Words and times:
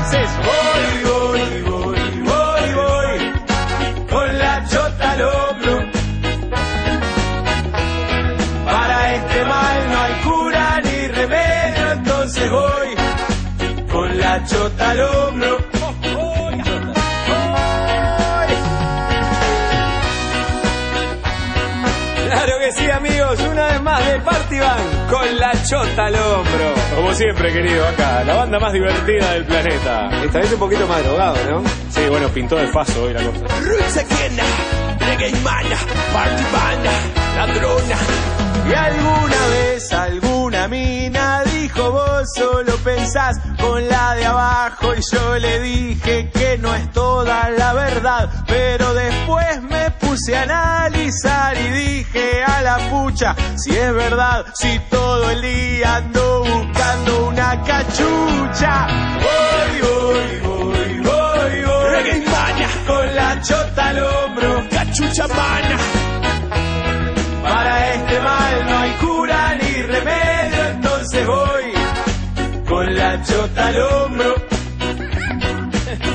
entonces 0.00 0.30
voy, 0.38 1.12
voy, 1.12 1.62
voy, 1.62 2.00
voy, 2.22 2.74
voy, 2.74 4.06
con 4.08 4.38
la 4.38 4.64
chota 4.66 5.10
al 5.10 5.22
hombro. 5.22 5.90
Para 8.64 9.14
este 9.14 9.44
mal 9.44 9.90
no 9.90 10.00
hay 10.00 10.14
cura 10.24 10.80
ni 10.84 11.06
remedio, 11.08 11.92
entonces 11.92 12.50
voy 12.50 13.88
con 13.92 14.18
la 14.18 14.44
chota 14.44 14.90
al 14.90 15.00
hombro. 15.00 15.59
Amigos, 22.90 23.38
una 23.40 23.66
vez 23.66 23.82
más 23.82 24.06
de 24.06 24.20
Party 24.20 24.58
Band 24.58 25.10
con 25.10 25.38
la 25.38 25.52
chota 25.64 26.06
al 26.06 26.14
hombro. 26.16 26.74
Como 26.96 27.14
siempre, 27.14 27.52
querido, 27.52 27.86
acá, 27.86 28.24
la 28.24 28.34
banda 28.34 28.58
más 28.58 28.72
divertida 28.72 29.32
del 29.32 29.44
planeta. 29.44 30.10
Esta 30.24 30.38
vez 30.40 30.52
un 30.52 30.58
poquito 30.58 30.86
más 30.88 31.02
drogado, 31.04 31.36
¿no? 31.50 31.62
Sí, 31.90 32.00
bueno, 32.08 32.28
pintó 32.28 32.56
de 32.56 32.66
faso 32.68 33.04
hoy 33.04 33.12
la 33.14 33.22
cosa. 33.22 33.46
Roots 33.62 33.96
Aquena, 33.96 34.42
Reggae 34.98 35.32
Mana, 35.40 35.76
Party 36.12 36.42
Banda, 36.52 36.90
Ladrona. 37.36 37.96
Y 38.68 38.74
alguna 38.74 39.46
vez 39.46 39.92
alguna 39.92 40.20
mina 40.20 40.29
dijo 41.72 41.92
vos 41.92 42.28
solo 42.34 42.76
pensás 42.78 43.38
con 43.60 43.86
la 43.88 44.14
de 44.14 44.26
abajo 44.26 44.94
y 44.94 45.00
yo 45.12 45.38
le 45.38 45.60
dije 45.60 46.30
que 46.30 46.58
no 46.58 46.74
es 46.74 46.90
toda 46.92 47.50
la 47.50 47.72
verdad, 47.72 48.28
pero 48.46 48.92
después 48.94 49.62
me 49.62 49.90
puse 49.92 50.36
a 50.36 50.42
analizar 50.42 51.56
y 51.56 51.68
dije 51.68 52.42
a 52.44 52.62
la 52.62 52.78
pucha 52.90 53.36
si 53.56 53.70
es 53.70 53.94
verdad, 53.94 54.46
si 54.54 54.78
todo 54.90 55.30
el 55.30 55.42
día 55.42 55.96
ando 55.96 56.44
buscando 56.44 57.28
una 57.28 57.62
cachucha. 57.62 58.86
Voy, 59.20 59.80
voy, 59.80 60.40
voy, 60.40 61.00
voy, 61.00 61.64
voy. 61.64 62.24
Con 62.86 63.14
la 63.14 63.40
chota 63.42 63.88
al 63.88 63.98
hombro, 64.02 64.64
cachucha 64.70 65.28
mana. 65.28 65.76
Para 67.42 67.94
este 67.94 68.20
mal 68.20 68.66
no 68.66 68.78
hay 68.78 68.90
cura 68.92 69.54
ni 69.56 69.82
remedio, 69.82 70.64
entonces 70.74 71.26
voy 71.26 71.59
con 72.80 72.94
la 72.94 73.22
chota 73.22 73.66
al 73.66 73.82
hombro. 73.82 74.34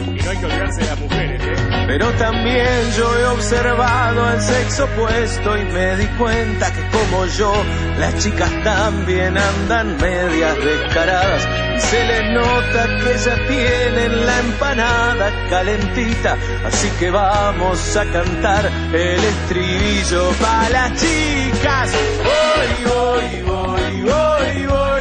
Y 0.08 0.24
no 0.24 0.30
hay 0.32 0.38
que 0.38 0.46
olvidarse 0.46 0.82
de 0.82 0.88
las 0.88 1.00
mujeres, 1.00 1.42
¿eh? 1.44 1.86
Pero 1.88 2.12
también 2.14 2.92
yo 2.98 3.20
he 3.20 3.26
observado 3.26 4.26
al 4.26 4.42
sexo 4.42 4.86
opuesto 4.86 5.58
y 5.58 5.66
me 5.66 5.98
di 5.98 6.08
cuenta 6.18 6.72
que 6.74 6.82
como 6.98 7.26
yo, 7.26 7.54
las 8.00 8.18
chicas 8.24 8.50
también 8.64 9.38
andan 9.38 9.98
medias 9.98 10.56
descaradas. 10.64 11.48
Y 11.76 11.82
se 11.82 12.06
les 12.06 12.34
nota 12.34 12.88
que 13.04 13.18
ya 13.26 13.48
tienen 13.48 14.26
la 14.26 14.40
empanada 14.40 15.50
calentita. 15.50 16.38
Así 16.66 16.90
que 16.98 17.12
vamos 17.12 17.98
a 17.98 18.06
cantar 18.06 18.72
el 18.94 19.24
estribillo 19.24 20.32
para 20.42 20.70
las 20.70 20.94
chicas. 20.94 21.92
Voy, 22.24 22.92
voy, 22.92 23.42
voy, 23.44 24.02
voy, 24.02 24.66
voy. 24.66 24.95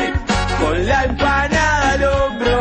Con 0.65 0.87
la 0.87 1.05
empanada 1.05 1.93
al 1.93 2.05
hombro. 2.05 2.61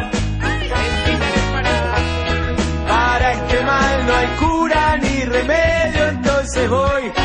Para 2.86 3.32
este 3.32 3.64
mal 3.64 4.06
no 4.08 4.14
hay 4.14 4.28
cura 4.42 4.98
ni 4.98 5.24
remedio, 5.24 6.10
entonces 6.10 6.70
voy 6.70 7.23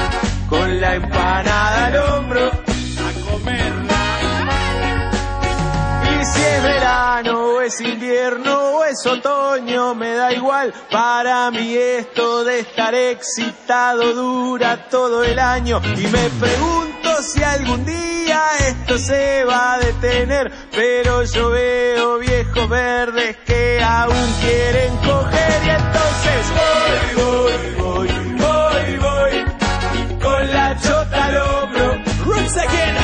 verano 6.98 7.60
es 7.60 7.80
invierno 7.80 8.78
o 8.78 8.84
es 8.84 9.06
otoño, 9.06 9.94
me 9.94 10.14
da 10.14 10.32
igual. 10.32 10.74
Para 10.90 11.48
mí 11.52 11.76
esto 11.76 12.42
de 12.44 12.60
estar 12.60 12.92
excitado 12.92 14.14
dura 14.14 14.88
todo 14.88 15.22
el 15.22 15.38
año. 15.38 15.80
Y 15.96 16.06
me 16.08 16.28
pregunto 16.40 17.22
si 17.22 17.42
algún 17.42 17.84
día 17.84 18.42
esto 18.66 18.98
se 18.98 19.44
va 19.44 19.74
a 19.74 19.78
detener. 19.78 20.50
Pero 20.72 21.22
yo 21.22 21.50
veo 21.50 22.18
viejos 22.18 22.68
verdes 22.68 23.36
que 23.46 23.80
aún 23.80 24.34
quieren 24.40 24.96
coger. 24.96 25.58
Y 25.64 25.70
entonces 25.70 26.42
voy, 26.58 27.22
voy, 27.22 27.74
voy, 27.78 28.08
voy, 28.38 28.96
voy. 28.98 30.18
Con 30.20 30.52
la 30.52 30.76
chota 30.80 31.24
al 31.26 31.36
hombro. 31.36 32.02
Roots 32.24 32.56
again. 32.56 32.96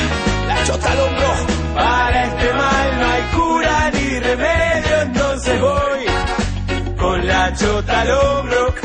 La 0.47 0.63
chota 0.65 0.91
al 0.91 0.99
hombro. 0.99 1.33
Para 1.75 2.25
este 2.25 2.53
mal 2.53 2.99
no 2.99 3.05
hay 3.05 3.34
remedio. 4.35 5.01
Entonces 5.01 5.61
voy 5.61 6.97
con 6.97 7.27
la 7.27 7.53
chota 7.55 8.01
al 8.01 8.11
hombro. 8.11 8.84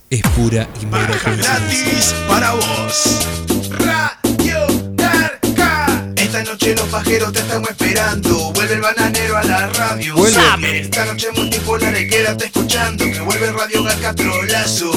es 0.11 0.21
pura 0.35 0.67
y 0.81 0.85
mera 0.85 1.07
gratis 1.23 2.13
para 2.27 2.51
vos. 2.51 3.25
Radio 3.69 4.67
Narca. 4.97 5.87
Esta 6.17 6.43
noche 6.43 6.75
los 6.75 6.87
pajeros 6.89 7.31
te 7.31 7.39
estamos 7.39 7.69
esperando. 7.69 8.51
Vuelve 8.53 8.73
el 8.73 8.81
bananero 8.81 9.37
a 9.37 9.43
la 9.43 9.67
radio. 9.69 10.13
Vuelve. 10.15 10.35
Sabe. 10.35 10.81
Esta 10.81 11.05
noche 11.05 11.27
multipolar 11.35 11.97
y 11.99 12.07
quédate 12.09 12.45
escuchando. 12.45 13.05
Que 13.05 13.19
vuelve 13.21 13.51
Radio 13.53 13.83
Garca 13.83 14.13
Trolazo. 14.13 14.91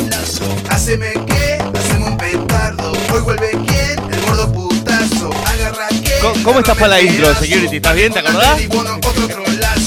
Haceme 0.68 1.12
que, 1.26 1.58
hacemos 1.78 2.10
un 2.10 2.16
petardo. 2.16 2.92
Hoy 3.12 3.20
vuelve 3.22 3.50
quién, 3.66 4.12
el 4.12 4.20
gordo 4.26 4.52
putazo. 4.52 5.30
Agarra 5.46 5.88
que. 5.88 6.12
¿Cómo- 6.20 6.42
cómo 6.42 6.58
estás 6.58 6.76
para 6.76 6.88
la 6.88 7.00
intro, 7.00 7.32
security? 7.36 7.76
¿Estás 7.76 7.94
bien? 7.94 8.12
¿Te 8.12 8.18
acordás? 8.18 8.60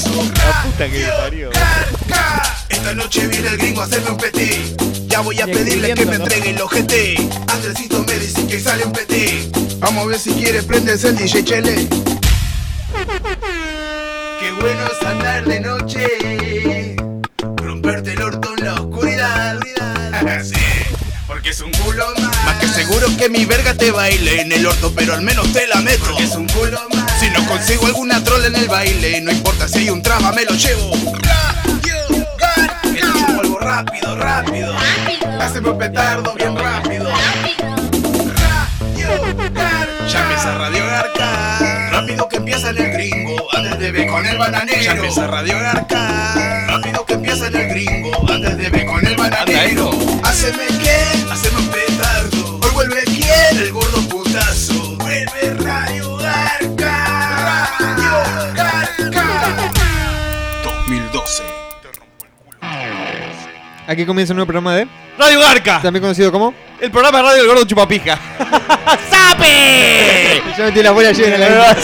La 0.04 0.62
puta 0.62 0.88
que 0.88 0.98
me 1.00 1.08
parió. 1.08 1.50
Esta 2.68 2.94
noche 2.94 3.26
viene 3.26 3.48
el 3.48 3.58
gringo 3.58 3.80
a 3.80 3.84
hacerme 3.84 4.10
un 4.10 4.16
petit. 4.16 4.80
Ya 5.08 5.20
voy 5.20 5.40
a 5.40 5.46
pedirle 5.46 5.94
que 5.94 6.06
me 6.06 6.16
entregue 6.16 6.50
el 6.50 6.62
ojete. 6.62 7.16
Andresito 7.48 8.04
me 8.04 8.14
dice 8.14 8.46
que 8.46 8.60
sale 8.60 8.84
un 8.84 8.92
petit. 8.92 9.56
Vamos 9.80 10.04
a 10.04 10.06
ver 10.06 10.18
si 10.20 10.30
quiere 10.34 10.62
prendes 10.62 11.02
el 11.02 11.16
DJ 11.16 11.44
Chele. 11.44 11.88
Qué 14.40 14.52
bueno 14.60 14.80
es 14.86 15.06
andar 15.06 15.44
de 15.44 15.60
noche. 15.60 16.96
Romperte 17.56 18.12
el 18.12 18.22
orto 18.22 18.54
en 18.56 18.64
la 18.66 18.74
oscuridad. 18.74 19.58
sí, 20.44 20.54
porque 21.26 21.50
es 21.50 21.60
un 21.60 21.72
culo 21.72 22.06
más. 22.20 22.44
Más 22.44 22.56
que 22.60 22.68
seguro 22.68 23.08
que 23.18 23.28
mi 23.28 23.44
verga 23.46 23.74
te 23.74 23.90
baile 23.90 24.42
en 24.42 24.52
el 24.52 24.64
orto, 24.64 24.92
pero 24.94 25.14
al 25.14 25.22
menos 25.22 25.52
te 25.52 25.66
la 25.66 25.80
meto. 25.80 26.04
Porque 26.04 26.22
es 26.22 26.36
un 26.36 26.46
culo 26.46 26.78
más. 26.94 26.97
Si 27.18 27.30
no 27.30 27.44
consigo 27.46 27.86
alguna 27.86 28.22
troll 28.22 28.44
en 28.44 28.54
el 28.54 28.68
baile, 28.68 29.20
no 29.20 29.32
importa 29.32 29.66
si 29.66 29.78
hay 29.78 29.90
un 29.90 30.02
traba, 30.02 30.30
me 30.32 30.44
lo 30.44 30.52
llevo. 30.52 30.92
Chupo 32.94 33.40
algo 33.40 33.58
rápido, 33.58 34.16
rápido. 34.16 34.72
Haceme 35.40 35.70
un 35.70 35.78
petardo 35.78 36.34
bien 36.34 36.56
rápido. 36.56 37.10
Ya 40.08 40.22
empieza 40.22 40.54
Radio 40.58 40.86
Garca. 40.86 41.90
Rápido 41.90 42.28
que 42.28 42.36
empieza 42.36 42.70
en 42.70 42.78
el 42.78 42.92
gringo. 42.92 43.36
Antes 43.56 43.78
de 43.80 43.90
ver 43.90 44.06
con 44.06 44.24
el 44.24 44.38
bananero. 44.38 44.80
Ya 44.80 44.92
empieza 44.92 45.26
Radio 45.26 45.58
Garca. 45.58 46.66
Rápido 46.68 47.04
que 47.04 47.14
empieza 47.14 47.46
en 47.48 47.56
el 47.56 47.68
gringo. 47.68 48.30
Antes 48.30 48.56
de 48.58 48.70
ver 48.70 48.86
con 48.86 49.04
el 49.04 49.16
bananero. 49.16 49.90
Haceme 50.22 50.66
que, 50.66 51.32
haceme 51.32 51.58
un 51.58 51.68
petardo. 51.68 52.60
Hoy 52.62 52.70
vuelve 52.74 53.02
quién, 53.04 53.58
el 53.58 53.72
gordo 53.72 54.08
12. 61.28 61.42
Te 61.82 61.88
rompo 61.92 62.24
el 62.24 62.30
culo. 62.30 62.58
Aquí 63.86 64.06
comienza 64.06 64.32
un 64.32 64.36
nuevo 64.36 64.46
programa 64.46 64.74
de. 64.76 64.88
Radio 65.18 65.38
Garca. 65.40 65.80
También 65.82 66.00
conocido 66.00 66.32
como. 66.32 66.54
El 66.80 66.90
programa 66.90 67.18
de 67.18 67.24
radio 67.24 67.38
del 67.42 67.46
gordo 67.48 67.64
chupapija. 67.66 68.18
¡Sape! 69.10 70.42
Ya 70.56 70.64
metí 70.64 70.82
la 70.82 70.92
bola 70.92 71.12
llena 71.12 71.34
en 71.34 71.40
la 71.40 71.76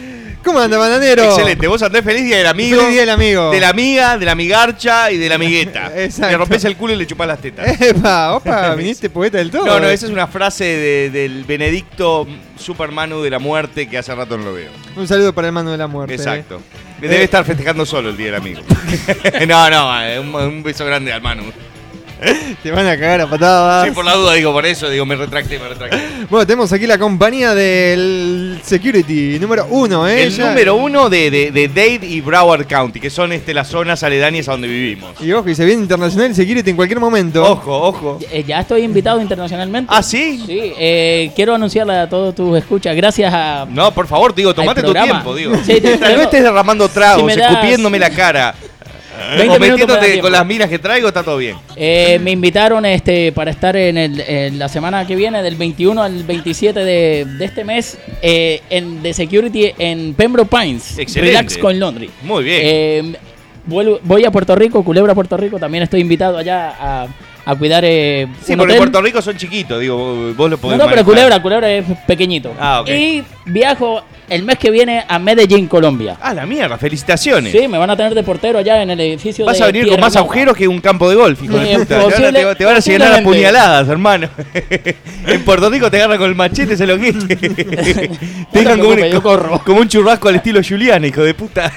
¿Cómo 0.44 0.58
anda, 0.58 0.78
bananero? 0.78 1.22
Excelente, 1.24 1.66
vos 1.68 1.82
andás 1.82 2.02
feliz 2.02 2.24
día 2.24 2.38
del 2.38 2.46
amigo. 2.46 2.76
Feliz 2.78 2.92
día 2.92 3.00
del 3.02 3.10
amigo. 3.10 3.50
De 3.50 3.60
la 3.60 3.68
amiga, 3.68 4.16
de 4.16 4.24
la 4.26 4.32
amigarcha 4.32 5.10
y 5.10 5.18
de 5.18 5.28
la 5.28 5.34
amigueta. 5.36 5.92
Exacto. 5.94 6.30
Le 6.32 6.36
rompes 6.38 6.64
el 6.64 6.76
culo 6.76 6.94
y 6.94 6.96
le 6.96 7.06
chupás 7.06 7.28
las 7.28 7.40
tetas. 7.40 7.80
Epa, 7.80 8.34
opa, 8.34 8.74
viniste 8.76 9.10
poeta 9.10 9.38
del 9.38 9.50
todo. 9.50 9.66
No, 9.66 9.78
no, 9.80 9.88
esa 9.88 10.06
es 10.06 10.12
una 10.12 10.26
frase 10.26 10.64
de- 10.64 11.10
del 11.10 11.44
Benedicto 11.44 12.26
Supermanu 12.58 13.20
de 13.22 13.30
la 13.30 13.38
muerte 13.38 13.88
que 13.88 13.98
hace 13.98 14.14
rato 14.14 14.38
no 14.38 14.44
lo 14.44 14.54
veo. 14.54 14.70
Un 14.96 15.06
saludo 15.06 15.34
para 15.34 15.48
el 15.48 15.52
mano 15.52 15.70
de 15.72 15.78
la 15.78 15.86
muerte. 15.86 16.14
Exacto. 16.14 16.60
Debe 17.00 17.22
estar 17.24 17.44
festejando 17.44 17.84
solo 17.86 18.10
el 18.10 18.16
día 18.16 18.26
del 18.26 18.34
amigo. 18.36 18.60
no, 19.46 19.70
no, 19.70 20.02
eh, 20.02 20.18
un, 20.20 20.34
un 20.34 20.62
beso 20.62 20.84
grande 20.84 21.12
al 21.12 21.22
Manu. 21.22 21.44
Te 22.62 22.70
van 22.70 22.86
a 22.86 22.98
cagar 22.98 23.22
a 23.22 23.26
patadas. 23.30 23.86
Sí, 23.86 23.92
por 23.92 24.04
la 24.04 24.14
duda 24.14 24.34
digo, 24.34 24.52
por 24.52 24.66
eso 24.66 24.88
digo, 24.90 25.06
me 25.06 25.16
retracté, 25.16 25.58
me 25.58 25.68
retracté. 25.68 25.98
Bueno, 26.28 26.46
tenemos 26.46 26.72
aquí 26.72 26.86
la 26.86 26.98
compañía 26.98 27.54
del 27.54 28.60
Security 28.62 29.38
número 29.40 29.66
uno, 29.70 30.06
¿eh? 30.08 30.24
El 30.24 30.30
Ya- 30.36 30.48
número 30.48 30.74
uno 30.76 31.08
de, 31.08 31.30
de, 31.30 31.50
de 31.50 31.68
Dade 31.68 32.00
y 32.06 32.20
Broward 32.20 32.66
County, 32.66 33.00
que 33.00 33.10
son 33.10 33.32
este, 33.32 33.54
las 33.54 33.68
zonas 33.68 34.02
aledañas 34.02 34.48
a 34.48 34.52
donde 34.52 34.68
vivimos. 34.68 35.14
Y 35.20 35.32
ojo, 35.32 35.48
y 35.48 35.54
se 35.54 35.64
viene 35.64 35.82
internacional 35.82 36.26
el 36.28 36.34
Security 36.34 36.70
en 36.70 36.76
cualquier 36.76 37.00
momento. 37.00 37.42
Ojo, 37.42 37.76
ojo. 37.88 38.18
Eh, 38.30 38.44
ya 38.46 38.60
estoy 38.60 38.82
invitado 38.82 39.20
internacionalmente. 39.20 39.92
¿Ah, 39.94 40.02
sí? 40.02 40.42
Sí, 40.46 40.72
eh, 40.78 41.30
quiero 41.34 41.54
anunciarle 41.54 41.94
a 41.96 42.08
todos 42.08 42.34
tus 42.34 42.56
escuchas, 42.58 42.94
gracias 42.96 43.32
a... 43.32 43.66
No, 43.70 43.92
por 43.92 44.06
favor, 44.06 44.34
digo, 44.34 44.54
tomate 44.54 44.80
tu 44.82 44.92
programa. 44.92 45.22
tiempo, 45.22 45.34
digo. 45.34 45.54
Sí, 45.64 45.80
Tal 45.80 46.16
vez 46.16 46.22
estés 46.24 46.42
derramando 46.42 46.88
tragos, 46.88 47.20
Si 47.20 47.26
me 47.26 47.36
das- 47.36 47.52
escupiéndome 47.52 47.98
la 47.98 48.10
cara. 48.10 48.54
20 49.36 49.56
o 49.56 49.60
minutos 49.60 49.98
con 50.20 50.32
las 50.32 50.46
miras 50.46 50.68
que 50.68 50.78
traigo, 50.78 51.08
está 51.08 51.22
todo 51.22 51.36
bien. 51.36 51.56
Eh, 51.76 52.18
me 52.22 52.30
invitaron 52.30 52.84
este 52.86 53.32
para 53.32 53.50
estar 53.50 53.76
en, 53.76 53.96
el, 53.98 54.20
en 54.20 54.58
la 54.58 54.68
semana 54.68 55.06
que 55.06 55.16
viene, 55.16 55.42
del 55.42 55.56
21 55.56 56.02
al 56.02 56.24
27 56.24 56.80
de, 56.80 57.24
de 57.24 57.44
este 57.44 57.64
mes, 57.64 57.98
eh, 58.22 58.60
en 58.70 59.02
The 59.02 59.12
Security 59.14 59.72
en 59.78 60.14
Pembroke 60.14 60.48
Pines. 60.50 60.98
Excelente. 60.98 61.36
Relax 61.36 61.58
con 61.58 61.78
Laundry. 61.78 62.10
Muy 62.22 62.44
bien. 62.44 62.60
Eh, 62.62 63.12
vuelvo- 63.66 64.00
voy 64.02 64.24
a 64.24 64.30
Puerto 64.30 64.54
Rico, 64.56 64.82
Culebra, 64.84 65.14
Puerto 65.14 65.36
Rico. 65.36 65.58
También 65.58 65.82
estoy 65.84 66.00
invitado 66.00 66.38
allá 66.38 66.74
a, 66.78 67.06
a 67.44 67.54
cuidar 67.54 67.84
eh, 67.86 68.26
sí, 68.44 68.54
porque 68.56 68.72
hotel. 68.74 68.76
Puerto 68.78 69.02
Rico 69.02 69.22
son 69.22 69.36
chiquitos, 69.36 69.80
digo, 69.80 70.32
vos 70.34 70.50
lo 70.50 70.56
No, 70.56 70.58
podés 70.58 70.78
no, 70.78 70.84
pero 70.84 70.96
manejar. 70.96 71.04
Culebra, 71.04 71.42
Culebra 71.42 71.70
es 71.70 71.84
pequeñito. 72.06 72.52
Ah, 72.58 72.80
ok. 72.82 72.88
Y 72.90 73.24
viajo 73.46 74.02
el 74.28 74.44
mes 74.44 74.58
que 74.58 74.70
viene 74.70 75.04
a 75.08 75.18
Medellín, 75.18 75.66
Colombia. 75.66 76.16
Ah, 76.20 76.32
la 76.32 76.46
mierda, 76.46 76.78
felicitaciones. 76.78 77.50
Sí, 77.50 77.66
me 77.66 77.78
van 77.78 77.90
a 77.90 77.96
tener 77.96 78.14
de 78.14 78.22
portero 78.22 78.58
allá 78.60 78.80
en 78.82 78.90
el 78.90 79.00
edificio 79.00 79.44
Vas 79.44 79.58
de 79.58 79.64
a 79.64 79.66
venir 79.66 79.88
con 79.88 79.98
más 79.98 80.14
agujeros 80.14 80.56
que 80.56 80.68
un 80.68 80.80
campo 80.80 81.08
de 81.10 81.16
golf, 81.16 81.42
hijo 81.42 81.58
de 81.58 81.72
Eh, 81.72 81.78
puta. 81.78 81.86
Te 81.86 81.94
van 81.94 82.02
a- 82.02 82.04
posible- 82.16 82.54
te, 82.56 82.64
van 82.64 82.76
a 82.76 82.78
llenar 82.78 83.12
a 83.14 83.22
puñaladas, 83.22 83.88
hermano. 83.88 84.28
en 85.26 85.44
Puerto 85.44 85.68
Rico 85.68 85.90
te 85.90 85.96
agarran 85.96 86.18
con 86.18 86.28
el 86.28 86.36
machete, 86.36 86.76
se 86.76 86.86
lo 86.86 86.96
quite. 86.98 87.36
te 88.52 88.58
dejan 88.60 88.78
como, 88.78 88.90
un, 88.90 89.58
como 89.64 89.80
un 89.80 89.88
churrasco 89.88 90.28
al 90.28 90.36
estilo 90.36 90.60
Julián, 90.66 91.04
hijo 91.04 91.22
de 91.24 91.34
puta. 91.34 91.72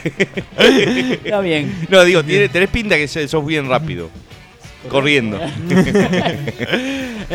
Está 0.56 1.39
bien. 1.39 1.88
no, 1.89 2.04
digo, 2.04 2.24
tiene- 2.24 2.50
tenés 2.50 2.69
pinta 2.69 2.95
que 2.98 3.07
sos 3.07 3.44
bien 3.45 3.68
rápido. 3.68 4.10
Corriendo. 4.90 5.40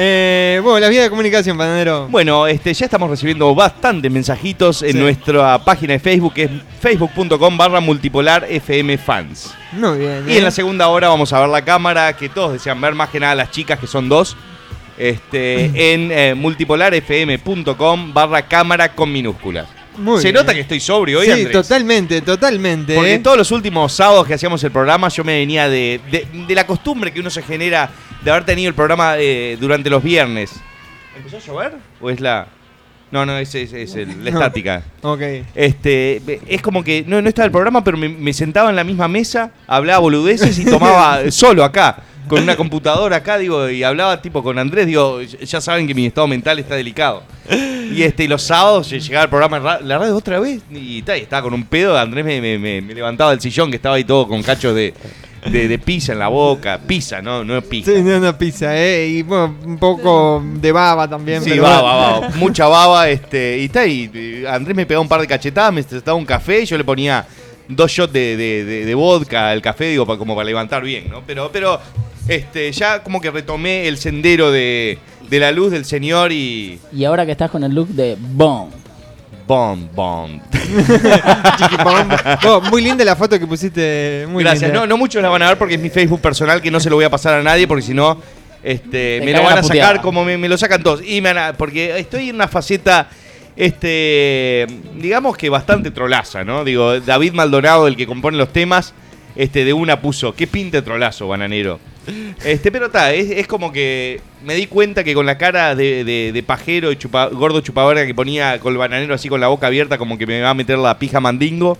Eh, 0.01 0.61
bueno, 0.63 0.79
la 0.81 0.89
vía 0.89 1.03
de 1.03 1.11
comunicación, 1.11 1.57
bananero. 1.59 2.07
Bueno, 2.09 2.47
este, 2.47 2.73
ya 2.73 2.85
estamos 2.85 3.11
recibiendo 3.11 3.53
bastantes 3.55 4.13
mensajitos 4.13 4.83
en 4.83 4.93
Sí. 4.93 4.99
nuestra 4.99 5.59
página 5.65 5.95
de 5.95 5.99
Facebook, 5.99 6.35
que 6.35 6.45
es 6.45 6.51
facebook.com 6.81 7.57
barra 7.57 7.81
multipolar 7.81 8.47
FM 8.49 8.97
fans. 8.99 9.53
Muy 9.73 9.99
bien. 9.99 10.25
Y 10.29 10.35
¿eh? 10.35 10.39
en 10.39 10.45
la 10.45 10.51
segunda 10.53 10.87
hora 10.89 11.09
vamos 11.09 11.33
a 11.33 11.41
ver 11.41 11.49
la 11.49 11.65
cámara 11.65 12.13
que 12.17 12.29
todos 12.29 12.53
desean 12.53 12.81
ver, 12.81 12.95
más 12.95 13.09
que 13.09 13.19
nada 13.19 13.35
las 13.35 13.51
chicas, 13.51 13.79
que 13.81 13.87
son 13.89 14.09
dos. 14.09 14.37
Este, 14.99 15.65
en 15.95 16.13
eh, 16.13 16.35
multipolarfm.com 16.37 18.13
barra 18.15 18.43
cámara 18.43 18.95
con 18.95 19.11
minúsculas. 19.11 19.67
Muy 19.99 20.19
Se 20.23 20.29
bien. 20.29 20.35
nota 20.37 20.55
que 20.55 20.61
estoy 20.61 20.81
sobrio 20.81 21.19
hoy, 21.21 21.27
Sí, 21.27 21.33
Andrés. 21.33 21.53
totalmente, 21.53 22.21
totalmente. 22.23 22.95
Porque 22.95 23.15
¿eh? 23.15 23.19
todos 23.19 23.37
los 23.37 23.51
últimos 23.51 23.93
sábados 23.93 24.27
que 24.27 24.35
hacíamos 24.35 24.63
el 24.65 24.71
programa 24.71 25.09
yo 25.09 25.25
me 25.25 25.39
venía 25.39 25.69
de, 25.69 26.01
de- 26.11 26.27
de 26.47 26.55
la 26.55 26.67
costumbre 26.67 27.13
que 27.13 27.21
uno 27.21 27.31
se 27.31 27.43
genera 27.43 27.91
de 28.23 28.31
haber 28.31 28.45
tenido 28.45 28.69
el 28.69 28.75
programa 28.75 29.15
eh, 29.19 29.57
durante 29.61 29.91
los 29.91 30.03
viernes. 30.03 30.53
¿Empezó 31.17 31.37
a 31.37 31.41
llover? 31.41 31.73
¿O 32.01 32.11
es 32.11 32.21
la...? 32.21 32.47
No, 33.11 33.25
no, 33.25 33.39
es, 33.39 33.55
es- 33.55 33.73
es 33.73 33.95
el- 33.95 34.23
la 34.25 34.31
estática. 34.37 34.83
Ok. 35.03 35.21
Este, 35.55 36.21
es 36.47 36.61
como 36.63 36.85
que 36.85 37.05
no, 37.07 37.21
no 37.23 37.29
estaba 37.29 37.47
el 37.47 37.53
programa, 37.53 37.83
pero 37.85 37.97
me, 37.97 38.09
me 38.09 38.33
sentaba 38.33 38.71
en 38.71 38.77
la 38.77 38.85
misma 38.85 39.09
mesa, 39.09 39.51
hablaba 39.67 39.99
boludeces 40.01 40.59
y 40.59 40.65
tomaba 40.65 41.21
solo 41.31 41.65
acá, 41.65 42.03
con 42.29 42.43
una 42.43 42.57
computadora 42.57 43.17
acá, 43.17 43.39
digo, 43.39 43.69
y 43.71 43.83
hablaba 43.83 44.21
tipo 44.21 44.43
con 44.43 44.59
Andrés, 44.59 44.87
digo, 44.87 45.23
ya 45.23 45.61
saben 45.61 45.87
que 45.87 45.95
mi 45.95 46.07
estado 46.07 46.27
mental 46.27 46.59
está 46.59 46.75
delicado. 46.75 47.23
Y 47.51 48.03
este, 48.03 48.25
y 48.25 48.29
los 48.29 48.43
sábados 48.43 48.91
llegaba 48.91 49.25
el 49.25 49.31
programa 49.31 49.79
la 49.81 49.97
radio 49.99 50.15
otra 50.15 50.39
vez 50.39 50.61
y, 50.71 50.99
y 50.99 51.05
estaba 51.09 51.41
con 51.43 51.55
un 51.55 51.65
pedo, 51.65 51.97
Andrés 51.97 52.23
me- 52.27 52.59
me 52.83 52.95
levantaba 52.95 53.31
del 53.31 53.41
sillón 53.41 53.71
que 53.71 53.77
estaba 53.77 53.95
ahí 53.97 54.05
todo 54.05 54.29
con 54.29 54.43
cachos 54.43 54.75
de, 54.75 54.93
de, 55.47 55.69
de 55.69 55.79
pizza 55.79 56.13
en 56.13 56.19
la 56.19 56.29
boca, 56.29 56.79
pizza, 56.87 57.21
no, 57.23 57.45
no 57.45 57.61
pizza. 57.63 57.93
Sí, 57.93 58.03
no, 58.03 58.17
una 58.19 58.37
pizza, 58.37 58.77
¿eh? 58.77 59.07
Y 59.09 59.23
bueno, 59.23 59.57
un 59.65 59.79
poco 59.79 60.43
de 60.55 60.73
baba 60.73 61.09
también. 61.09 61.43
Sí, 61.43 61.51
pero 61.51 61.63
baba, 61.63 61.95
baba, 62.21 62.29
mucha 62.37 62.67
baba, 62.67 63.09
este, 63.09 63.59
y 63.59 63.65
está, 63.67 63.87
y, 63.87 64.11
y 64.13 64.47
Andrés 64.47 64.77
me 64.77 64.87
pegaba 64.87 65.03
un 65.03 65.09
par 65.09 65.21
de 65.21 65.27
cachetadas, 65.27 65.73
me 65.73 65.83
daba 65.83 66.15
un 66.15 66.25
café, 66.27 66.63
y 66.63 66.67
yo 66.67 66.77
le 66.77 66.85
ponía 66.85 67.27
dos 67.69 67.91
shots 67.91 68.13
de, 68.13 68.37
de- 68.37 68.65
de- 68.65 68.85
de 68.87 68.95
vodka 68.95 69.51
al 69.51 69.61
café, 69.63 69.87
digo, 69.91 70.07
pa- 70.07 70.19
como 70.19 70.35
para 70.35 70.47
levantar 70.47 70.83
bien, 70.83 71.09
¿no? 71.11 71.23
Pero, 71.27 71.51
pero, 71.53 71.79
este, 72.27 72.71
ya 72.73 73.03
como 73.03 73.21
que 73.21 73.31
retomé 73.31 73.89
el 73.89 73.97
sendero 73.99 74.51
de, 74.51 74.99
de 75.31 75.39
la 75.41 75.53
luz 75.53 75.71
del 75.71 75.85
Señor 75.85 76.33
y. 76.33 76.79
Y 76.93 77.05
ahora 77.05 77.25
que 77.27 77.33
estás 77.33 77.51
con 77.51 77.63
el 77.65 77.75
look 77.75 77.89
de 77.89 78.17
Bond. 78.19 78.73
Bom, 79.49 79.89
bom. 79.95 80.41
Chiquipón. 81.57 82.09
Oh, 82.47 82.61
muy 82.61 82.83
linda 82.83 83.03
la 83.03 83.17
foto 83.17 83.39
que 83.39 83.47
pusiste. 83.47 84.27
Muy 84.29 84.45
Gracias. 84.45 84.65
linda. 84.65 84.81
No, 84.81 84.87
no 84.87 84.99
muchos 84.99 85.23
la 85.23 85.31
van 85.31 85.43
a 85.43 85.49
ver 85.49 85.57
porque 85.59 85.75
es 85.77 85.81
mi 85.81 85.89
Facebook 85.89 86.21
personal 86.21 86.61
que 86.61 86.71
no 86.71 86.79
se 86.81 86.91
lo 86.91 86.97
voy 86.97 87.07
a 87.07 87.11
pasar 87.11 87.35
a 87.41 87.43
nadie 87.43 87.67
porque 87.67 87.83
si 87.83 87.95
no 87.95 88.21
este, 88.63 89.21
Te 89.21 89.25
me 89.25 89.33
lo 89.33 89.43
van 89.43 89.57
a 89.59 89.63
sacar 89.63 90.03
como 90.03 90.23
me, 90.23 90.37
me 90.37 90.49
lo 90.51 90.59
sacan 90.59 90.83
todos. 90.83 91.01
Y 91.03 91.23
me 91.23 91.33
van 91.33 91.39
a- 91.39 91.53
porque 91.55 91.99
estoy 91.99 92.29
en 92.29 92.35
una 92.35 92.47
faceta, 92.47 93.09
este, 93.57 94.67
digamos 94.97 95.37
que 95.37 95.49
bastante 95.49 95.91
trolaza, 95.93 96.45
¿no? 96.45 96.63
Digo, 96.65 97.01
David 97.01 97.33
Maldonado, 97.33 97.87
el 97.87 97.97
que 97.97 98.07
compone 98.07 98.37
los 98.37 98.53
temas, 98.53 98.93
este, 99.35 99.65
de 99.65 99.73
una 99.73 100.01
puso, 100.03 100.35
qué 100.35 100.47
pinta 100.47 100.83
trolazo, 100.83 101.27
bananero. 101.27 101.81
Este, 102.45 102.71
pero 102.73 102.87
está, 102.87 103.13
es, 103.13 103.31
es 103.31 103.47
como 103.47 103.73
que 103.73 104.21
me 104.45 104.55
di 104.55 104.67
cuenta 104.67 105.05
que 105.05 105.15
con 105.15 105.27
la 105.27 105.37
cara 105.39 105.75
de, 105.75 106.05
de- 106.05 106.33
de 106.33 106.43
pajero 106.43 106.91
y 106.93 106.97
chupa- 106.97 107.31
gordo 107.31 107.61
chupaverga 107.61 108.07
que 108.07 108.15
ponía 108.15 108.59
con 108.61 108.73
el 108.73 108.79
bananero 108.79 109.15
así 109.15 109.29
con 109.29 109.41
la 109.41 109.49
boca 109.49 109.67
abierta, 109.67 109.99
como 109.99 110.17
que 110.19 110.27
me 110.27 110.41
va 110.41 110.51
a 110.51 110.55
meter 110.55 110.79
la 110.79 110.99
pija 110.99 111.21
mandingo, 111.21 111.77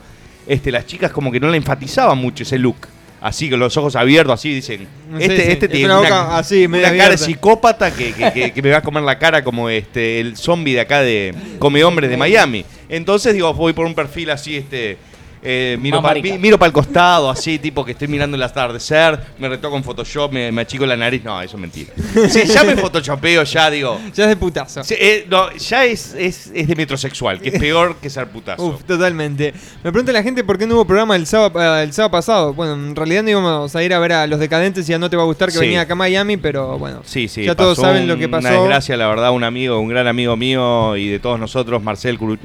este, 0.47 0.71
las 0.71 0.87
chicas 0.87 1.13
como 1.13 1.31
que 1.33 1.41
no 1.41 1.49
le 1.51 1.57
enfatizaban 1.57 2.19
mucho 2.19 2.43
ese 2.43 2.59
look. 2.59 2.77
Así, 3.21 3.51
con 3.51 3.59
los 3.59 3.77
ojos 3.77 3.97
abiertos, 3.97 4.33
así 4.35 4.55
dicen. 4.55 4.87
Este, 5.19 5.37
sí, 5.37 5.43
este 5.51 5.67
es 5.67 5.73
tiene 5.73 5.87
una 5.87 5.99
una, 6.01 6.09
boca 6.09 6.39
así, 6.39 6.69
media 6.69 6.87
una 6.89 6.97
cara 6.97 7.05
abierta. 7.07 7.25
psicópata 7.25 7.91
que, 7.93 8.13
que- 8.13 8.33
que- 8.33 8.53
que 8.53 8.63
me 8.63 8.71
va 8.71 8.77
a 8.79 8.83
comer 8.83 9.03
la 9.03 9.19
cara 9.19 9.43
como 9.43 9.69
este 9.69 10.21
el 10.21 10.37
zombie 10.37 10.75
de 10.75 10.81
acá 10.83 11.01
de 11.03 11.35
Come 11.59 11.83
Hombres 11.83 12.11
de 12.11 12.17
Miami. 12.17 12.65
Entonces, 12.89 13.35
digo, 13.35 13.53
voy 13.55 13.73
por 13.73 13.87
un 13.87 13.95
perfil 13.97 14.31
así, 14.31 14.57
este. 14.57 14.99
Eh, 15.43 15.79
miro 15.81 16.03
para 16.03 16.19
el 16.67 16.73
costado, 16.73 17.31
así, 17.31 17.59
tipo 17.59 17.85
que 17.85 17.93
estoy 17.93 18.09
mirando 18.09 18.37
el 18.37 18.43
atardecer, 18.43 19.19
me 19.39 19.49
retoco 19.49 19.77
en 19.77 19.85
Photoshop, 19.85 20.33
me, 20.33 20.51
me 20.53 20.63
achico 20.63 20.85
la 20.87 20.97
nariz. 20.97 21.23
No, 21.25 21.41
eso 21.41 21.57
es 21.57 21.61
mentira. 21.61 21.93
Si 22.29 22.45
ya 22.47 22.65
me 22.65 22.77
photoshopeo, 22.77 23.43
ya 23.45 23.71
digo. 23.71 23.99
Ya 24.15 24.25
es 24.25 24.29
de 24.31 24.37
putazo. 24.37 24.83
Eh, 24.91 25.27
no, 25.29 25.51
ya 25.57 25.85
es, 25.85 26.15
es, 26.15 26.51
es 26.55 26.67
de 26.69 26.75
metrosexual, 26.77 27.41
que 27.41 27.51
es 27.51 27.59
peor 27.59 27.97
que 27.97 28.11
ser 28.11 28.29
putazo. 28.29 28.63
Uf, 28.65 28.85
totalmente. 28.85 29.53
Me 29.85 29.93
pregunta 29.93 30.13
la 30.13 30.23
gente 30.23 30.43
por 30.45 30.59
qué 30.59 30.67
no 30.67 30.75
hubo 30.75 30.85
programa 30.85 31.17
el 31.17 31.27
sábado, 31.27 31.79
el 31.81 31.93
sábado 31.93 32.11
pasado. 32.11 32.55
Bueno, 32.55 32.75
en 32.75 32.97
realidad 32.97 33.23
no 33.23 33.31
íbamos 33.31 33.75
a 33.77 33.83
ir 33.83 33.95
a 33.95 33.99
ver 33.99 34.13
a 34.13 34.27
Los 34.27 34.41
Decadentes 34.41 34.89
y 34.89 34.93
ya 34.93 34.99
no 34.99 35.09
te 35.11 35.17
va 35.17 35.23
a 35.23 35.27
gustar 35.27 35.49
que 35.49 35.55
Sí. 35.55 35.61
venía 35.61 35.81
acá 35.83 35.93
a 35.95 35.97
Miami, 35.97 36.37
pero 36.37 36.79
bueno. 36.79 37.03
Sí, 37.05 37.29
sí, 37.29 37.45
Ya 37.45 37.55
todos 37.55 37.79
saben 37.79 38.07
lo 38.09 38.17
que 38.17 38.27
Una 38.27 38.41
pasó. 38.41 38.61
desgracia, 38.63 38.97
la 38.97 39.07
verdad, 39.09 39.31
un 39.33 39.45
amigo, 39.45 39.79
un 39.79 39.89
gran 39.89 40.07
amigo 40.07 40.37
mío 40.37 40.97
y 40.97 41.09
de 41.09 41.19
todos 41.19 41.39
nosotros, 41.41 41.83
Marcel 41.83 42.19
Curu- 42.19 42.39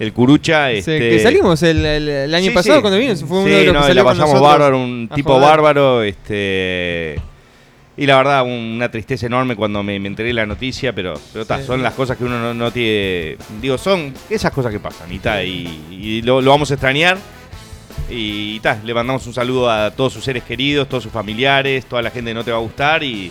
el 0.00 0.12
Curucha. 0.12 0.70
Sí, 0.70 0.78
Este, 0.78 0.98
que 0.98 1.20
salimos 1.20 1.62
el, 1.62 1.84
el- 1.86 2.08
el 2.08 2.34
año 2.34 2.48
Sí, 2.48 2.50
pasado 2.54 2.76
sí. 2.76 2.80
cuando 2.80 2.98
vino. 2.98 3.14
Fue 3.16 3.38
uno 3.38 3.46
Sí, 3.46 3.50
de 3.54 3.64
los 3.66 3.74
no, 3.74 3.80
que 3.80 3.84
y 3.84 3.88
salió 3.88 4.02
la 4.02 4.08
pasamos 4.10 4.30
nosotros 4.34 4.50
bárbaro, 4.50 4.78
un 4.82 5.08
tipo 5.14 5.34
joder. 5.34 5.48
bárbaro, 5.48 6.02
este 6.02 7.20
y 7.96 8.06
la 8.06 8.16
verdad 8.16 8.44
una 8.44 8.90
tristeza 8.90 9.26
enorme 9.26 9.54
cuando 9.56 9.82
me, 9.82 9.98
me 10.00 10.08
enteré 10.08 10.28
de 10.28 10.34
la 10.34 10.46
noticia, 10.46 10.94
pero, 10.94 11.20
pero 11.34 11.44
ta, 11.44 11.62
son 11.62 11.82
las 11.82 11.92
cosas 11.92 12.16
que 12.16 12.24
uno 12.24 12.38
no, 12.40 12.54
no 12.54 12.70
tiene, 12.72 13.36
digo, 13.60 13.76
son 13.76 14.14
esas 14.30 14.52
cosas 14.52 14.72
que 14.72 14.80
pasan 14.80 15.12
y 15.12 15.18
ta, 15.18 15.44
y, 15.44 15.84
y 15.90 16.22
lo, 16.22 16.40
lo 16.40 16.50
vamos 16.50 16.70
a 16.70 16.74
extrañar 16.74 17.18
y 18.08 18.58
ta, 18.60 18.78
le 18.84 18.94
mandamos 18.94 19.26
un 19.26 19.34
saludo 19.34 19.70
a 19.70 19.90
todos 19.90 20.14
sus 20.14 20.24
seres 20.24 20.44
queridos, 20.44 20.88
todos 20.88 21.02
sus 21.02 21.12
familiares, 21.12 21.84
toda 21.84 22.00
la 22.00 22.10
gente 22.10 22.30
que 22.30 22.34
no 22.34 22.44
te 22.44 22.50
va 22.50 22.56
a 22.56 22.60
gustar 22.60 23.02
y 23.04 23.30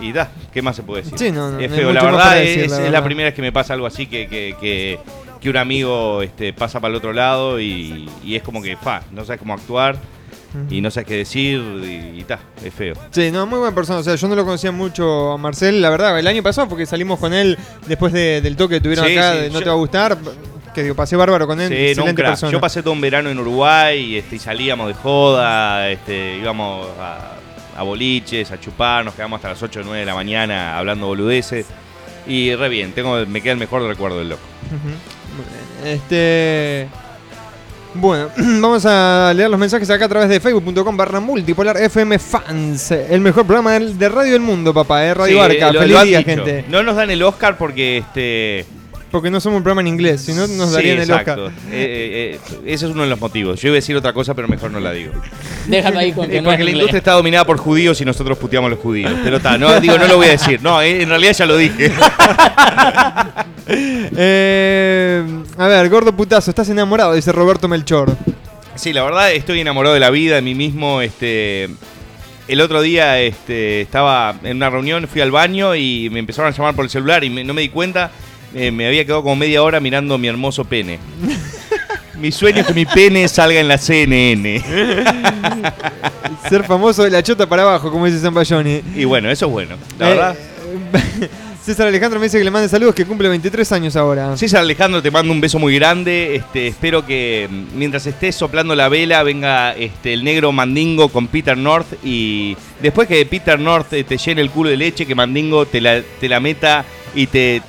y 0.00 0.12
ta, 0.12 0.30
¿qué 0.52 0.62
más 0.62 0.74
se 0.74 0.82
puede 0.82 1.02
decir? 1.02 1.18
Sí, 1.18 1.30
no, 1.30 1.50
no, 1.50 1.60
es 1.60 1.70
feo, 1.70 1.92
la 1.92 2.02
verdad, 2.02 2.42
es, 2.42 2.56
la 2.56 2.62
es 2.64 2.70
la 2.70 2.78
verdad. 2.78 3.04
primera 3.04 3.26
vez 3.28 3.34
que 3.34 3.42
me 3.42 3.52
pasa 3.52 3.74
algo 3.74 3.86
así 3.86 4.06
que, 4.06 4.26
que, 4.26 4.56
que, 4.60 4.98
que 5.42 5.50
un 5.50 5.56
amigo 5.56 6.22
este, 6.22 6.52
pasa 6.52 6.80
para 6.80 6.92
el 6.92 6.96
otro 6.96 7.12
lado 7.12 7.60
y, 7.60 8.08
y 8.24 8.36
es 8.36 8.42
como 8.42 8.62
que, 8.62 8.76
fa, 8.76 9.02
no 9.10 9.24
sabes 9.24 9.40
cómo 9.40 9.52
actuar 9.54 9.96
y 10.68 10.82
no 10.82 10.90
sabes 10.90 11.08
qué 11.08 11.16
decir 11.16 11.58
y, 11.82 12.20
y 12.20 12.24
ta, 12.24 12.38
es 12.62 12.72
feo. 12.74 12.94
Sí, 13.10 13.30
no, 13.30 13.46
muy 13.46 13.58
buena 13.58 13.74
persona. 13.74 13.98
O 14.00 14.02
sea, 14.02 14.14
yo 14.14 14.28
no 14.28 14.34
lo 14.36 14.44
conocía 14.44 14.70
mucho 14.70 15.32
a 15.32 15.38
Marcel, 15.38 15.80
la 15.80 15.88
verdad, 15.90 16.18
el 16.18 16.26
año 16.26 16.42
pasado, 16.42 16.68
porque 16.68 16.84
salimos 16.86 17.18
con 17.18 17.32
él 17.32 17.56
después 17.86 18.12
de- 18.12 18.40
del 18.42 18.54
toque 18.56 18.74
que 18.76 18.80
tuvieron 18.82 19.06
Sí, 19.06 19.16
acá, 19.16 19.32
sí, 19.32 19.38
de 19.40 19.46
No 19.48 19.54
yo- 19.54 19.60
te 19.60 19.68
va 19.70 19.72
a 19.74 19.78
gustar. 19.78 20.18
Que 20.74 20.82
digo, 20.82 20.94
pasé 20.94 21.16
bárbaro 21.16 21.46
con 21.46 21.60
él. 21.60 21.68
Sí, 21.68 21.74
no, 21.74 21.88
excelente 21.88 22.22
persona. 22.22 22.52
Yo 22.52 22.60
pasé 22.60 22.82
todo 22.82 22.92
un 22.94 23.00
verano 23.02 23.28
en 23.30 23.38
Uruguay 23.38 23.98
y, 23.98 24.16
este, 24.16 24.36
y 24.36 24.38
salíamos 24.38 24.88
de 24.88 24.94
joda, 24.94 25.90
este, 25.90 26.36
íbamos 26.38 26.86
a, 26.98 27.36
a 27.76 27.82
boliches, 27.82 28.50
a 28.52 28.58
chupar, 28.60 29.04
nos 29.04 29.12
quedamos 29.14 29.36
hasta 29.38 29.48
las 29.50 29.62
8 29.62 29.80
o 29.80 29.82
9 29.84 30.00
de 30.00 30.06
la 30.06 30.14
mañana 30.14 30.78
hablando 30.78 31.06
boludeces. 31.06 31.66
Y 32.26 32.54
re 32.54 32.68
bien, 32.70 32.92
tengo, 32.92 33.24
me 33.26 33.40
queda 33.42 33.52
el 33.54 33.58
mejor 33.58 33.82
recuerdo 33.82 34.18
del 34.20 34.30
loco. 34.30 34.42
Este. 35.84 36.88
Bueno, 37.94 38.30
vamos 38.36 38.84
a 38.86 39.32
leer 39.36 39.50
los 39.50 39.60
mensajes 39.60 39.88
acá 39.90 40.06
a 40.06 40.08
través 40.08 40.28
de 40.28 40.40
facebook.com 40.40 40.96
barra 40.96 41.20
multipolar 41.20 41.76
FM 41.76 42.18
Fans. 42.18 42.90
El 42.90 43.20
mejor 43.20 43.44
programa 43.44 43.78
de 43.78 44.08
radio 44.08 44.32
del 44.32 44.40
mundo, 44.40 44.72
papá, 44.72 45.04
¿eh? 45.06 45.12
Radio 45.14 45.34
Sí, 45.34 45.38
Barca. 45.38 45.72
lo- 45.72 45.80
Feliz 45.80 45.94
lo 45.96 46.04
día, 46.04 46.18
dicho. 46.18 46.30
gente. 46.30 46.64
No 46.68 46.82
nos 46.82 46.96
dan 46.96 47.10
el 47.10 47.22
Oscar 47.22 47.58
porque 47.58 47.98
este. 47.98 48.64
Porque 49.12 49.30
no 49.30 49.40
somos 49.40 49.58
un 49.58 49.62
programa 49.62 49.82
en 49.82 49.88
inglés, 49.88 50.22
si 50.22 50.32
no 50.32 50.46
nos 50.48 50.70
sí, 50.70 50.74
darían 50.74 50.96
el 50.96 51.02
exacto. 51.02 51.44
Oscar. 51.46 51.62
Eh, 51.70 52.38
eh, 52.40 52.40
eh, 52.50 52.58
ese 52.66 52.86
es 52.86 52.90
uno 52.92 53.02
de 53.02 53.08
los 53.10 53.20
motivos. 53.20 53.60
Yo 53.60 53.68
iba 53.68 53.74
a 53.74 53.76
decir 53.76 53.94
otra 53.94 54.12
cosa, 54.12 54.34
pero 54.34 54.48
mejor 54.48 54.70
no 54.70 54.80
la 54.80 54.90
digo. 54.92 55.12
Déjalo 55.68 55.98
ahí 55.98 56.12
con 56.12 56.28
que 56.28 56.38
Eh, 56.38 56.42
no 56.42 56.50
es 56.50 56.54
porque 56.56 56.64
la 56.64 56.70
industria 56.70 56.98
está 56.98 57.12
dominada 57.12 57.44
por 57.44 57.58
judíos 57.58 58.00
y 58.00 58.04
nosotros 58.06 58.38
puteamos 58.38 58.68
a 58.68 58.70
los 58.70 58.78
judíos. 58.80 59.12
Pero 59.22 59.36
está, 59.36 59.56
no, 59.58 59.78
digo, 59.80 59.98
no 59.98 60.08
lo 60.08 60.16
voy 60.16 60.26
a 60.28 60.30
decir. 60.30 60.60
No, 60.62 60.80
eh, 60.82 61.02
en 61.02 61.08
realidad 61.10 61.32
ya 61.34 61.46
lo 61.46 61.56
dije. 61.56 61.92
Eh, 64.14 65.22
a 65.56 65.66
ver, 65.68 65.88
gordo 65.88 66.14
putazo, 66.14 66.50
estás 66.50 66.68
enamorado, 66.68 67.14
dice 67.14 67.32
Roberto 67.32 67.68
Melchor. 67.68 68.16
Sí, 68.74 68.92
la 68.92 69.02
verdad 69.04 69.32
estoy 69.32 69.60
enamorado 69.60 69.94
de 69.94 70.00
la 70.00 70.10
vida, 70.10 70.34
de 70.36 70.42
mí 70.42 70.54
mismo. 70.54 71.00
Este, 71.00 71.68
el 72.48 72.60
otro 72.60 72.82
día 72.82 73.20
este, 73.20 73.80
estaba 73.82 74.34
en 74.42 74.56
una 74.56 74.70
reunión, 74.70 75.06
fui 75.08 75.20
al 75.20 75.30
baño 75.30 75.74
y 75.74 76.08
me 76.10 76.18
empezaron 76.18 76.52
a 76.52 76.56
llamar 76.56 76.74
por 76.74 76.84
el 76.84 76.90
celular 76.90 77.22
y 77.24 77.30
me- 77.30 77.44
no 77.44 77.54
me 77.54 77.62
di 77.62 77.68
cuenta. 77.68 78.10
Eh, 78.54 78.70
me 78.70 78.86
había 78.86 79.04
quedado 79.04 79.22
como 79.22 79.36
media 79.36 79.62
hora 79.62 79.80
mirando 79.80 80.18
mi 80.18 80.28
hermoso 80.28 80.64
pene. 80.64 80.98
mi 82.18 82.30
sueño 82.32 82.60
es 82.60 82.66
que 82.66 82.74
mi 82.74 82.84
pene 82.86 83.26
salga 83.28 83.60
en 83.60 83.68
la 83.68 83.78
CNN. 83.78 84.62
Ser 86.48 86.64
famoso 86.64 87.04
de 87.04 87.10
la 87.10 87.22
chota 87.22 87.48
para 87.48 87.62
abajo, 87.62 87.90
como 87.90 88.06
dice 88.06 88.18
San 88.20 88.34
Bayoni. 88.34 88.82
Y 88.96 89.04
bueno, 89.04 89.30
eso 89.30 89.46
es 89.46 89.52
bueno. 89.52 89.76
La 89.98 90.06
Eh, 90.06 90.14
verdad. 90.14 90.36
César 91.64 91.86
Alejandro 91.86 92.18
me 92.18 92.26
dice 92.26 92.38
que 92.38 92.44
le 92.44 92.50
mande 92.50 92.68
saludos, 92.68 92.92
que 92.92 93.04
cumple 93.06 93.28
23 93.28 93.70
años 93.70 93.94
ahora. 93.94 94.36
César 94.36 94.62
Alejandro, 94.62 95.00
te 95.00 95.12
mando 95.12 95.32
un 95.32 95.40
beso 95.40 95.60
muy 95.60 95.76
grande. 95.76 96.34
Este, 96.34 96.66
espero 96.66 97.06
que 97.06 97.46
mm, 97.48 97.78
mientras 97.78 98.04
estés 98.06 98.34
soplando 98.34 98.74
la 98.74 98.88
vela 98.88 99.22
venga 99.22 99.72
este, 99.72 100.12
el 100.14 100.24
negro 100.24 100.50
Mandingo 100.50 101.08
con 101.08 101.28
Peter 101.28 101.56
North 101.56 101.86
y 102.02 102.56
después 102.80 103.06
que 103.06 103.24
Peter 103.26 103.60
North 103.60 103.92
eh, 103.92 104.02
te 104.02 104.18
llene 104.18 104.40
el 104.40 104.50
culo 104.50 104.70
de 104.70 104.76
leche, 104.76 105.06
que 105.06 105.14
Mandingo 105.14 105.64
te 105.66 105.80
la, 105.80 106.02
te 106.20 106.28
la 106.28 106.40
meta 106.40 106.84
y 107.14 107.28
te, 107.28 107.62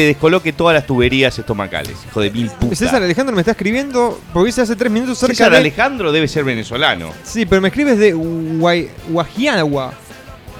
te 0.00 0.06
descoloque 0.06 0.52
todas 0.54 0.74
las 0.74 0.86
tuberías 0.86 1.38
estomacales. 1.38 1.92
Hijo 2.08 2.20
de 2.22 2.30
mil 2.30 2.48
puta. 2.50 2.74
César 2.74 3.02
Alejandro 3.02 3.34
me 3.34 3.42
está 3.42 3.50
escribiendo, 3.52 4.18
porque 4.32 4.46
dice 4.46 4.62
hace 4.62 4.74
3 4.76 4.90
minutos 4.90 5.18
cerca 5.18 5.34
César 5.34 5.52
de... 5.52 5.58
Alejandro 5.58 6.10
debe 6.10 6.26
ser 6.26 6.42
venezolano. 6.44 7.12
Sí, 7.22 7.44
pero 7.44 7.60
me 7.60 7.68
escribes 7.68 7.98
de 7.98 8.14
Guay- 8.14 8.88
Guajiagua. 9.08 9.92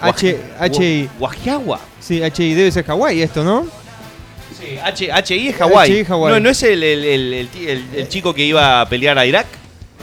H, 0.02 0.36
H, 0.58 1.08
Guajiagua. 1.18 1.80
sí, 2.00 2.22
H, 2.22 2.42
I, 2.42 2.54
debe 2.54 2.70
ser 2.72 2.84
Hawái 2.84 3.22
esto, 3.22 3.42
¿no? 3.44 3.66
Sí, 4.58 4.76
H, 4.82 5.10
HI 5.34 5.48
es 5.48 5.56
Hawái. 5.56 5.90
HI 5.92 6.04
Hawái. 6.04 6.32
No, 6.34 6.40
no 6.40 6.50
es 6.50 6.62
el, 6.62 6.82
el- 6.82 7.04
el- 7.04 7.48
el 7.94 8.08
chico 8.08 8.34
que 8.34 8.44
iba 8.44 8.80
a 8.82 8.88
pelear 8.88 9.18
a 9.18 9.24
Irak, 9.26 9.46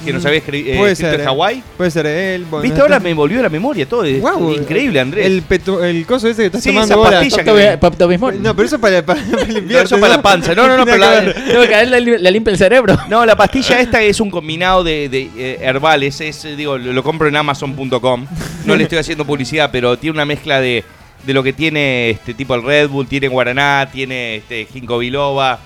que 0.05 0.13
nos 0.13 0.25
había 0.25 0.39
escri- 0.39 0.65
eh, 0.67 0.91
escrito 0.91 1.11
ser, 1.11 1.21
eh. 1.21 1.23
Hawái. 1.25 1.63
Puede 1.77 1.91
ser 1.91 2.05
él. 2.05 2.45
bueno, 2.49 2.63
Viste, 2.63 2.77
no 2.77 2.83
ahora 2.85 2.99
me 2.99 3.13
volvió 3.13 3.41
la 3.41 3.49
memoria 3.49 3.85
todo. 3.87 4.03
es 4.05 4.21
increíble, 4.57 4.99
Andrés. 4.99 5.25
El, 5.25 5.41
peto- 5.41 5.83
el 5.83 6.05
coso 6.05 6.27
ese 6.27 6.43
que 6.43 6.45
estás 6.47 6.63
Sí, 6.63 6.69
tomando 6.69 6.93
esa 6.93 6.95
ahora. 6.95 7.19
que-. 7.21 8.37
No, 8.39 8.55
pero 8.55 8.65
eso 8.67 8.79
para, 8.79 9.05
para, 9.05 9.21
para 9.21 9.61
No, 9.61 9.79
eso 9.79 9.99
para 9.99 10.15
la 10.17 10.21
panza. 10.21 10.55
No, 10.55 10.67
no, 10.67 10.77
no, 10.77 10.85
pero 10.85 10.97
la, 10.97 11.19
que 11.19 11.25
ver. 11.25 11.35
Tengo 11.47 11.67
que 11.67 11.75
a 11.75 11.81
él 11.81 11.91
le, 11.91 12.19
le 12.19 12.31
limpia 12.31 12.51
el 12.51 12.57
cerebro. 12.57 12.97
no, 13.09 13.25
la 13.25 13.35
pastilla 13.35 13.79
esta 13.79 14.01
es 14.01 14.19
un 14.19 14.29
combinado 14.29 14.83
de, 14.83 15.09
de, 15.09 15.29
eh, 15.37 15.59
herbales. 15.61 16.21
Es, 16.21 16.43
digo, 16.55 16.77
lo, 16.77 16.93
lo 16.93 17.03
compro 17.03 17.27
en 17.27 17.35
Amazon.com. 17.35 18.25
No 18.65 18.75
le 18.75 18.83
estoy 18.83 18.97
haciendo 18.99 19.25
publicidad, 19.25 19.69
pero 19.71 19.97
tiene 19.97 20.13
una 20.15 20.25
mezcla 20.25 20.59
de, 20.61 20.83
de 21.25 21.33
lo 21.33 21.43
que 21.43 21.53
tiene 21.53 22.09
este 22.11 22.33
tipo 22.33 22.53
el 22.55 22.63
Red 22.63 22.89
Bull, 22.89 23.07
tiene 23.07 23.27
guaraná, 23.27 23.89
tiene 23.91 24.37
este 24.37 24.65
ginkgo 24.65 24.97
biloba. 24.99 25.59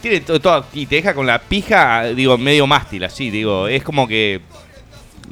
Tiene 0.00 0.20
to- 0.20 0.40
todo, 0.40 0.64
y 0.74 0.86
te 0.86 0.96
deja 0.96 1.14
con 1.14 1.26
la 1.26 1.40
pija, 1.40 2.04
digo, 2.04 2.38
medio 2.38 2.66
mástil, 2.66 3.04
así, 3.04 3.30
digo, 3.30 3.66
es 3.68 3.82
como 3.82 4.06
que 4.06 4.40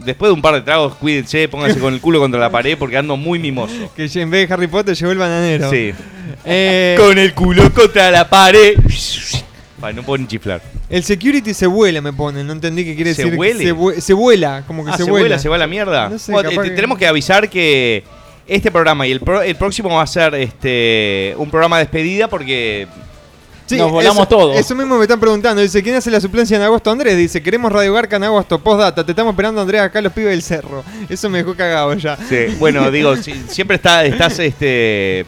después 0.04 0.28
de 0.28 0.34
un 0.34 0.42
par 0.42 0.54
de 0.54 0.60
tragos, 0.62 0.94
cuídense, 0.96 1.48
pónganse 1.48 1.78
con 1.78 1.94
el 1.94 2.00
culo 2.00 2.18
contra 2.20 2.38
la 2.40 2.50
pared 2.50 2.76
porque 2.76 2.96
ando 2.96 3.16
muy 3.16 3.38
mimoso. 3.38 3.90
Que 3.96 4.10
en 4.14 4.30
vez 4.30 4.46
de 4.48 4.52
Harry 4.54 4.66
Potter 4.66 4.94
llegó 4.96 5.12
el 5.12 5.18
bananero. 5.18 5.70
Sí. 5.70 5.92
Eh, 6.44 6.96
Con 6.98 7.16
el 7.18 7.32
culo 7.34 7.72
contra 7.72 8.10
la 8.10 8.28
pared. 8.28 8.76
Ay, 9.82 9.94
no 9.94 10.02
puedo 10.02 10.18
ni 10.18 10.26
chiflar. 10.26 10.60
el 10.90 11.04
security 11.04 11.52
se 11.54 11.66
vuela, 11.66 12.00
me 12.00 12.12
pone. 12.12 12.42
No 12.42 12.52
entendí 12.52 12.84
qué 12.84 12.94
quiere 12.96 13.14
¿Se 13.14 13.24
decir. 13.24 13.38
huele? 13.38 13.64
Se, 13.64 13.72
vue- 13.74 14.00
se 14.00 14.12
vuela, 14.14 14.64
como 14.66 14.84
que 14.84 14.90
Ah, 14.90 14.96
se, 14.96 15.04
se, 15.04 15.10
vuela. 15.10 15.22
vuela, 15.24 15.38
se 15.38 15.48
va 15.48 15.56
a 15.56 15.58
la 15.58 15.66
mierda. 15.66 16.08
No 16.08 16.18
sé, 16.18 16.32
Bueno, 16.32 16.50
que- 16.50 16.70
Tenemos 16.70 16.98
que 16.98 17.06
avisar 17.06 17.48
que 17.48 18.02
este 18.46 18.70
programa 18.70 19.06
y 19.06 19.12
el, 19.12 19.20
pro- 19.20 19.42
el 19.42 19.54
próximo 19.56 19.90
va 19.94 20.02
a 20.02 20.06
ser 20.06 20.34
este 20.34 21.34
un 21.36 21.50
programa 21.50 21.78
de 21.78 21.84
despedida 21.84 22.28
porque 22.28 22.86
Sí, 23.66 23.76
Nos 23.76 23.90
volamos 23.90 24.18
eso, 24.18 24.28
todos. 24.28 24.56
Eso 24.56 24.74
mismo 24.74 24.96
me 24.96 25.02
están 25.02 25.18
preguntando. 25.18 25.60
Dice, 25.60 25.82
¿quién 25.82 25.96
hace 25.96 26.10
la 26.10 26.20
suplencia 26.20 26.56
en 26.56 26.62
agosto? 26.62 26.90
Andrés 26.90 27.16
dice, 27.16 27.42
queremos 27.42 27.72
Radio 27.72 27.92
Garca 27.92 28.16
en 28.16 28.24
agosto. 28.24 28.58
Postdata, 28.60 29.04
te 29.04 29.12
estamos 29.12 29.32
esperando, 29.32 29.60
Andrés, 29.60 29.80
acá 29.80 30.00
los 30.00 30.12
pibes 30.12 30.30
del 30.30 30.42
cerro. 30.42 30.84
Eso 31.08 31.28
me 31.28 31.38
dejó 31.38 31.54
cagado 31.54 31.92
ya. 31.94 32.16
sí, 32.16 32.54
bueno, 32.58 32.90
digo, 32.92 33.16
si- 33.16 33.34
siempre 33.48 33.76
está, 33.76 34.04
estás 34.04 34.38
este 34.38 35.26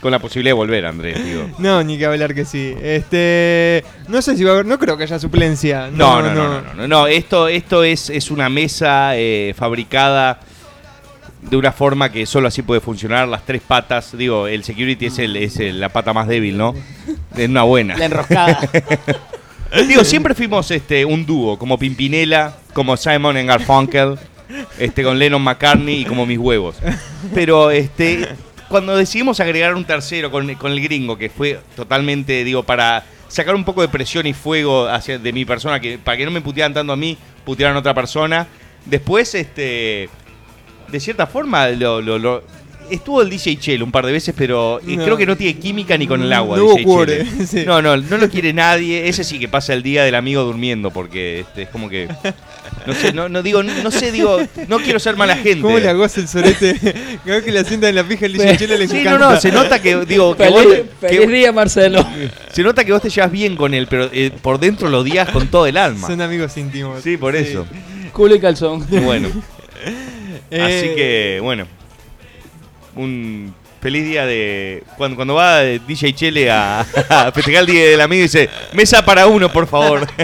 con 0.00 0.10
la 0.12 0.18
posibilidad 0.18 0.50
de 0.50 0.54
volver, 0.54 0.86
Andrés, 0.86 1.22
digo. 1.22 1.50
No, 1.58 1.82
ni 1.82 1.98
que 1.98 2.06
hablar 2.06 2.34
que 2.34 2.44
sí. 2.46 2.74
Este. 2.80 3.84
No 4.08 4.22
sé 4.22 4.36
si 4.36 4.44
va 4.44 4.50
a 4.50 4.54
haber. 4.54 4.66
No 4.66 4.78
creo 4.78 4.96
que 4.96 5.02
haya 5.02 5.18
suplencia. 5.18 5.90
No, 5.92 6.22
no, 6.22 6.32
no, 6.32 6.48
no, 6.48 6.60
no, 6.62 6.74
no, 6.74 6.88
no, 6.88 7.06
esto, 7.06 7.48
esto 7.48 7.84
es, 7.84 8.08
es 8.08 8.30
una 8.30 8.48
mesa 8.48 9.16
eh, 9.16 9.52
fabricada 9.56 10.40
de 11.42 11.56
una 11.56 11.72
forma 11.72 12.10
que 12.12 12.26
solo 12.26 12.48
así 12.48 12.62
puede 12.62 12.80
funcionar. 12.80 13.26
Las 13.28 13.44
tres 13.46 13.62
patas, 13.66 14.16
digo, 14.16 14.46
el 14.46 14.62
security 14.64 15.06
es, 15.06 15.18
el, 15.18 15.36
es 15.36 15.58
el- 15.58 15.80
la 15.80 15.88
pata 15.88 16.12
más 16.12 16.28
débil, 16.28 16.56
¿no? 16.56 16.74
Es 17.36 17.48
una 17.48 17.62
buena. 17.62 17.96
La 17.96 18.04
enroscada. 18.06 18.58
Digo, 19.86 20.02
siempre 20.02 20.34
fuimos 20.34 20.68
este 20.72 21.04
un 21.04 21.24
dúo, 21.24 21.56
como 21.58 21.78
Pimpinela, 21.78 22.56
como 22.72 22.96
Simon 22.96 23.36
and 23.36 23.48
Garfunkel, 23.48 24.18
este 24.80 25.04
con 25.04 25.16
Lennon 25.16 25.40
McCartney 25.42 26.00
y 26.00 26.04
como 26.04 26.26
mis 26.26 26.38
huevos. 26.38 26.76
Pero 27.34 27.70
este 27.70 28.28
cuando 28.68 28.96
decidimos 28.96 29.38
agregar 29.40 29.74
un 29.76 29.84
tercero 29.84 30.30
con, 30.30 30.52
con 30.56 30.72
el 30.72 30.80
gringo, 30.82 31.16
que 31.16 31.28
fue 31.30 31.60
totalmente, 31.76 32.42
digo, 32.44 32.62
para 32.64 33.04
sacar 33.28 33.54
un 33.54 33.64
poco 33.64 33.80
de 33.82 33.88
presión 33.88 34.26
y 34.26 34.32
fuego 34.32 34.88
hacia 34.88 35.18
de 35.20 35.32
mi 35.32 35.44
persona, 35.44 35.78
que 35.80 35.98
para 35.98 36.16
que 36.16 36.24
no 36.24 36.30
me 36.32 36.40
putearan 36.40 36.74
tanto 36.74 36.92
a 36.92 36.96
mí, 36.96 37.16
putearan 37.44 37.76
a 37.76 37.78
otra 37.80 37.94
persona. 37.94 38.48
Después, 38.86 39.34
este, 39.36 40.08
de 40.90 41.00
cierta 41.00 41.26
forma, 41.26 41.68
lo, 41.70 42.00
lo- 42.00 42.18
lo- 42.18 42.42
estuvo 42.90 43.22
el 43.22 43.30
DJ 43.30 43.56
Chelo 43.56 43.84
un 43.84 43.92
par 43.92 44.04
de 44.04 44.10
veces, 44.10 44.34
pero 44.36 44.80
eh, 44.80 44.96
No. 44.96 45.04
creo 45.04 45.16
que 45.16 45.24
no 45.24 45.36
tiene 45.36 45.56
química 45.60 45.96
ni 45.96 46.08
con 46.08 46.20
el 46.22 46.32
agua. 46.32 46.56
No 46.56 46.74
DJ 46.74 46.84
Chelo. 46.84 47.30
sí. 47.46 47.62
No, 47.64 47.80
no, 47.80 47.96
no 47.96 48.16
lo 48.18 48.28
quiere 48.28 48.52
nadie. 48.52 49.08
Ese 49.08 49.22
sí 49.22 49.38
que 49.38 49.46
pasa 49.48 49.72
el 49.74 49.82
día 49.84 50.02
del 50.02 50.16
amigo 50.16 50.42
durmiendo, 50.42 50.90
porque 50.90 51.40
este, 51.40 51.62
es 51.62 51.68
como 51.68 51.88
que. 51.88 52.08
No 52.86 52.94
sé, 52.94 53.12
no, 53.12 53.28
no 53.28 53.42
digo, 53.42 53.62
no 53.62 53.90
sé, 53.90 54.10
digo, 54.10 54.38
no 54.68 54.78
quiero 54.78 54.98
ser 54.98 55.14
mala 55.16 55.36
gente. 55.36 55.60
¿Cómo 55.60 55.78
le 55.78 55.92
goza 55.92 56.20
el 56.20 56.28
sorete? 56.28 56.74
Vez 57.24 57.44
que 57.44 57.52
la 57.52 57.62
sienta 57.62 57.88
en 57.88 57.94
la 57.94 58.04
pija 58.04 58.26
el 58.26 58.32
DJ 58.32 58.56
Chelo 58.56 58.76
le 58.76 58.88
Sí, 58.88 58.94
no, 58.94 59.00
encanta. 59.00 59.30
no, 59.34 59.40
se 59.40 59.52
nota 59.52 59.80
que, 59.82 60.04
digo, 60.06 60.34
que 60.36 60.44
feliz, 60.44 60.56
vos, 60.64 60.76
feliz 61.00 61.20
que- 61.20 61.26
día, 61.28 61.52
Marcelo. 61.52 62.04
se 62.52 62.62
nota 62.62 62.84
que 62.84 62.92
vos 62.92 63.02
te 63.02 63.10
llevas 63.10 63.30
bien 63.30 63.54
con 63.56 63.74
él, 63.74 63.86
pero 63.88 64.08
eh, 64.12 64.30
por 64.42 64.58
dentro 64.58 64.88
lo 64.88 65.00
odias 65.00 65.28
con 65.28 65.46
todo 65.48 65.66
el 65.66 65.76
alma. 65.76 66.08
Son 66.08 66.20
amigos 66.22 66.56
íntimos. 66.56 67.02
Sí, 67.04 67.16
por 67.16 67.36
eso. 67.36 67.66
Culo 68.12 68.34
y 68.34 68.40
calzón. 68.40 68.84
Bueno, 69.04 69.28
Eh, 70.50 70.60
así 70.60 70.94
que, 70.94 71.38
bueno, 71.42 71.66
un 72.96 73.54
feliz 73.80 74.04
día 74.04 74.26
de. 74.26 74.84
Cuando, 74.96 75.16
cuando 75.16 75.34
va 75.34 75.60
DJ 75.60 76.14
Chele 76.14 76.50
a, 76.50 76.80
a 77.08 77.32
festejar 77.32 77.60
el 77.62 77.66
día 77.66 77.90
del 77.90 78.00
amigo 78.00 78.22
dice: 78.22 78.48
Mesa 78.72 79.04
para 79.04 79.26
uno, 79.26 79.50
por 79.52 79.66
favor. 79.66 80.06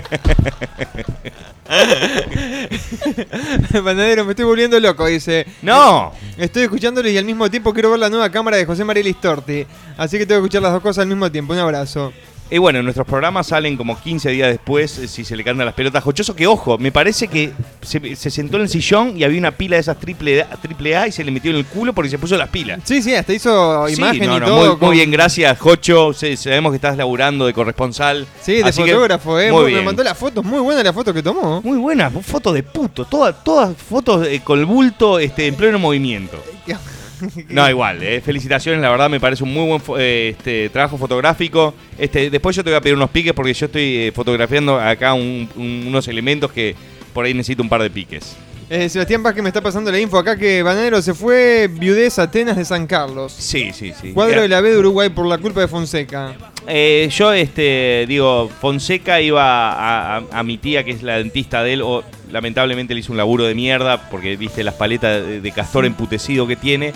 Panadero, 3.84 4.24
me 4.24 4.32
estoy 4.32 4.44
volviendo 4.44 4.78
loco, 4.78 5.06
dice. 5.06 5.46
¡No! 5.62 6.12
Estoy 6.36 6.64
escuchándolo 6.64 7.08
y 7.08 7.18
al 7.18 7.24
mismo 7.24 7.50
tiempo 7.50 7.72
quiero 7.72 7.90
ver 7.90 8.00
la 8.00 8.10
nueva 8.10 8.30
cámara 8.30 8.56
de 8.56 8.66
José 8.66 8.84
María 8.84 9.02
Listorti. 9.02 9.66
Así 9.96 10.18
que 10.18 10.26
tengo 10.26 10.40
que 10.40 10.46
escuchar 10.46 10.62
las 10.62 10.72
dos 10.72 10.82
cosas 10.82 11.02
al 11.02 11.08
mismo 11.08 11.30
tiempo. 11.30 11.52
Un 11.52 11.58
abrazo. 11.58 12.12
Y 12.48 12.58
bueno, 12.58 12.80
nuestros 12.80 13.06
programas 13.08 13.48
salen 13.48 13.76
como 13.76 13.98
15 14.00 14.30
días 14.30 14.48
después 14.50 14.98
eh, 14.98 15.08
si 15.08 15.24
se 15.24 15.36
le 15.36 15.42
cantan 15.42 15.66
las 15.66 15.74
pelotas. 15.74 16.04
Jochoso 16.04 16.36
que, 16.36 16.46
ojo, 16.46 16.78
me 16.78 16.92
parece 16.92 17.26
que 17.26 17.52
se, 17.82 18.14
se 18.14 18.30
sentó 18.30 18.56
en 18.58 18.62
el 18.64 18.68
sillón 18.68 19.16
y 19.18 19.24
había 19.24 19.38
una 19.40 19.50
pila 19.50 19.74
de 19.74 19.80
esas 19.80 19.98
triple 19.98 20.42
A, 20.42 20.50
triple 20.50 20.96
A 20.96 21.08
y 21.08 21.12
se 21.12 21.24
le 21.24 21.32
metió 21.32 21.50
en 21.50 21.56
el 21.56 21.66
culo 21.66 21.92
porque 21.92 22.08
se 22.08 22.18
puso 22.18 22.36
las 22.36 22.48
pilas. 22.48 22.80
Sí, 22.84 23.02
sí, 23.02 23.14
hasta 23.16 23.32
hizo 23.32 23.88
Sí, 23.88 23.94
imagen 23.96 24.26
no, 24.26 24.36
y 24.36 24.40
no, 24.40 24.46
todo. 24.46 24.78
muy, 24.78 24.96
bien, 24.96 25.10
gracias, 25.10 25.58
Jocho. 25.58 26.12
Sí, 26.12 26.36
sabemos 26.36 26.70
que 26.70 26.76
estás 26.76 26.96
laburando 26.96 27.46
de 27.46 27.52
corresponsal. 27.52 28.26
Sí, 28.40 28.56
de 28.58 28.64
Así 28.64 28.84
que, 28.84 28.92
fotógrafo, 28.92 29.40
eh. 29.40 29.50
Muy 29.50 29.64
me 29.64 29.70
bien. 29.70 29.84
mandó 29.84 30.04
las 30.04 30.16
fotos, 30.16 30.44
muy 30.44 30.60
buena 30.60 30.84
la 30.84 30.92
foto 30.92 31.12
que 31.12 31.24
tomó. 31.24 31.60
Muy 31.62 31.78
buena, 31.78 32.10
foto 32.10 32.52
de 32.52 32.62
puto. 32.62 33.04
Todas 33.06 33.42
todas 33.42 33.76
fotos 33.76 34.24
eh, 34.26 34.40
con 34.44 34.60
el 34.60 34.66
bulto 34.66 35.18
este, 35.18 35.48
en 35.48 35.56
pleno 35.56 35.80
movimiento. 35.80 36.40
No, 37.48 37.68
igual, 37.68 38.02
eh, 38.02 38.20
felicitaciones, 38.20 38.80
la 38.80 38.90
verdad 38.90 39.08
me 39.10 39.20
parece 39.20 39.44
un 39.44 39.52
muy 39.52 39.66
buen 39.66 39.80
fo- 39.80 39.96
eh, 39.98 40.30
este, 40.36 40.68
trabajo 40.70 40.98
fotográfico. 40.98 41.74
Este, 41.98 42.30
después 42.30 42.54
yo 42.56 42.62
te 42.64 42.70
voy 42.70 42.76
a 42.76 42.80
pedir 42.80 42.96
unos 42.96 43.10
piques 43.10 43.32
porque 43.32 43.54
yo 43.54 43.66
estoy 43.66 43.96
eh, 43.96 44.12
fotografiando 44.14 44.78
acá 44.80 45.14
un- 45.14 45.48
un- 45.56 45.84
unos 45.88 46.06
elementos 46.08 46.50
que 46.52 46.74
por 47.12 47.24
ahí 47.24 47.34
necesito 47.34 47.62
un 47.62 47.68
par 47.68 47.82
de 47.82 47.90
piques. 47.90 48.36
Eh, 48.68 48.88
Sebastián 48.88 49.22
Vázquez 49.22 49.42
me 49.44 49.48
está 49.50 49.60
pasando 49.60 49.92
la 49.92 50.00
info 50.00 50.18
acá 50.18 50.36
que 50.36 50.60
Bananero 50.62 51.00
se 51.00 51.14
fue 51.14 51.68
viudez 51.72 52.18
Atenas 52.18 52.56
de 52.56 52.64
San 52.64 52.86
Carlos. 52.88 53.32
Sí, 53.32 53.70
sí, 53.72 53.92
sí. 54.00 54.10
Cuadro 54.12 54.40
de 54.42 54.48
la 54.48 54.60
B 54.60 54.70
de 54.70 54.78
Uruguay 54.78 55.08
por 55.08 55.24
la 55.26 55.38
culpa 55.38 55.60
de 55.60 55.68
Fonseca. 55.68 56.34
Eh, 56.68 57.08
yo, 57.10 57.32
este, 57.32 58.04
digo, 58.08 58.50
Fonseca 58.60 59.20
iba 59.20 59.70
a, 59.72 60.16
a- 60.18 60.22
a 60.32 60.42
mi 60.42 60.58
tía, 60.58 60.84
que 60.84 60.90
es 60.92 61.02
la 61.02 61.18
dentista 61.18 61.62
de 61.62 61.74
él, 61.74 61.82
o 61.82 62.02
lamentablemente 62.30 62.94
le 62.94 63.00
hizo 63.00 63.12
un 63.12 63.18
laburo 63.18 63.44
de 63.44 63.54
mierda, 63.54 64.08
porque 64.10 64.36
viste 64.36 64.64
las 64.64 64.74
paletas 64.74 65.24
de, 65.24 65.40
de 65.40 65.52
castor 65.52 65.84
emputecido 65.86 66.46
que 66.46 66.56
tiene. 66.56 66.92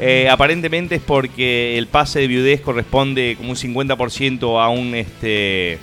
Eh, 0.00 0.28
aparentemente 0.30 0.94
es 0.96 1.02
porque 1.02 1.76
el 1.76 1.86
pase 1.86 2.20
de 2.20 2.26
viudez 2.26 2.60
corresponde 2.62 3.34
como 3.36 3.50
un 3.50 3.56
50% 3.56 4.62
a 4.62 4.68
un 4.70 4.94
este 4.94 5.78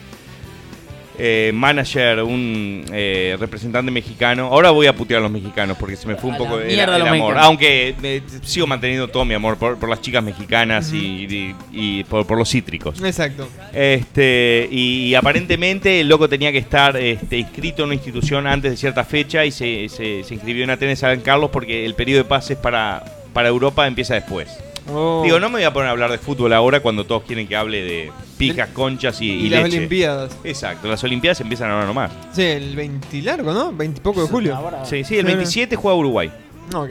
eh, 1.17 1.51
manager, 1.53 2.23
un 2.23 2.83
eh, 2.91 3.35
representante 3.39 3.91
mexicano. 3.91 4.45
Ahora 4.47 4.71
voy 4.71 4.87
a 4.87 4.95
putear 4.95 5.19
a 5.19 5.23
los 5.23 5.31
mexicanos 5.31 5.77
porque 5.79 5.95
se 5.95 6.07
me 6.07 6.15
fue 6.15 6.29
un 6.29 6.35
A 6.35 6.37
poco 6.39 6.59
el, 6.59 6.79
amor. 6.79 7.01
mexicanos. 7.11 7.43
Aunque 7.43 7.95
eh, 8.01 8.21
sigo 8.43 8.65
manteniendo 8.67 9.07
todo 9.07 9.25
mi 9.25 9.33
amor 9.33 9.57
por, 9.57 9.77
por 9.77 9.89
las 9.89 10.01
chicas 10.01 10.23
mexicanas 10.23 10.91
y, 10.93 10.97
y- 11.27 11.55
y 11.71 12.03
por, 12.05 12.25
por 12.25 12.37
los 12.37 12.49
cítricos. 12.49 13.01
Exacto. 13.03 13.47
Este, 13.73 14.67
y, 14.71 15.07
y 15.09 15.15
aparentemente 15.15 16.01
el 16.01 16.07
loco 16.09 16.29
tenía 16.29 16.51
que 16.51 16.57
estar 16.59 16.95
este, 16.97 17.37
inscrito 17.37 17.81
en 17.83 17.87
una 17.87 17.95
institución 17.95 18.47
antes 18.47 18.71
de 18.71 18.77
cierta 18.77 19.03
fecha 19.03 19.45
y 19.45 19.51
se, 19.51 19.89
se- 19.89 20.23
se 20.23 20.33
inscribió 20.33 20.63
en 20.63 20.69
Atenas 20.69 20.99
San 20.99 21.21
Carlos 21.21 21.49
porque 21.51 21.85
el 21.85 21.93
periodo 21.95 22.23
de 22.23 22.29
pases 22.29 22.57
para, 22.57 23.03
para 23.33 23.49
Europa 23.49 23.85
empieza 23.87 24.13
después. 24.15 24.49
Oh. 24.91 25.21
Digo, 25.23 25.39
no 25.39 25.49
me 25.49 25.55
voy 25.57 25.63
a 25.63 25.71
poner 25.73 25.89
a 25.89 25.91
hablar 25.91 26.11
de 26.11 26.17
fútbol 26.17 26.53
ahora 26.53 26.79
cuando 26.79 27.05
todos 27.05 27.23
quieren 27.23 27.47
que 27.47 27.55
hable 27.55 27.81
de 27.83 28.11
pijas, 28.49 28.69
conchas 28.69 29.21
y, 29.21 29.25
y, 29.31 29.45
y 29.45 29.49
las 29.49 29.63
leche. 29.63 29.77
Olimpiadas. 29.77 30.31
Exacto, 30.43 30.87
las 30.87 31.03
Olimpiadas 31.03 31.39
empiezan 31.41 31.71
ahora 31.71 31.85
nomás. 31.85 32.11
Sí, 32.33 32.43
el 32.43 32.75
20 32.75 33.21
largo, 33.21 33.53
¿no? 33.53 33.71
20 33.71 33.99
y 33.99 34.01
poco 34.01 34.21
de 34.21 34.27
julio. 34.27 34.55
Ahora- 34.55 34.85
Sí, 34.85 35.03
sí, 35.03 35.15
el 35.15 35.21
Claro. 35.21 35.37
27 35.37 35.75
juega 35.75 35.97
Uruguay. 35.97 36.31
Ok. 36.73 36.89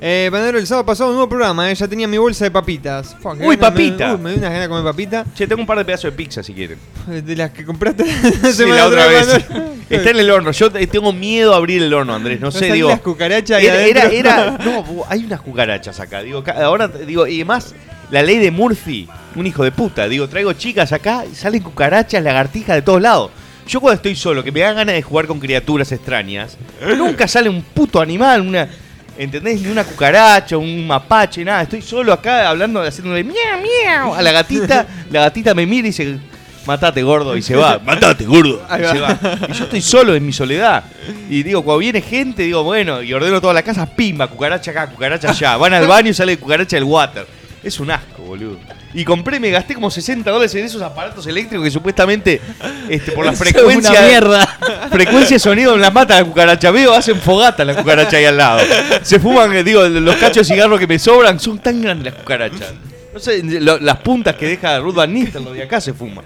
Eh, 0.00 0.28
Bananero, 0.32 0.58
el 0.58 0.66
sábado 0.66 0.86
pasado, 0.86 1.10
un 1.10 1.14
nuevo 1.14 1.28
programa, 1.28 1.70
eh. 1.70 1.74
Ya 1.76 1.86
tenía 1.86 2.08
mi 2.08 2.18
bolsa 2.18 2.44
de 2.46 2.50
papitas. 2.50 3.14
Fuck, 3.20 3.36
Uy, 3.40 3.56
papita. 3.56 4.08
Me, 4.08 4.14
uy, 4.14 4.20
me 4.22 4.30
dio 4.30 4.38
unas 4.40 4.50
ganas 4.50 4.62
de 4.62 4.68
comer 4.68 4.84
papita. 4.84 5.24
Che, 5.36 5.46
tengo 5.46 5.60
un 5.60 5.66
par 5.68 5.78
de 5.78 5.84
pedazos 5.84 6.10
de 6.10 6.12
pizza 6.16 6.42
si 6.42 6.52
quieren. 6.52 6.78
De 7.06 7.36
las 7.36 7.50
que 7.52 7.64
compraste 7.64 8.04
Sí, 8.42 8.52
semana 8.54 8.76
la 8.80 8.86
otra 8.88 9.06
vez. 9.06 9.28
Está 9.90 10.10
en 10.10 10.18
el 10.18 10.30
horno. 10.30 10.50
Yo 10.50 10.70
te- 10.72 10.84
tengo 10.88 11.12
miedo 11.12 11.54
a 11.54 11.58
abrir 11.58 11.80
el 11.80 11.94
horno, 11.94 12.12
Andrés. 12.14 12.40
No, 12.40 12.46
No 12.46 12.50
sé, 12.50 12.72
digo. 12.72 12.88
las 12.88 13.00
cucarachas 13.02 13.58
ahí 13.58 13.66
Era, 13.66 13.82
era, 13.84 14.02
adentro. 14.06 14.30
era- 14.32 14.58
no, 14.64 14.84
hay 15.08 15.24
unas 15.24 15.40
cucarachas 15.42 16.00
acá. 16.00 16.22
Digo, 16.22 16.42
ahora 16.60 16.88
digo, 16.88 17.24
y 17.28 17.36
además, 17.36 17.72
la 18.10 18.22
ley 18.24 18.38
de 18.38 18.50
Murphy, 18.50 19.08
un 19.36 19.46
hijo 19.46 19.64
de 19.64 19.72
puta. 19.72 20.08
Digo, 20.08 20.28
traigo 20.28 20.52
chicas 20.52 20.92
acá 20.92 21.24
y 21.30 21.34
salen 21.34 21.62
cucarachas, 21.62 22.22
lagartijas 22.22 22.76
de 22.76 22.82
todos 22.82 23.00
lados. 23.00 23.30
Yo 23.66 23.80
cuando 23.80 23.96
estoy 23.96 24.16
solo, 24.16 24.42
que 24.42 24.50
me 24.50 24.60
dan 24.60 24.74
ganas 24.74 24.94
de 24.94 25.02
jugar 25.02 25.26
con 25.26 25.38
criaturas 25.38 25.92
extrañas, 25.92 26.56
nunca 26.96 27.28
sale 27.28 27.48
un 27.48 27.62
puto 27.62 28.00
animal, 28.00 28.40
una. 28.40 28.68
¿Entendés? 29.16 29.60
Ni 29.60 29.68
una 29.68 29.84
cucaracha, 29.84 30.56
un 30.56 30.86
mapache, 30.86 31.44
nada. 31.44 31.62
Estoy 31.62 31.82
solo 31.82 32.12
acá 32.12 32.48
hablando, 32.48 32.80
haciéndole 32.80 33.22
miau, 33.22 33.60
miau 33.60 34.14
a 34.14 34.22
la 34.22 34.32
gatita. 34.32 34.86
La 35.10 35.20
gatita 35.22 35.54
me 35.54 35.66
mira 35.66 35.88
y 35.88 35.90
dice, 35.90 36.18
matate 36.64 37.02
gordo, 37.02 37.36
y 37.36 37.42
se 37.42 37.54
va. 37.54 37.78
Matate 37.84 38.24
gordo. 38.24 38.62
Y, 38.66 38.84
se 38.86 38.98
va. 38.98 39.18
y 39.48 39.52
yo 39.52 39.64
estoy 39.64 39.82
solo 39.82 40.14
en 40.14 40.24
mi 40.24 40.32
soledad. 40.32 40.84
Y 41.28 41.42
digo, 41.42 41.62
cuando 41.62 41.80
viene 41.80 42.00
gente, 42.00 42.44
digo, 42.44 42.64
bueno, 42.64 43.02
y 43.02 43.12
ordeno 43.12 43.40
toda 43.40 43.52
la 43.52 43.62
casa, 43.62 43.86
pimba, 43.86 44.26
cucaracha 44.26 44.70
acá, 44.70 44.86
cucaracha 44.88 45.30
allá. 45.30 45.56
Van 45.56 45.74
al 45.74 45.86
baño 45.86 46.10
y 46.10 46.14
sale 46.14 46.38
cucaracha 46.38 46.76
del 46.76 46.84
water. 46.84 47.26
Es 47.62 47.78
un 47.78 47.90
asco, 47.90 48.22
boludo. 48.22 48.58
Y 48.94 49.04
compré, 49.04 49.38
me 49.38 49.50
gasté 49.50 49.74
como 49.74 49.90
60 49.90 50.30
dólares 50.30 50.54
en 50.54 50.64
esos 50.64 50.80
aparatos 50.80 51.26
eléctricos 51.26 51.62
que 51.64 51.70
supuestamente, 51.70 52.40
este, 52.88 53.12
por 53.12 53.26
la 53.26 53.32
Eso 53.32 53.44
es 53.44 53.50
frecuencia. 53.52 53.90
una 53.92 54.00
mierda. 54.00 54.46
Frecuencia 54.90 55.34
de 55.36 55.38
sonido 55.40 55.76
las 55.76 55.92
mata 55.92 56.18
la 56.18 56.24
cucaracha. 56.24 56.70
Veo, 56.70 56.94
hacen 56.94 57.20
fogata 57.20 57.64
la 57.64 57.76
cucaracha 57.76 58.16
ahí 58.16 58.24
al 58.24 58.36
lado. 58.38 58.60
Se 59.02 59.20
fuman, 59.20 59.54
eh, 59.54 59.62
digo, 59.62 59.86
los 59.88 60.16
cachos 60.16 60.48
de 60.48 60.54
cigarro 60.54 60.78
que 60.78 60.86
me 60.86 60.98
sobran 60.98 61.38
son 61.38 61.58
tan 61.58 61.82
grandes 61.82 62.12
las 62.12 62.22
cucarachas. 62.22 62.72
No 63.12 63.20
sé, 63.20 63.42
lo- 63.42 63.78
las 63.78 63.98
puntas 63.98 64.36
que 64.36 64.46
deja 64.46 64.78
Ruth 64.78 64.94
Van 64.94 65.12
Nistelrooy 65.12 65.58
de 65.58 65.64
acá 65.64 65.80
se 65.80 65.92
fuman. 65.92 66.24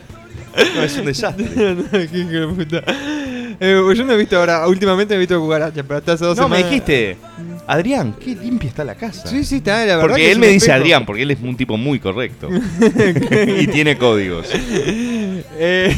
No, 0.76 0.82
es 0.84 0.96
un 0.98 1.06
desastre. 1.06 1.46
Qué 2.12 2.18
hijo 2.18 2.30
de 2.30 2.46
puta. 2.46 2.82
Eh, 3.60 3.80
yo 3.94 4.04
no 4.04 4.12
he 4.12 4.16
visto 4.16 4.36
ahora, 4.38 4.66
últimamente 4.68 5.14
he 5.14 5.18
visto 5.18 5.40
cucarachas, 5.40 5.84
pero 5.86 5.98
hasta 5.98 6.12
hace 6.12 6.24
dos 6.24 6.36
No, 6.36 6.48
me 6.48 6.56
semanas. 6.56 6.70
dijiste, 6.70 7.16
Adrián, 7.66 8.14
qué 8.18 8.34
limpia 8.34 8.68
está 8.68 8.84
la 8.84 8.94
casa. 8.94 9.26
Sí, 9.28 9.44
sí, 9.44 9.56
está, 9.56 9.84
la 9.86 9.96
verdad. 9.96 10.00
que 10.02 10.08
Porque 10.08 10.32
él 10.32 10.38
me 10.38 10.46
dice 10.48 10.66
espejo. 10.66 10.76
Adrián, 10.80 11.06
porque 11.06 11.22
él 11.22 11.30
es 11.30 11.38
un 11.40 11.56
tipo 11.56 11.76
muy 11.76 11.98
correcto. 11.98 12.48
y 13.58 13.66
tiene 13.68 13.96
códigos. 13.96 14.48
Eh, 15.56 15.94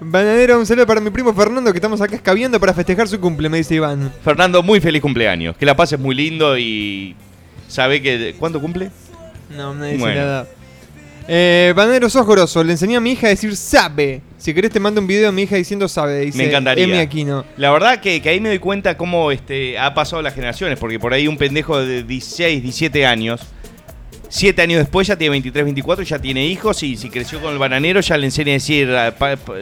Bananero, 0.00 0.58
un 0.58 0.66
saludo 0.66 0.86
para 0.86 1.00
mi 1.00 1.10
primo 1.10 1.32
Fernando 1.32 1.72
que 1.72 1.78
estamos 1.78 2.00
acá 2.00 2.16
escabeando 2.16 2.58
para 2.60 2.74
festejar 2.74 3.06
su 3.08 3.18
cumple, 3.20 3.48
me 3.48 3.58
dice 3.58 3.74
Iván. 3.76 4.12
Fernando, 4.24 4.62
muy 4.62 4.80
feliz 4.80 5.00
cumpleaños. 5.00 5.56
Que 5.56 5.64
la 5.66 5.76
pases 5.76 5.98
muy 5.98 6.14
lindo 6.14 6.58
y 6.58 7.14
sabe 7.68 8.02
que... 8.02 8.34
¿Cuánto 8.38 8.60
cumple? 8.60 8.90
No, 9.56 9.72
me 9.74 9.86
dice 9.92 9.98
Bueno. 10.00 10.20
nada. 10.20 10.46
Eh, 11.28 11.72
Bananero, 11.74 12.08
sos 12.08 12.26
grosso. 12.26 12.62
Le 12.62 12.72
enseñé 12.72 12.96
a 12.96 13.00
mi 13.00 13.12
hija 13.12 13.26
a 13.26 13.30
decir 13.30 13.56
sabe. 13.56 14.20
Si 14.38 14.54
querés 14.54 14.70
te 14.70 14.78
mando 14.80 15.00
un 15.00 15.06
video 15.06 15.26
de 15.26 15.32
mi 15.32 15.42
hija 15.42 15.56
diciendo 15.56 15.88
sabe. 15.88 16.20
Dice 16.20 16.38
Me 16.38 16.44
encantaría. 16.46 16.84
Emi 16.84 16.98
Aquino. 16.98 17.44
La 17.56 17.70
verdad 17.72 18.00
que, 18.00 18.20
que 18.22 18.28
ahí 18.28 18.40
me 18.40 18.48
doy 18.50 18.58
cuenta 18.58 18.96
cómo 18.96 19.32
este, 19.32 19.78
ha 19.78 19.92
pasado 19.94 20.22
las 20.22 20.34
generaciones, 20.34 20.78
porque 20.78 20.98
por 21.00 21.12
ahí 21.12 21.26
un 21.26 21.36
pendejo 21.36 21.78
de 21.80 22.04
16, 22.04 22.62
17 22.62 23.06
años, 23.06 23.40
7 24.28 24.62
años 24.62 24.78
después 24.78 25.06
ya 25.08 25.16
tiene 25.16 25.30
23, 25.32 25.64
24, 25.64 26.04
ya 26.04 26.18
tiene 26.20 26.46
hijos 26.46 26.82
y 26.82 26.96
si 26.96 27.10
creció 27.10 27.40
con 27.40 27.52
el 27.52 27.58
bananero 27.58 28.00
ya 28.00 28.16
le 28.16 28.26
enseña 28.26 28.50
a 28.50 28.54
decir, 28.54 28.90
ah, 28.92 29.12
pa- 29.16 29.36
pa- 29.36 29.54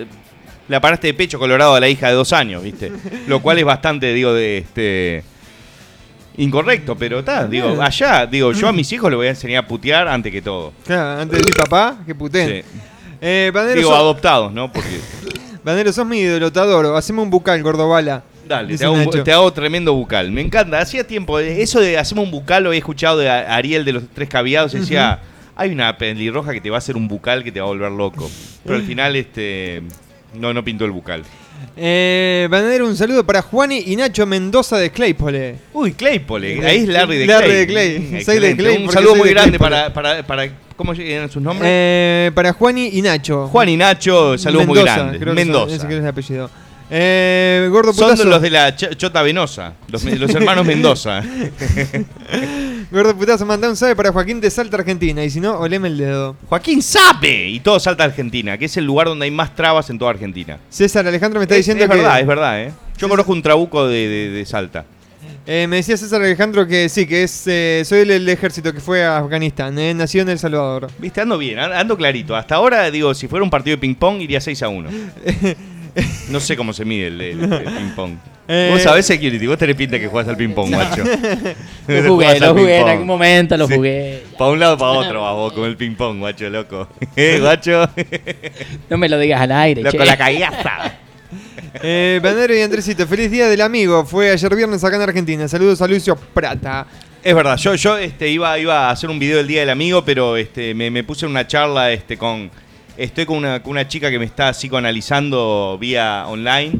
la 0.68 0.80
paraste 0.80 1.08
de 1.08 1.14
pecho 1.14 1.38
colorado 1.38 1.74
a 1.74 1.80
la 1.80 1.88
hija 1.88 2.08
de 2.08 2.14
dos 2.14 2.32
años, 2.32 2.62
¿viste? 2.62 2.90
Lo 3.26 3.40
cual 3.42 3.58
es 3.58 3.64
bastante, 3.66 4.12
digo, 4.14 4.32
de 4.32 4.58
este... 4.58 5.24
Incorrecto, 6.36 6.96
pero 6.96 7.20
está, 7.20 7.46
digo, 7.46 7.80
allá, 7.80 8.26
digo, 8.26 8.52
yo 8.52 8.66
a 8.68 8.72
mis 8.72 8.90
hijos 8.92 9.08
les 9.10 9.16
voy 9.16 9.26
a 9.28 9.30
enseñar 9.30 9.64
a 9.64 9.68
putear 9.68 10.08
antes 10.08 10.32
que 10.32 10.42
todo. 10.42 10.72
Claro, 10.84 11.20
antes 11.20 11.38
de 11.38 11.44
decir 11.44 11.54
papá, 11.56 11.98
que 12.04 12.14
puteen. 12.14 12.62
Sí. 12.64 12.68
Eh, 13.20 13.52
Digo, 13.74 13.90
sos, 13.90 13.98
adoptados, 13.98 14.52
¿no? 14.52 14.70
Porque, 14.72 14.98
Bananero, 15.64 15.92
sos 15.92 16.04
mi 16.06 16.24
adoro. 16.24 16.96
Haceme 16.96 17.22
un 17.22 17.30
bucal, 17.30 17.62
gordobala. 17.62 18.22
dale, 18.46 18.76
te 18.76 18.84
hago, 18.84 18.94
un- 18.94 19.24
te 19.24 19.32
hago 19.32 19.50
tremendo 19.52 19.94
bucal. 19.94 20.30
Me 20.32 20.40
encanta, 20.42 20.78
hacía 20.80 21.06
tiempo, 21.06 21.38
eh, 21.38 21.62
eso 21.62 21.80
de 21.80 21.96
hacemos 21.96 22.24
un 22.24 22.30
bucal 22.32 22.64
lo 22.64 22.72
he 22.72 22.76
escuchado 22.78 23.16
de 23.18 23.30
Ariel 23.30 23.84
de 23.84 23.92
los 23.92 24.02
tres 24.12 24.28
caviados, 24.28 24.74
y 24.74 24.80
decía, 24.80 25.20
hay 25.56 25.70
una 25.70 25.96
pelirroja 25.96 26.52
que 26.52 26.60
te 26.60 26.68
va 26.68 26.76
a 26.76 26.78
hacer 26.78 26.96
un 26.96 27.06
bucal 27.08 27.44
que 27.44 27.52
te 27.52 27.60
va 27.60 27.66
a 27.66 27.68
volver 27.68 27.92
loco. 27.92 28.28
Pero 28.64 28.76
al 28.76 28.82
final, 28.82 29.14
este, 29.16 29.82
no, 30.34 30.52
no 30.52 30.62
pintó 30.64 30.84
el 30.84 30.90
bucal. 30.90 31.22
Eh, 31.76 32.46
Bananero, 32.50 32.86
un 32.86 32.96
saludo 32.96 33.24
para 33.24 33.42
Juani 33.42 33.82
y 33.86 33.96
Nacho 33.96 34.26
Mendoza 34.26 34.76
de 34.78 34.90
Claypole. 34.90 35.56
Uy, 35.72 35.92
Claypole, 35.92 36.64
ahí 36.66 36.78
es 36.82 36.88
Larry 36.88 37.18
de 37.18 37.26
Larry 37.26 37.46
Clay. 37.46 37.58
de 37.58 37.66
Clay. 38.08 38.24
Soy 38.24 38.38
de. 38.40 38.56
Clay 38.56 38.84
Un 38.84 38.92
saludo 38.92 39.14
muy 39.16 39.28
de 39.28 39.34
grande 39.34 39.58
para, 39.58 39.92
para, 39.92 40.22
para, 40.26 40.48
¿cómo 40.76 40.92
eran 40.92 41.30
sus 41.30 41.42
nombres? 41.42 41.66
Eh, 41.70 42.30
para 42.34 42.52
Juani 42.52 42.88
y 42.92 43.02
Nacho. 43.02 43.48
Juan 43.48 43.68
y 43.68 43.76
Nacho, 43.76 44.36
saludos 44.38 44.66
muy 44.66 44.76
Mendoza, 44.78 45.12
son- 45.18 45.34
Mendoza. 45.34 45.76
ese 45.76 45.86
es 45.86 45.92
el 45.92 46.06
apellido. 46.06 46.50
Eh, 46.90 47.68
gordo 47.70 47.92
Son 47.94 48.10
putazo. 48.10 48.28
los 48.28 48.42
de 48.42 48.50
la 48.50 48.76
Ch- 48.76 48.96
Chota 48.96 49.22
Venosa, 49.22 49.72
los, 49.88 50.04
los 50.04 50.34
hermanos 50.34 50.66
Mendoza. 50.66 51.22
Gordo 52.90 53.16
putazo, 53.16 53.46
mandá 53.46 53.68
un 53.68 53.76
sabe 53.76 53.96
para 53.96 54.12
Joaquín 54.12 54.40
de 54.40 54.50
Salta, 54.50 54.76
Argentina. 54.76 55.24
Y 55.24 55.30
si 55.30 55.40
no, 55.40 55.58
oleme 55.58 55.88
el 55.88 55.96
dedo. 55.98 56.36
Joaquín 56.48 56.82
sabe 56.82 57.48
y 57.48 57.60
todo 57.60 57.80
salta 57.80 58.04
Argentina, 58.04 58.58
que 58.58 58.66
es 58.66 58.76
el 58.76 58.84
lugar 58.84 59.06
donde 59.08 59.24
hay 59.24 59.30
más 59.30 59.54
trabas 59.56 59.88
en 59.90 59.98
toda 59.98 60.10
Argentina. 60.10 60.58
César 60.68 61.06
Alejandro 61.06 61.40
me 61.40 61.44
está 61.44 61.54
es, 61.54 61.60
diciendo 61.60 61.84
es 61.84 61.90
que. 61.90 61.96
verdad, 61.96 62.20
es 62.20 62.26
verdad, 62.26 62.62
¿eh? 62.62 62.72
Yo 62.98 63.08
conozco 63.08 63.32
un 63.32 63.42
trabuco 63.42 63.86
de, 63.88 64.08
de- 64.08 64.30
de 64.30 64.44
Salta. 64.46 64.84
Eh, 65.46 65.66
me 65.66 65.76
decía 65.76 65.96
César 65.96 66.22
Alejandro 66.22 66.66
que 66.66 66.88
sí, 66.88 67.06
que 67.06 67.22
es 67.24 67.42
eh, 67.46 67.82
soy 67.84 68.00
el, 68.00 68.10
el 68.12 68.28
ejército 68.28 68.72
que 68.72 68.80
fue 68.80 69.04
a 69.04 69.18
Afganistán. 69.18 69.78
Eh, 69.78 69.92
nació 69.94 70.22
en 70.22 70.28
El 70.30 70.38
Salvador. 70.38 70.88
Viste, 70.98 71.20
ando 71.20 71.36
bien, 71.38 71.58
an- 71.58 71.72
ando 71.72 71.96
clarito. 71.96 72.34
Hasta 72.36 72.54
ahora, 72.54 72.90
digo, 72.90 73.12
si 73.14 73.26
fuera 73.28 73.42
un 73.42 73.50
partido 73.50 73.76
de 73.76 73.80
ping-pong, 73.80 74.20
iría 74.22 74.40
6 74.40 74.62
a 74.62 74.68
1. 74.68 74.90
No 76.30 76.40
sé 76.40 76.56
cómo 76.56 76.72
se 76.72 76.84
mide 76.84 77.08
el, 77.08 77.20
el- 77.20 77.52
el 77.52 77.64
ping-pong. 77.64 78.12
Eh, 78.46 78.68
Vos 78.72 78.82
sabés, 78.82 79.06
Security, 79.06 79.46
vos 79.46 79.56
tenés 79.56 79.74
pinta 79.74 79.98
que 79.98 80.06
jugás 80.06 80.28
al 80.28 80.36
ping-pong, 80.36 80.70
guacho. 80.74 81.02
Lo 81.88 82.02
jugué, 82.14 82.38
lo 82.40 82.52
jugué 82.54 82.78
en 82.80 82.88
algún 82.88 83.06
momento, 83.06 83.56
lo 83.56 83.66
jugué. 83.66 84.22
Para 84.38 84.50
un 84.50 84.60
lado, 84.60 84.76
para 84.76 84.90
otro, 84.92 85.22
vas 85.22 85.32
vos 85.34 85.52
con 85.54 85.64
el 85.64 85.76
ping-pong, 85.78 86.18
guacho, 86.18 86.50
loco. 86.50 86.88
¿Eh, 87.16 87.38
guacho? 87.40 87.88
No 88.90 88.98
me 88.98 89.08
lo 89.08 89.18
digas 89.18 89.40
al 89.40 89.52
aire, 89.52 89.82
Loco, 89.82 89.96
che. 89.96 90.04
la 90.04 90.16
callaza. 90.18 90.98
Eh, 91.82 92.20
Banero 92.22 92.54
y 92.54 92.60
Andresito, 92.60 93.06
feliz 93.06 93.30
día 93.30 93.48
del 93.48 93.60
amigo. 93.62 94.04
Fue 94.04 94.30
ayer 94.30 94.54
viernes 94.54 94.84
acá 94.84 94.96
en 94.96 95.02
Argentina. 95.02 95.48
Saludos 95.48 95.80
a 95.82 95.88
Lucio 95.88 96.14
Prata. 96.16 96.86
Es 97.22 97.34
verdad, 97.34 97.56
yo, 97.56 97.74
yo 97.74 97.96
este, 97.96 98.28
iba, 98.28 98.58
iba 98.58 98.88
a 98.88 98.90
hacer 98.90 99.08
un 99.08 99.18
video 99.18 99.38
del 99.38 99.46
Día 99.48 99.60
del 99.60 99.70
Amigo, 99.70 100.04
pero 100.04 100.36
este, 100.36 100.74
me, 100.74 100.90
me 100.90 101.02
puse 101.02 101.24
en 101.24 101.30
una 101.30 101.46
charla 101.46 101.90
este, 101.90 102.18
con... 102.18 102.50
Estoy 102.96 103.26
con 103.26 103.38
una, 103.38 103.62
con 103.62 103.72
una 103.72 103.88
chica 103.88 104.10
que 104.10 104.18
me 104.18 104.24
está 104.24 104.52
psicoanalizando 104.52 105.76
vía 105.80 106.24
online. 106.28 106.72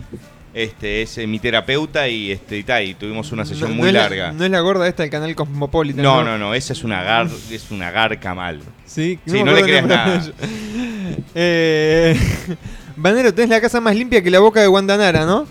Este, 0.54 1.02
es 1.02 1.18
eh, 1.18 1.26
mi 1.26 1.40
terapeuta 1.40 2.06
y, 2.08 2.30
este, 2.30 2.56
y, 2.58 2.62
ta, 2.62 2.80
y 2.80 2.94
tuvimos 2.94 3.32
una 3.32 3.44
sesión 3.44 3.70
No- 3.70 3.74
muy 3.76 3.82
no 3.82 3.88
es 3.88 3.94
la- 3.94 4.00
larga. 4.02 4.32
no 4.32 4.44
es 4.44 4.50
la 4.52 4.60
gorda 4.60 4.86
esta 4.86 5.02
del 5.02 5.10
canal 5.10 5.34
Cosmopolitan. 5.34 6.04
No, 6.04 6.22
no, 6.22 6.38
no, 6.38 6.54
esa 6.54 6.72
es 6.72 6.84
una, 6.84 7.02
gar, 7.02 7.26
es 7.50 7.70
una 7.72 7.90
garca 7.90 8.34
mal. 8.36 8.60
Sí, 8.86 9.18
Sí, 9.26 9.32
me 9.32 9.38
no 9.42 9.46
le 9.52 9.62
acuerdo 9.62 9.66
creas 9.66 9.82
el 9.82 9.88
nombre 9.88 9.96
nada. 9.96 10.18
de 10.18 11.10
ella. 11.10 11.18
Eh, 11.34 12.16
Banero, 12.96 13.34
tenés 13.34 13.50
la 13.50 13.60
casa 13.60 13.80
más 13.80 13.96
limpia 13.96 14.22
que 14.22 14.30
la 14.30 14.38
boca 14.38 14.60
de 14.60 14.68
Guandanara, 14.68 15.26
¿no? 15.26 15.48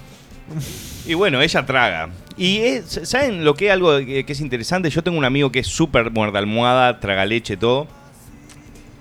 Y 1.06 1.14
bueno, 1.16 1.42
ella 1.42 1.66
traga. 1.66 2.10
Y 2.38 2.60
es- 2.60 3.02
¿saben 3.04 3.44
lo 3.44 3.56
que 3.56 3.66
es 3.68 3.72
algo 3.74 3.98
que, 3.98 4.24
que 4.26 4.32
es 4.32 4.40
interesante? 4.40 4.90
Yo 4.90 5.04
tengo 5.04 5.18
un 5.18 5.26
amigo 5.26 5.52
que 5.52 5.60
es 5.60 5.68
súper 5.68 6.12
muerda 6.12 6.40
almohada, 6.40 7.02
traga 7.02 7.26
leche, 7.26 7.58
todo. 7.58 7.88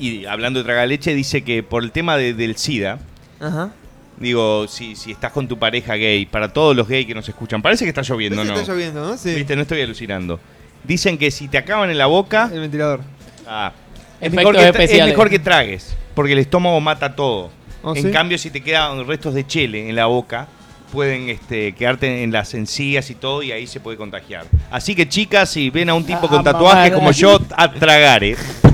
Y 0.03 0.27
hablando 0.27 0.59
de 0.61 0.65
traga 0.65 0.85
leche, 0.87 1.15
dice 1.15 1.43
que 1.45 1.62
por 1.62 1.83
el 1.85 1.93
tema 1.93 2.17
de- 2.17 2.35
del 2.35 2.57
SIDA, 2.57 2.99
Ajá. 3.41 3.71
digo, 4.19 4.67
si, 4.67 4.97
si 4.97 5.12
estás 5.12 5.31
con 5.33 5.47
tu 5.47 5.59
pareja 5.59 5.95
gay, 5.95 6.27
para 6.27 6.53
todos 6.53 6.75
los 6.75 6.88
gays 6.88 7.07
que 7.07 7.15
nos 7.15 7.29
escuchan, 7.29 7.62
parece 7.62 7.85
que 7.85 7.91
está 7.91 8.03
lloviendo, 8.03 8.37
Parece 8.37 8.51
¿no? 8.51 8.55
que 8.57 8.61
Está 8.62 8.73
lloviendo, 8.73 9.05
¿no? 9.09 9.17
Sí. 9.17 9.35
Viste, 9.35 9.55
no 9.55 9.62
estoy 9.62 9.81
alucinando. 9.83 10.41
Dicen 10.85 11.17
que 11.19 11.31
si 11.31 11.47
te 11.47 11.59
acaban 11.59 11.91
en 11.91 11.99
la 11.99 12.07
boca, 12.07 12.51
El 12.53 12.61
ventilador. 12.61 13.01
ah, 13.47 13.73
es, 14.21 14.27
Efectos 14.33 14.37
mejor 14.37 14.55
que, 14.55 14.61
tra- 14.61 14.62
es 14.62 14.69
especiales. 14.71 15.07
mejor 15.15 15.31
que 15.31 15.38
tragues, 15.38 15.97
porque 16.15 16.33
el 16.33 16.38
estómago 16.41 16.81
mata 16.81 17.15
todo. 17.15 17.51
¿Oh, 17.85 17.95
en 17.95 18.03
sí? 18.03 18.11
cambio, 18.11 18.38
si 18.38 18.51
te 18.51 18.61
quedan 18.61 19.07
restos 19.07 19.35
de 19.35 19.47
chele 19.47 19.88
en 19.88 19.95
la 19.97 20.07
boca, 20.07 20.49
pueden 20.93 21.29
este, 21.29 21.73
quedarte 21.73 22.23
en 22.25 22.33
las 22.33 22.55
encías 22.55 23.09
y 23.11 23.15
todo, 23.15 23.43
y 23.45 23.53
ahí 23.53 23.67
se 23.69 23.79
puede 23.81 23.97
contagiar. 23.97 24.47
Así 24.71 24.95
que, 24.97 25.09
chicas, 25.09 25.49
si 25.51 25.71
ven 25.71 25.88
a 25.91 25.95
un 25.95 26.05
tipo 26.05 26.19
Ah, 26.25 26.29
con 26.29 26.38
mamá, 26.38 26.53
tatuajes 26.53 26.93
como 26.93 27.12
yo, 27.12 27.41
a 27.57 27.73
tragar, 27.73 28.25
¿eh? 28.25 28.37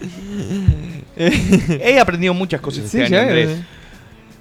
He 1.16 1.98
aprendido 2.00 2.32
muchas 2.34 2.60
cosas 2.60 2.88
Sí, 2.88 3.00
este 3.00 3.16
año, 3.16 3.16
ya 3.16 3.22
Andrés. 3.22 3.48
es. 3.50 3.58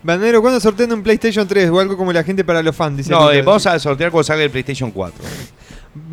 Banero, 0.03 0.41
¿cuándo 0.41 0.59
sortean 0.59 0.91
un 0.93 1.01
PlayStation 1.03 1.47
3 1.47 1.69
o 1.69 1.79
algo 1.79 1.97
como 1.97 2.13
la 2.13 2.23
gente 2.23 2.43
para 2.43 2.61
los 2.61 2.75
fans? 2.75 2.97
Dice 2.97 3.09
No, 3.11 3.31
eh, 3.31 3.41
vamos 3.41 3.65
a 3.65 3.77
sortear 3.79 4.11
cuando 4.11 4.23
salga 4.25 4.43
el 4.43 4.49
PlayStation 4.51 4.91
4. 4.91 5.23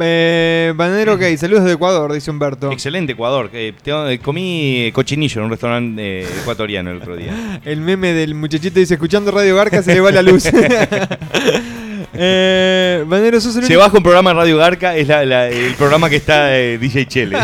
Eh, 0.00 0.72
Banero, 0.74 1.12
ok, 1.14 1.22
saludos 1.36 1.64
de 1.64 1.72
Ecuador, 1.72 2.10
dice 2.12 2.30
Humberto. 2.30 2.72
Excelente, 2.72 3.12
Ecuador. 3.12 3.50
Eh, 3.52 3.74
eh, 3.84 4.18
comí 4.22 4.90
cochinillo 4.94 5.40
en 5.40 5.44
un 5.44 5.50
restaurante 5.50 6.22
eh, 6.22 6.26
ecuatoriano 6.40 6.90
el 6.90 6.96
otro 6.96 7.14
día. 7.16 7.60
El 7.64 7.82
meme 7.82 8.14
del 8.14 8.34
muchachito 8.34 8.80
dice, 8.80 8.94
escuchando 8.94 9.30
Radio 9.30 9.54
Garca 9.54 9.82
se 9.82 9.94
le 9.94 10.00
va 10.00 10.10
la 10.10 10.22
luz. 10.22 10.46
eh, 12.14 13.04
Banero, 13.06 13.38
sos 13.40 13.54
el 13.56 13.64
Se 13.64 13.76
baja 13.76 13.96
un 13.96 14.02
programa 14.02 14.30
de 14.30 14.36
Radio 14.36 14.56
Garca, 14.56 14.96
es 14.96 15.06
la- 15.08 15.24
la- 15.26 15.48
el 15.48 15.74
programa 15.74 16.08
que 16.08 16.16
está 16.16 16.56
eh, 16.58 16.78
DJ 16.78 17.06
Chele. 17.06 17.36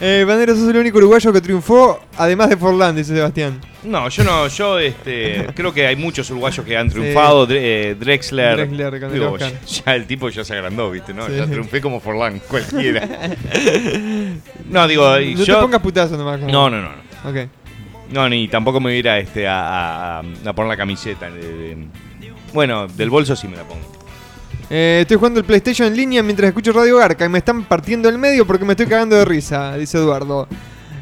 Eh, 0.00 0.24
Banero, 0.26 0.54
sos 0.54 0.68
el 0.68 0.76
único 0.76 0.98
uruguayo 0.98 1.32
que 1.32 1.40
triunfó, 1.40 2.00
además 2.18 2.48
de 2.50 2.56
Forlán, 2.56 2.94
dice 2.96 3.14
Sebastián. 3.14 3.60
No, 3.82 4.08
yo 4.08 4.24
no, 4.24 4.48
yo 4.48 4.78
este, 4.78 5.46
creo 5.54 5.72
que 5.72 5.86
hay 5.86 5.96
muchos 5.96 6.28
uruguayos 6.30 6.64
que 6.66 6.76
han 6.76 6.90
triunfado. 6.90 7.46
Dre- 7.46 7.58
eh, 7.60 7.96
Drexler. 7.98 8.56
Drexler 8.56 8.90
con 9.00 9.04
el 9.04 9.12
Digo, 9.14 9.32
Oscar. 9.32 9.52
ya, 9.64 9.94
el 9.94 10.06
tipo 10.06 10.28
ya 10.28 10.44
se 10.44 10.54
agrandó, 10.54 10.90
¿viste? 10.90 11.14
¿no? 11.14 11.26
Sí. 11.26 11.36
Ya 11.36 11.46
triunfé 11.46 11.80
como 11.80 12.00
Forlán, 12.00 12.40
cualquiera. 12.48 13.06
no, 14.68 14.88
digo, 14.88 15.18
y 15.20 15.34
No 15.34 15.44
yo. 15.44 15.56
te 15.56 15.62
pongas 15.62 15.80
putazo 15.80 16.16
nomás. 16.16 16.40
como- 16.40 16.50
No, 16.52 16.68
no, 16.70 16.80
no. 16.82 16.88
no. 16.90 17.30
Ok. 17.30 17.48
No, 18.12 18.28
ni 18.28 18.48
tampoco 18.48 18.80
me 18.80 18.86
voy 18.90 18.96
a 18.96 18.98
ir 18.98 19.08
a, 19.08 19.18
este, 19.18 19.46
a, 19.48 19.60
a- 19.60 20.18
a- 20.18 20.22
a 20.46 20.52
poner 20.52 20.68
la 20.70 20.76
camiseta. 20.76 21.30
de- 21.30 21.40
de- 21.40 21.86
bueno, 22.52 22.86
del 22.88 23.10
bolso 23.10 23.36
sí 23.36 23.48
me 23.48 23.56
la 23.56 23.64
pongo. 23.64 23.95
Eh, 24.68 24.98
estoy 25.02 25.16
jugando 25.16 25.38
el 25.40 25.46
PlayStation 25.46 25.86
en 25.88 25.96
línea 25.96 26.22
mientras 26.22 26.48
escucho 26.48 26.72
Radio 26.72 26.96
Garca 26.98 27.24
y 27.24 27.28
me 27.28 27.38
están 27.38 27.64
partiendo 27.64 28.08
el 28.08 28.18
medio 28.18 28.46
porque 28.46 28.64
me 28.64 28.72
estoy 28.72 28.86
cagando 28.86 29.14
de 29.16 29.24
risa, 29.24 29.76
dice 29.76 29.98
Eduardo. 29.98 30.48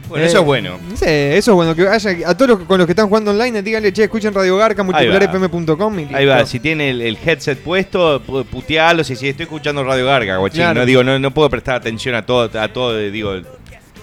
Bueno, 0.07 0.22
Eh, 0.24 0.29
eso 0.29 0.40
es 0.40 0.44
bueno. 0.44 0.79
Sí, 0.96 1.05
eso 1.07 1.50
es 1.53 1.55
bueno. 1.55 1.74
Que 1.74 1.88
haya, 1.88 2.29
a 2.29 2.37
todos 2.37 2.59
los, 2.59 2.68
con 2.68 2.77
los 2.77 2.87
que 2.87 2.92
están 2.92 3.09
jugando 3.09 3.31
online, 3.31 3.62
díganle, 3.62 3.90
che, 3.90 4.05
escuchen 4.05 4.35
Radio 4.35 4.59
Garca, 4.59 4.83
multipolarfm.com. 4.83 5.98
y 6.00 6.14
Ahí 6.14 6.27
va, 6.27 6.44
si 6.44 6.61
tiene 6.61 6.90
el, 6.90 7.00
el 7.00 7.16
headset 7.24 7.59
puesto, 7.59 8.20
pu- 8.22 8.44
putealo. 8.44 9.03
Si, 9.03 9.16
si 9.16 9.29
estoy 9.29 9.44
escuchando 9.44 9.83
Radio 9.83 10.05
Garga, 10.05 10.37
guachín. 10.37 10.61
Claro. 10.61 10.81
No, 10.81 10.87
digo, 10.87 11.03
no, 11.03 11.18
no 11.18 11.31
puedo 11.33 11.48
prestar 11.48 11.77
atención 11.77 12.14
a 12.14 12.27
todo, 12.27 12.50
a 12.61 12.68
todo, 12.68 13.00
eh, 13.00 13.11
digo, 13.11 13.33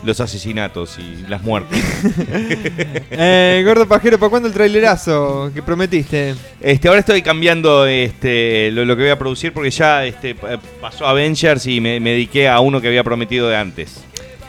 los 0.03 0.19
asesinatos 0.19 0.97
y 0.99 1.27
las 1.29 1.41
muertes. 1.43 1.79
Eh, 3.13 3.61
gordo 3.65 3.87
pajero, 3.87 4.17
¿para 4.17 4.29
cuándo 4.29 4.47
el 4.47 4.53
trailerazo 4.53 5.51
que 5.53 5.61
prometiste? 5.61 6.33
Este, 6.59 6.87
ahora 6.87 7.01
estoy 7.01 7.21
cambiando 7.21 7.85
este, 7.85 8.71
lo, 8.71 8.85
lo 8.85 8.95
que 8.95 9.03
voy 9.03 9.11
a 9.11 9.19
producir 9.19 9.53
porque 9.53 9.69
ya 9.69 10.05
este, 10.05 10.33
pa- 10.35 10.57
pasó 10.79 11.05
Avengers 11.05 11.65
y 11.67 11.81
me, 11.81 11.99
me 11.99 12.11
dediqué 12.11 12.47
a 12.47 12.59
uno 12.61 12.79
que 12.81 12.87
había 12.87 13.03
prometido 13.03 13.49
de 13.49 13.57
antes. 13.57 14.03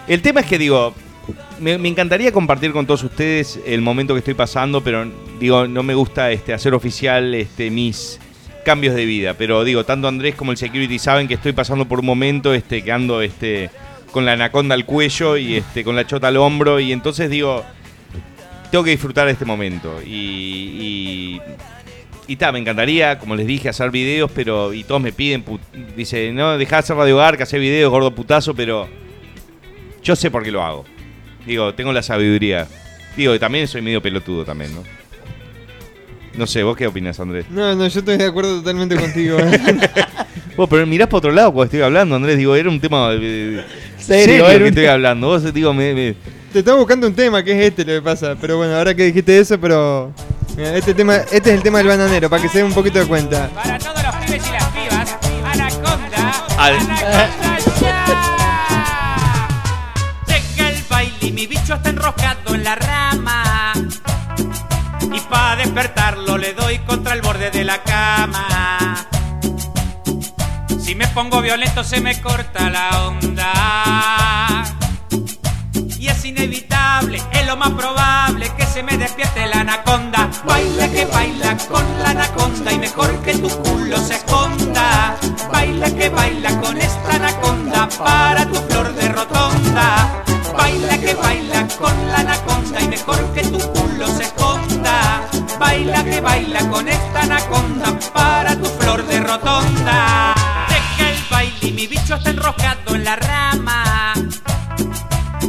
El 0.08 0.22
tema 0.22 0.40
es 0.40 0.46
que 0.46 0.58
digo, 0.58 0.94
me, 1.60 1.76
me 1.78 1.88
encantaría 1.88 2.32
compartir 2.32 2.72
con 2.72 2.86
todos 2.86 3.02
ustedes 3.04 3.58
el 3.66 3.80
momento 3.82 4.14
que 4.14 4.18
estoy 4.18 4.34
pasando, 4.34 4.82
pero 4.82 5.06
digo, 5.38 5.66
no 5.66 5.82
me 5.82 5.94
gusta 5.94 6.30
este, 6.30 6.52
hacer 6.54 6.74
oficial 6.74 7.34
este, 7.34 7.70
mis 7.70 8.18
cambios 8.64 8.94
de 8.94 9.04
vida. 9.04 9.34
Pero 9.34 9.64
digo, 9.64 9.84
tanto 9.84 10.08
Andrés 10.08 10.34
como 10.34 10.52
el 10.52 10.56
security 10.56 10.98
saben 10.98 11.28
que 11.28 11.34
estoy 11.34 11.52
pasando 11.52 11.86
por 11.86 12.00
un 12.00 12.06
momento 12.06 12.54
este, 12.54 12.82
que 12.82 12.92
ando 12.92 13.20
este, 13.22 13.70
con 14.12 14.24
la 14.24 14.32
anaconda 14.32 14.74
al 14.74 14.84
cuello 14.84 15.36
y 15.36 15.56
este, 15.56 15.82
con 15.82 15.96
la 15.96 16.06
chota 16.06 16.28
al 16.28 16.36
hombro. 16.36 16.78
Y 16.78 16.92
entonces 16.92 17.28
digo, 17.28 17.64
tengo 18.70 18.84
que 18.84 18.90
disfrutar 18.90 19.26
de 19.26 19.32
este 19.32 19.44
momento. 19.44 20.00
Y. 20.06 21.40
y 22.28 22.36
ta, 22.36 22.52
me 22.52 22.60
encantaría, 22.60 23.18
como 23.18 23.34
les 23.34 23.46
dije, 23.46 23.68
hacer 23.68 23.90
videos, 23.90 24.30
pero. 24.32 24.72
Y 24.72 24.84
todos 24.84 25.02
me 25.02 25.12
piden, 25.12 25.44
dice, 25.96 26.32
no, 26.32 26.56
dejá 26.56 26.76
de 26.76 26.80
hacer 26.80 26.96
Radio 26.96 27.16
Garca, 27.16 27.42
hacer 27.42 27.60
videos, 27.60 27.90
gordo 27.90 28.14
putazo, 28.14 28.54
pero. 28.54 28.88
Yo 30.02 30.16
sé 30.16 30.30
por 30.30 30.42
qué 30.42 30.50
lo 30.50 30.62
hago. 30.62 30.84
Digo, 31.46 31.74
tengo 31.74 31.92
la 31.92 32.02
sabiduría. 32.02 32.68
Digo, 33.16 33.38
también 33.38 33.68
soy 33.68 33.82
medio 33.82 34.00
pelotudo 34.00 34.44
también, 34.44 34.74
¿no? 34.74 35.01
No 36.36 36.46
sé, 36.46 36.62
¿vos 36.62 36.76
qué 36.76 36.86
opinas, 36.86 37.18
Andrés? 37.20 37.44
No, 37.50 37.74
no, 37.74 37.86
yo 37.86 37.98
estoy 38.00 38.16
de 38.16 38.24
acuerdo 38.26 38.58
totalmente 38.58 38.96
contigo. 38.96 39.36
Vos, 40.56 40.68
pero 40.68 40.86
mirás 40.86 41.08
para 41.08 41.18
otro 41.18 41.32
lado 41.32 41.50
cuando 41.52 41.64
estoy 41.64 41.80
hablando, 41.80 42.14
Andrés. 42.14 42.36
Digo, 42.36 42.54
era 42.54 42.68
un 42.68 42.78
tema 42.80 43.08
eh, 43.12 43.64
Serio, 43.98 44.24
serio 44.26 44.46
era 44.46 44.56
que 44.58 44.62
un- 44.62 44.68
estoy 44.68 44.86
hablando. 44.86 45.26
Vos, 45.28 45.54
digo, 45.54 45.72
me, 45.72 45.94
me- 45.94 46.14
Te 46.52 46.58
estaba 46.58 46.76
buscando 46.78 47.06
un 47.06 47.14
tema 47.14 47.42
que 47.42 47.52
es 47.52 47.68
este 47.70 47.84
lo 47.84 47.92
que 47.94 48.02
pasa. 48.02 48.34
Pero 48.40 48.58
bueno, 48.58 48.74
ahora 48.76 48.94
que 48.94 49.04
dijiste 49.04 49.38
eso, 49.38 49.58
pero. 49.58 50.12
mira, 50.56 50.76
este 50.76 50.92
tema, 50.94 51.16
este 51.16 51.50
es 51.50 51.56
el 51.56 51.62
tema 51.62 51.78
del 51.78 51.86
bananero, 51.88 52.28
para 52.28 52.42
que 52.42 52.48
se 52.50 52.58
den 52.58 52.66
un 52.66 52.74
poquito 52.74 52.98
de 52.98 53.06
cuenta. 53.06 53.48
Para 53.54 53.78
todos 53.78 54.02
los 54.02 54.14
pibes 54.16 54.42
y 54.46 54.52
las 54.52 54.64
pibas, 54.68 55.16
Anaconda, 55.44 56.32
Al- 56.58 56.74
Anaconda 56.76 57.58
ya. 57.80 58.04
Llega 60.28 60.68
el 60.70 60.82
baile 60.90 61.14
y 61.20 61.32
mi 61.32 61.46
bicho 61.46 61.74
está 61.74 61.88
enroscado 61.90 62.54
en 62.54 62.64
la 62.64 62.74
rama. 62.74 63.01
Y 65.14 65.20
para 65.20 65.56
despertarlo 65.56 66.38
le 66.38 66.54
doy 66.54 66.78
contra 66.80 67.12
el 67.14 67.22
borde 67.22 67.50
de 67.50 67.64
la 67.64 67.82
cama. 67.82 69.06
Si 70.80 70.94
me 70.94 71.06
pongo 71.08 71.40
violento 71.40 71.84
se 71.84 72.00
me 72.00 72.20
corta 72.20 72.70
la 72.70 73.06
onda. 73.06 74.64
Y 75.98 76.08
es 76.08 76.24
inevitable, 76.24 77.22
es 77.32 77.46
lo 77.46 77.56
más 77.56 77.70
probable 77.70 78.50
que 78.56 78.66
se 78.66 78.82
me 78.82 78.96
despierte 78.96 79.46
la 79.46 79.60
anaconda. 79.60 80.30
Baila 80.44 80.88
que 80.88 81.04
baila 81.04 81.56
con 81.68 81.84
la 82.02 82.10
anaconda 82.10 82.72
y 82.72 82.78
mejor 82.78 83.22
que 83.22 83.34
tu 83.34 83.48
culo 83.48 83.96
se 83.98 84.14
esconda. 84.16 85.16
Baila 85.52 85.90
que 85.94 86.08
baila 86.08 86.60
con 86.60 86.76
esta 86.78 87.14
anaconda 87.16 87.88
para 87.98 88.46
tu 88.46 88.54
flor 88.54 88.94
de 88.94 89.08
rotonda. 89.08 90.24
Baila 90.56 90.98
que 90.98 91.14
baila 91.14 91.68
con 91.78 92.08
la 92.08 92.18
anaconda 92.18 92.80
y 92.80 92.88
mejor 92.88 93.32
que 93.32 93.42
tu 93.42 93.58
culo 93.58 94.06
se 94.08 94.24
esconda. 94.24 95.28
Baila 95.58 96.04
que 96.04 96.20
baila 96.20 96.68
con 96.68 96.88
esta 96.88 97.22
anaconda 97.22 97.98
para 98.12 98.56
tu 98.56 98.66
flor 98.66 99.06
de 99.06 99.20
rotonda. 99.20 100.34
Deja 100.68 101.10
el 101.10 101.18
baile 101.30 101.68
y 101.68 101.72
mi 101.72 101.86
bicho 101.86 102.14
está 102.16 102.30
enroscado 102.30 102.94
en 102.94 103.04
la 103.04 103.16
rama. 103.16 104.14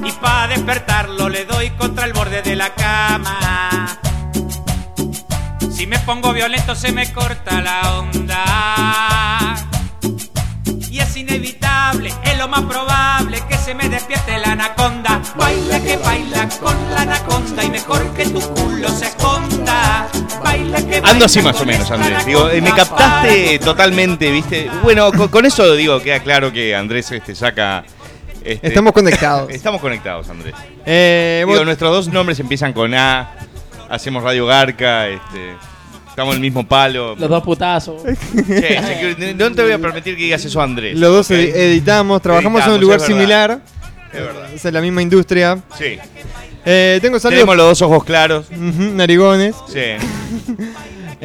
Y 0.04 0.12
para 0.14 0.48
despertarlo 0.48 1.30
le 1.30 1.46
doy 1.46 1.70
contra 1.72 2.06
el 2.06 2.14
borde 2.14 2.42
de 2.42 2.56
la 2.56 2.74
cama. 2.74 4.00
Si 5.72 5.88
me 5.88 6.00
pongo 6.00 6.34
violento 6.34 6.76
se 6.76 6.92
me 6.92 7.12
corta 7.12 7.62
la 7.62 7.98
onda. 8.00 9.56
Y 10.90 11.00
es 11.00 11.18
inevitable 11.18 11.73
inevitable, 11.92 12.14
es 12.32 12.38
lo 12.38 12.48
más 12.48 12.62
probable 12.64 13.42
que 13.48 13.58
se 13.58 13.74
me 13.74 13.90
despierte 13.90 14.38
la 14.40 14.52
anaconda. 14.54 15.22
Baila 15.36 15.80
que 15.82 15.98
baila 15.98 16.50
con 16.62 16.76
la 16.94 17.02
anaconda 17.02 17.64
y 17.64 17.70
mejor 17.70 18.14
que 18.14 18.26
tu 18.26 18.42
culo 18.42 18.90
se 18.90 19.06
esconda. 19.08 20.08
Baila 20.44 20.78
que 20.78 21.02
baila 21.02 21.10
Ando 21.10 21.26
así 21.26 21.42
más 21.42 21.60
o 21.60 21.66
menos, 21.66 21.90
Andrés. 21.92 22.26
Digo, 22.26 22.50
eh, 22.50 22.62
me 22.62 22.72
captaste 22.72 23.60
totalmente, 23.60 24.32
¿viste? 24.32 24.70
Bueno, 24.84 25.12
con, 25.12 25.28
con 25.30 25.46
eso 25.46 25.74
digo, 25.76 26.02
queda 26.02 26.20
claro 26.20 26.52
que 26.52 26.76
Andrés 26.76 27.12
este, 27.12 27.36
saca. 27.36 27.84
este, 28.44 28.68
Estamos 28.68 28.94
conectados. 28.94 29.50
Estamos 29.52 29.82
conectados, 29.82 30.30
Andrés. 30.30 30.56
Eh, 30.86 31.44
Digo, 31.46 31.58
vos- 31.58 31.66
nuestros 31.66 31.92
dos 31.92 32.08
nombres 32.14 32.40
empiezan 32.40 32.74
con 32.74 32.94
A. 32.94 33.32
Hacemos 33.90 34.24
Radio 34.24 34.46
Garca, 34.48 35.08
este. 35.08 35.56
Estamos 36.14 36.34
en 36.36 36.38
el 36.38 36.42
mismo 36.42 36.64
palo. 36.68 37.16
Los 37.18 37.28
dos 37.28 37.42
putazos. 37.44 38.04
Che, 38.04 38.82
security, 38.84 39.34
no 39.34 39.52
te 39.52 39.64
voy 39.64 39.72
a 39.72 39.80
permitir 39.80 40.16
que 40.16 40.24
digas 40.26 40.46
eso, 40.46 40.62
Andrés. 40.62 40.96
los 40.96 41.12
dos 41.12 41.32
editamos, 41.32 42.22
trabajamos 42.22 42.64
en 42.68 42.74
un 42.74 42.82
lugar 42.82 42.98
es 42.98 43.02
verdad. 43.08 43.18
similar. 43.20 43.60
Es 44.14 44.20
verdad. 44.22 44.54
Es 44.54 44.64
en 44.66 44.74
la 44.76 44.82
misma 44.82 45.02
industria. 45.02 45.58
Sí. 45.76 45.98
Eh, 46.66 47.00
tengo 47.02 47.20
saludos. 47.20 47.40
Tenemos 47.40 47.58
los 47.58 47.66
dos 47.70 47.82
ojos 47.82 48.04
claros. 48.04 48.46
Ujú, 48.52 48.84
narigones. 48.96 49.56
Sí. 49.68 49.80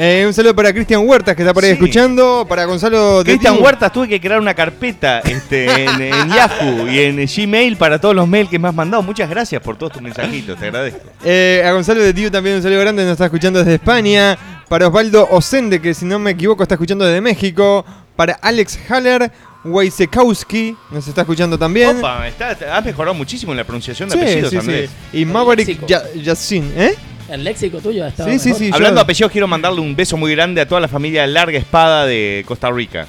Eh, 0.01 0.23
un 0.25 0.33
saludo 0.33 0.55
para 0.55 0.73
Cristian 0.73 1.05
Huertas 1.09 1.35
que 1.35 1.43
está 1.43 1.53
por 1.53 1.65
ahí 1.65 1.71
Sí. 1.71 1.75
escuchando. 1.75 2.47
Para 2.49 2.67
Gonzalo 2.67 3.19
de 3.19 3.33
Cristian. 3.33 3.61
Huertas 3.61 3.93
tuve 3.93 4.07
que 4.07 4.21
crear 4.21 4.39
una 4.39 4.55
carpeta 4.55 5.19
este, 5.25 5.65
en, 5.65 6.01
en 6.01 6.29
Yahoo 6.33 6.87
y 6.89 7.01
en 7.01 7.27
Gmail 7.27 7.77
para 7.77 8.01
todos 8.01 8.15
los 8.15 8.29
mails 8.29 8.49
que 8.49 8.61
me 8.61 8.69
has 8.69 8.75
mandado. 8.77 9.03
Muchas 9.03 9.29
gracias 9.29 9.61
por 9.61 9.77
todos 9.77 9.95
tus 9.95 10.01
mensajitos, 10.03 10.57
te 10.57 10.67
agradezco. 10.67 11.01
Eh, 11.25 11.65
a 11.67 11.73
Gonzalo 11.73 12.01
de 12.01 12.15
Tiu 12.15 12.31
también 12.31 12.55
un 12.55 12.63
saludo 12.63 12.79
grande, 12.79 13.03
nos 13.03 13.11
está 13.15 13.25
escuchando 13.25 13.59
desde 13.59 13.75
España. 13.75 14.39
Para 14.69 14.89
Osvaldo 14.89 15.27
Osende, 15.31 15.81
que 15.81 15.95
si 15.95 16.05
no 16.05 16.19
me 16.19 16.33
equivoco 16.33 16.63
está 16.63 16.75
escuchando 16.75 17.05
desde 17.05 17.21
México. 17.21 17.85
Para 18.17 18.35
Alex 18.35 18.79
Haller, 18.89 19.31
Wojciechowski, 19.65 20.77
nos 20.91 21.07
está 21.07 21.21
escuchando 21.23 21.57
también. 21.59 21.99
Opa, 21.99 22.27
está- 22.27 22.77
has 22.77 22.85
mejorado 22.85 23.15
muchísimo 23.15 23.53
en 23.53 23.59
la 23.59 23.65
pronunciación 23.65 24.09
de 24.09 24.17
Sí, 24.17 24.21
apellidos, 24.21 24.51
sí, 24.65 24.89
sí. 25.13 25.19
Y 25.21 25.25
Maverick 25.25 25.87
Yassin, 26.17 26.73
¿eh? 26.77 26.95
El 27.31 27.45
léxico 27.45 27.79
tuyo 27.79 28.05
ha 28.05 28.09
estado 28.09 28.29
Sí, 28.31 28.39
sí, 28.39 28.49
mejor. 28.49 28.59
sí. 28.63 28.71
Hablando 28.73 28.95
de 28.97 29.01
yo- 29.01 29.03
apellidos, 29.05 29.33
quiero 29.33 29.47
mandarle 29.47 29.81
un 29.81 29.95
beso 29.95 30.17
muy 30.17 30.33
grande 30.35 30.61
a 30.61 30.67
toda 30.69 30.81
la 30.81 30.89
familia 30.89 31.27
Larga 31.27 31.59
Espada 31.59 32.07
de 32.07 32.43
Costa 32.47 32.71
Rica. 32.71 33.07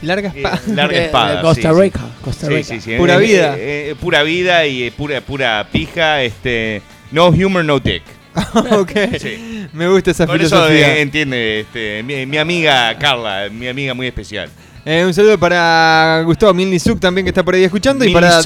Larga 0.00 0.28
Eh, 0.28 0.32
espada. 0.36 0.60
Larga 0.68 0.98
de 0.98 1.04
Espada. 1.06 1.40
Costa 1.42 1.68
sí, 1.70 1.74
sí. 1.76 1.80
Rica, 1.82 2.00
Costa 2.24 2.46
Sí, 2.46 2.52
Rica. 2.54 2.68
sí, 2.68 2.80
sí. 2.80 2.96
Pura 2.96 3.14
Eh, 3.16 3.18
vida. 3.18 3.56
eh, 3.56 3.90
eh, 3.90 3.94
pura 4.00 4.22
vida 4.22 4.66
y 4.66 4.84
eh, 4.84 4.92
pura, 4.92 5.20
pura 5.20 5.66
pija. 5.70 6.22
Este, 6.22 6.80
no 7.12 7.28
humor, 7.28 7.64
no 7.64 7.82
tech. 7.82 8.02
ok. 8.80 8.90
Sí. 9.20 9.66
Me 9.72 9.88
gusta 9.88 10.10
esa 10.12 10.26
Por 10.26 10.40
eso 10.40 10.56
filosofía. 10.56 10.96
eh, 10.96 11.00
entiende 11.02 11.60
este, 11.60 12.02
mi, 12.02 12.26
mi 12.26 12.38
amiga 12.38 12.96
Carla, 12.98 13.48
mi 13.52 13.68
amiga 13.68 13.94
muy 13.94 14.06
especial. 14.06 14.48
Eh, 14.84 15.04
un 15.04 15.12
saludo 15.12 15.38
para 15.38 16.22
Gustavo 16.24 16.54
Milnizuk 16.54 16.98
también 16.98 17.24
que 17.24 17.28
está 17.30 17.42
por 17.42 17.54
ahí 17.54 17.64
escuchando. 17.64 18.04
Y 18.04 18.12
para. 18.12 18.40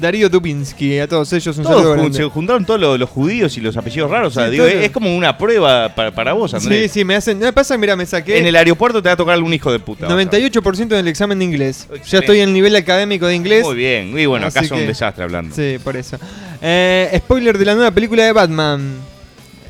Darío 0.00 0.30
Dubinsky. 0.30 0.98
A 0.98 1.06
todos 1.06 1.30
ellos 1.34 1.58
un 1.58 1.64
Todos 1.64 1.82
saludo 1.98 2.12
se 2.14 2.24
juntaron 2.24 2.64
todos 2.64 2.80
los, 2.80 2.98
los 2.98 3.10
judíos 3.10 3.54
y 3.58 3.60
los 3.60 3.76
apellidos 3.76 4.10
raros. 4.10 4.34
o 4.34 4.40
sea, 4.40 4.46
Sí, 4.46 4.52
digo, 4.52 4.64
todo. 4.64 4.78
es, 4.78 4.84
es 4.86 4.90
como 4.92 5.14
una 5.14 5.36
prueba 5.36 5.94
para, 5.94 6.10
para 6.14 6.32
vos, 6.32 6.52
Sí, 6.52 6.56
Andrés. 6.56 6.90
sí, 6.92 7.04
me 7.04 7.16
hacen. 7.16 7.38
Me 7.38 7.52
pasa, 7.52 7.76
mira, 7.76 7.96
me 7.96 8.06
saqué. 8.06 8.38
En 8.38 8.46
el 8.46 8.56
aeropuerto 8.56 9.02
te 9.02 9.10
va 9.10 9.12
a 9.12 9.16
tocar 9.16 9.34
algún 9.34 9.52
hijo 9.52 9.70
de 9.70 9.78
puta. 9.78 10.06
vas 10.06 10.12
a 10.12 10.16
ver. 10.16 10.28
98% 10.30 10.80
en 10.92 10.92
el 10.94 11.08
examen 11.08 11.38
de 11.38 11.44
inglés. 11.44 11.86
Ya 12.08 12.20
estoy 12.20 12.38
en 12.40 12.48
el 12.48 12.54
nivel 12.54 12.74
académico 12.76 13.26
de 13.26 13.34
inglés. 13.34 13.62
Muy 13.62 13.74
bien. 13.76 14.18
Y 14.18 14.24
bueno, 14.24 14.46
acá 14.46 14.64
son 14.64 14.78
un 14.80 14.86
desastre 14.86 15.24
hablando. 15.24 15.54
Sí, 15.54 15.76
por 15.84 15.96
eso. 15.98 16.16
Eh, 16.62 17.12
spoiler 17.18 17.58
de 17.58 17.64
la 17.66 17.74
nueva 17.74 17.90
película 17.90 18.24
de 18.24 18.32
Batman. 18.32 19.09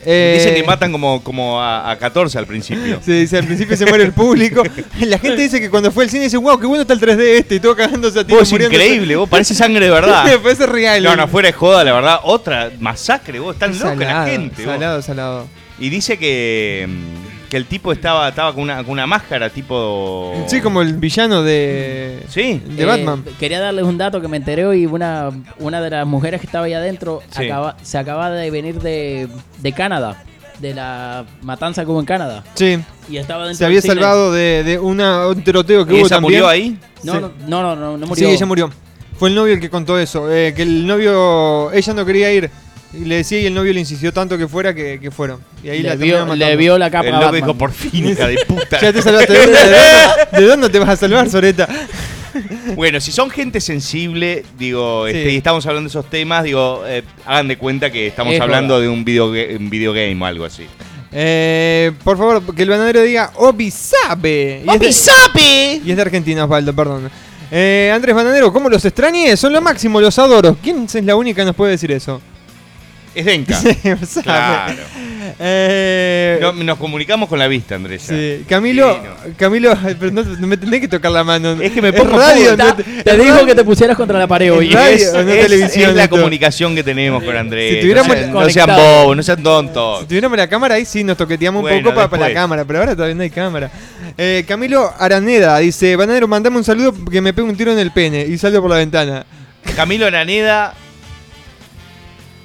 Eh, 0.04 0.36
Dicen 0.38 0.54
que 0.54 0.62
matan 0.64 0.92
como, 0.92 1.22
como 1.22 1.60
a, 1.60 1.90
a 1.90 1.98
14 1.98 2.38
al 2.38 2.46
principio. 2.46 3.00
Se 3.04 3.12
dice, 3.12 3.36
al 3.38 3.44
principio 3.44 3.76
se 3.76 3.84
muere 3.86 4.04
el 4.04 4.12
público. 4.12 4.62
La 5.00 5.18
gente 5.18 5.42
dice 5.42 5.60
que 5.60 5.68
cuando 5.68 5.90
fue 5.90 6.04
al 6.04 6.10
cine 6.10 6.24
dice, 6.24 6.36
wow, 6.38 6.58
qué 6.58 6.66
bueno 6.66 6.82
está 6.82 6.94
el 6.94 7.00
3D 7.00 7.20
este. 7.20 7.54
Y 7.56 7.60
todo 7.60 7.76
cagándose 7.76 8.20
a 8.20 8.24
ti. 8.26 8.32
Vos 8.32 8.50
es 8.50 8.52
increíble, 8.52 9.16
vos 9.16 9.28
parece 9.28 9.54
sangre 9.54 9.84
de 9.84 9.90
verdad. 9.90 10.24
Parece 10.42 10.66
real. 10.66 11.02
No, 11.02 11.16
no, 11.16 11.28
fuera 11.28 11.48
de 11.48 11.52
joda, 11.52 11.84
la 11.84 11.92
verdad. 11.92 12.20
Otra 12.24 12.70
masacre, 12.80 13.38
vos. 13.40 13.54
Están 13.54 13.72
loca 13.78 13.94
la 13.94 14.06
Salado, 14.06 14.26
gente. 14.26 14.64
vos. 14.64 14.74
Salado, 14.74 15.02
salado. 15.02 15.48
Y 15.78 15.88
dice 15.90 16.18
que, 16.18 16.88
que 17.50 17.56
el 17.56 17.66
tipo 17.66 17.92
estaba, 17.92 18.28
estaba 18.28 18.54
con, 18.54 18.62
una, 18.62 18.76
con 18.84 18.92
una 18.92 19.06
máscara 19.06 19.50
tipo... 19.50 20.32
Sí, 20.46 20.60
como 20.60 20.80
el 20.82 20.94
villano 20.94 21.42
de, 21.42 22.22
Sí. 22.28 22.62
de 22.64 22.82
Eh, 22.82 22.86
Batman. 22.86 23.24
Quería 23.38 23.60
darles 23.60 23.84
un 23.84 23.98
dato 23.98 24.20
que 24.20 24.28
me 24.28 24.36
enteré 24.36 24.64
hoy. 24.64 24.86
Una, 24.86 25.30
una 25.58 25.80
de 25.82 25.90
las 25.90 26.06
mujeres 26.06 26.40
que 26.40 26.46
estaba 26.46 26.66
ahí 26.66 26.72
adentro 26.74 27.20
Sí. 27.36 27.44
acaba- 27.46 27.76
se 27.82 27.98
acaba 27.98 28.30
de 28.30 28.50
venir 28.50 28.80
de, 28.80 29.28
de 29.58 29.72
Canadá, 29.72 30.22
de 30.60 30.74
la 30.74 31.24
matanza 31.42 31.84
que 31.84 31.90
hubo 31.90 31.98
en 32.00 32.06
Canadá. 32.06 32.44
Sí, 32.54 32.78
Y 33.08 33.16
estaba 33.16 33.42
dentro 33.44 33.58
se 33.58 33.64
había 33.66 33.80
del 33.80 33.90
salvado 33.90 34.32
de, 34.32 34.62
de 34.62 34.78
una, 34.78 35.26
un 35.26 35.42
tiroteo 35.42 35.84
que 35.84 35.92
¿Y 35.92 35.96
hubo 35.96 36.06
ella 36.06 36.16
también. 36.16 36.32
murió 36.40 36.48
ahí? 36.48 36.78
No, 37.02 37.12
Sí. 37.14 37.18
no, 37.20 37.30
no, 37.48 37.62
no, 37.62 37.76
no, 37.76 37.96
no 37.98 38.06
murió. 38.06 38.28
Sí, 38.28 38.32
ella 38.34 38.46
murió. 38.46 38.70
Fue 39.18 39.28
el 39.28 39.34
novio 39.34 39.54
el 39.54 39.60
que 39.60 39.68
contó 39.70 39.98
eso. 39.98 40.30
eh, 40.32 40.54
que 40.54 40.62
el 40.62 40.86
novio, 40.86 41.72
ella 41.72 41.94
no 41.94 42.06
quería 42.06 42.32
ir. 42.32 42.48
Y 42.92 43.04
le 43.04 43.16
decía 43.16 43.40
y 43.40 43.46
el 43.46 43.54
novio 43.54 43.72
le 43.72 43.80
insistió 43.80 44.12
tanto 44.12 44.36
que 44.36 44.48
fuera 44.48 44.74
que, 44.74 44.98
que 45.00 45.10
fueron. 45.12 45.40
Y 45.62 45.68
ahí 45.68 45.82
la 45.82 45.94
vio, 45.94 46.34
le 46.34 46.56
vio 46.56 46.76
la 46.76 46.90
capa 46.90 47.06
El 47.06 47.12
Batman. 47.12 47.34
dijo, 47.34 47.54
por 47.54 47.70
fin, 47.72 48.08
hija 48.08 48.26
de 48.26 48.38
puta. 48.46 48.78
Ya 48.82 48.92
te 48.92 49.00
salvaste. 49.00 49.32
¿De 49.32 49.38
dónde, 49.38 49.52
de 49.58 49.70
dónde- 49.70 50.40
de 50.40 50.46
dónde 50.46 50.68
te 50.70 50.78
vas 50.80 50.88
a 50.90 50.96
salvar, 50.96 51.28
Soreta? 51.30 51.68
Bueno, 52.76 53.00
si 53.00 53.10
son 53.10 53.28
gente 53.28 53.60
sensible, 53.60 54.44
digo, 54.56 55.06
Sí. 55.08 55.16
este, 55.16 55.32
y 55.32 55.36
estamos 55.36 55.66
hablando 55.66 55.88
de 55.88 55.90
esos 55.90 56.08
temas, 56.08 56.44
digo, 56.44 56.84
eh, 56.86 57.02
hagan 57.26 57.48
de 57.48 57.58
cuenta 57.58 57.90
que 57.90 58.06
estamos 58.06 58.32
Es 58.34 58.40
hablando 58.40 58.80
de 58.80 58.88
un, 58.88 59.04
video, 59.04 59.26
un 59.30 59.68
videogame 59.68 60.16
o 60.22 60.26
algo 60.26 60.44
así. 60.44 60.64
Eh, 61.12 61.90
por 62.04 62.16
favor, 62.16 62.54
que 62.54 62.62
el 62.62 62.68
banadero 62.70 63.02
diga 63.02 63.32
Obisabe. 63.34 64.62
Y 64.64 64.70
es 64.86 65.06
de- 65.34 65.80
Y 65.84 65.90
es 65.90 65.96
de 65.96 66.02
Argentina, 66.02 66.44
Osvaldo, 66.44 66.72
perdón. 66.74 67.10
Eh, 67.50 67.90
Andrés 67.92 68.14
Bananero, 68.14 68.52
¿cómo 68.52 68.68
los 68.68 68.84
extrañé? 68.84 69.36
Son 69.36 69.52
lo 69.52 69.60
máximo, 69.60 70.00
los 70.00 70.16
adoro. 70.20 70.56
¿Quién 70.62 70.84
es 70.84 70.94
la 71.04 71.16
única 71.16 71.42
que 71.42 71.46
nos 71.46 71.56
puede 71.56 71.72
decir 71.72 71.90
eso? 71.90 72.22
Es 73.14 73.24
Denka. 73.24 73.58
Obisabe. 73.60 74.22
Claro. 74.22 74.74
Eh, 75.38 76.38
No, 76.40 76.52
nos 76.52 76.78
comunicamos 76.78 77.28
con 77.28 77.38
la 77.38 77.48
vista, 77.48 77.74
Andrés. 77.74 78.02
sí. 78.02 78.44
Camilo, 78.48 78.94
Divino. 78.94 79.14
Camilo, 79.36 79.78
pero 79.98 80.12
no, 80.12 80.22
no 80.22 80.46
me 80.46 80.56
tenés 80.56 80.80
que 80.80 80.88
tocar 80.88 81.10
la 81.10 81.24
mano. 81.24 81.52
Es 81.60 81.72
que 81.72 81.82
me 81.82 81.92
pongo 81.92 82.16
radio, 82.16 82.50
puta. 82.52 82.64
no 82.66 82.74
Te, 82.76 82.82
te- 83.02 83.16
dijo 83.18 83.44
que 83.46 83.54
te 83.54 83.64
pusieras 83.64 83.96
contra 83.96 84.18
la 84.18 84.26
pared 84.26 84.52
hoy. 84.52 84.68
Es 84.68 84.74
radio, 84.74 84.94
Es, 84.96 85.12
no 85.12 85.20
es- 85.32 85.46
televisión 85.46 85.90
es 85.90 85.96
la 85.96 86.04
esto. 86.04 86.16
comunicación 86.16 86.74
que 86.74 86.82
tenemos 86.82 87.22
con 87.24 87.36
Andrés. 87.36 87.74
Si 87.74 87.80
tuviéramos- 87.80 88.16
no, 88.28 88.48
sean, 88.50 88.68
no 88.68 88.76
bobos, 88.76 89.16
no 89.16 89.22
sean 89.22 89.42
tontos. 89.42 90.00
Si 90.00 90.06
tuviéramos 90.06 90.38
la 90.38 90.48
cámara 90.48 90.74
ahí 90.76 90.84
sí 90.84 91.02
nos 91.04 91.16
toqueteamos 91.16 91.64
un 91.64 91.82
poco 91.82 91.94
para, 91.94 92.08
para 92.08 92.28
la 92.28 92.34
cámara, 92.34 92.64
pero 92.64 92.78
ahora 92.80 92.94
todavía 92.94 93.14
no 93.14 93.22
hay 93.22 93.30
cámara. 93.30 93.70
Eh, 94.16 94.44
Camilo 94.46 94.92
Araneda 94.98 95.58
dice, 95.58 95.96
Banadero, 95.96 96.28
mandame 96.28 96.56
un 96.56 96.64
saludo 96.64 96.94
que 97.10 97.20
me 97.20 97.32
pegue 97.32 97.48
un 97.48 97.56
tiro 97.56 97.72
en 97.72 97.78
el 97.78 97.90
pene 97.90 98.22
y 98.26 98.36
salgo 98.38 98.60
por 98.60 98.70
la 98.70 98.76
ventana. 98.76 99.24
Camilo 99.76 100.06
Araneda, 100.06 100.74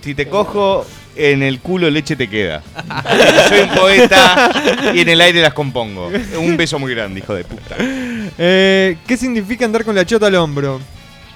si 0.05 0.13
te 0.13 0.27
cojo, 0.29 0.85
en 1.15 1.41
el 1.41 1.59
culo 1.61 1.89
leche 1.89 2.15
te 2.15 2.27
queda. 2.29 2.61
Soy 3.49 3.61
un 3.61 3.69
poeta 3.69 4.51
y 4.93 4.99
en 4.99 5.09
el 5.09 5.19
aire 5.19 5.41
las 5.41 5.53
compongo. 5.55 6.11
Un 6.39 6.55
beso 6.55 6.77
muy 6.77 6.93
grande, 6.93 7.21
hijo 7.21 7.33
de 7.33 7.43
puta. 7.43 7.75
Eh, 7.79 8.97
¿Qué 9.07 9.17
significa 9.17 9.65
andar 9.65 9.83
con 9.83 9.95
la 9.95 10.05
chota 10.05 10.27
al 10.27 10.35
hombro? 10.35 10.79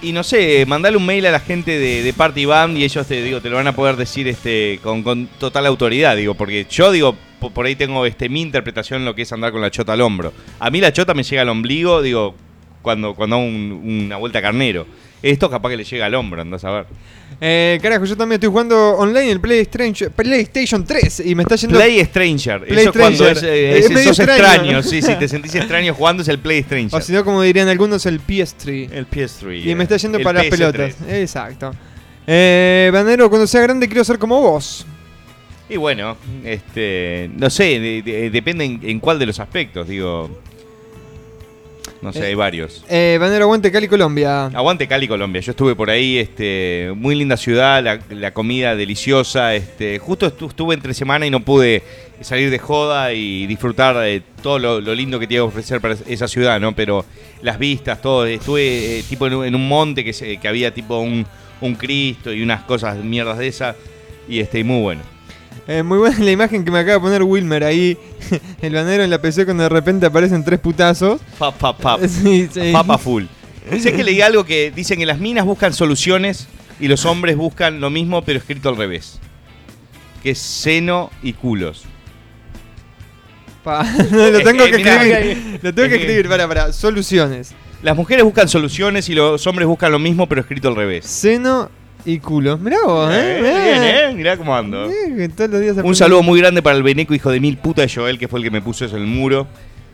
Y 0.04 0.12
no 0.14 0.24
sé, 0.24 0.66
mandale 0.68 0.98
un 0.98 1.06
mail 1.06 1.26
a 1.26 1.32
la 1.32 1.40
gente 1.40 1.80
de, 1.80 2.04
de 2.04 2.14
Party 2.14 2.46
Band 2.46 2.78
y 2.78 2.84
ellos 2.84 3.08
te 3.08 3.24
digo, 3.24 3.42
te 3.42 3.50
lo 3.50 3.56
van 3.56 3.68
a 3.68 3.74
poder 3.76 3.96
decir 3.98 4.28
este 4.28 4.80
con, 4.84 5.02
con 5.02 5.26
total 5.40 5.66
autoridad, 5.66 6.16
digo, 6.16 6.36
porque 6.36 6.68
yo 6.70 6.92
digo, 6.92 7.16
po- 7.40 7.50
por 7.50 7.66
ahí 7.66 7.76
tengo 7.76 8.06
este 8.06 8.30
mi 8.30 8.42
interpretación 8.42 9.00
en 9.02 9.06
lo 9.06 9.16
que 9.16 9.24
es 9.24 9.34
andar 9.34 9.52
con 9.52 9.62
la 9.62 9.72
chota 9.72 9.94
al 9.94 10.02
hombro. 10.02 10.32
A 10.60 10.70
mí 10.70 10.80
la 10.80 10.94
chota 10.94 11.16
me 11.16 11.24
llega 11.24 11.42
al 11.42 11.50
ombligo, 11.50 12.02
digo, 12.04 12.36
cuando, 12.84 13.14
cuando 13.16 13.38
hago 13.38 13.46
un- 13.46 14.06
una 14.06 14.16
vuelta 14.18 14.40
a 14.40 14.42
carnero. 14.44 14.86
Esto 15.22 15.50
capaz 15.50 15.70
que 15.72 15.78
le 15.78 15.84
llega 15.84 16.06
al 16.06 16.16
hombro, 16.16 16.42
andás 16.42 16.64
a 16.64 16.72
ver. 16.72 16.86
Eh, 17.42 17.80
carajo, 17.82 18.04
yo 18.04 18.18
también 18.18 18.36
estoy 18.38 18.50
jugando 18.50 18.98
online 18.98 19.32
el 19.32 19.40
PlayStation, 19.40 20.12
PlayStation 20.14 20.84
3 20.84 21.22
y 21.26 21.36
me 21.36 21.44
está 21.44 21.56
yendo... 21.56 21.78
Play 21.78 22.04
Stranger. 22.04 22.66
Play 22.66 22.80
Eso 22.80 22.90
es 22.90 22.98
cuando 22.98 23.28
es, 23.30 23.38
Stranger. 23.38 23.54
eh, 23.58 23.78
Es 23.80 23.86
es- 23.86 23.92
medio 23.92 24.14
sos 24.14 24.20
extraño. 24.28 24.84
Sí, 24.84 25.02
sí, 25.02 25.16
te 25.18 25.28
sentís 25.30 25.56
extraño 25.56 25.94
jugando 25.94 26.22
es 26.22 26.28
el 26.28 26.40
Play 26.40 26.64
Stranger. 26.64 27.00
O 27.00 27.02
si 27.02 27.14
no, 27.14 27.24
como 27.24 27.42
dirían 27.42 27.70
algunos, 27.70 28.06
el 28.06 28.20
PS3. 28.22 28.90
el 28.92 29.10
PS3. 29.10 29.66
Y 29.66 29.74
me 29.76 29.84
está 29.84 29.96
yendo 29.96 30.18
el 30.18 30.24
para 30.26 30.40
las 30.44 30.48
PS3. 30.48 30.50
pelotas. 30.58 30.96
Exacto. 31.08 31.72
Eh, 32.28 32.90
Banero, 32.92 33.30
cuando 33.30 33.48
sea 33.48 33.62
grande 33.62 33.88
quiero 33.88 34.04
ser 34.04 34.20
como 34.20 34.42
vos. 34.42 34.86
Y 35.70 35.78
bueno, 35.78 36.18
este, 36.44 37.30
no 37.38 37.50
sé, 37.50 37.80
de- 37.80 38.02
de- 38.02 38.30
depende 38.32 38.66
en, 38.66 38.80
en 38.84 39.00
cuál 39.00 39.18
de 39.18 39.26
los 39.28 39.40
aspectos, 39.40 39.88
digo. 39.88 40.42
No 42.02 42.14
sé, 42.14 42.20
Eh, 42.20 42.26
hay 42.28 42.36
varios. 42.36 42.84
Eh, 42.90 43.18
Banero, 43.20 43.44
aguante 43.46 43.72
Cali, 43.72 43.88
Colombia. 43.88 44.46
Aguante 44.46 44.88
Cali, 44.88 45.08
Colombia. 45.08 45.42
Yo 45.42 45.52
estuve 45.52 45.76
por 45.76 45.90
ahí, 45.90 46.18
este, 46.18 46.92
muy 46.96 47.14
linda 47.16 47.36
ciudad, 47.36 47.84
la, 47.84 48.00
la 48.10 48.34
comida 48.34 48.76
deliciosa. 48.76 49.54
Este, 49.56 50.00
justo 50.00 50.26
estu- 50.34 50.48
estuve 50.50 50.74
entre 50.76 50.94
semana 50.94 51.26
y 51.26 51.30
no 51.30 51.42
pude 51.42 51.84
salir 52.22 52.50
de 52.50 52.60
joda 52.60 53.14
y 53.14 53.48
disfrutar 53.48 53.98
de 53.98 54.22
todo 54.42 54.60
lo, 54.60 54.80
lo 54.82 54.96
lindo 54.96 55.20
que 55.20 55.28
tiene 55.28 55.40
que 55.44 55.48
ofrecer 55.48 55.82
para 55.82 55.96
esa 56.08 56.28
ciudad, 56.28 56.60
¿no? 56.60 56.74
Pero 56.74 57.06
las 57.42 57.60
vistas, 57.60 58.02
todo. 58.02 58.26
Estuve 58.26 59.00
eh, 59.00 59.04
tipo 59.10 59.28
en 59.28 59.34
un, 59.34 59.46
en 59.46 59.56
un 59.56 59.68
monte 59.68 60.04
que, 60.06 60.14
se- 60.14 60.38
que 60.38 60.48
había 60.48 60.74
tipo 60.74 61.00
un, 61.00 61.26
un 61.60 61.76
Cristo 61.76 62.32
y 62.34 62.42
unas 62.42 62.64
cosas 62.64 62.98
mierdas 63.04 63.38
de 63.38 63.48
esas. 63.48 63.76
Y 64.30 64.40
este, 64.40 64.60
y 64.60 64.64
muy 64.64 64.82
bueno. 64.82 65.02
Eh, 65.68 65.84
muy 65.84 65.98
buena 66.00 66.18
la 66.20 66.32
imagen 66.32 66.66
que 66.66 66.72
me 66.72 66.80
acaba 66.80 66.94
de 66.96 67.00
poner 67.00 67.24
Wilmer 67.24 67.64
ahí. 67.64 67.98
El 68.62 68.74
banero 68.74 69.04
en 69.04 69.10
la 69.10 69.22
PC 69.22 69.46
cuando 69.46 69.64
de 69.64 69.70
repente 69.70 70.06
aparecen 70.06 70.44
tres 70.44 70.60
putazos. 70.60 71.22
Pap, 71.38 71.56
pap, 71.58 71.80
pap. 71.80 72.02
Sí, 72.08 72.48
sí. 72.52 72.72
Papa 72.74 72.98
full. 72.98 73.26
Sé 73.80 73.94
que 73.94 74.04
leí 74.04 74.22
algo 74.22 74.46
que 74.46 74.72
dicen 74.72 74.98
que 75.00 75.06
las 75.06 75.20
minas 75.20 75.46
buscan 75.46 75.74
soluciones 75.74 76.48
y 76.80 76.88
los 76.88 77.06
hombres 77.06 77.36
buscan 77.38 77.80
lo 77.80 77.90
mismo 77.92 78.24
pero 78.24 78.40
escrito 78.40 78.70
al 78.70 78.78
revés. 78.78 79.20
Que 80.24 80.32
es 80.32 80.40
seno 80.40 81.12
y 81.22 81.34
culos. 81.34 81.84
Pa- 83.64 83.84
lo 84.12 84.40
tengo 84.42 84.64
que 84.66 84.82
escribir. 84.82 85.60
Lo 85.62 85.74
tengo 85.74 85.90
que- 85.90 85.96
escribir, 85.96 86.28
para, 86.30 86.48
para. 86.48 86.74
Soluciones. 86.74 87.54
Las 87.84 87.96
mujeres 87.96 88.24
buscan 88.26 88.50
soluciones 88.50 89.08
y 89.10 89.14
los 89.16 89.46
hombres 89.48 89.68
buscan 89.68 89.92
lo 89.92 90.00
mismo 90.00 90.28
pero 90.28 90.42
escrito 90.42 90.68
al 90.70 90.76
revés. 90.76 91.06
Seno 91.06 91.70
y 92.06 92.20
culo. 92.20 92.58
Mirá 92.58 92.78
vos, 92.86 93.12
¿eh? 93.14 93.38
Eh, 93.38 93.42
bien, 93.42 93.84
eh, 93.84 94.14
Mirá 94.16 94.38
cómo 94.38 94.56
ando. 94.56 94.90
Que 94.90 95.30
todos 95.30 95.50
los 95.50 95.62
días 95.62 95.78
Un 95.84 95.96
saludo 95.96 96.24
muy 96.24 96.40
grande 96.40 96.62
para 96.62 96.76
el 96.76 96.84
Beneco, 96.84 97.14
hijo 97.14 97.32
de 97.32 97.40
mil 97.40 97.58
puta 97.58 97.82
de 97.82 97.90
Joel, 97.90 98.18
que 98.18 98.28
fue 98.28 98.40
el 98.40 98.46
que 98.46 98.52
me 98.52 98.62
puso 98.62 98.86
eso 98.86 98.96
en 98.98 99.04
el 99.04 99.08
muro. 99.08 99.48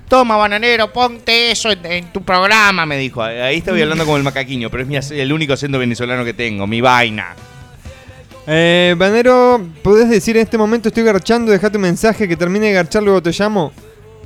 Toma, 0.08 0.38
bananero, 0.38 0.94
ponte 0.94 1.52
eso 1.52 1.72
en, 1.72 1.86
en 1.86 2.14
tu 2.14 2.22
programa, 2.22 2.86
me 2.86 2.98
dijo. 2.98 3.24
Ahí 3.24 3.58
estoy 3.58 3.82
hablando 3.82 4.06
como 4.06 4.18
el 4.18 4.24
macaquiño, 4.24 4.70
pero 4.70 4.84
es 4.84 4.90
mi 4.90 4.98
el 5.18 5.34
único 5.34 5.54
acento 5.54 5.80
venezolano 5.80 6.24
que 6.24 6.34
tengo, 6.34 6.68
mi 6.68 6.80
vaina. 6.80 7.36
Eh, 8.48 8.94
Banero, 8.98 9.66
¿podés 9.82 10.08
decir 10.10 10.38
en 10.38 10.44
este 10.44 10.58
momento 10.58 10.90
estoy 10.90 11.04
garchando? 11.04 11.52
Deja 11.52 11.72
tu 11.72 11.80
mensaje 11.80 12.28
que 12.28 12.38
termine 12.38 12.68
de 12.68 12.74
garchar, 12.74 13.02
luego 13.02 13.22
te 13.22 13.32
llamo. 13.32 13.72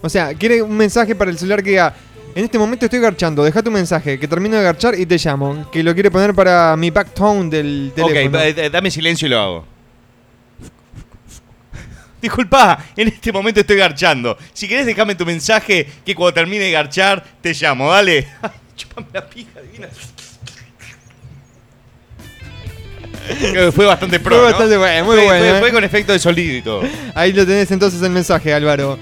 O 0.02 0.10
sea, 0.10 0.34
quiere 0.34 0.62
un 0.62 0.76
mensaje 0.76 1.16
para 1.16 1.32
el 1.32 1.38
celular 1.38 1.64
que 1.64 1.72
diga 1.72 1.94
En 2.36 2.46
este 2.46 2.58
momento 2.60 2.86
estoy 2.86 3.00
garchando, 3.00 3.44
deja 3.44 3.62
tu 3.62 3.72
mensaje 3.72 4.20
que 4.20 4.28
termino 4.28 4.56
de 4.56 4.64
garchar 4.64 4.98
y 4.98 5.06
te 5.06 5.18
llamo. 5.18 5.70
Que 5.72 5.84
lo 5.84 5.94
quiere 5.94 6.12
poner 6.12 6.34
para 6.34 6.76
mi 6.78 6.90
backtone 6.90 7.50
del 7.50 7.92
teléfono. 7.96 8.38
Ok, 8.38 8.44
eh, 8.58 8.70
dame 8.72 8.92
silencio 8.92 9.26
y 9.28 9.30
lo 9.32 9.40
hago. 9.40 9.66
Disculpa, 12.22 12.86
en 12.96 13.08
este 13.08 13.32
momento 13.32 13.62
estoy 13.62 13.78
garchando. 13.78 14.38
Si 14.54 14.68
querés, 14.68 14.86
déjame 14.86 15.16
tu 15.16 15.26
mensaje 15.26 15.88
que 16.06 16.14
cuando 16.16 16.34
termine 16.34 16.66
de 16.66 16.72
garchar 16.72 17.24
te 17.42 17.54
llamo, 17.54 17.90
dale. 17.90 18.28
Chupame 18.76 19.08
la 19.14 19.26
pija, 19.28 19.60
divina. 19.62 19.88
Fue 23.72 23.86
bastante 23.86 24.20
pro. 24.20 24.36
Fue 24.36 24.44
¿no? 24.46 24.50
bastante 24.52 24.78
bueno, 24.78 25.06
muy 25.06 25.16
Fue- 25.18 25.26
bueno, 25.26 25.40
Fue, 25.46 25.58
eh. 25.58 25.60
fue 25.60 25.72
con 25.72 25.84
efecto 25.84 26.14
de 26.14 26.20
sonido 26.20 26.56
y 26.58 26.62
todo. 26.62 26.82
Ahí 27.16 27.32
lo 27.34 27.46
tenés 27.46 27.70
entonces 27.72 28.02
el 28.02 28.12
mensaje, 28.12 28.54
Álvaro. 28.54 28.98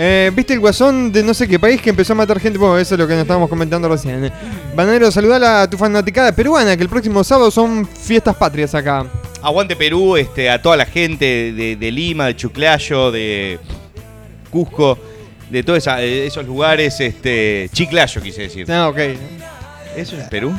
Eh, 0.00 0.30
¿Viste 0.32 0.54
el 0.54 0.60
guasón 0.60 1.10
de 1.10 1.24
no 1.24 1.34
sé 1.34 1.48
qué 1.48 1.58
país 1.58 1.82
que 1.82 1.90
empezó 1.90 2.12
a 2.12 2.16
matar 2.16 2.38
gente? 2.38 2.56
Bueno, 2.56 2.78
eso 2.78 2.94
es 2.94 3.00
lo 3.00 3.08
que 3.08 3.14
nos 3.14 3.22
estábamos 3.22 3.48
comentando 3.48 3.88
recién. 3.88 4.30
Bananero, 4.76 5.10
saludala 5.10 5.62
a 5.62 5.68
tu 5.68 5.76
fanaticada 5.76 6.30
peruana, 6.30 6.76
que 6.76 6.84
el 6.84 6.88
próximo 6.88 7.24
sábado 7.24 7.50
son 7.50 7.84
fiestas 7.84 8.36
patrias 8.36 8.76
acá. 8.76 9.06
Aguante 9.42 9.74
Perú, 9.74 10.16
este, 10.16 10.50
a 10.50 10.62
toda 10.62 10.76
la 10.76 10.86
gente 10.86 11.52
de, 11.52 11.74
de 11.74 11.90
Lima, 11.90 12.26
de 12.26 12.36
Chuclayo, 12.36 13.10
de 13.10 13.58
Cusco, 14.50 14.96
de 15.50 15.64
todos 15.64 15.84
esos 15.84 16.46
lugares, 16.46 17.00
este, 17.00 17.68
Chiclayo 17.72 18.22
quise 18.22 18.42
decir. 18.42 18.70
Ah, 18.70 18.88
ok. 18.88 18.98
¿Eso 19.98 20.16
es 20.16 20.24
Perú? 20.28 20.52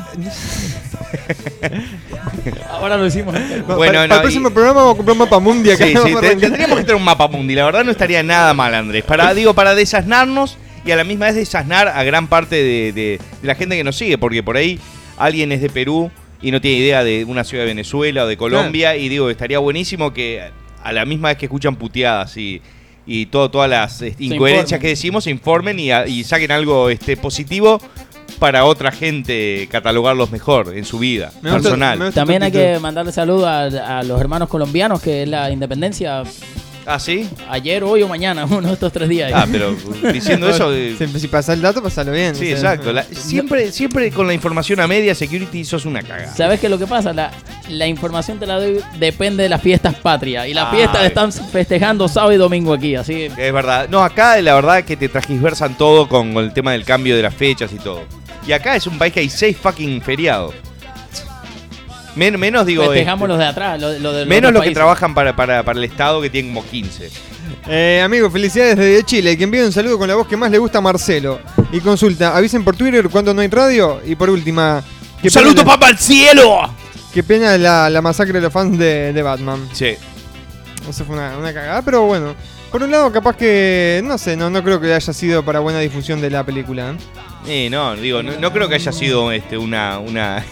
Ahora 2.70 2.98
lo 2.98 3.06
hicimos. 3.06 3.34
Bueno, 3.34 3.66
para, 3.68 3.78
para 3.78 4.08
no, 4.08 4.16
el 4.16 4.22
próximo 4.22 4.50
y- 4.50 4.52
programa 4.52 4.82
vamos 4.82 4.94
a 4.94 4.98
comprar 4.98 5.14
un 5.14 5.20
mapa 5.20 5.40
mundi 5.40 5.72
acá. 5.72 5.86
Sí, 5.86 5.94
te- 5.94 6.36
tendríamos 6.36 6.78
que 6.78 6.84
tener 6.84 6.96
un 6.96 7.04
mapa 7.04 7.28
mundi. 7.28 7.56
La 7.56 7.66
verdad 7.66 7.84
no 7.84 7.92
estaría 7.92 8.24
nada 8.24 8.54
mal, 8.54 8.74
Andrés. 8.74 9.04
Para, 9.04 9.34
digo, 9.34 9.54
para 9.54 9.76
desasnarnos 9.76 10.58
y 10.86 10.92
a 10.92 10.96
la 10.96 11.04
misma 11.04 11.28
vez 11.28 11.36
desasnar 11.36 11.88
a 11.90 12.04
gran 12.04 12.28
parte 12.28 12.56
de, 12.56 12.94
de- 12.94 13.20
de 13.42 13.48
la 13.48 13.56
gente 13.56 13.76
que 13.78 13.84
nos 13.84 13.98
sigue. 13.98 14.18
Porque 14.18 14.44
por 14.44 14.58
ahí 14.58 14.80
alguien 15.18 15.52
es 15.52 15.62
de 15.62 15.70
Perú 15.70 16.12
y 16.42 16.52
no 16.52 16.62
tiene 16.62 16.78
idea 16.78 17.04
de 17.04 17.26
una 17.26 17.44
ciudad 17.44 17.64
de 17.64 17.68
Venezuela 17.70 18.24
o 18.24 18.28
de 18.28 18.38
Colombia. 18.38 18.96
Y 18.96 19.10
digo, 19.10 19.30
estaría 19.30 19.60
buenísimo 19.60 20.14
que 20.14 20.42
a 20.84 20.92
la 20.94 21.06
misma 21.06 21.30
vez 21.30 21.38
que 21.38 21.46
escuchan 21.48 21.76
puteadas 21.76 22.38
y, 22.38 22.62
y 23.06 23.26
todo, 23.26 23.52
todas 23.52 23.70
las 23.70 24.02
este, 24.02 24.24
incoherencias 24.24 24.80
que 24.80 24.88
decimos, 24.88 25.26
se 25.26 25.32
informen 25.32 25.78
y, 25.80 25.92
a- 25.92 26.08
y 26.08 26.24
saquen 26.24 26.52
algo 26.52 26.90
este, 26.90 27.18
positivo 27.18 27.82
para 28.40 28.66
otra 28.66 28.92
gente 28.92 29.68
catalogarlos 29.72 30.32
mejor 30.32 30.76
en 30.76 30.86
su 30.86 31.00
vida 31.00 31.32
Me 31.42 31.52
personal. 31.52 31.98
gusta 31.98 32.14
También 32.14 32.44
hay 32.44 32.52
que 32.52 32.80
mandarle 32.80 33.12
saludos 33.12 33.46
a, 33.46 34.00
a 34.00 34.04
los 34.04 34.20
hermanos 34.20 34.50
colombianos, 34.50 35.02
que 35.02 35.24
es 35.24 35.30
la 35.30 35.50
independencia 35.52 36.24
Ah, 36.86 36.98
sí. 36.98 37.30
ayer, 37.50 37.84
hoy 37.84 38.02
o 38.02 38.08
mañana, 38.08 38.46
uno 38.50 38.68
de 38.70 38.74
estos 38.74 38.92
tres 38.92 39.08
días. 39.08 39.32
Ah, 39.36 39.46
pero 39.52 39.76
diciendo 40.12 40.50
eso. 40.50 40.74
eh, 40.74 40.96
Si, 40.98 41.20
si 41.20 41.28
pasa 41.28 41.54
el 41.54 41.62
dato, 41.62 41.84
pasalo 41.84 42.12
bien. 42.12 42.34
Sí, 42.34 42.52
o 42.52 42.58
sea. 42.58 42.74
exacto. 42.74 42.92
La- 42.92 43.04
siempre, 43.04 43.72
siempre 43.72 44.10
con 44.10 44.26
la 44.26 44.34
información 44.34 44.80
a 44.80 44.88
media, 44.88 45.14
security 45.14 45.64
sos 45.66 45.86
una 45.86 46.02
cagada. 46.02 46.34
¿Sabes 46.36 46.60
qué 46.60 46.66
es 46.66 46.72
lo 46.72 46.80
que 46.80 46.88
pasa? 46.88 47.14
La, 47.14 47.30
la 47.68 47.86
información 47.86 48.40
te 48.40 48.48
la 48.48 48.56
doy, 48.60 48.80
depende 48.98 49.44
de 49.44 49.50
las 49.50 49.62
fiestas 49.62 49.94
patrias. 49.96 50.48
Y 50.48 50.56
las 50.56 50.68
Ah, 50.68 50.72
fiestas 50.76 51.04
eh. 51.04 51.08
están 51.08 51.32
festejando 51.32 52.08
sábado 52.08 52.34
y 52.34 52.38
domingo 52.38 52.74
aquí, 52.74 52.96
así 52.96 53.24
Es 53.38 53.54
verdad. 53.54 53.88
No, 53.90 54.02
acá 54.04 54.42
la 54.42 54.56
verdad 54.56 54.84
que 54.84 54.98
te 54.98 55.10
transversan 55.10 55.78
todo 55.78 56.08
con 56.08 56.30
el 56.38 56.54
tema 56.54 56.72
del 56.72 56.86
cambio 56.86 57.16
de 57.16 57.22
las 57.22 57.36
fechas 57.36 57.72
y 57.72 57.78
todo. 57.78 58.02
Y 58.48 58.52
acá 58.52 58.76
es 58.76 58.88
un 58.88 58.98
país 58.98 59.14
que 59.14 59.20
hay 59.22 59.30
seis 59.30 59.58
fucking 59.58 60.02
feriados. 60.02 60.54
Men- 62.16 62.40
menos 62.40 62.66
digo. 62.66 62.84
festejamos 62.86 63.22
este, 63.22 63.28
los 63.30 63.38
de 63.38 63.46
atrás, 63.46 63.80
lo, 63.80 63.88
lo 64.00 64.12
de 64.14 64.20
los 64.22 64.28
menos 64.28 64.52
los 64.52 64.64
que 64.64 64.72
trabajan 64.72 65.14
para, 65.14 65.36
para, 65.36 65.64
para 65.64 65.78
el 65.78 65.86
Estado 65.86 66.22
que 66.22 66.30
tienen 66.30 66.54
como 66.54 66.68
15. 66.68 67.10
Eh, 67.68 68.02
amigo, 68.04 68.30
felicidades 68.30 68.78
desde 68.78 69.04
Chile. 69.04 69.38
Que 69.38 69.44
envíe 69.44 69.62
un 69.62 69.72
saludo 69.72 69.98
con 69.98 70.08
la 70.08 70.16
voz 70.16 70.28
que 70.28 70.36
más 70.36 70.52
le 70.52 70.58
gusta 70.58 70.80
a 70.80 70.82
Marcelo. 70.82 71.40
Y 71.72 71.80
consulta, 71.80 72.36
avisen 72.36 72.64
por 72.64 72.76
Twitter 72.76 73.08
cuando 73.10 73.34
no 73.34 73.42
hay 73.42 73.48
radio. 73.48 74.02
Y 74.06 74.16
por 74.16 74.30
última, 74.30 74.84
qué 75.22 75.30
¡Saludo, 75.30 75.64
papá, 75.64 75.88
al 75.88 75.98
cielo! 75.98 76.62
Qué 77.14 77.24
pena 77.24 77.58
la, 77.58 77.90
la 77.90 78.02
masacre 78.02 78.34
de 78.34 78.42
los 78.42 78.54
fans 78.54 78.78
de, 78.78 79.14
de 79.14 79.22
Batman. 79.22 79.68
Sí. 79.74 79.96
Eso 80.90 81.06
fue 81.06 81.16
una, 81.16 81.38
una 81.38 81.54
cagada, 81.54 81.82
pero 81.82 82.04
bueno. 82.04 82.36
Por 82.72 82.84
un 82.84 82.92
lado, 82.92 83.12
capaz 83.12 83.36
que, 83.36 84.02
no 84.04 84.18
sé, 84.18 84.36
no, 84.38 84.50
no 84.50 84.64
creo 84.64 84.80
que 84.80 84.94
haya 84.94 85.14
sido 85.14 85.44
para 85.44 85.60
buena 85.60 85.80
difusión 85.80 86.22
de 86.22 86.30
la 86.30 86.44
película. 86.44 86.92
¿eh? 86.92 86.98
Eh, 87.48 87.70
no, 87.72 87.96
digo, 87.96 88.22
no, 88.22 88.34
no 88.40 88.52
creo 88.52 88.68
que 88.68 88.76
haya 88.76 88.92
sido 88.92 89.32
este, 89.32 89.58
una. 89.58 89.98
una 90.00 90.44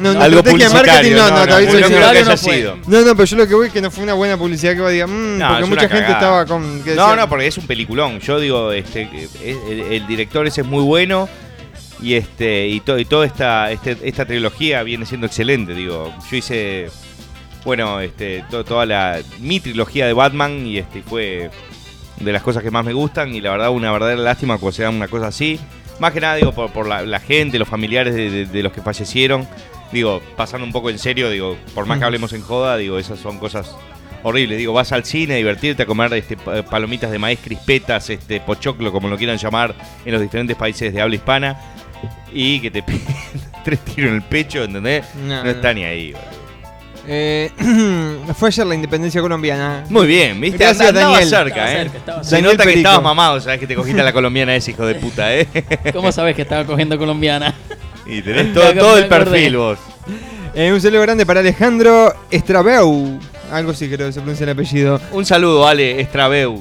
No, 0.00 0.12
no, 0.12 0.20
algo 0.20 0.42
publicitario. 0.42 1.16
no, 1.16 1.30
no, 1.30 1.46
no 1.46 1.56
creo 1.56 2.10
que 2.12 2.18
haya 2.18 2.36
sido. 2.36 2.76
No, 2.88 3.00
no, 3.02 3.14
pero 3.14 3.24
yo 3.24 3.36
lo 3.36 3.46
que 3.46 3.54
voy 3.54 3.66
es 3.68 3.72
que 3.72 3.80
no 3.80 3.90
fue 3.90 4.02
una 4.04 4.14
buena 4.14 4.36
publicidad 4.36 4.74
que 4.74 4.80
va 4.80 4.88
a 4.88 4.90
decir, 4.90 5.08
No, 5.08 5.48
porque 5.48 5.64
mucha 5.66 5.80
gente 5.82 5.96
cagada. 5.96 6.12
estaba 6.14 6.46
con. 6.46 6.82
que 6.82 6.94
No, 6.94 7.14
no, 7.16 7.28
porque 7.28 7.46
es 7.46 7.56
un 7.58 7.66
peliculón. 7.66 8.18
Yo 8.20 8.40
digo, 8.40 8.72
este, 8.72 9.08
el 9.90 10.06
director 10.08 10.46
ese 10.46 10.62
es 10.62 10.66
muy 10.66 10.82
bueno 10.82 11.28
y 12.02 12.14
este 12.14 12.66
y, 12.66 12.80
to- 12.80 12.98
y 12.98 13.04
toda 13.04 13.24
esta, 13.26 13.70
este- 13.70 13.96
esta 14.02 14.24
trilogía 14.26 14.82
viene 14.82 15.06
siendo 15.06 15.26
excelente. 15.28 15.74
Digo, 15.74 16.12
yo 16.30 16.36
hice, 16.36 16.90
bueno, 17.64 18.00
este, 18.00 18.44
to- 18.50 18.64
toda 18.64 18.84
la 18.84 19.20
mi 19.38 19.60
trilogía 19.60 20.06
de 20.06 20.12
Batman 20.12 20.66
y 20.66 20.78
este 20.78 21.02
fue 21.02 21.50
de 22.18 22.32
las 22.32 22.42
cosas 22.42 22.62
que 22.64 22.70
más 22.70 22.84
me 22.84 22.92
gustan 22.92 23.34
y 23.34 23.40
la 23.40 23.52
verdad 23.52 23.70
una 23.70 23.92
verdadera 23.92 24.20
lástima 24.20 24.58
que 24.58 24.72
sea 24.72 24.90
una 24.90 25.06
cosa 25.08 25.28
así. 25.28 25.58
Más 26.00 26.12
que 26.12 26.20
nada 26.20 26.34
digo 26.36 26.52
por, 26.52 26.72
por 26.72 26.88
la, 26.88 27.02
la 27.02 27.20
gente, 27.20 27.58
los 27.58 27.68
familiares 27.68 28.14
de, 28.14 28.30
de- 28.30 28.46
de 28.46 28.62
los 28.62 28.72
que 28.72 28.80
fallecieron. 28.80 29.46
Digo, 29.92 30.20
pasando 30.36 30.64
un 30.66 30.72
poco 30.72 30.88
en 30.90 30.98
serio, 30.98 31.30
digo, 31.30 31.56
por 31.74 31.84
más 31.86 31.98
que 31.98 32.04
hablemos 32.04 32.32
en 32.32 32.42
joda, 32.42 32.76
digo, 32.76 32.98
esas 32.98 33.18
son 33.18 33.38
cosas 33.38 33.74
horribles. 34.22 34.58
Digo, 34.58 34.72
vas 34.72 34.92
al 34.92 35.04
cine 35.04 35.34
a 35.34 35.36
divertirte, 35.36 35.82
a 35.82 35.86
comer 35.86 36.12
este, 36.14 36.36
pa- 36.36 36.62
palomitas 36.62 37.10
de 37.10 37.18
maíz, 37.18 37.38
crispetas, 37.42 38.08
este, 38.10 38.40
pochoclo, 38.40 38.92
como 38.92 39.08
lo 39.08 39.16
quieran 39.18 39.36
llamar, 39.36 39.74
en 40.04 40.12
los 40.12 40.22
diferentes 40.22 40.56
países 40.56 40.92
de 40.94 41.00
habla 41.00 41.16
hispana, 41.16 41.58
y 42.32 42.60
que 42.60 42.70
te 42.70 42.82
peguen 42.84 43.02
tres 43.64 43.80
tiros 43.80 44.10
en 44.10 44.16
el 44.16 44.22
pecho, 44.22 44.62
¿entendés? 44.64 45.04
No, 45.16 45.26
No, 45.36 45.44
no. 45.44 45.50
está 45.50 45.74
ni 45.74 45.84
ahí. 45.84 46.12
boludo. 46.12 46.39
Eh, 47.06 47.50
fue 48.38 48.48
ayer 48.48 48.66
la 48.66 48.74
independencia 48.74 49.20
colombiana. 49.20 49.84
Muy 49.88 50.06
bien, 50.06 50.40
¿viste? 50.40 50.58
Gracias, 50.58 50.88
Andaba 50.88 51.12
Daniel. 51.12 51.28
cerca, 51.28 51.48
Estaba 51.48 51.70
¿eh? 51.72 51.76
cerca, 51.82 51.98
estaba 51.98 52.24
Se 52.24 52.42
nota 52.42 52.64
que 52.64 52.74
estabas 52.74 53.02
mamado, 53.02 53.40
sabes 53.40 53.58
que 53.60 53.66
te 53.66 53.74
cogiste 53.74 54.00
a 54.00 54.04
la 54.04 54.12
colombiana 54.12 54.54
ese 54.54 54.72
hijo 54.72 54.86
de 54.86 54.94
puta, 54.96 55.34
¿eh? 55.34 55.48
¿Cómo 55.92 56.12
sabes 56.12 56.36
que 56.36 56.42
estaba 56.42 56.64
cogiendo 56.64 56.98
colombiana? 56.98 57.54
y 58.06 58.22
tenés 58.22 58.52
todo, 58.52 58.96
el 58.98 59.06
perfil 59.06 59.56
vos. 59.56 59.78
Eh, 60.54 60.72
un 60.72 60.80
saludo 60.80 61.02
grande 61.02 61.24
para 61.24 61.40
Alejandro 61.40 62.12
Estrabeu. 62.30 63.18
Algo 63.52 63.72
sí 63.72 63.88
creo 63.88 64.06
que 64.08 64.12
se 64.12 64.20
pronuncia 64.20 64.44
el 64.44 64.50
apellido. 64.50 65.00
Un 65.12 65.24
saludo, 65.24 65.66
Ale, 65.66 66.00
Estrabeu. 66.00 66.60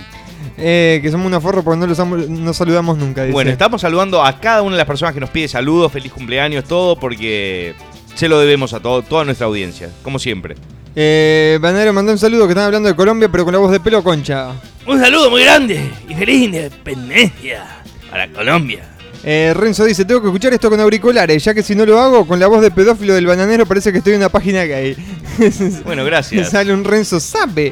Eh, 0.57 0.99
que 1.01 1.11
somos 1.11 1.25
una 1.27 1.39
forro 1.39 1.63
porque 1.63 1.79
no 1.79 1.87
los 1.87 2.29
no 2.29 2.53
saludamos 2.53 2.97
nunca. 2.97 3.23
Dice. 3.23 3.33
Bueno, 3.33 3.51
estamos 3.51 3.81
saludando 3.81 4.23
a 4.23 4.39
cada 4.39 4.61
una 4.61 4.71
de 4.73 4.77
las 4.77 4.87
personas 4.87 5.13
que 5.13 5.19
nos 5.19 5.29
pide 5.29 5.47
saludos, 5.47 5.91
feliz 5.91 6.11
cumpleaños, 6.11 6.65
todo, 6.65 6.95
porque 6.97 7.75
se 8.19 8.27
lo 8.27 8.37
debemos 8.37 8.73
a 8.73 8.81
todo, 8.81 9.01
toda 9.01 9.23
nuestra 9.23 9.47
audiencia, 9.47 9.89
como 10.03 10.19
siempre. 10.19 10.55
Eh, 10.93 11.57
Banero 11.61 11.93
mandó 11.93 12.11
un 12.11 12.17
saludo 12.17 12.47
que 12.47 12.51
están 12.51 12.65
hablando 12.65 12.89
de 12.89 12.95
Colombia, 12.95 13.29
pero 13.31 13.45
con 13.45 13.53
la 13.53 13.59
voz 13.59 13.71
de 13.71 13.79
pelo 13.79 14.03
concha. 14.03 14.51
Un 14.85 14.99
saludo 14.99 15.29
muy 15.29 15.41
grande 15.43 15.89
y 16.09 16.13
feliz 16.15 16.43
independencia 16.43 17.63
para 18.11 18.27
Colombia. 18.27 18.83
Eh, 19.23 19.53
Renzo 19.55 19.85
dice, 19.85 20.03
tengo 20.03 20.19
que 20.19 20.27
escuchar 20.27 20.53
esto 20.53 20.69
con 20.69 20.81
auriculares, 20.81 21.41
ya 21.41 21.53
que 21.53 21.63
si 21.63 21.75
no 21.75 21.85
lo 21.85 21.97
hago, 21.97 22.27
con 22.27 22.41
la 22.41 22.47
voz 22.47 22.61
de 22.61 22.71
pedófilo 22.71 23.13
del 23.13 23.25
bananero 23.25 23.65
parece 23.65 23.93
que 23.93 23.99
estoy 23.99 24.13
en 24.13 24.19
una 24.19 24.29
página 24.29 24.65
gay. 24.65 24.97
Bueno, 25.85 26.03
gracias. 26.03 26.49
Sale 26.51 26.73
un 26.73 26.83
Renzo 26.83 27.21
sabe. 27.21 27.71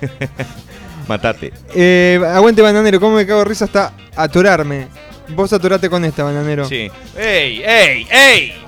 Matate. 1.08 1.54
Eh, 1.74 2.20
aguante 2.34 2.60
bananero, 2.60 3.00
cómo 3.00 3.16
me 3.16 3.26
cago 3.26 3.38
de 3.38 3.44
risa 3.46 3.64
hasta 3.64 3.94
atorarme. 4.14 4.88
Vos 5.28 5.50
atorate 5.54 5.88
con 5.88 6.04
esta, 6.04 6.22
bananero. 6.22 6.68
Sí. 6.68 6.90
¡Ey, 7.16 7.62
ey, 7.64 8.06
ey! 8.10 8.65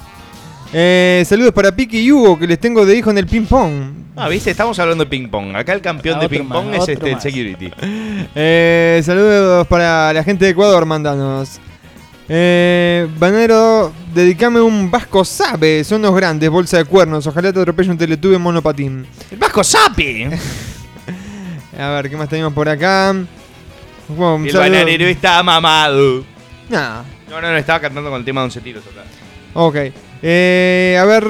Eh, 0.73 1.23
saludos 1.27 1.53
para 1.55 1.75
Piki 1.75 1.99
y 2.01 2.13
Hugo, 2.13 2.39
que 2.39 2.47
les 2.47 2.59
tengo 2.59 2.85
de 2.85 2.97
hijo 2.97 3.11
en 3.11 3.19
el 3.19 3.27
ping 3.27 3.47
pong. 3.47 3.73
Ah, 4.17 4.29
viste, 4.29 4.51
estamos 4.51 4.79
hablando 4.79 5.05
de 5.05 5.11
ping 5.11 5.29
pong. 5.29 5.55
Acá 5.57 5.73
el 5.73 5.81
campeón 5.81 6.17
Ah, 6.17 6.21
de 6.21 6.27
otro 6.27 6.39
ping 6.39 6.49
pong 6.49 6.67
más, 6.67 6.83
es 6.83 6.89
este, 6.91 7.13
el 7.13 7.21
security. 7.21 7.71
Eh, 8.35 9.01
saludos 9.05 9.67
para 9.67 10.13
la 10.13 10.23
gente 10.23 10.45
de 10.45 10.51
Ecuador, 10.51 10.85
mandanos. 10.85 11.59
Eh, 12.29 13.09
Banero, 13.19 13.91
dedicame 14.13 14.61
un 14.61 14.91
Vasco 14.91 15.25
Sabe. 15.25 15.83
Son 15.85 16.03
los 16.03 16.15
grandes, 16.15 16.51
bolsa 16.51 16.77
de 16.77 16.85
cuernos. 16.85 17.27
Ojalá 17.27 17.51
te 17.53 17.61
atropelle 17.61 17.91
un 17.91 17.97
teletube 17.99 18.37
monopatín. 18.37 19.07
¡El 19.31 19.39
Vasco 19.39 19.65
Sapi! 19.65 20.25
A 21.79 21.89
ver, 21.91 22.11
¿qué 22.11 22.17
más 22.17 22.29
tenemos 22.29 22.53
por 22.53 22.69
acá? 22.69 23.15
Bueno, 24.09 24.45
El 24.45 24.51
saludo- 24.51 24.71
bananero 24.71 25.07
está 25.07 25.43
mamado. 25.43 26.25
Nah, 26.69 27.03
No, 27.31 27.41
no, 27.41 27.51
no, 27.51 27.57
estaba 27.57 27.81
cantando 27.81 28.11
con 28.11 28.19
el 28.19 28.25
tema 28.27 28.43
de 28.43 28.45
11 28.47 28.61
tiros 28.61 28.83
acá. 28.85 29.05
ok. 29.55 29.77
Eh, 30.23 30.97
a 31.01 31.05
ver, 31.05 31.25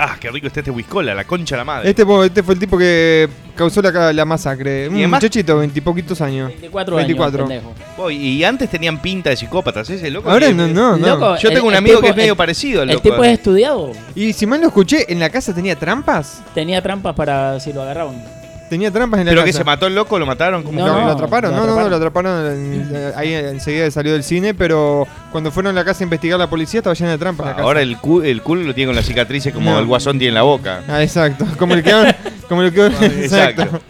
Ah, 0.00 0.16
qué 0.20 0.30
rico 0.30 0.46
está 0.46 0.60
este 0.60 0.70
whiskola, 0.70 1.12
la 1.12 1.24
concha 1.24 1.56
de 1.56 1.58
la 1.58 1.64
madre. 1.64 1.90
este, 1.90 2.04
fue- 2.06 2.26
este 2.26 2.44
fue 2.44 2.54
el 2.54 2.60
tipo 2.60 2.78
que 2.78 3.28
causó 3.56 3.82
la, 3.82 4.12
la 4.12 4.24
masacre. 4.24 4.88
Un 4.88 4.94
además- 4.94 5.20
muchachito, 5.20 5.58
veintipoquitos 5.58 6.20
años. 6.20 6.46
24, 6.50 6.94
24. 6.94 7.46
años, 7.46 7.64
pendejo. 7.64 7.74
Oh, 7.96 8.08
y 8.08 8.44
antes 8.44 8.70
tenían 8.70 9.02
pinta 9.02 9.30
de 9.30 9.36
psicópatas, 9.36 9.90
ese 9.90 10.08
loco. 10.12 10.30
Ahora 10.30 10.46
que- 10.46 10.54
no, 10.54 10.68
no, 10.68 10.96
no. 10.96 11.04
Loco, 11.04 11.36
Yo 11.38 11.48
tengo 11.48 11.62
el- 11.62 11.72
un 11.72 11.74
amigo 11.74 11.96
tipo- 11.96 12.02
que 12.04 12.10
es 12.10 12.16
medio 12.16 12.32
el- 12.34 12.36
parecido 12.36 12.82
al 12.82 12.90
El 12.90 12.94
loco. 12.94 13.10
tipo 13.10 13.24
es 13.24 13.32
estudiado. 13.32 13.90
Y 14.14 14.32
si 14.34 14.46
mal 14.46 14.60
lo 14.60 14.68
escuché, 14.68 15.12
¿en 15.12 15.18
la 15.18 15.30
casa 15.30 15.52
tenía 15.52 15.74
trampas? 15.74 16.42
Tenía 16.54 16.80
trampas 16.80 17.16
para 17.16 17.58
si 17.58 17.72
lo 17.72 17.82
agarraban. 17.82 18.22
Tenía 18.68 18.90
trampas 18.90 19.20
en 19.20 19.26
la 19.26 19.32
¿Pero 19.32 19.44
que 19.44 19.52
se 19.52 19.64
mató 19.64 19.86
el 19.86 19.94
loco? 19.94 20.18
¿Lo 20.18 20.26
mataron? 20.26 20.62
¿Cómo 20.62 20.84
No, 20.84 20.92
fue? 20.92 21.02
lo 21.04 21.10
atraparon, 21.12 21.54
no, 21.54 21.66
no, 21.66 21.74
no, 21.80 21.88
lo 21.88 21.96
atraparon. 21.96 22.46
en- 22.46 23.12
ahí 23.16 23.32
enseguida 23.32 23.90
salió 23.90 24.12
del 24.12 24.22
cine, 24.24 24.52
pero 24.54 25.06
cuando 25.32 25.50
fueron 25.50 25.70
a 25.72 25.80
la 25.80 25.84
casa 25.84 26.02
a 26.02 26.04
investigar 26.04 26.38
la 26.38 26.48
policía 26.50 26.80
estaba 26.80 26.94
llena 26.94 27.12
de 27.12 27.18
trampas 27.18 27.46
la 27.46 27.52
casa. 27.52 27.64
Ahora 27.64 27.80
el, 27.80 27.96
cu- 27.98 28.20
el 28.22 28.42
culo 28.42 28.62
lo 28.64 28.74
tiene 28.74 28.88
con 28.90 28.96
las 28.96 29.06
cicatrices 29.06 29.52
como 29.54 29.70
No. 29.72 29.78
el 29.78 29.86
guasón 29.86 30.18
tiene 30.18 30.28
en 30.28 30.34
la 30.34 30.42
boca. 30.42 30.82
Ah, 30.88 31.02
exacto. 31.02 31.46
Como 31.58 31.74
el 31.74 31.82
que 31.82 31.92
como 32.48 32.62
el 32.62 32.72
que 32.72 32.86
exacto. 32.86 33.62
Exacto. 33.62 33.80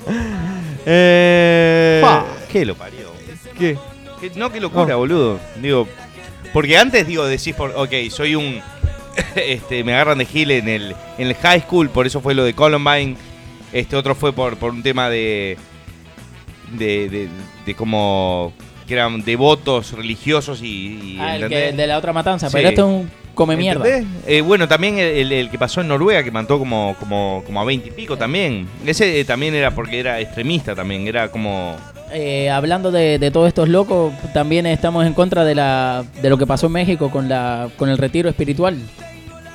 Eh, 0.87 2.01
Pa, 2.03 2.25
¿Qué 2.51 2.65
lo 2.65 2.75
parió? 2.75 3.13
¿Qué? 3.59 3.77
No, 4.37 4.51
qué 4.51 4.61
locura, 4.61 4.97
Oh. 4.97 4.99
boludo. 5.01 5.41
Digo, 5.61 5.89
porque 6.53 6.77
antes, 6.79 7.07
digo, 7.07 7.27
decís, 7.27 7.55
por, 7.55 7.73
ok, 7.77 7.93
soy 8.11 8.35
un. 8.35 8.61
este, 9.35 9.83
me 9.85 9.95
agarran 9.95 10.19
de 10.19 10.25
gil 10.25 10.51
en 10.51 10.69
el, 10.69 10.95
en 11.19 11.27
el 11.29 11.35
high 11.35 11.61
school, 11.63 11.91
por 11.91 12.07
eso 12.07 12.21
fue 12.21 12.35
lo 12.35 12.45
de 12.45 12.55
Columbine. 12.55 13.17
Este 13.73 13.97
otro 13.97 14.15
fue 14.15 14.33
por, 14.33 14.57
por 14.57 14.71
un 14.73 14.83
tema 14.83 15.09
de. 15.11 15.57
de, 16.73 17.09
de, 17.09 17.29
de 17.67 17.75
como. 17.75 18.53
que 18.87 18.95
eran 18.95 19.23
devotos 19.25 19.93
religiosos 19.93 20.63
y. 20.63 20.67
y 21.15 21.19
Ah, 21.21 21.37
el, 21.37 21.43
¿entendés? 21.45 21.63
que, 21.65 21.69
el 21.71 21.77
de 21.77 21.87
la 21.87 21.99
otra 21.99 22.13
matanza. 22.13 22.49
Sí. 22.49 22.53
Pero 22.57 22.69
este 22.69 22.81
es 22.81 22.87
un 22.87 23.11
come 23.35 23.57
mierda. 23.57 23.85
Eh, 24.27 24.41
bueno, 24.41 24.67
también 24.67 24.99
el, 24.99 25.07
el- 25.17 25.33
el 25.33 25.51
que 25.51 25.59
pasó 25.59 25.81
en 25.81 25.89
Noruega, 25.89 26.25
que 26.25 26.31
mató 26.31 26.59
como, 26.59 26.97
como, 26.99 27.43
como 27.47 27.61
a 27.61 27.65
20 27.65 27.89
y 27.89 27.91
pico 27.93 28.17
también. 28.17 28.67
Ese 28.85 29.21
eh, 29.21 29.25
también 29.25 29.55
era 29.55 29.71
porque 29.73 30.01
era 30.01 30.19
extremista 30.21 30.75
también, 30.75 31.07
era 31.07 31.31
como... 31.31 31.77
Eh, 32.11 32.49
hablando 32.51 32.91
de, 32.91 33.19
de 33.19 33.31
todos 33.31 33.47
estos 33.49 33.69
locos, 33.69 34.15
también 34.33 34.65
estamos 34.67 35.07
en 35.07 35.13
contra 35.13 35.45
de 35.45 35.55
la 35.55 36.05
de 36.23 36.31
lo 36.31 36.39
que 36.39 36.47
pasó 36.47 36.67
en 36.67 36.73
México 36.73 37.11
con 37.11 37.29
la 37.29 37.69
con 37.77 37.91
el 37.91 37.99
retiro 37.99 38.31
espiritual. 38.31 38.79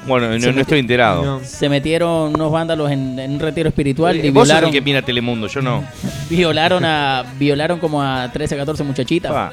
Bueno, 0.07 0.27
no, 0.37 0.51
no 0.51 0.61
estoy 0.61 0.79
enterado. 0.79 1.23
No. 1.23 1.39
Se 1.43 1.69
metieron 1.69 2.33
unos 2.35 2.51
vándalos 2.51 2.91
en, 2.91 3.17
en 3.19 3.31
un 3.33 3.39
retiro 3.39 3.69
espiritual 3.69 4.15
Eh, 4.17 4.27
y 4.27 4.29
Vos 4.29 4.41
sos 4.41 4.47
violaron, 4.49 4.67
el 4.69 4.73
que 4.73 4.81
mira 4.81 5.01
Telemundo, 5.01 5.47
yo 5.47 5.61
no. 5.61 5.83
violaron 6.29 6.83
a 6.85 7.23
violaron 7.39 7.79
como 7.79 8.01
a 8.01 8.29
13, 8.31 8.57
14 8.57 8.83
muchachitas. 8.83 9.31
Pa. 9.31 9.51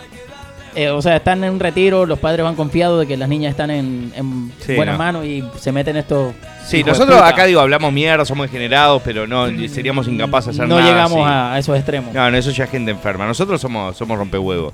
Eh, 0.76 0.88
o 0.88 1.02
sea, 1.02 1.16
están 1.16 1.42
en 1.42 1.52
un 1.52 1.58
retiro, 1.58 2.06
los 2.06 2.20
padres 2.20 2.44
van 2.44 2.54
confiados 2.54 3.00
de 3.00 3.06
que 3.08 3.16
las 3.16 3.28
niñas 3.28 3.50
están 3.50 3.70
en, 3.72 4.12
en 4.14 4.52
Sí, 4.60 4.76
buenas 4.76 4.94
no. 4.94 4.98
manos 4.98 5.24
y 5.26 5.42
se 5.58 5.72
meten 5.72 5.96
estos. 5.96 6.32
Sí, 6.64 6.76
hijos 6.78 6.86
de 6.86 6.90
nosotros 6.92 7.16
puta. 7.16 7.28
acá 7.28 7.44
digo, 7.46 7.60
hablamos 7.60 7.92
mierda, 7.92 8.24
somos 8.24 8.46
degenerados, 8.48 9.02
pero 9.04 9.26
no, 9.26 9.46
seríamos 9.68 10.06
incapaces 10.06 10.56
de 10.56 10.62
hacer 10.62 10.68
no 10.68 10.78
nada. 10.78 10.88
llegamos 10.88 11.18
así. 11.26 11.28
a, 11.28 11.54
a 11.54 11.58
esos 11.58 11.74
extremos. 11.76 12.14
No, 12.14 12.30
no, 12.30 12.36
eso 12.36 12.52
ya 12.52 12.64
es 12.64 12.70
gente 12.70 12.92
enferma. 12.92 13.26
Nosotros 13.26 13.60
somos, 13.60 13.96
somos 13.96 14.16
rompehuevos. 14.16 14.72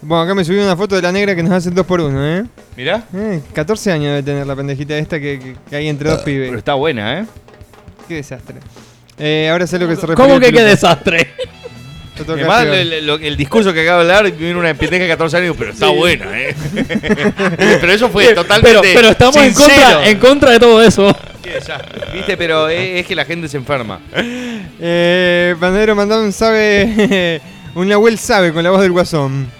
Bueno, 0.00 0.22
acá 0.22 0.34
me 0.34 0.44
subí 0.44 0.58
una 0.58 0.76
foto 0.76 0.94
de 0.96 1.02
la 1.02 1.10
negra 1.10 1.34
que 1.34 1.42
nos 1.42 1.52
hace 1.52 1.70
dos 1.70 1.84
por 1.84 2.00
uno, 2.00 2.24
¿eh? 2.24 2.44
Mirá. 2.76 3.02
Eh, 3.14 3.40
14 3.52 3.90
años 3.92 4.04
debe 4.10 4.22
tener 4.22 4.46
la 4.46 4.54
pendejita 4.54 4.96
esta 4.96 5.18
que, 5.18 5.38
que- 5.40 5.56
que 5.68 5.76
hay 5.76 5.88
entre 5.88 6.08
dos 6.10 6.22
pibes. 6.22 6.48
Pero 6.48 6.58
está 6.58 6.74
buena, 6.74 7.20
¿eh? 7.20 7.26
Qué 8.06 8.14
desastre. 8.14 8.56
Eh, 9.18 9.48
ahora 9.50 9.66
sé 9.66 9.78
lo 9.78 9.88
que 9.88 9.96
se 9.96 10.02
refiere. 10.06 10.14
¿Cómo 10.28 10.38
que 10.40 10.52
qué 10.52 10.62
desastre? 10.62 11.32
Además, 12.28 12.64
el, 12.66 12.92
el- 12.92 13.10
el 13.10 13.36
discurso 13.36 13.72
que 13.72 13.82
acaba 13.82 14.04
de 14.04 14.12
hablar, 14.16 14.32
viene 14.36 14.58
una 14.58 14.72
pendeja 14.74 15.02
de 15.04 15.08
14 15.10 15.36
años, 15.36 15.56
pero 15.58 15.72
está 15.72 15.88
buena, 15.88 16.26
¿eh? 16.40 16.54
pero 17.80 17.92
eso 17.92 18.08
fue 18.08 18.34
totalmente 18.34 18.80
Pero, 18.80 18.94
pero 18.94 19.08
estamos 19.10 19.36
en 19.36 19.54
sincero. 19.54 19.74
contra, 19.74 20.08
en 20.08 20.18
contra 20.18 20.50
de 20.52 20.60
todo 20.60 20.82
eso. 20.82 21.16
Qué 21.42 21.50
desastre. 21.54 22.12
Viste, 22.12 22.36
pero 22.36 22.68
es, 22.68 23.00
es 23.00 23.06
que 23.06 23.14
la 23.14 23.24
gente 23.24 23.48
se 23.48 23.56
enferma. 23.56 24.00
Eh, 24.14 25.54
Bandero 25.58 25.94
mandó 25.96 26.20
un 26.22 26.32
sabe. 26.32 27.40
un 27.74 27.88
Nahuel 27.88 28.18
sabe 28.18 28.52
con 28.52 28.62
la 28.64 28.70
voz 28.70 28.80
del 28.82 28.92
guasón. 28.92 29.57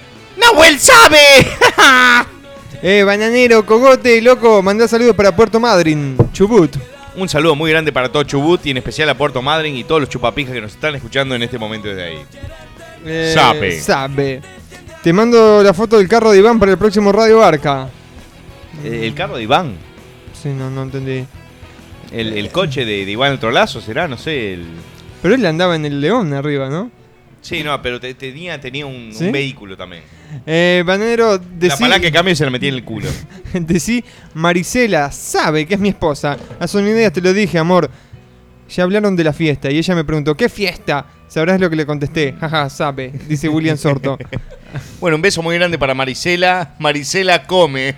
¡Nahuel 0.52 0.78
sabe! 0.78 1.18
Eh, 2.80 3.02
bananero, 3.02 3.66
cogote, 3.66 4.22
loco, 4.22 4.62
mandá 4.62 4.86
saludos 4.86 5.16
para 5.16 5.34
Puerto 5.34 5.58
Madryn, 5.58 6.16
Chubut. 6.32 6.76
Un 7.16 7.28
saludo 7.28 7.56
muy 7.56 7.72
grande 7.72 7.92
para 7.92 8.12
todo 8.12 8.22
Chubut 8.22 8.64
y 8.66 8.70
en 8.70 8.76
especial 8.76 9.08
a 9.08 9.16
Puerto 9.18 9.42
Madryn 9.42 9.74
y 9.74 9.82
todos 9.82 10.00
los 10.00 10.08
chupapijas 10.08 10.52
que 10.54 10.60
nos 10.60 10.74
están 10.74 10.94
escuchando 10.94 11.34
en 11.34 11.42
este 11.42 11.58
momento 11.58 11.88
desde 11.88 12.04
ahí. 12.04 12.18
Eh, 13.04 13.32
Sabe. 13.34 13.80
Sabe. 13.80 14.40
Te 15.02 15.12
mando 15.12 15.60
la 15.64 15.74
foto 15.74 15.98
del 15.98 16.06
carro 16.06 16.30
de 16.30 16.38
Iván 16.38 16.60
para 16.60 16.70
el 16.70 16.78
próximo 16.78 17.10
Radio 17.10 17.38
Barca. 17.38 17.88
Eh, 18.84 19.00
El 19.06 19.14
carro 19.14 19.38
de 19.38 19.42
Iván, 19.42 19.74
Sí, 20.40 20.50
no, 20.50 20.70
no 20.70 20.84
entendí. 20.84 21.24
el, 22.12 22.32
el 22.32 22.48
coche 22.52 22.84
de, 22.84 23.04
de 23.04 23.10
Iván 23.10 23.32
el 23.32 23.40
Trolazo 23.40 23.80
será, 23.80 24.06
no 24.06 24.16
sé. 24.16 24.54
El... 24.54 24.66
Pero 25.20 25.34
él 25.34 25.44
andaba 25.46 25.74
en 25.74 25.84
el 25.84 26.00
León 26.00 26.32
arriba, 26.32 26.68
¿no? 26.68 26.92
Sí, 27.42 27.64
no, 27.64 27.82
pero 27.82 27.98
te- 27.98 28.14
tenía, 28.14 28.60
tenía 28.60 28.86
un, 28.86 29.12
vehículo 29.32 29.76
también. 29.76 30.04
Eh, 30.46 30.82
Bananero, 30.86 31.32
La 31.36 31.42
decí, 31.58 31.82
palanca 31.82 32.00
que 32.02 32.12
cambio 32.12 32.32
y 32.32 32.36
se 32.36 32.44
la 32.44 32.50
metí 32.50 32.68
en 32.68 32.74
el 32.74 32.84
culo. 32.84 33.08
decí, 33.52 34.04
Marisela 34.34 35.10
sabe 35.12 35.66
que 35.66 35.74
es 35.74 35.80
mi 35.80 35.88
esposa. 35.90 36.36
Hace 36.58 36.78
una 36.78 36.88
idea 36.90 37.10
te 37.10 37.20
lo 37.20 37.32
dije, 37.32 37.58
amor. 37.58 37.90
Ya 38.68 38.82
hablaron 38.84 39.16
de 39.16 39.24
la 39.24 39.32
fiesta 39.32 39.70
y 39.70 39.78
ella 39.78 39.94
me 39.94 40.04
preguntó, 40.04 40.34
¿qué 40.36 40.48
fiesta? 40.50 41.06
Sabrás 41.28 41.58
lo 41.60 41.70
que 41.70 41.76
le 41.76 41.86
contesté. 41.86 42.34
Jaja, 42.40 42.68
sabe, 42.68 43.12
dice 43.28 43.48
William 43.48 43.76
Sorto. 43.76 44.18
Bueno, 45.00 45.16
un 45.16 45.22
beso 45.22 45.40
muy 45.40 45.56
grande 45.56 45.78
para 45.78 45.94
Marisela. 45.94 46.74
Marisela 46.78 47.46
come. 47.46 47.94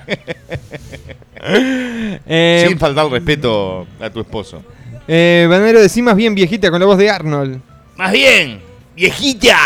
Eh, 1.43 2.65
Sin 2.69 2.79
faltar 2.79 3.09
respeto 3.09 3.89
a 4.01 4.09
tu 4.09 4.21
esposo. 4.21 4.63
eh, 5.09 5.49
Bananero, 5.51 5.81
decí 5.81 6.01
más 6.01 6.15
bien 6.15 6.33
viejita 6.35 6.71
con 6.71 6.79
la 6.79 6.87
voz 6.87 6.97
de 6.97 7.11
Arnold. 7.11 7.61
Más 7.97 8.13
bien, 8.13 8.61
viejita. 8.95 9.57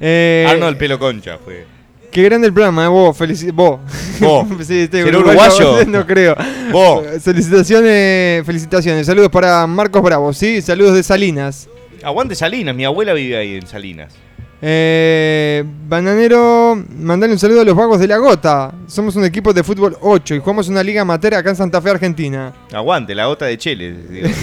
Eh, 0.00 0.46
Arnold 0.48 0.76
pelo 0.76 0.98
concha 0.98 1.38
fue. 1.42 1.64
Qué 2.12 2.22
grande 2.22 2.46
el 2.46 2.52
programa, 2.52 2.84
eh, 2.84 2.88
vos, 2.88 3.18
felici- 3.18 3.52
vos. 3.52 3.80
Vos. 4.20 4.46
Sí, 4.66 4.80
este 4.80 5.02
¿Será 5.02 5.18
uruguayo? 5.18 5.84
No 5.86 6.06
creo. 6.06 6.34
Vos. 6.72 7.04
Felicitaciones, 7.22 8.44
felicitaciones. 8.46 9.06
Saludos 9.06 9.30
para 9.30 9.66
Marcos 9.66 10.02
Bravo, 10.02 10.32
¿sí? 10.32 10.62
Saludos 10.62 10.94
de 10.94 11.02
Salinas. 11.02 11.68
Aguante 12.02 12.34
Salinas, 12.34 12.74
mi 12.74 12.84
abuela 12.84 13.12
vive 13.12 13.36
ahí 13.36 13.56
en 13.56 13.66
Salinas. 13.66 14.14
Eh, 14.62 15.62
Bananero, 15.86 16.82
mandale 16.98 17.32
un 17.34 17.38
saludo 17.38 17.60
a 17.60 17.64
los 17.64 17.76
vagos 17.76 18.00
de 18.00 18.06
la 18.06 18.16
Gota. 18.16 18.72
Somos 18.86 19.14
un 19.16 19.24
equipo 19.24 19.52
de 19.52 19.62
fútbol 19.62 19.96
8 20.00 20.34
y 20.36 20.38
jugamos 20.38 20.68
una 20.68 20.82
liga 20.82 21.02
amateur 21.02 21.34
acá 21.34 21.50
en 21.50 21.56
Santa 21.56 21.82
Fe, 21.82 21.90
Argentina. 21.90 22.52
Aguante, 22.72 23.14
la 23.14 23.26
gota 23.26 23.44
de 23.44 23.58
Chile. 23.58 23.94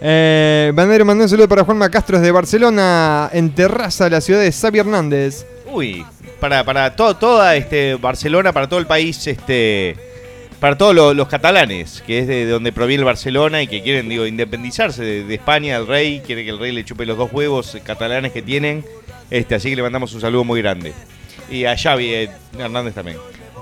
Eh, 0.00 0.72
Bananero 0.74 1.04
mandó 1.04 1.24
un 1.24 1.30
saludo 1.30 1.48
para 1.48 1.64
Juanma 1.64 1.90
Castro 1.90 2.18
desde 2.18 2.30
Barcelona, 2.32 3.30
en 3.32 3.50
Terraza, 3.54 4.08
la 4.10 4.20
ciudad 4.20 4.40
de 4.40 4.52
Xavi 4.52 4.78
Hernández. 4.80 5.46
Uy, 5.72 6.04
para, 6.40 6.64
para 6.64 6.94
todo, 6.94 7.16
toda 7.16 7.56
este 7.56 7.94
Barcelona, 7.94 8.52
para 8.52 8.68
todo 8.68 8.80
el 8.80 8.86
país, 8.86 9.26
este. 9.26 9.96
Para 10.60 10.78
todos 10.78 10.94
lo- 10.94 11.12
los 11.12 11.28
catalanes, 11.28 12.02
que 12.06 12.20
es 12.20 12.26
de, 12.26 12.46
de 12.46 12.50
donde 12.52 12.72
proviene 12.72 13.00
el 13.02 13.04
Barcelona 13.04 13.60
y 13.62 13.66
que 13.66 13.82
quieren, 13.82 14.08
digo, 14.08 14.24
independizarse 14.24 15.02
de, 15.02 15.24
de 15.24 15.34
España, 15.34 15.76
el 15.76 15.86
rey, 15.86 16.22
quiere 16.24 16.42
que 16.42 16.50
el 16.50 16.58
rey 16.58 16.72
le 16.72 16.84
chupe 16.84 17.04
los 17.04 17.18
dos 17.18 17.30
huevos 17.32 17.76
catalanes 17.84 18.32
que 18.32 18.40
tienen. 18.40 18.82
Este, 19.30 19.54
así 19.56 19.68
que 19.70 19.76
le 19.76 19.82
mandamos 19.82 20.14
un 20.14 20.20
saludo 20.22 20.44
muy 20.44 20.62
grande. 20.62 20.92
Y 21.50 21.66
a 21.66 21.76
Xavi 21.76 22.14
eh, 22.14 22.30
Hernández 22.58 22.94
también. 22.94 23.18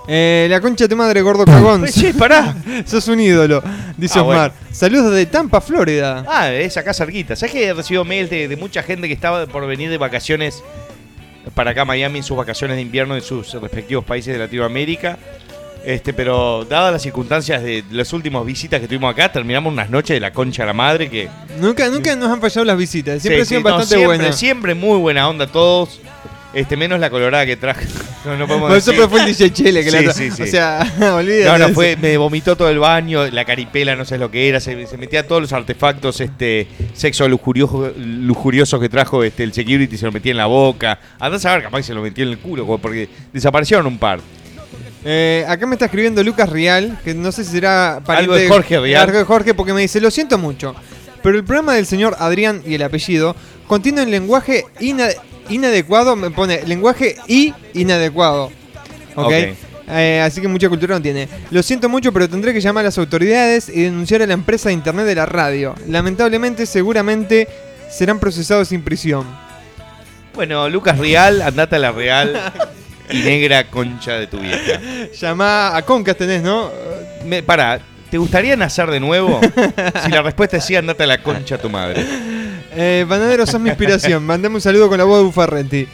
Eh, 0.09 0.49
la 0.51 0.61
concha 0.61 0.85
de 0.85 0.89
tu 0.89 0.97
madre, 0.97 1.23
gordo 1.23 1.45
cagón. 1.45 1.87
Che, 1.93 2.13
pará. 2.15 2.55
Sos 2.87 3.07
un 3.09 3.21
ídolo, 3.21 3.63
dice 3.97 4.19
Ah, 4.19 4.23
Osmar. 4.23 4.53
Saludos 4.73 5.13
desde 5.13 5.27
Tampa, 5.27 5.61
Florida. 5.61 6.25
Ah, 6.29 6.51
es 6.53 6.77
acá 6.77 6.93
cerquita. 6.93 7.37
¿Sabes 7.37 7.53
que 7.53 7.67
he 7.67 7.73
recibido 7.75 8.05
mails 8.05 8.29
de, 8.31 8.49
de 8.49 8.57
mucha 8.57 8.83
gente 8.83 9.07
que 9.07 9.15
estaba 9.15 9.47
por 9.47 9.67
venir 9.67 9.91
de 9.91 9.99
vacaciones 9.99 10.63
para 11.55 11.71
acá 11.73 11.83
a 11.83 11.85
Miami 11.85 12.19
en 12.19 12.25
sus 12.25 12.37
vacaciones 12.37 12.77
de 12.77 12.83
invierno 12.83 13.15
en 13.15 13.23
sus 13.23 13.53
respectivos 13.55 14.05
países 14.05 14.33
de 14.33 14.39
Latinoamérica? 14.41 15.19
Este, 15.85 16.13
pero 16.13 16.65
dadas 16.65 16.93
las 16.93 17.03
circunstancias 17.03 17.61
de 17.63 17.83
las 17.91 18.13
últimas 18.13 18.45
visitas 18.47 18.81
que 18.81 18.87
tuvimos 18.87 19.13
acá, 19.13 19.33
terminamos 19.33 19.73
unas 19.73 19.91
noches 19.91 20.15
de 20.15 20.21
la 20.21 20.33
concha 20.33 20.63
de 20.63 20.67
la 20.69 20.73
madre 20.73 21.11
que 21.11 21.29
Nunca, 21.61 21.89
nunca 21.89 22.15
nos 22.15 22.31
han 22.31 22.41
fallado 22.41 22.65
las 22.65 22.77
visitas. 22.79 23.21
Siempre 23.21 23.45
Sí, 23.45 23.55
han 23.57 23.61
sido 23.63 23.69
no, 23.71 23.77
bastante 23.77 23.97
siempre, 23.97 24.07
buenas. 24.07 24.37
Siempre 24.39 24.75
muy 24.77 24.99
buena 25.01 25.29
onda 25.29 25.47
todos. 25.49 26.01
Este, 26.55 26.77
menos 26.77 27.01
la 27.01 27.09
colorada 27.11 27.47
que 27.47 27.57
traje. 27.57 27.87
No, 28.25 28.37
no 28.37 28.47
podemos 28.47 28.69
Por 28.69 28.79
eso 28.79 28.93
decir. 28.93 29.09
fue 29.09 29.19
el 29.21 29.27
DJ 29.27 29.53
Chele 29.53 29.83
que 29.83 29.91
Sí, 29.91 30.05
la 30.05 30.13
sí, 30.13 30.31
sí. 30.31 30.43
O 30.43 30.47
sea, 30.47 30.87
olvídate. 31.17 31.45
No, 31.59 31.59
no, 31.59 31.75
fue, 31.75 31.97
me 31.97 32.17
vomitó 32.17 32.55
todo 32.55 32.69
el 32.71 32.79
baño, 32.79 33.27
la 33.33 33.45
caripela, 33.45 33.97
no 33.97 34.05
sé 34.05 34.17
lo 34.17 34.31
que 34.31 34.49
era, 34.49 34.61
se, 34.61 34.87
se 34.87 34.97
metía 34.97 35.27
todos 35.27 35.43
los 35.43 35.53
artefactos 35.53 36.21
este, 36.21 36.69
sexo 36.95 37.27
lujurioso, 37.27 37.93
lujuriosos 37.97 38.81
que 38.81 38.89
trajo 38.89 39.25
este, 39.25 39.43
el 39.43 39.53
security, 39.53 39.97
se 39.99 40.05
lo 40.07 40.13
metía 40.13 40.31
en 40.31 40.37
la 40.37 40.47
boca. 40.47 41.01
Andás 41.19 41.45
a 41.47 41.55
ver, 41.55 41.65
capaz 41.65 41.79
que 41.79 41.83
se 41.83 41.95
lo 41.95 42.01
metía 42.03 42.23
en 42.23 42.31
el 42.31 42.39
culo, 42.39 42.65
porque 42.81 43.09
desaparecieron 43.33 43.89
un 43.89 43.99
par. 43.99 44.21
Eh, 45.05 45.45
acá 45.49 45.67
me 45.67 45.75
está 45.75 45.87
escribiendo 45.87 46.23
Lucas 46.23 46.49
Rial, 46.49 47.01
que 47.05 47.15
no 47.15 47.33
sé 47.33 47.45
si 47.45 47.51
será 47.51 48.01
pariente 48.07 48.35
Algo 48.35 48.35
de 48.37 48.49
Jorge 48.49 48.79
Rial. 48.79 49.03
Algo 49.03 49.19
de 49.19 49.25
Jorge, 49.25 49.55
porque 49.55 49.73
me 49.73 49.81
dice, 49.81 50.01
lo 50.01 50.13
siento 50.13 50.39
mucho, 50.39 50.77
pero 51.25 51.37
el 51.37 51.43
programa 51.45 51.75
del 51.75 51.87
señor 51.87 52.15
Adrián 52.21 52.63
y 52.65 52.75
el 52.75 52.83
apellido 52.83 53.35
contiene 53.67 54.03
un 54.03 54.13
lenguaje 54.13 54.65
ina- 54.79 55.09
inadecuado, 55.49 56.17
me 56.17 56.31
pone 56.31 56.63
lenguaje 56.67 57.17
y 57.27 57.55
inadecuado. 57.75 58.51
¿Ok? 59.15 59.27
Ok. 59.27 59.33
Eh, 59.89 60.23
así 60.25 60.41
que 60.41 60.49
mucha 60.49 60.69
cultura 60.69 60.95
no 60.95 61.03
tiene. 61.03 61.29
Lo 61.51 61.63
siento 61.63 61.89
mucho, 61.89 62.13
pero 62.13 62.29
tendré 62.29 62.55
que 62.55 62.61
llamar 62.61 62.85
a 62.85 62.89
las 62.89 62.99
autoridades 62.99 63.69
y 63.69 63.83
denunciar 63.83 64.23
a 64.23 64.27
la 64.27 64.35
empresa 64.35 64.69
de 64.69 64.75
internet 64.75 65.05
de 65.07 65.15
la 65.15 65.27
radio. 65.27 65.75
Lamentablemente, 65.87 66.67
seguramente 66.67 67.49
serán 67.91 68.19
procesados 68.19 68.69
sin 68.69 68.83
prisión. 68.83 69.27
Bueno, 70.35 70.69
Lucas 70.69 70.99
Real, 70.99 71.43
andate 71.43 71.77
a 71.77 71.79
la 71.79 71.93
Real 71.93 72.53
y 73.11 73.19
negra 73.19 73.69
concha 73.69 74.15
de 74.15 74.27
tu 74.27 74.39
vieja. 74.39 74.81
Llama 75.21 75.77
a 75.77 75.83
Concas 75.83 76.17
tenés, 76.17 76.43
¿no? 76.43 76.71
Me, 77.27 77.43
para, 77.43 77.81
¿te 78.11 78.17
gustaría 78.17 78.57
nacer 78.57 78.91
de 78.91 79.01
nuevo? 79.01 79.41
Si 80.05 80.11
la 80.11 80.23
respuesta 80.23 80.57
es 80.57 80.65
sí, 80.65 80.75
andate 80.75 81.03
a 81.03 81.07
la 81.07 81.23
concha 81.23 81.57
de 81.57 81.63
tu 81.63 81.69
madre. 81.69 82.03
Eh, 82.75 83.05
Banadero, 83.09 83.47
sos 83.47 83.61
mi 83.61 83.69
inspiración. 83.69 84.25
Mandame 84.25 84.55
un 84.55 84.61
saludo 84.61 84.89
con 84.89 84.99
la 84.99 85.05
voz 85.05 85.19
de 85.19 85.25
Bufarrenti. 85.25 85.87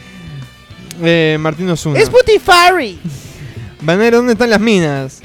Eh, 1.01 1.37
Martín 1.39 1.69
Osuna. 1.69 1.99
Butifari. 2.09 2.99
Banadero, 3.81 4.17
¿dónde 4.17 4.33
están 4.33 4.49
las 4.49 4.59
minas? 4.59 5.21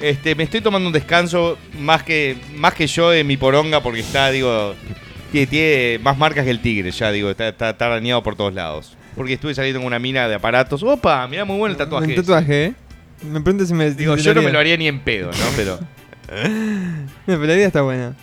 Este, 0.00 0.34
me 0.34 0.44
estoy 0.44 0.60
tomando 0.60 0.86
un 0.88 0.92
descanso 0.92 1.58
más 1.78 2.02
que, 2.02 2.36
más 2.54 2.74
que 2.74 2.86
yo 2.86 3.12
en 3.12 3.26
mi 3.26 3.36
poronga 3.36 3.82
porque 3.82 4.00
está, 4.00 4.30
digo, 4.30 4.74
tiene, 5.30 5.46
tiene 5.46 5.98
más 5.98 6.16
marcas 6.16 6.44
que 6.44 6.50
el 6.50 6.60
tigre, 6.60 6.90
ya 6.90 7.12
digo, 7.12 7.30
está, 7.30 7.48
está, 7.48 7.70
está 7.70 7.86
arañado 7.86 8.22
por 8.22 8.34
todos 8.34 8.54
lados. 8.54 8.96
Porque 9.14 9.34
estuve 9.34 9.54
saliendo 9.54 9.80
con 9.80 9.88
una 9.88 9.98
mina 9.98 10.26
de 10.28 10.36
aparatos. 10.36 10.82
Opa, 10.82 11.26
mira 11.28 11.44
muy 11.44 11.58
bueno 11.58 11.72
el 11.72 11.78
tatuaje. 11.78 12.12
Ese. 12.12 12.22
tatuaje, 12.22 12.64
¿eh? 12.66 12.74
Me 13.22 13.40
pregunto 13.40 13.66
si 13.66 13.74
me. 13.74 13.90
Digo, 13.90 14.16
yo 14.16 14.34
no 14.34 14.40
me 14.40 14.50
lo 14.50 14.58
haría 14.58 14.76
ni 14.76 14.86
en 14.86 15.00
pedo, 15.00 15.30
¿no? 15.30 15.46
Pero. 15.56 15.78
No, 16.30 17.08
pero 17.26 17.46
la 17.46 17.54
idea 17.54 17.66
está 17.66 17.82
buena. 17.82 18.14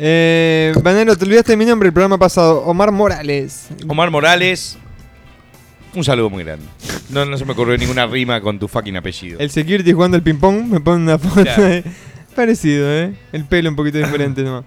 Eh, 0.00 0.72
Banero, 0.82 1.16
te 1.16 1.24
olvidaste 1.24 1.52
de 1.52 1.56
mi 1.56 1.64
nombre 1.64 1.88
el 1.88 1.92
programa 1.92 2.18
pasado. 2.18 2.62
Omar 2.64 2.92
Morales. 2.92 3.68
Omar 3.88 4.10
Morales, 4.10 4.78
un 5.94 6.04
saludo 6.04 6.30
muy 6.30 6.44
grande. 6.44 6.64
No, 7.10 7.24
no 7.24 7.36
se 7.36 7.44
me 7.44 7.52
ocurrió 7.52 7.76
ninguna 7.76 8.06
rima 8.06 8.40
con 8.40 8.58
tu 8.58 8.68
fucking 8.68 8.96
apellido. 8.96 9.38
El 9.40 9.50
security 9.50 9.92
jugando 9.92 10.16
al 10.16 10.22
ping-pong. 10.22 10.66
Me 10.66 10.80
pone 10.80 11.02
una 11.02 11.18
foto. 11.18 11.42
Claro. 11.42 11.62
de- 11.64 11.84
Parecido, 12.36 12.88
¿eh? 12.88 13.14
El 13.32 13.44
pelo 13.46 13.68
un 13.70 13.74
poquito 13.74 13.98
diferente 13.98 14.42
nomás. 14.42 14.64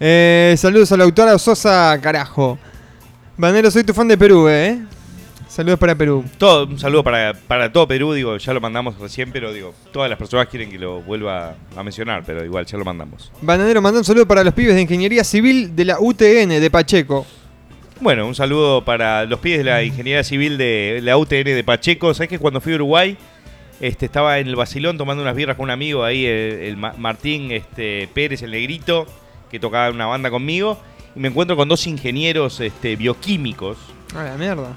Eh, 0.00 0.54
saludos 0.56 0.90
a 0.92 0.96
la 0.96 1.04
autora 1.04 1.38
Sosa 1.38 1.98
Carajo. 2.00 2.58
Banero, 3.36 3.70
soy 3.70 3.84
tu 3.84 3.92
fan 3.92 4.08
de 4.08 4.16
Perú, 4.16 4.48
¿eh? 4.48 4.80
Saludos 5.52 5.78
para 5.78 5.94
Perú. 5.94 6.24
Todo, 6.38 6.64
un 6.66 6.78
saludo 6.78 7.04
para, 7.04 7.34
para 7.34 7.70
todo 7.70 7.86
Perú, 7.86 8.14
digo, 8.14 8.38
ya 8.38 8.54
lo 8.54 8.60
mandamos 8.62 8.98
recién, 8.98 9.30
pero 9.32 9.52
digo, 9.52 9.74
todas 9.92 10.08
las 10.08 10.18
personas 10.18 10.46
quieren 10.48 10.70
que 10.70 10.78
lo 10.78 11.02
vuelva 11.02 11.56
a 11.76 11.82
mencionar, 11.82 12.22
pero 12.24 12.42
igual 12.42 12.64
ya 12.64 12.78
lo 12.78 12.86
mandamos. 12.86 13.30
Bananero, 13.42 13.82
manda 13.82 13.98
un 13.98 14.04
saludo 14.06 14.26
para 14.26 14.42
los 14.44 14.54
pibes 14.54 14.74
de 14.74 14.80
Ingeniería 14.80 15.24
Civil 15.24 15.76
de 15.76 15.84
la 15.84 16.00
UTN 16.00 16.48
de 16.58 16.70
Pacheco. 16.70 17.26
Bueno, 18.00 18.26
un 18.26 18.34
saludo 18.34 18.82
para 18.82 19.26
los 19.26 19.40
pies 19.40 19.58
de 19.58 19.64
la 19.64 19.82
Ingeniería 19.82 20.24
Civil 20.24 20.56
de 20.56 21.00
la 21.02 21.18
UTN 21.18 21.44
de 21.44 21.62
Pacheco. 21.64 22.14
¿Sabes 22.14 22.30
que 22.30 22.38
cuando 22.38 22.62
fui 22.62 22.72
a 22.72 22.76
Uruguay 22.76 23.18
este, 23.78 24.06
estaba 24.06 24.38
en 24.38 24.48
el 24.48 24.56
Basilón 24.56 24.96
tomando 24.96 25.22
unas 25.22 25.36
birras 25.36 25.56
con 25.58 25.64
un 25.64 25.70
amigo 25.70 26.02
ahí, 26.02 26.24
el, 26.24 26.52
el 26.60 26.76
Ma- 26.78 26.94
Martín 26.96 27.52
este, 27.52 28.08
Pérez, 28.14 28.40
el 28.40 28.52
negrito, 28.52 29.06
que 29.50 29.60
tocaba 29.60 29.90
una 29.90 30.06
banda 30.06 30.30
conmigo? 30.30 30.78
Y 31.14 31.20
me 31.20 31.28
encuentro 31.28 31.56
con 31.56 31.68
dos 31.68 31.86
ingenieros 31.86 32.58
este, 32.60 32.96
bioquímicos. 32.96 33.76
A 34.16 34.22
la 34.24 34.36
mierda. 34.38 34.68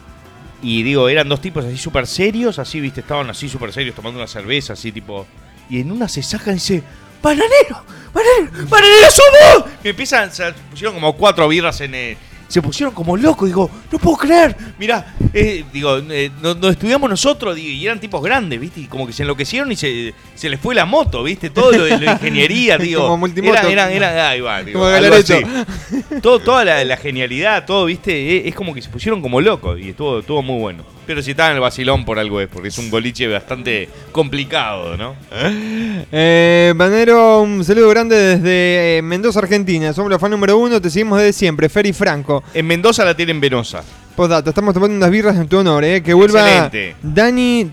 Y 0.62 0.84
digo, 0.84 1.10
eran 1.10 1.30
dos 1.30 1.42
tipos 1.42 1.66
así 1.66 1.78
súper 1.78 2.08
serios, 2.08 2.60
así, 2.60 2.80
viste, 2.80 3.02
estaban 3.02 3.30
así 3.30 3.50
súper 3.50 3.72
serios 3.74 3.96
tomando 3.96 4.20
una 4.20 4.28
cerveza, 4.28 4.74
así 4.74 4.92
tipo. 4.92 5.28
Y 5.70 5.80
en 5.82 5.92
una 5.92 6.08
se 6.08 6.24
sacan 6.24 6.54
y 6.54 6.56
dice, 6.56 6.84
¡Bananero! 7.22 7.84
¡Bananero! 8.14 8.68
¡Bananero 8.70 9.08
somos! 9.12 9.72
Me 9.84 9.90
empiezan, 9.92 10.32
se 10.32 10.54
pusieron 10.70 10.96
como 10.96 11.16
cuatro 11.16 11.48
birras 11.48 11.82
en 11.82 11.96
el. 11.96 12.18
Se 12.48 12.62
pusieron 12.62 12.94
como 12.94 13.18
locos, 13.18 13.48
digo, 13.48 13.70
no 13.92 13.98
puedo 14.00 14.18
creer. 14.18 14.56
Mirá, 14.78 15.16
eh, 15.34 15.64
digo, 15.74 15.98
eh, 16.10 16.30
nos, 16.42 16.58
nos 16.58 16.72
estudiamos 16.72 17.10
nosotros 17.10 17.56
digo, 17.56 17.70
y 17.70 17.86
eran 17.86 18.00
tipos 18.00 18.22
grandes, 18.24 18.60
¿viste? 18.60 18.82
Y 18.82 18.86
como 18.86 19.08
que 19.08 19.14
se 19.14 19.24
enloquecieron 19.24 19.72
y 19.72 19.76
se, 19.76 20.14
se 20.36 20.50
les 20.50 20.60
fue 20.60 20.76
la 20.76 20.86
moto, 20.86 21.24
¿viste? 21.24 21.50
Todo 21.50 21.72
lo 21.72 21.84
de 21.86 21.98
la 22.00 22.12
ingeniería, 22.22 22.78
digo. 22.78 23.02
Como 23.02 23.18
multimoto. 23.18 23.58
Eran, 23.58 23.72
eran, 23.72 23.92
eran- 23.92 24.18
ahí 24.32 24.42
va, 24.42 24.64
digo, 24.64 24.80
Como 24.80 24.92
algo 24.92 25.16
así. 25.16 25.34
Todo, 26.22 26.40
toda 26.40 26.64
la, 26.66 26.84
la 26.86 26.98
genialidad, 26.98 27.66
todo, 27.66 27.86
¿viste? 27.86 28.38
Es, 28.38 28.48
es 28.48 28.56
como 28.56 28.74
que 28.74 28.82
se 28.82 28.90
pusieron 28.90 29.22
como 29.22 29.42
locos 29.42 29.80
y 29.80 29.90
estuvo, 29.90 30.20
estuvo 30.20 30.42
muy 30.42 30.60
bueno. 30.60 30.84
Pero 31.06 31.22
si 31.22 31.32
estaban 31.32 31.52
en 31.52 31.58
el 31.58 31.62
vacilón 31.62 32.06
por 32.06 32.20
algo 32.20 32.42
es, 32.42 32.48
porque 32.48 32.70
es 32.70 32.78
un 32.78 32.90
boliche 32.90 33.28
bastante 33.28 33.90
complicado, 34.12 34.98
¿no? 34.98 35.16
Eh, 36.12 36.74
Banero, 36.76 37.42
un 37.42 37.64
saludo 37.64 37.90
grande 37.90 38.16
desde 38.16 38.98
eh, 38.98 39.02
Mendoza, 39.02 39.40
Argentina. 39.40 39.92
Somos 39.94 40.12
los 40.12 40.20
fan 40.20 40.32
número 40.32 40.58
uno, 40.58 40.82
te 40.82 40.90
seguimos 40.90 41.20
desde 41.20 41.34
siempre. 41.34 41.70
Ferry 41.70 41.94
Franco. 41.94 42.44
En 42.54 42.68
Mendoza 42.68 43.04
la 43.04 43.16
tienen 43.16 43.40
venosa. 43.40 43.84
Postdata, 44.16 44.50
estamos 44.50 44.74
tomando 44.74 44.96
unas 44.96 45.10
birras 45.10 45.36
en 45.36 45.48
tu 45.48 45.58
honor, 45.58 45.84
eh. 45.84 46.02
Que 46.02 46.14
vuelva 46.14 46.42
Excelente. 46.42 46.96
Dani. 47.02 47.72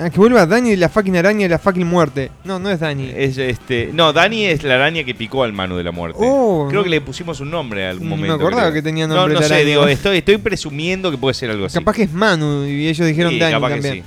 Ah, 0.00 0.10
que 0.10 0.18
vuelva 0.18 0.46
Dani 0.46 0.70
de 0.70 0.76
la 0.76 0.88
fucking 0.88 1.16
araña 1.16 1.42
de 1.42 1.48
la 1.50 1.58
fucking 1.58 1.86
muerte. 1.86 2.30
No, 2.44 2.58
no 2.58 2.70
es 2.70 2.80
Dani. 2.80 3.10
Es, 3.14 3.38
este, 3.38 3.90
no, 3.92 4.12
Dani 4.12 4.46
es 4.46 4.62
la 4.64 4.74
araña 4.74 5.04
que 5.04 5.14
picó 5.14 5.44
al 5.44 5.52
Manu 5.52 5.76
de 5.76 5.84
la 5.84 5.92
muerte. 5.92 6.18
Oh, 6.22 6.66
creo 6.68 6.80
no. 6.80 6.84
que 6.84 6.90
le 6.90 7.00
pusimos 7.00 7.38
un 7.40 7.50
nombre 7.50 7.86
a 7.86 7.90
algún 7.90 8.08
No 8.08 8.16
me 8.16 8.22
momento. 8.22 8.34
acordaba 8.36 8.62
creo. 8.70 8.74
que 8.74 8.82
tenía 8.82 9.06
No, 9.06 9.14
nombre 9.14 9.34
no 9.34 9.40
la 9.40 9.46
sé, 9.48 9.54
araña. 9.54 9.68
digo, 9.68 9.86
estoy, 9.86 10.18
estoy 10.18 10.38
presumiendo 10.38 11.10
que 11.10 11.18
puede 11.18 11.34
ser 11.34 11.50
algo 11.50 11.66
así. 11.66 11.78
Capaz 11.78 11.94
que 11.94 12.02
es 12.04 12.12
Manu 12.12 12.64
y 12.66 12.88
ellos 12.88 13.06
dijeron 13.06 13.32
Sí, 13.32 13.38
Dani 13.38 13.52
capaz 13.52 13.68
que 13.68 13.74
también. 13.74 13.94
sí. 13.96 14.02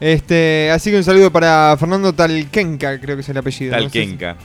Este, 0.00 0.70
así 0.72 0.90
que 0.90 0.96
un 0.96 1.04
saludo 1.04 1.30
para 1.30 1.76
Fernando 1.78 2.12
Talquenca, 2.12 2.98
creo 3.00 3.16
que 3.16 3.20
es 3.22 3.28
el 3.28 3.36
apellido. 3.36 3.72
no 3.76 3.82
Talquenca. 3.82 4.36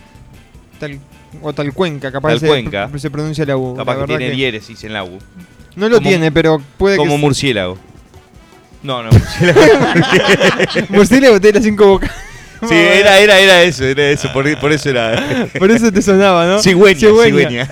Tal, 0.80 1.00
o 1.42 1.54
Talcuenca, 1.54 2.12
capaz 2.12 2.40
Talcuenca. 2.40 2.90
Se, 2.94 3.00
se 3.00 3.10
pronuncia 3.12 3.46
la 3.46 3.58
U. 3.58 3.76
Capaz 3.76 3.96
la 3.96 4.02
que 4.02 4.08
tiene 4.08 4.30
que- 4.30 4.36
diéresis 4.36 4.84
en 4.84 4.94
la 4.94 5.04
U. 5.04 5.18
No 5.76 5.88
lo 5.90 5.98
como- 5.98 6.10
tiene, 6.10 6.32
pero 6.32 6.62
puede 6.78 6.98
Como 6.98 7.16
que. 7.16 7.22
murciélago. 7.22 7.78
No, 8.82 9.04
no, 9.04 9.10
murciélago. 9.12 9.62
Murciélago 10.90 11.42
tiene 11.42 11.56
las 11.60 11.64
cinco 11.66 11.86
bocas. 11.88 12.12
sí, 12.68 12.76
era, 12.76 13.20
era, 13.20 13.40
era 13.40 13.62
eso, 13.64 13.84
era 13.86 14.04
eso, 14.10 14.32
por, 14.34 14.60
por 14.60 14.72
eso 14.72 14.90
era. 14.90 15.48
Por 15.60 15.70
eso 15.72 15.92
te 15.92 16.02
sonaba, 16.02 16.46
¿no? 16.46 16.60
Cigüeña, 16.62 17.00
Cigüeña. 17.00 17.66
cigüeña. 17.66 17.68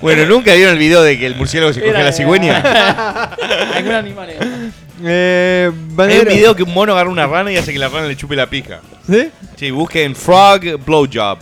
Bueno, 0.00 0.24
¿nunca 0.26 0.54
vieron 0.54 0.72
el 0.74 0.78
video 0.78 1.02
de 1.02 1.18
que 1.18 1.26
el 1.26 1.36
murciélago 1.36 1.72
se 1.72 1.80
coge 1.80 1.96
a 1.96 2.02
la 2.02 2.12
cigüeña? 2.12 2.60
Algún 3.74 3.92
animal. 3.92 4.30
era. 4.30 4.46
Eh, 5.04 5.70
Hay 5.98 6.18
un 6.20 6.28
video 6.28 6.56
que 6.56 6.62
un 6.62 6.72
mono 6.72 6.92
agarra 6.92 7.10
una 7.10 7.26
rana 7.26 7.52
y 7.52 7.56
hace 7.56 7.72
que 7.72 7.78
la 7.78 7.88
rana 7.88 8.06
le 8.08 8.16
chupe 8.16 8.34
la 8.36 8.46
pija. 8.48 8.80
¿Sí? 9.08 9.28
Sí, 9.56 9.70
busquen 9.70 10.14
Frog 10.16 10.60
Blowjob. 10.84 11.38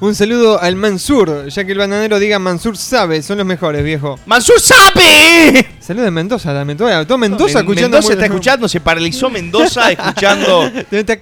Un 0.00 0.14
saludo 0.14 0.60
al 0.60 0.76
Mansur, 0.76 1.48
ya 1.48 1.64
que 1.64 1.72
el 1.72 1.78
bananero 1.78 2.18
diga 2.18 2.38
Mansur 2.38 2.76
sabe, 2.76 3.22
son 3.22 3.38
los 3.38 3.46
mejores, 3.46 3.82
viejo. 3.84 4.18
¡Mansur 4.26 4.60
sabe! 4.60 5.66
Saludos 5.80 6.04
de 6.06 6.10
Mendoza 6.10 6.52
también. 6.52 6.76
Todo, 6.76 7.06
todo 7.06 7.18
Mendoza 7.18 7.54
Men- 7.58 7.62
escuchando. 7.62 7.96
Mendoza 7.96 8.12
está 8.12 8.24
escuchando, 8.26 8.68
se 8.68 8.80
paralizó 8.80 9.30
Mendoza 9.30 9.90
escuchando. 9.92 10.70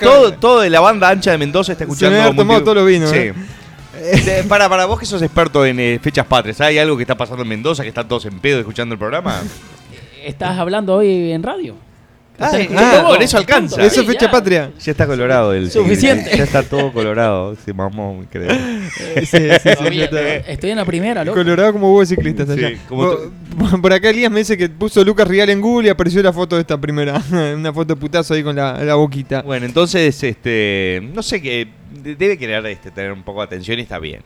Todo, 0.40 0.60
de 0.60 0.70
la 0.70 0.80
banda 0.80 1.08
ancha 1.08 1.30
de 1.30 1.38
Mendoza 1.38 1.72
está 1.72 1.84
Se 1.84 1.88
me 1.88 1.92
escuchando. 1.94 2.34
tomado 2.34 2.62
todos 2.62 2.76
los 2.76 2.86
vinos, 2.86 3.10
Sí. 3.10 3.16
eh. 3.16 3.34
De- 3.94 4.44
para, 4.48 4.68
para 4.68 4.84
vos 4.86 4.98
que 5.00 5.06
sos 5.06 5.22
experto 5.22 5.64
en 5.64 5.80
eh, 5.80 5.98
fechas 6.02 6.26
patrias, 6.26 6.60
¿hay 6.60 6.78
algo 6.78 6.96
que 6.96 7.02
está 7.04 7.16
pasando 7.16 7.42
en 7.42 7.48
Mendoza 7.48 7.82
que 7.82 7.88
están 7.88 8.06
todos 8.06 8.26
en 8.26 8.38
pedo 8.40 8.58
escuchando 8.60 8.92
el 8.94 8.98
programa? 8.98 9.40
¿Estás 10.24 10.58
hablando 10.58 10.94
hoy 10.96 11.32
en 11.32 11.42
radio? 11.42 11.74
Ah, 12.38 12.50
¿Estás 12.58 12.60
eh, 12.60 12.68
ah, 12.76 13.04
con 13.06 13.22
eso 13.22 13.38
alcanza. 13.38 13.76
Eso 13.82 14.00
es 14.00 14.06
Sí, 14.06 14.12
fecha 14.12 14.26
ya. 14.26 14.30
patria. 14.30 14.70
Ya 14.78 14.90
está 14.92 15.06
colorado 15.06 15.52
el 15.54 15.70
Suficiente. 15.70 16.36
Ya 16.36 16.44
está 16.44 16.62
todo 16.62 16.92
colorado. 16.92 17.56
Se 17.64 17.72
mamó, 17.72 18.22
creo. 18.30 18.50
Sí, 18.50 19.26
sí, 19.26 19.38
sí, 19.62 19.70
Todavía, 19.76 20.10
ya 20.10 20.20
está. 20.36 20.50
Estoy 20.52 20.70
en 20.70 20.76
la 20.76 20.84
primera, 20.84 21.24
loco. 21.24 21.36
Colorado 21.38 21.72
como 21.72 21.86
huevo 21.88 22.00
de 22.00 22.06
ciclista 22.06 22.42
hasta 22.42 22.54
Sí, 22.56 22.64
allá. 22.64 22.78
como 22.88 23.02
Por, 23.58 23.80
por 23.82 23.92
acá 23.92 24.10
Elías 24.10 24.30
me 24.30 24.40
dice 24.40 24.56
que 24.58 24.68
puso 24.68 25.02
Lucas 25.04 25.26
Rial 25.26 25.48
en 25.50 25.60
Google 25.60 25.86
y 25.88 25.90
apareció 25.90 26.22
la 26.22 26.32
foto 26.32 26.56
de 26.56 26.60
esta 26.62 26.78
primera. 26.80 27.22
Una 27.30 27.72
foto 27.72 27.94
de 27.94 28.00
putazo 28.00 28.34
ahí 28.34 28.42
con 28.42 28.54
la, 28.56 28.84
la 28.84 28.94
boquita. 28.96 29.42
Bueno, 29.42 29.64
entonces, 29.66 30.22
este, 30.22 31.00
no 31.14 31.22
sé 31.22 31.40
qué, 31.40 31.68
de- 32.02 32.16
debe 32.16 32.36
querer 32.36 32.64
este, 32.66 32.90
tener 32.90 33.12
un 33.12 33.22
poco 33.22 33.40
de 33.40 33.46
atención 33.46 33.78
y 33.78 33.82
está 33.82 33.98
bien. 33.98 34.20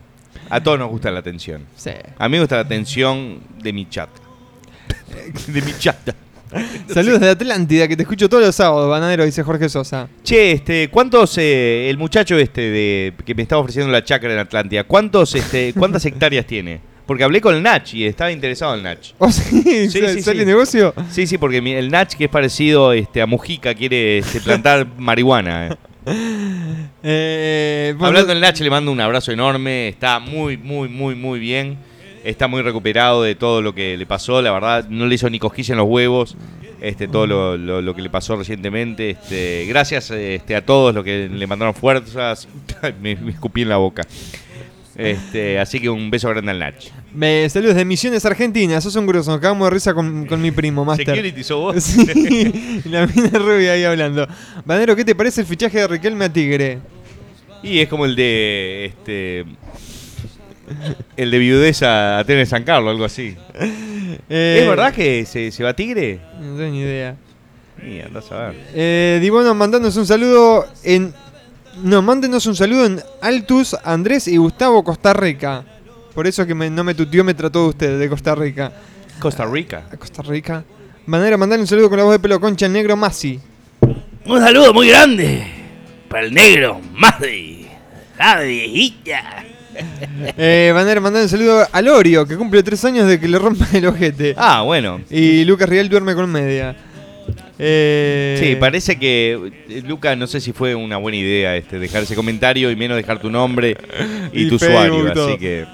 A 0.49 0.61
todos 0.61 0.77
nos 0.77 0.89
gusta 0.89 1.11
la 1.11 1.19
atención. 1.19 1.63
Sí. 1.77 1.91
A 2.17 2.27
mí 2.27 2.33
me 2.33 2.39
gusta 2.41 2.55
la 2.55 2.61
atención 2.63 3.39
de 3.63 3.71
mi 3.71 3.87
chat. 3.87 4.09
de 5.47 5.61
mi 5.61 5.71
chat. 5.79 5.97
Saludos 6.93 7.19
de 7.19 7.29
Atlántida, 7.29 7.87
que 7.87 7.95
te 7.95 8.03
escucho 8.03 8.27
todos 8.27 8.43
los 8.43 8.55
sábados, 8.55 8.89
bananero, 8.89 9.25
dice 9.25 9.43
Jorge 9.43 9.69
Sosa. 9.69 10.07
Che, 10.23 10.51
este, 10.51 10.89
¿cuántos, 10.89 11.37
eh, 11.37 11.89
el 11.89 11.97
muchacho 11.97 12.37
este 12.37 12.61
de, 12.61 13.13
que 13.25 13.35
me 13.35 13.43
estaba 13.43 13.61
ofreciendo 13.61 13.91
la 13.91 14.03
chacra 14.03 14.33
en 14.33 14.39
Atlántida, 14.39 14.83
¿cuántos, 14.83 15.35
este, 15.35 15.73
cuántas 15.73 16.05
hectáreas 16.05 16.45
tiene? 16.45 16.81
Porque 17.05 17.23
hablé 17.23 17.41
con 17.41 17.55
el 17.55 17.63
Nach 17.63 17.93
y 17.93 18.05
estaba 18.05 18.31
interesado 18.31 18.73
el 18.75 18.83
Nach. 18.83 18.99
¿Oh, 19.17 19.31
sí? 19.31 19.89
Sí, 19.89 19.89
¿Sale 19.89 20.13
sí, 20.13 20.21
sale 20.21 20.39
sí. 20.41 20.45
negocio? 20.45 20.93
Sí, 21.09 21.27
sí, 21.27 21.37
porque 21.37 21.57
el 21.57 21.89
Nach, 21.89 22.13
que 22.13 22.25
es 22.25 22.29
parecido 22.29 22.93
este, 22.93 23.21
a 23.21 23.25
Mujica, 23.25 23.73
quiere 23.73 24.19
este, 24.19 24.39
plantar 24.39 24.87
marihuana. 24.97 25.67
eh. 25.67 25.75
Eh, 27.03 27.95
Hablando 27.99 28.27
del 28.27 28.39
Nach, 28.39 28.57
le 28.59 28.69
mando 28.69 28.91
un 28.91 29.01
abrazo 29.01 29.31
enorme. 29.31 29.89
Está 29.89 30.19
muy, 30.19 30.57
muy, 30.57 30.87
muy, 30.89 31.15
muy 31.15 31.39
bien. 31.39 31.77
Está 32.23 32.47
muy 32.47 32.61
recuperado 32.61 33.23
de 33.23 33.35
todo 33.35 33.61
lo 33.61 33.73
que 33.73 33.97
le 33.97 34.05
pasó. 34.05 34.41
La 34.41 34.51
verdad, 34.51 34.87
no 34.89 35.05
le 35.07 35.15
hizo 35.15 35.29
ni 35.29 35.39
cosquilla 35.39 35.73
en 35.73 35.77
los 35.79 35.87
huevos. 35.87 36.35
Este, 36.79 37.07
todo 37.07 37.27
lo, 37.27 37.57
lo- 37.57 37.81
lo 37.81 37.95
que 37.95 38.01
le 38.01 38.09
pasó 38.09 38.35
recientemente. 38.35 39.11
Este, 39.11 39.65
gracias 39.67 40.09
este, 40.11 40.55
a 40.55 40.65
todos 40.65 40.93
los 40.95 41.03
que 41.03 41.29
le 41.29 41.47
mandaron 41.47 41.73
fuerzas. 41.73 42.47
me, 43.01 43.15
me 43.15 43.31
escupí 43.31 43.61
en 43.63 43.69
la 43.69 43.77
boca. 43.77 44.03
Este, 44.95 45.57
así 45.57 45.79
que 45.79 45.89
un 45.89 46.11
beso 46.11 46.27
grande 46.29 46.51
al 46.51 46.59
Nach. 46.59 46.75
me- 47.13 47.49
saludos 47.49 47.75
de 47.75 47.85
Misiones 47.85 48.25
Argentinas. 48.25 48.83
Sos 48.83 48.95
un 48.97 49.07
grosso. 49.07 49.31
Nos 49.31 49.39
cagamos 49.39 49.67
de 49.67 49.73
risa 49.73 49.93
con, 49.93 50.25
con 50.27 50.41
mi 50.41 50.51
primo, 50.51 50.83
Master. 50.85 51.05
Security, 51.07 51.43
¿sos 51.43 51.59
vos? 51.59 51.75
Sí, 51.83 52.81
la 52.85 53.07
mina 53.07 53.29
rubia 53.39 53.73
ahí 53.73 53.83
hablando. 53.83 54.27
Banero, 54.65 54.95
¿qué 54.95 55.05
te 55.05 55.15
parece 55.15 55.41
el 55.41 55.47
fichaje 55.47 55.79
de 55.79 55.87
Riquelme 55.87 56.25
a 56.25 56.33
Tigre? 56.33 56.79
Y 57.63 57.79
es 57.79 57.87
como 57.87 58.05
el 58.05 58.15
de. 58.15 58.85
Este, 58.85 59.45
el 61.17 61.31
de 61.31 61.37
viudez 61.39 61.83
a 61.83 62.19
Atenas 62.19 62.49
San 62.49 62.63
Carlos, 62.63 62.91
algo 62.91 63.05
así. 63.05 63.35
Eh, 64.29 64.59
¿Es 64.61 64.67
verdad 64.67 64.93
que 64.93 65.25
se, 65.25 65.51
se 65.51 65.63
va 65.63 65.73
Tigre? 65.75 66.19
No 66.39 66.57
tengo 66.57 66.71
ni 66.71 66.79
idea. 66.81 67.15
Y 67.85 67.99
andás 68.01 68.31
a 68.31 68.49
ver. 68.49 68.55
Eh, 68.73 69.19
Dibono, 69.21 69.53
mandándonos 69.55 69.95
un 69.97 70.05
saludo 70.05 70.65
en. 70.83 71.13
No, 71.83 72.01
mándenos 72.01 72.45
un 72.45 72.55
saludo 72.55 72.85
en 72.85 73.01
Altus, 73.21 73.75
Andrés 73.83 74.27
y 74.27 74.37
Gustavo 74.37 74.83
Costa 74.83 75.13
Rica. 75.13 75.63
Por 76.13 76.27
eso 76.27 76.45
que 76.45 76.53
me- 76.53 76.69
no 76.69 76.83
me 76.83 76.93
tuteó, 76.93 77.23
me 77.23 77.33
trató 77.33 77.63
de 77.63 77.69
usted, 77.69 77.99
de 77.99 78.09
Costa 78.09 78.35
Rica. 78.35 78.71
Costa 79.19 79.45
Rica. 79.45 79.85
A 79.91 79.95
Costa 79.97 80.21
Rica. 80.21 80.63
Manera, 81.05 81.37
mandarle 81.37 81.61
un 81.63 81.67
saludo 81.67 81.89
con 81.89 81.97
la 81.97 82.03
voz 82.03 82.11
de 82.13 82.19
pelo 82.19 82.39
concha 82.39 82.65
al 82.65 82.73
negro 82.73 82.95
Masi. 82.97 83.39
Un 84.25 84.39
saludo 84.39 84.73
muy 84.73 84.89
grande 84.89 85.47
para 86.09 86.25
el 86.25 86.33
negro 86.33 86.79
Madri, 86.93 87.67
la 88.19 88.41
viejita. 88.41 89.45
Eh, 90.37 90.71
Manera, 90.73 91.01
mandarle 91.01 91.25
un 91.25 91.29
saludo 91.29 91.67
a 91.71 91.81
Lorio, 91.81 92.25
que 92.27 92.35
cumple 92.37 92.61
tres 92.63 92.83
años 92.85 93.07
de 93.07 93.19
que 93.19 93.27
le 93.27 93.39
rompa 93.39 93.67
el 93.73 93.85
ojete. 93.87 94.33
Ah, 94.37 94.61
bueno. 94.61 95.01
Y 95.09 95.43
Lucas 95.45 95.67
Riel 95.69 95.89
duerme 95.89 96.13
con 96.15 96.31
media. 96.31 96.75
Eh, 97.59 98.37
Sí, 98.39 98.55
parece 98.55 98.97
que 98.97 99.51
eh, 99.69 99.83
Luca, 99.85 100.15
no 100.15 100.27
sé 100.27 100.39
si 100.41 100.51
fue 100.53 100.73
una 100.75 100.97
buena 100.97 101.17
idea 101.17 101.55
este 101.55 101.77
dejar 101.79 102.03
ese 102.03 102.15
comentario 102.15 102.71
y 102.71 102.75
menos 102.75 102.97
dejar 102.97 103.19
tu 103.19 103.29
nombre 103.29 103.77
y, 104.33 104.43
Y 104.45 104.49
tu 104.49 104.57
Facebook 104.57 104.85
usuario, 104.85 105.13
todo. 105.13 105.29
así 105.29 105.37
que 105.37 105.65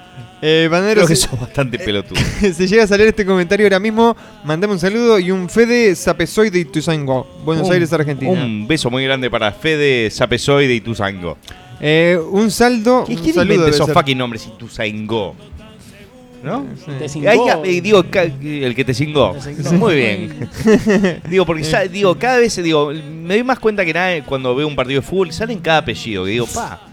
Eh, 0.41 0.67
Banero, 0.69 0.95
creo 0.95 1.07
que 1.07 1.15
sos 1.15 1.39
bastante 1.39 1.79
pelotudo. 1.85 2.19
si 2.53 2.67
llega 2.67 2.83
a 2.83 2.87
salir 2.87 3.07
este 3.07 3.25
comentario 3.25 3.65
ahora 3.65 3.79
mismo, 3.79 4.15
mandame 4.43 4.73
un 4.73 4.79
saludo 4.79 5.17
y 5.19 5.31
un 5.31 5.49
Fede 5.49 5.95
Sapesoy 5.95 6.49
de 6.49 6.59
Ituzaingó, 6.59 7.25
Buenos 7.45 7.67
Un- 7.67 7.73
Aires, 7.73 7.91
Argentina. 7.93 8.31
Un 8.31 8.67
beso 8.67 8.89
muy 8.89 9.03
grande 9.05 9.29
para 9.29 9.51
Fede 9.51 10.09
Sapesoy 10.11 10.67
de 10.67 10.75
Ituzaingó. 10.75 11.37
Eh, 11.79 12.19
un 12.31 12.49
saldo. 12.51 13.03
¿Qué 13.05 13.13
un 13.13 13.33
saludo 13.33 13.67
esos 13.67 13.91
fucking 13.91 14.17
nombres 14.17 14.47
Ituzaingó? 14.47 15.35
¿No? 16.43 16.65
Te 16.85 17.03
Ahí, 17.03 17.09
cingó. 17.09 17.63
eh, 17.65 17.81
digo, 17.81 18.05
el 18.13 18.75
que 18.75 18.85
te 18.85 18.93
cingó. 18.93 19.33
Te 19.33 19.55
cingó. 19.55 19.71
Muy 19.73 19.95
bien. 19.95 20.49
digo, 21.29 21.45
porque 21.45 21.89
digo, 21.91 22.17
cada 22.17 22.37
vez 22.37 22.55
digo, 22.61 22.91
me 22.91 23.35
doy 23.35 23.43
más 23.43 23.59
cuenta 23.59 23.83
que 23.83 23.93
nada 23.93 24.23
cuando 24.23 24.55
veo 24.55 24.67
un 24.67 24.75
partido 24.75 25.01
de 25.01 25.07
fútbol, 25.07 25.31
salen 25.31 25.59
cada 25.59 25.79
apellido. 25.79 26.25
Que 26.25 26.31
digo, 26.31 26.45
pa, 26.45 26.87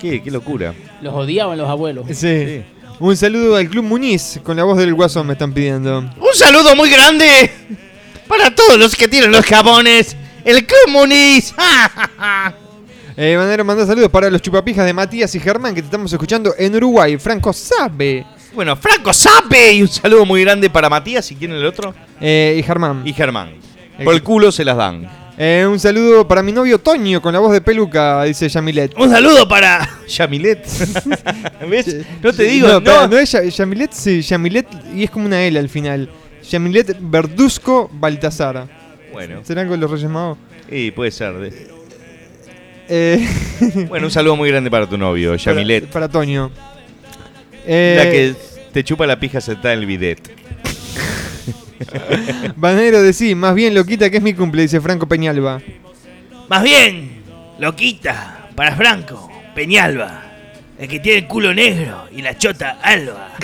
qué, 0.00 0.22
qué 0.22 0.30
locura. 0.30 0.74
Los 1.00 1.14
odiaban 1.14 1.56
los 1.56 1.68
abuelos. 1.68 2.06
Sí. 2.12 2.62
Un 2.98 3.16
saludo 3.16 3.56
al 3.56 3.68
Club 3.68 3.84
Muniz, 3.84 4.38
con 4.42 4.56
la 4.56 4.64
voz 4.64 4.78
del 4.78 4.94
Guasón 4.94 5.26
me 5.26 5.32
están 5.32 5.52
pidiendo. 5.52 5.98
Un 6.00 6.34
saludo 6.34 6.76
muy 6.76 6.90
grande 6.90 7.50
para 8.28 8.54
todos 8.54 8.78
los 8.78 8.94
que 8.94 9.08
tienen 9.08 9.30
los 9.32 9.44
jabones. 9.44 10.16
El 10.44 10.66
Club 10.66 10.88
Muniz. 10.88 11.54
Eh, 13.16 13.36
Banero, 13.36 13.64
manda 13.64 13.86
saludos 13.86 14.10
para 14.10 14.30
los 14.30 14.40
chupapijas 14.40 14.86
de 14.86 14.92
Matías 14.92 15.34
y 15.34 15.40
Germán 15.40 15.74
que 15.74 15.82
te 15.82 15.86
estamos 15.86 16.10
escuchando 16.12 16.54
en 16.58 16.74
Uruguay. 16.76 17.16
Franco 17.18 17.52
sabe. 17.52 18.24
Bueno, 18.54 18.76
Franco 18.76 19.12
Sape 19.12 19.72
y 19.72 19.82
un 19.82 19.88
saludo 19.88 20.26
muy 20.26 20.42
grande 20.42 20.68
para 20.68 20.88
Matías 20.90 21.30
y 21.30 21.36
quién 21.36 21.52
es 21.52 21.58
el 21.58 21.66
otro. 21.66 21.94
Eh, 22.20 22.56
y 22.58 22.62
Germán. 22.62 23.02
Y 23.04 23.12
Germán. 23.12 23.54
Por 24.04 24.14
el 24.14 24.22
culo 24.22 24.50
se 24.52 24.64
las 24.64 24.76
dan. 24.76 25.08
Eh, 25.38 25.66
un 25.68 25.80
saludo 25.80 26.28
para 26.28 26.42
mi 26.42 26.52
novio 26.52 26.78
Toño 26.78 27.22
con 27.22 27.32
la 27.32 27.40
voz 27.40 27.52
de 27.52 27.60
peluca, 27.62 28.22
dice 28.24 28.48
Yamilet. 28.48 28.92
Un 28.98 29.10
saludo 29.10 29.48
para 29.48 29.88
Yamilet. 30.08 30.66
¿Ves? 31.68 31.96
No 32.22 32.32
te 32.32 32.42
digo, 32.44 32.68
no, 32.68 32.80
no. 32.80 33.08
no 33.08 33.18
es 33.18 33.32
Ya- 33.32 33.42
Yamilet, 33.42 33.92
sí, 33.92 34.20
Yamilet 34.20 34.66
y 34.94 35.04
es 35.04 35.10
como 35.10 35.26
una 35.26 35.42
L 35.44 35.58
al 35.58 35.68
final. 35.70 36.10
Yamilet 36.50 36.96
Verduzco 37.00 37.90
Baltasar. 37.92 38.68
Bueno, 39.12 39.40
¿Serán 39.44 39.68
con 39.68 39.80
los 39.80 39.90
Reyes 39.90 40.10
Magos? 40.10 40.38
y 40.70 40.90
puede 40.90 41.10
ser. 41.10 41.34
de- 41.38 41.81
Eh, 42.88 43.26
Bueno, 43.88 44.06
un 44.06 44.10
saludo 44.10 44.36
muy 44.36 44.50
grande 44.50 44.70
para 44.70 44.86
tu 44.86 44.98
novio, 44.98 45.34
Yamilet. 45.36 45.84
Para, 45.84 45.92
para 45.92 46.08
Toño. 46.08 46.50
Eh, 47.66 47.94
La 47.96 48.04
que 48.10 48.34
te 48.72 48.84
chupa 48.84 49.06
la 49.06 49.18
pija 49.20 49.40
sentada 49.40 49.74
en 49.74 49.80
el 49.80 49.86
bidet. 49.86 50.18
Banero 52.56 53.02
de 53.02 53.12
sí, 53.12 53.34
más 53.34 53.54
bien 53.54 53.74
loquita 53.74 54.10
que 54.10 54.16
es 54.18 54.22
mi 54.22 54.34
cumple, 54.34 54.62
dice 54.62 54.80
Franco 54.80 55.06
Peñalba. 55.06 55.60
Más 56.48 56.62
bien, 56.62 57.22
loquita, 57.58 58.48
para 58.54 58.74
Franco, 58.76 59.30
Peñalba, 59.54 60.22
el 60.78 60.88
que 60.88 61.00
tiene 61.00 61.20
el 61.20 61.26
culo 61.26 61.54
negro 61.54 62.04
y 62.14 62.22
la 62.22 62.36
chota 62.36 62.78
alba. 62.82 63.28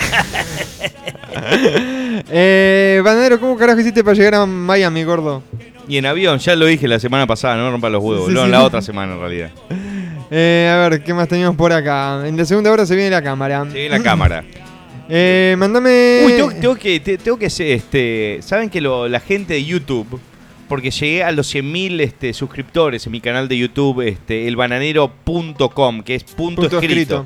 Eh, 2.31 3.01
Banero, 3.03 3.39
¿cómo 3.39 3.55
carajo 3.55 3.79
hiciste 3.79 4.03
para 4.03 4.15
llegar 4.15 4.35
a 4.35 4.45
Miami, 4.45 5.03
gordo? 5.03 5.43
Y 5.89 5.97
en 5.97 6.05
avión, 6.05 6.39
ya 6.39 6.55
lo 6.55 6.65
dije 6.67 6.87
la 6.87 6.99
semana 6.99 7.27
pasada, 7.27 7.57
no 7.57 7.69
rompa 7.71 7.89
los 7.89 8.01
huevos. 8.01 8.27
Sí, 8.27 8.33
no, 8.33 8.45
sí. 8.45 8.51
la 8.51 8.63
otra 8.63 8.81
semana 8.81 9.13
en 9.13 9.19
realidad. 9.19 9.51
Eh, 10.31 10.69
a 10.71 10.87
ver, 10.87 11.03
¿qué 11.03 11.11
más 11.11 11.27
teníamos 11.27 11.55
por 11.57 11.73
acá? 11.73 12.21
En 12.27 12.37
la 12.37 12.45
segunda 12.45 12.71
hora 12.71 12.85
se 12.85 12.93
viene 12.95 13.09
la 13.09 13.23
cámara. 13.23 13.65
Sí, 13.71 13.79
en 13.79 13.91
la 13.91 13.99
cámara. 14.03 14.43
Eh, 15.11 15.55
mándame. 15.57 16.21
Uy, 16.23 16.33
tengo, 16.33 16.51
tengo 16.51 16.75
que, 16.75 16.99
te- 16.99 17.17
tengo 17.17 17.39
que 17.39 17.49
ser, 17.49 17.71
este, 17.71 18.37
saben 18.43 18.69
que 18.69 18.79
lo- 18.79 19.07
la 19.07 19.19
gente 19.19 19.55
de 19.55 19.65
YouTube, 19.65 20.19
porque 20.67 20.91
llegué 20.91 21.23
a 21.23 21.31
los 21.31 21.47
100.000 21.51 21.99
este, 22.01 22.31
suscriptores 22.33 23.07
en 23.07 23.11
mi 23.13 23.19
canal 23.21 23.47
de 23.47 23.57
YouTube, 23.57 24.01
este, 24.07 24.47
elbananero.com, 24.47 26.03
que 26.03 26.13
es 26.13 26.23
punto, 26.25 26.61
Punto 26.61 26.79
escrito. 26.79 27.25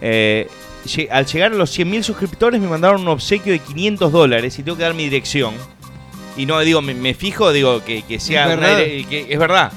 Eh, 0.00 0.48
al 1.10 1.26
llegar 1.26 1.52
a 1.52 1.56
los 1.56 1.78
100.000 1.78 2.02
suscriptores 2.02 2.58
me 2.58 2.68
mandaron 2.68 3.02
un 3.02 3.08
obsequio 3.08 3.52
de 3.52 3.58
500 3.58 4.10
dólares 4.10 4.58
y 4.58 4.62
tengo 4.62 4.78
que 4.78 4.84
dar 4.84 4.94
mi 4.94 5.04
dirección. 5.04 5.52
Y 6.36 6.46
no 6.46 6.58
digo, 6.60 6.80
me, 6.82 6.94
me 6.94 7.14
fijo, 7.14 7.52
digo 7.52 7.84
que, 7.84 8.02
que 8.02 8.18
sea 8.18 8.44
¿Es 8.44 8.48
verdad? 8.58 8.78
dire- 8.78 9.06
que 9.08 9.26
es 9.28 9.38
verdad. 9.38 9.72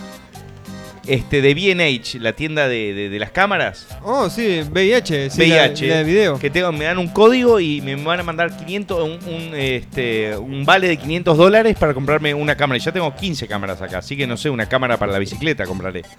Este, 1.08 1.40
de 1.40 1.54
B&H, 1.54 2.18
la 2.20 2.34
tienda 2.34 2.68
de, 2.68 2.92
de- 2.96 3.10
de 3.10 3.20
las 3.20 3.30
cámaras. 3.30 3.86
Oh, 4.02 4.28
sí, 4.28 4.62
VIH. 4.72 5.30
Sí, 5.30 5.38
VIH, 5.42 5.86
La, 5.88 5.98
de 5.98 6.04
video. 6.04 6.40
que 6.40 6.50
tengo, 6.50 6.72
me 6.72 6.86
dan 6.86 6.98
un 6.98 7.10
código 7.10 7.60
y 7.60 7.80
me 7.82 7.96
van 7.96 8.22
a 8.22 8.24
mandar 8.24 8.58
500, 8.58 9.04
un, 9.04 9.12
un, 9.32 9.52
este, 9.54 10.36
un 10.36 10.66
vale 10.66 10.88
de 10.88 10.98
500 10.98 11.38
dólares 11.38 11.78
para 11.80 11.94
comprarme 11.94 12.34
una 12.34 12.58
cámara. 12.58 12.78
Y 12.80 12.82
ya 12.82 12.92
tengo 12.92 13.16
15 13.16 13.46
cámaras 13.48 13.84
acá, 13.84 14.00
así 14.00 14.18
que 14.18 14.26
no 14.26 14.36
sé, 14.36 14.50
una 14.50 14.68
cámara 14.68 14.98
para 14.98 15.12
la 15.12 15.20
bicicleta 15.20 15.66
compraré. 15.66 16.02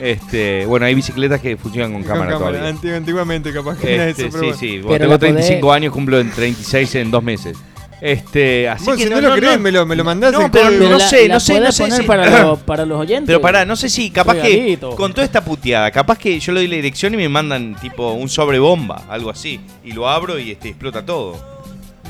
Este, 0.00 0.64
bueno, 0.64 0.86
hay 0.86 0.94
bicicletas 0.94 1.42
que 1.42 1.58
funcionan 1.58 1.92
con 1.92 2.02
Con 2.02 2.12
cámara, 2.12 2.30
cámara. 2.32 2.50
todavía. 2.52 2.70
Anti- 2.70 2.88
antiguamente, 2.88 3.52
capaz 3.52 3.76
que 3.78 3.94
era 3.96 4.08
Este, 4.08 4.28
eso, 4.28 4.38
pero 4.40 4.54
sí, 4.54 4.56
bueno. 4.56 4.58
sí, 4.58 4.78
bueno, 4.80 4.98
tengo 4.98 5.12
la 5.12 5.16
podés- 5.18 5.34
35 5.34 5.72
años, 5.74 5.92
cumplo 5.92 6.18
en 6.20 6.30
36 6.30 6.94
en 6.94 7.10
dos 7.10 7.22
meses. 7.22 7.58
Este, 8.00 8.66
así 8.68 8.86
Vos, 8.86 8.96
que 8.96 9.04
si 9.04 9.10
no, 9.10 9.20
lo 9.20 9.34
crees, 9.34 9.60
me, 9.60 9.70
lo, 9.70 9.84
me 9.84 9.94
lo 9.94 10.04
mandás 10.04 10.32
No, 10.32 10.50
pero 10.50 10.70
no 10.70 10.96
la- 10.96 11.08
sé, 11.08 11.28
la 11.28 11.34
no 11.34 11.40
sé, 11.40 11.60
no 11.60 11.70
sé 11.70 11.90
si- 11.90 12.02
para, 12.04 12.42
los, 12.44 12.58
para 12.64 12.86
los 12.86 12.98
oyentes. 12.98 13.26
Pero 13.26 13.40
pará, 13.42 13.64
no 13.66 13.76
sé 13.76 13.90
si 13.90 14.10
capaz 14.10 14.34
Regalito. 14.34 14.90
que 14.90 14.96
con 14.96 15.12
toda 15.12 15.24
esta 15.24 15.44
puteada, 15.44 15.90
capaz 15.90 16.16
que 16.18 16.40
yo 16.40 16.52
le 16.52 16.60
doy 16.60 16.68
la 16.68 16.76
dirección 16.76 17.12
y 17.12 17.18
me 17.18 17.28
mandan 17.28 17.76
tipo 17.78 18.12
un 18.12 18.28
sobrebomba, 18.30 19.04
algo 19.08 19.28
así, 19.30 19.60
y 19.84 19.92
lo 19.92 20.08
abro 20.08 20.38
y 20.38 20.50
este, 20.52 20.68
explota 20.70 21.04
todo. 21.04 21.38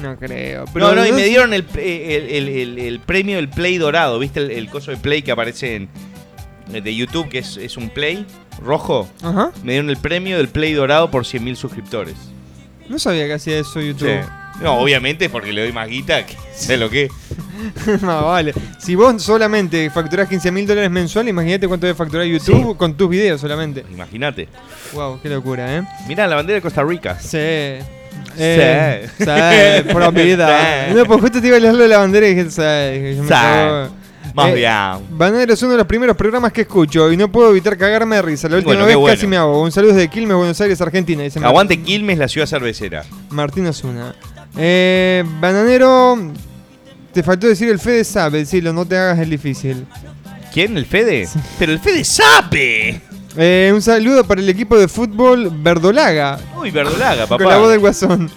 No 0.00 0.16
creo. 0.16 0.64
no, 0.64 0.70
Pero 0.72 0.94
no, 0.94 1.04
y 1.06 1.12
me 1.12 1.24
dieron 1.24 1.52
el, 1.52 1.66
el, 1.76 1.82
el- 2.30 2.48
el- 2.48 2.78
el 2.78 3.00
premio 3.00 3.36
del 3.36 3.48
Play 3.48 3.76
dorado, 3.76 4.18
¿viste? 4.20 4.40
El, 4.40 4.50
el 4.52 4.68
coso 4.70 4.92
de 4.92 4.96
Play 4.96 5.22
que 5.22 5.32
aparece 5.32 5.74
en, 5.74 5.88
eh, 6.72 6.80
de 6.80 6.94
YouTube, 6.94 7.28
que 7.28 7.38
es, 7.40 7.56
es 7.56 7.76
un 7.76 7.90
Play 7.90 8.24
rojo. 8.62 9.08
Ajá. 9.22 9.50
Me 9.64 9.72
dieron 9.72 9.90
el 9.90 9.96
premio 9.96 10.36
del 10.36 10.48
Play 10.48 10.72
dorado 10.72 11.10
por 11.10 11.24
100.000 11.24 11.56
suscriptores. 11.56 12.14
No 12.90 12.98
sabía 12.98 13.26
que 13.26 13.34
hacía 13.34 13.58
eso 13.60 13.80
YouTube. 13.80 14.08
Sí. 14.08 14.28
No, 14.60 14.74
obviamente 14.78 15.30
porque 15.30 15.52
le 15.52 15.62
doy 15.62 15.72
más 15.72 15.88
guita, 15.88 16.26
que 16.26 16.36
sé 16.54 16.76
lo 16.76 16.90
que. 16.90 17.08
no, 18.02 18.26
vale. 18.26 18.52
Si 18.78 18.94
vos 18.94 19.22
solamente 19.22 19.88
facturás 19.90 20.28
15 20.28 20.50
mil 20.50 20.66
dólares 20.66 20.90
mensuales, 20.90 21.30
imagínate 21.30 21.68
cuánto 21.68 21.86
debe 21.86 21.96
facturar 21.96 22.26
YouTube 22.26 22.76
con 22.76 22.94
tus 22.94 23.08
videos 23.08 23.40
solamente. 23.40 23.84
Imagínate. 23.90 24.48
Wow, 24.92 25.20
qué 25.22 25.28
locura, 25.28 25.76
¿eh? 25.78 25.82
Mirá 26.08 26.26
la 26.26 26.36
bandera 26.36 26.56
de 26.56 26.62
Costa 26.62 26.82
Rica. 26.82 27.18
Sí. 27.20 27.38
Eh, 28.36 29.08
Sí. 29.18 29.24
sí, 29.24 29.92
por 29.92 30.12
vida. 30.12 30.86
Sí. 30.88 30.94
No, 30.94 31.04
pues 31.06 31.20
justo 31.20 31.40
te 31.40 31.46
iba 31.46 31.56
a 31.56 31.60
leer 31.60 31.74
la 31.74 31.98
bandera 31.98 32.26
y 32.26 32.34
dije, 32.34 32.50
sí. 32.50 33.16
Yo 33.16 33.22
me. 33.22 33.99
Más 34.34 34.48
Eh, 34.50 34.54
bien. 34.54 35.18
Bananero 35.18 35.54
es 35.54 35.62
uno 35.62 35.72
de 35.72 35.78
los 35.78 35.86
primeros 35.86 36.16
programas 36.16 36.52
que 36.52 36.60
escucho 36.62 37.10
y 37.12 37.16
no 37.16 37.30
puedo 37.32 37.50
evitar 37.50 37.76
cagarme 37.76 38.16
de 38.16 38.22
risa. 38.22 38.48
La 38.48 38.56
última 38.56 38.74
Bueno, 38.74 38.86
vez 38.86 38.96
bueno. 38.96 39.16
casi 39.16 39.26
me 39.26 39.36
hago. 39.36 39.60
Un 39.62 39.72
saludo 39.72 39.92
desde 39.94 40.08
Quilmes, 40.08 40.36
Buenos 40.36 40.60
Aires, 40.60 40.80
Argentina. 40.80 41.22
Dice 41.22 41.38
Aguante 41.44 41.80
Quilmes, 41.82 42.18
la 42.18 42.28
ciudad 42.28 42.46
cervecera. 42.46 43.04
Martín 43.30 43.66
Osuna. 43.66 44.14
Eh, 44.56 45.24
Bananero, 45.40 46.16
te 47.12 47.22
faltó 47.22 47.46
decir 47.48 47.68
el 47.68 47.78
Fede 47.80 48.04
sabe, 48.04 48.38
decirlo, 48.38 48.72
no 48.72 48.84
te 48.86 48.96
hagas 48.96 49.18
el 49.18 49.30
difícil. 49.30 49.86
¿Quién? 50.52 50.76
¿El 50.76 50.86
Fede? 50.86 51.28
Pero 51.58 51.72
el 51.72 51.78
Fede 51.80 52.04
sabe. 52.04 53.00
Eh, 53.36 53.70
un 53.72 53.80
saludo 53.80 54.24
para 54.24 54.40
el 54.40 54.48
equipo 54.48 54.76
de 54.76 54.88
fútbol 54.88 55.50
Verdolaga. 55.52 56.38
Uy, 56.60 56.70
verdolaga, 56.72 57.26
papá. 57.26 57.42
Con 57.44 57.52
la 57.52 57.58
voz 57.58 57.70
del 57.70 57.78
guasón. 57.78 58.30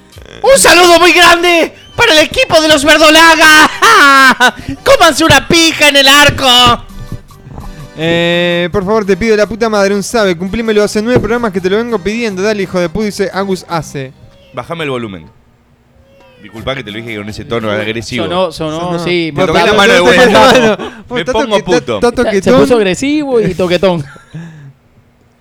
Un 0.44 0.60
saludo 0.60 1.00
muy 1.00 1.12
grande 1.14 1.74
para 1.96 2.14
el 2.14 2.20
equipo 2.26 2.60
de 2.62 2.68
los 2.68 2.84
Verdolaga. 2.84 3.70
¡Cómanse 4.86 5.24
una 5.26 5.48
pija 5.48 5.90
en 5.90 5.98
el 5.98 6.08
arco! 6.08 6.84
Eh, 7.96 8.70
por 8.72 8.84
favor, 8.84 9.06
te 9.06 9.16
pido 9.16 9.36
la 9.38 9.46
puta 9.46 9.70
madre, 9.70 9.94
un 9.94 10.02
sabe, 10.04 10.36
cumplímelo. 10.38 10.84
Hace 10.84 11.02
nueve 11.02 11.20
programas 11.20 11.52
que 11.54 11.62
te 11.62 11.70
lo 11.70 11.78
vengo 11.78 12.00
pidiendo. 12.00 12.42
Dale, 12.42 12.64
hijo 12.64 12.80
de 12.80 12.90
puta, 12.90 13.06
dice 13.06 13.30
Agus 13.34 13.66
Ace. 13.68 14.12
Bájame 14.54 14.84
el 14.86 14.90
volumen. 14.90 15.30
Disculpa 16.42 16.76
que 16.76 16.84
te 16.84 16.92
lo 16.92 16.98
dije 16.98 17.16
con 17.18 17.30
ese 17.30 17.46
tono 17.46 17.72
agresivo. 17.72 18.26
Sonó, 18.26 18.52
sonó, 18.52 19.00
sí. 19.00 19.32
Me 19.34 19.42
pero 19.46 19.54
toqué 19.54 19.66
la 19.66 19.74
mano 19.74 19.94
de 19.94 20.00
está- 20.00 20.78
vuelta. 20.78 21.04
Me 21.12 21.20
está 21.22 21.32
pongo 21.32 21.60
puto. 21.64 22.00
Se 22.42 22.52
puso 22.52 22.76
agresivo 22.76 23.40
y 23.40 23.54
toquetón. 23.56 24.04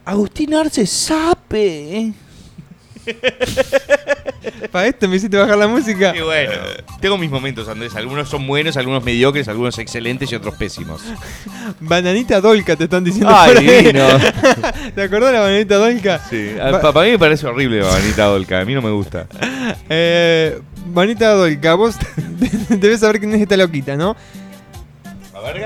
Agustín 0.04 0.54
Arce 0.54 0.86
sabe. 0.86 2.12
Para 4.72 4.86
esto 4.86 5.08
me 5.08 5.16
hiciste 5.16 5.36
bajar 5.36 5.56
la 5.58 5.68
música. 5.68 6.14
Y 6.16 6.20
bueno, 6.20 6.52
tengo 7.00 7.18
mis 7.18 7.30
momentos, 7.30 7.68
Andrés. 7.68 7.94
Algunos 7.94 8.28
son 8.28 8.46
buenos, 8.46 8.76
algunos 8.76 9.02
mediocres, 9.04 9.48
algunos 9.48 9.78
excelentes 9.78 10.30
y 10.32 10.34
otros 10.34 10.54
pésimos. 10.56 11.02
Bananita 11.80 12.40
Dolca 12.40 12.74
te 12.76 12.84
están 12.84 13.04
diciendo. 13.04 13.32
Ay, 13.34 13.54
divino. 13.64 14.06
¿Te 14.94 15.02
acordás 15.02 15.30
de 15.32 15.38
la 15.38 15.40
bananita 15.40 15.76
Dolca? 15.76 16.20
Sí, 16.28 16.54
Ba- 16.56 16.78
a- 16.78 16.92
para 16.92 17.04
mí 17.06 17.12
me 17.12 17.18
parece 17.18 17.46
horrible 17.46 17.80
Banita 17.82 18.24
Dolca. 18.26 18.60
A 18.60 18.64
mí 18.64 18.74
no 18.74 18.82
me 18.82 18.90
gusta. 18.90 19.26
Eh, 19.88 20.58
Bananita 20.86 21.30
Dolca, 21.34 21.74
vos 21.74 21.96
debes 22.68 23.00
saber 23.00 23.20
quién 23.20 23.34
es 23.34 23.42
esta 23.42 23.56
loquita, 23.56 23.96
¿no? 23.96 24.16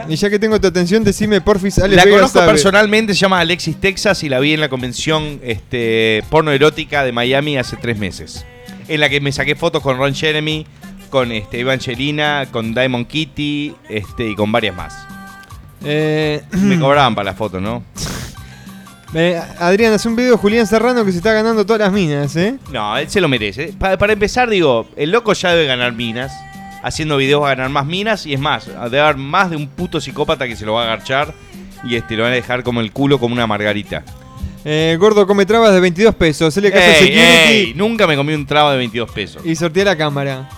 Y 0.08 0.16
ya 0.16 0.30
que 0.30 0.38
tengo 0.38 0.60
tu 0.60 0.66
atención, 0.66 1.04
decime 1.04 1.40
porfis, 1.40 1.78
Alex 1.78 1.96
La 1.96 2.04
Vega 2.04 2.16
conozco 2.16 2.38
sabe. 2.38 2.50
personalmente, 2.52 3.14
se 3.14 3.20
llama 3.20 3.40
Alexis 3.40 3.76
Texas 3.80 4.22
y 4.22 4.28
la 4.28 4.38
vi 4.40 4.52
en 4.54 4.60
la 4.60 4.68
convención 4.68 5.40
este, 5.42 6.22
porno 6.30 6.50
erótica 6.52 7.04
de 7.04 7.12
Miami 7.12 7.58
hace 7.58 7.76
tres 7.76 7.98
meses. 7.98 8.44
En 8.88 9.00
la 9.00 9.08
que 9.08 9.20
me 9.20 9.32
saqué 9.32 9.54
fotos 9.56 9.82
con 9.82 9.98
Ron 9.98 10.14
Jeremy, 10.14 10.66
con 11.10 11.32
este, 11.32 11.60
Evangelina, 11.60 12.46
con 12.50 12.74
Diamond 12.74 13.06
Kitty 13.06 13.74
este, 13.88 14.28
y 14.30 14.34
con 14.34 14.50
varias 14.52 14.74
más. 14.76 14.94
Eh, 15.84 16.42
Me 16.52 16.78
cobraban 16.80 17.14
para 17.14 17.26
las 17.30 17.36
fotos, 17.36 17.60
¿no? 17.60 17.82
eh, 19.14 19.40
Adrián, 19.58 19.92
hace 19.92 20.08
un 20.08 20.16
video 20.16 20.32
de 20.32 20.38
Julián 20.38 20.66
Serrano 20.66 21.04
que 21.04 21.10
se 21.12 21.18
está 21.18 21.32
ganando 21.32 21.64
todas 21.64 21.80
las 21.80 21.92
minas, 21.92 22.34
¿eh? 22.36 22.56
No, 22.72 22.96
él 22.98 23.08
se 23.08 23.20
lo 23.20 23.28
merece. 23.28 23.72
Pa- 23.78 23.96
para 23.96 24.12
empezar, 24.12 24.48
digo, 24.50 24.88
el 24.96 25.10
loco 25.10 25.32
ya 25.32 25.50
debe 25.50 25.66
ganar 25.66 25.92
minas. 25.92 26.32
Haciendo 26.86 27.16
videos 27.16 27.42
va 27.42 27.48
a 27.50 27.54
ganar 27.56 27.70
más 27.70 27.84
minas 27.84 28.26
y 28.26 28.34
es 28.34 28.38
más, 28.40 28.66
debe 28.66 29.00
haber 29.00 29.16
más 29.16 29.50
de 29.50 29.56
un 29.56 29.66
puto 29.66 30.00
psicópata 30.00 30.46
que 30.46 30.54
se 30.54 30.64
lo 30.64 30.74
va 30.74 30.82
a 30.82 30.84
agarchar 30.84 31.34
y 31.82 31.96
este 31.96 32.14
lo 32.16 32.22
van 32.22 32.30
a 32.30 32.34
dejar 32.36 32.62
como 32.62 32.80
el 32.80 32.92
culo 32.92 33.18
como 33.18 33.34
una 33.34 33.44
margarita. 33.46 34.04
Eh, 34.64 34.96
Gordo 34.98 35.26
come 35.26 35.44
trabas 35.46 35.72
de 35.74 35.80
22 35.80 36.14
pesos. 36.14 36.56
A 36.56 36.60
Ey, 36.60 37.72
nunca 37.74 38.06
me 38.06 38.14
comí 38.14 38.34
un 38.34 38.46
traba 38.46 38.70
de 38.72 38.78
22 38.78 39.10
pesos. 39.10 39.42
y 39.44 39.56
sortea 39.56 39.84
la 39.84 39.96
cámara. 39.96 40.48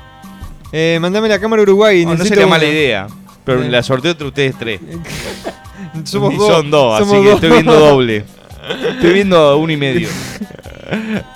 Eh, 0.71 0.99
mandame 1.01 1.29
la 1.31 1.39
cámara 1.39 1.63
Uruguay. 1.63 2.05
No, 2.05 2.15
no 2.15 2.25
sería 2.25 2.45
una. 2.45 2.57
mala 2.57 2.67
idea. 2.67 3.07
Pero 3.45 3.63
Eh. 3.63 3.71
la 3.71 3.83
sorteo 3.83 4.11
entre 4.11 4.27
ustedes 4.27 4.55
tres. 4.59 4.81
Somos 6.05 6.35
Y 6.35 6.37
dos. 6.37 6.47
son 6.53 6.71
dos, 6.71 7.01
así 7.01 7.23
que 7.23 7.33
estoy 7.33 7.51
viendo 7.51 7.73
doble. 7.75 8.25
Estoy 8.91 9.13
viendo 9.15 9.57
uno 9.57 9.73
y 9.73 9.77
medio. 9.79 10.09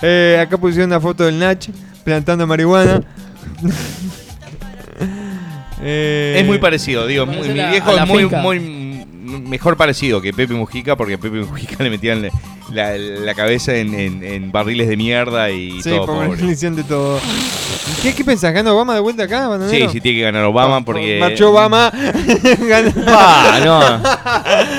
Eh, 0.01 0.39
acá 0.41 0.57
pusieron 0.57 0.89
una 0.89 0.99
foto 0.99 1.23
del 1.25 1.37
Nach 1.37 1.63
plantando 2.03 2.47
marihuana. 2.47 3.01
Eh, 5.83 6.37
Es 6.39 6.45
muy 6.45 6.57
parecido, 6.59 7.05
digo. 7.07 7.25
muy- 7.25 7.47
mi 7.49 7.53
viejo 7.53 7.91
es 7.97 8.07
muy, 8.07 8.25
muy 8.25 8.83
mejor 9.47 9.75
parecido 9.77 10.21
que 10.21 10.31
Pepe 10.33 10.53
Mujica, 10.53 10.95
porque 10.95 11.15
a 11.15 11.17
Pepe 11.17 11.37
Mujica 11.41 11.75
le 11.83 11.89
metían 11.89 12.21
la, 12.21 12.29
la- 12.71 12.97
la 12.97 13.33
cabeza 13.33 13.75
en, 13.75 13.93
en- 13.93 14.23
en 14.23 14.51
barriles 14.51 14.87
de 14.87 14.95
mierda 14.97 15.49
y 15.51 15.81
Sí, 15.81 15.89
todo, 15.89 16.05
por 16.05 16.15
pobre. 16.15 16.29
definición 16.31 16.75
de 16.77 16.83
todo. 16.83 17.19
¿Qué, 18.01 18.13
qué 18.13 18.23
pensás? 18.23 18.53
¿Gana 18.53 18.73
Obama 18.73 18.93
de 18.95 18.99
vuelta 19.01 19.23
acá, 19.23 19.43
Sí, 19.43 19.49
bananero? 19.49 19.89
sí 19.89 20.01
tiene 20.01 20.17
que 20.19 20.23
ganar 20.23 20.43
Obama 20.45 20.83
porque... 20.85 21.17
Marchó 21.19 21.51
Obama. 21.51 21.91
ganó- 22.67 22.93
Ah, 23.07 23.59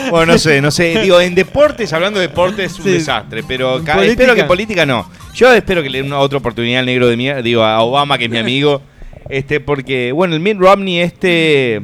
no. 0.04 0.10
Bueno, 0.10 0.32
no 0.32 0.38
sé, 0.38 0.60
no 0.60 0.70
sé. 0.70 1.00
Digo, 1.00 1.20
en 1.20 1.34
deportes, 1.34 1.92
hablando 1.92 2.20
de 2.20 2.28
deportes, 2.28 2.72
es 2.72 2.78
un 2.78 2.84
Sí. 2.84 2.90
desastre. 2.92 3.42
Pero 3.46 3.82
espero 4.02 4.34
que 4.34 4.44
política 4.44 4.86
no. 4.86 5.08
Yo 5.34 5.52
espero 5.52 5.82
que 5.82 5.90
le 5.90 5.98
den 5.98 6.06
una 6.06 6.18
otra 6.20 6.38
oportunidad 6.38 6.80
al 6.80 6.86
negro 6.86 7.08
de 7.08 7.16
mierda. 7.16 7.42
Digo, 7.42 7.62
a 7.64 7.80
Obama, 7.82 8.16
que 8.18 8.24
es 8.26 8.30
mi 8.30 8.38
amigo. 8.38 8.80
Este, 9.28 9.60
porque, 9.60 10.12
bueno, 10.12 10.34
el 10.34 10.40
Mitt 10.40 10.58
Romney, 10.58 11.00
este. 11.00 11.80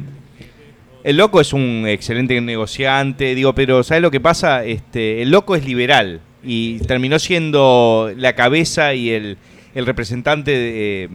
El 1.03 1.17
loco 1.17 1.41
es 1.41 1.51
un 1.51 1.85
excelente 1.87 2.39
negociante, 2.41 3.33
digo, 3.33 3.55
pero 3.55 3.81
¿sabes 3.81 4.03
lo 4.03 4.11
que 4.11 4.19
pasa? 4.19 4.63
Este, 4.63 5.23
el 5.23 5.31
loco 5.31 5.55
es 5.55 5.65
liberal 5.65 6.21
y 6.43 6.77
terminó 6.81 7.17
siendo 7.17 8.11
la 8.15 8.33
cabeza 8.35 8.93
y 8.93 9.09
el, 9.09 9.37
el 9.73 9.85
representante 9.87 10.51
de, 10.51 11.09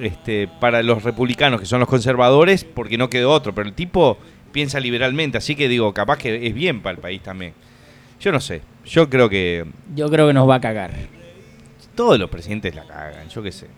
este, 0.00 0.48
para 0.60 0.82
los 0.82 1.04
republicanos, 1.04 1.60
que 1.60 1.66
son 1.66 1.78
los 1.78 1.88
conservadores, 1.88 2.64
porque 2.64 2.98
no 2.98 3.08
quedó 3.08 3.30
otro. 3.30 3.54
Pero 3.54 3.68
el 3.68 3.74
tipo 3.74 4.18
piensa 4.50 4.80
liberalmente, 4.80 5.38
así 5.38 5.54
que 5.54 5.68
digo, 5.68 5.94
capaz 5.94 6.18
que 6.18 6.44
es 6.44 6.52
bien 6.54 6.82
para 6.82 6.96
el 6.96 7.00
país 7.00 7.22
también. 7.22 7.52
Yo 8.20 8.32
no 8.32 8.40
sé, 8.40 8.62
yo 8.84 9.08
creo 9.08 9.28
que 9.28 9.64
Yo 9.94 10.10
creo 10.10 10.26
que 10.26 10.32
nos 10.34 10.48
va 10.48 10.56
a 10.56 10.60
cagar. 10.60 10.90
todos 11.94 12.18
los 12.18 12.28
presidentes 12.28 12.74
la 12.74 12.84
cagan, 12.86 13.28
yo 13.28 13.40
qué 13.40 13.52
sé. 13.52 13.68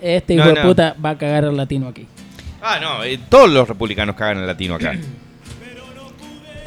Este 0.00 0.34
No, 0.34 0.42
hijo 0.44 0.54
de 0.54 0.60
no. 0.62 0.68
puta 0.68 0.96
va 1.04 1.10
a 1.10 1.18
cagar 1.18 1.44
al 1.46 1.56
latino 1.56 1.88
aquí. 1.88 2.06
Ah, 2.62 2.78
no, 2.80 3.04
eh, 3.04 3.18
todos 3.28 3.48
los 3.50 3.66
republicanos 3.68 4.16
cagan 4.16 4.38
al 4.38 4.46
latino 4.46 4.74
acá. 4.76 4.94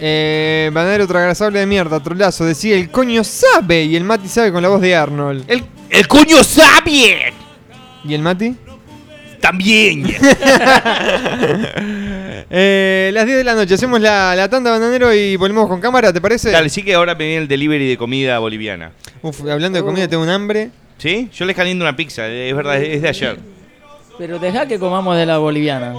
Eh, 0.01 0.69
bananero 0.71 1.05
tragrazable 1.07 1.59
de 1.59 1.65
mierda, 1.65 1.99
trolazo. 2.01 2.45
Decía 2.45 2.77
el 2.77 2.89
coño 2.89 3.21
sabe. 3.25 3.84
Y 3.84 3.97
el 3.97 4.05
Mati 4.05 4.30
sabe 4.30 4.49
con 4.49 4.61
la 4.63 4.69
voz 4.69 4.80
de 4.80 4.95
Arnold. 4.95 5.43
El, 5.45 5.61
¡El 5.89 6.07
cuño 6.07 6.41
sabe! 6.41 7.34
¿Y 8.05 8.13
el 8.13 8.21
Mati? 8.21 8.55
También. 9.41 10.05
Eh, 12.51 13.11
las 13.13 13.25
10 13.25 13.38
de 13.38 13.43
la 13.43 13.53
noche. 13.53 13.73
Hacemos 13.75 13.99
la, 14.01 14.36
la 14.36 14.49
tanda 14.49 14.71
bananero 14.71 15.13
y 15.13 15.36
volvemos 15.36 15.67
con 15.67 15.80
cámara, 15.80 16.11
¿te 16.11 16.19
parece? 16.19 16.49
Dale, 16.49 16.69
sí 16.69 16.82
que 16.82 16.95
ahora 16.95 17.13
me 17.13 17.25
viene 17.25 17.41
el 17.43 17.47
delivery 17.47 17.88
de 17.89 17.97
comida 17.97 18.39
boliviana. 18.39 18.91
Uf, 19.21 19.41
hablando 19.41 19.77
de 19.77 19.84
comida, 19.86 20.07
tengo 20.07 20.23
un 20.23 20.30
hambre. 20.30 20.71
¿Sí? 21.00 21.30
Yo 21.34 21.45
les 21.45 21.56
caliento 21.56 21.84
una 21.84 21.95
pizza, 21.95 22.28
es 22.28 22.56
verdad, 22.56 22.82
es 22.82 23.02
de 23.02 23.10
ayer. 23.10 23.39
Pero 24.18 24.38
deja 24.38 24.68
que 24.68 24.78
comamos 24.78 25.16
de 25.16 25.26
la 25.26 25.38
boliviana. 25.38 25.95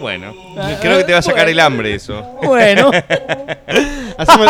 Bueno, 0.00 0.34
creo 0.80 0.98
que 0.98 1.04
te 1.04 1.12
va 1.12 1.18
a 1.18 1.22
sacar 1.22 1.48
el 1.48 1.58
hambre 1.58 1.94
eso. 1.94 2.22
Bueno. 2.42 2.90
Hacemos, 4.18 4.48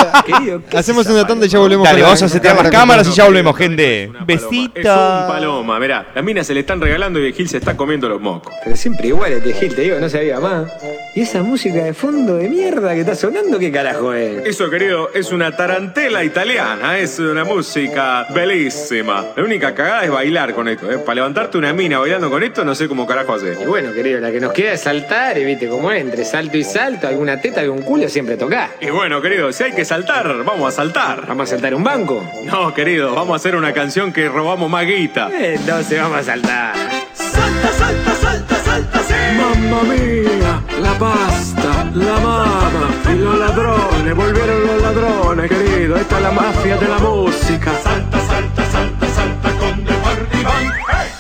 hacemos 0.75 1.07
una 1.07 1.27
tanda 1.27 1.47
y 1.47 1.49
ya 1.49 1.59
volvemos 1.59 1.85
Dale, 1.85 1.97
con 1.97 2.03
la- 2.03 2.07
vamos 2.09 2.23
a 2.23 2.29
setear 2.29 2.55
las 2.55 2.63
cámara. 2.65 2.79
cámaras 2.79 3.09
y 3.09 3.13
ya 3.13 3.25
volvemos, 3.25 3.57
gente. 3.57 4.05
Es 4.05 4.11
un 4.11 4.27
Besita. 4.27 5.27
paloma, 5.29 5.79
mirá. 5.79 6.07
Las 6.15 6.25
minas 6.25 6.47
se 6.47 6.55
le 6.55 6.61
están 6.61 6.81
regalando 6.81 7.19
y 7.21 7.27
el 7.27 7.33
Gil 7.35 7.49
se 7.49 7.59
está 7.59 7.77
comiendo 7.77 8.09
los 8.09 8.21
mocos. 8.21 8.53
Pero 8.65 8.77
siempre 8.77 9.09
igual 9.09 9.33
este 9.33 9.53
Gil, 9.55 9.75
te 9.75 9.83
digo, 9.83 9.99
no 9.99 10.09
sabía 10.09 10.41
más. 10.41 10.71
¿Y 11.15 11.21
esa 11.23 11.43
música 11.43 11.85
de 11.85 11.93
fondo 11.93 12.37
de 12.37 12.49
mierda 12.49 12.95
que 12.95 13.01
está 13.01 13.15
sonando, 13.15 13.59
qué 13.59 13.71
carajo 13.71 14.15
es? 14.15 14.47
Eso, 14.47 14.71
querido, 14.71 15.11
es 15.15 15.31
una 15.31 15.55
tarantela 15.55 16.25
italiana. 16.25 16.99
Es 16.99 17.19
una 17.19 17.45
música 17.45 18.27
bellísima. 18.35 19.27
La 19.37 19.43
única 19.45 19.75
cagada 19.75 20.05
es 20.05 20.11
bailar 20.11 20.55
con 20.55 20.69
esto. 20.69 20.91
¿eh? 20.91 20.99
Para 20.99 21.17
levantarte 21.17 21.59
una 21.59 21.73
mina 21.73 21.99
bailando 21.99 22.31
con 22.31 22.43
esto, 22.43 22.65
no 22.65 22.75
sé 22.75 22.89
cómo 22.89 23.07
carajo 23.07 23.35
hacer. 23.35 23.59
Y 23.61 23.67
bueno, 23.67 23.93
querido, 23.93 24.21
la 24.21 24.31
que 24.33 24.41
nos 24.41 24.53
queda 24.53 24.73
es 24.73 24.81
saltar, 24.81 25.37
y 25.37 25.45
viste 25.45 25.69
cómo 25.69 25.91
es, 25.93 26.01
entre 26.01 26.25
salto 26.25 26.57
y 26.57 26.65
salto, 26.65 27.07
alguna 27.09 27.41
teta, 27.41 27.61
algún 27.61 27.83
culo 27.83 28.09
siempre 28.09 28.37
toca. 28.39 28.71
Y 28.81 28.89
bueno, 28.91 29.21
querido, 29.21 29.52
si 29.53 29.65
hay 29.65 29.73
que 29.73 29.85
saltar, 29.85 30.45
vamos 30.45 30.69
a 30.69 30.77
saltar. 30.77 31.27
¿Vamos 31.27 31.49
a 31.49 31.51
saltar 31.53 31.75
un 31.75 31.85
banco? 31.85 32.25
No, 32.45 32.73
querido, 32.75 33.15
vamos 33.15 33.35
a 33.35 33.37
hacer 33.37 33.57
una 33.57 33.73
canción 33.73 34.13
que 34.13 34.29
robamos 34.29 34.71
más 34.71 34.87
guita. 34.87 35.31
Entonces 35.33 36.01
vamos 36.01 36.19
a 36.19 36.23
saltar. 36.23 36.75
Salta, 37.15 37.73
salta, 37.73 38.15
salta, 38.15 38.57
salta, 38.57 38.99
sí. 39.07 39.15
Mamma 39.37 39.83
mía, 39.83 40.63
la 40.81 40.99
pasta, 40.99 41.91
la 41.95 42.21
mama 42.21 42.91
y 43.13 43.19
los 43.19 43.39
ladrones, 43.39 44.15
volvieron 44.15 44.67
los 44.67 44.83
ladrones, 44.83 45.51
querido. 45.51 45.97
Esta 45.97 46.17
es 46.17 46.23
la 46.23 46.31
mafia 46.31 46.77
de 46.77 46.89
la 46.89 46.99
música. 46.99 47.73
Salta, 47.83 48.21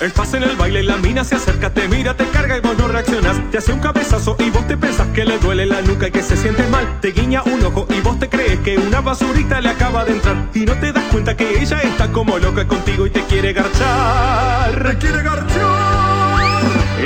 Band. 0.02 0.12
Estás 0.12 0.34
en 0.34 0.42
el 0.42 0.56
baile 0.56 0.82
la 0.82 0.96
mina 0.96 1.22
se 1.22 1.36
acerca, 1.36 1.70
te 1.70 1.86
mira, 1.86 2.16
te 2.16 2.26
carga 2.26 2.56
y 2.56 2.60
vos 2.60 2.76
no 2.76 2.88
reaccionas. 2.88 3.36
Te 3.52 3.58
hace 3.58 3.72
un 3.72 3.78
cabezazo 3.78 4.34
y 4.40 4.50
vos 4.50 4.66
te 4.66 4.76
pensás 4.76 5.06
que 5.14 5.24
le 5.24 5.38
duele 5.38 5.64
la 5.64 5.80
nuca 5.82 6.08
y 6.08 6.10
que 6.10 6.24
se 6.24 6.36
siente 6.36 6.66
mal. 6.66 7.00
Te 7.00 7.12
guiña 7.12 7.44
un 7.44 7.64
ojo 7.64 7.86
y 7.88 8.00
vos 8.00 8.18
te 8.18 8.28
crees 8.28 8.58
que 8.60 8.78
una 8.78 9.00
basurita 9.00 9.60
le 9.60 9.68
acaba 9.68 10.04
de 10.04 10.14
entrar. 10.14 10.36
Y 10.54 10.60
no 10.64 10.74
te 10.74 10.92
das 10.92 11.04
cuenta 11.12 11.36
que 11.36 11.62
ella 11.62 11.78
está 11.78 12.10
como 12.10 12.36
loca 12.38 12.66
contigo 12.66 13.06
y 13.06 13.10
te 13.10 13.22
quiere 13.26 13.52
garchar. 13.52 14.90
Te 14.90 14.98
quiere 14.98 15.22
garchar. 15.22 16.01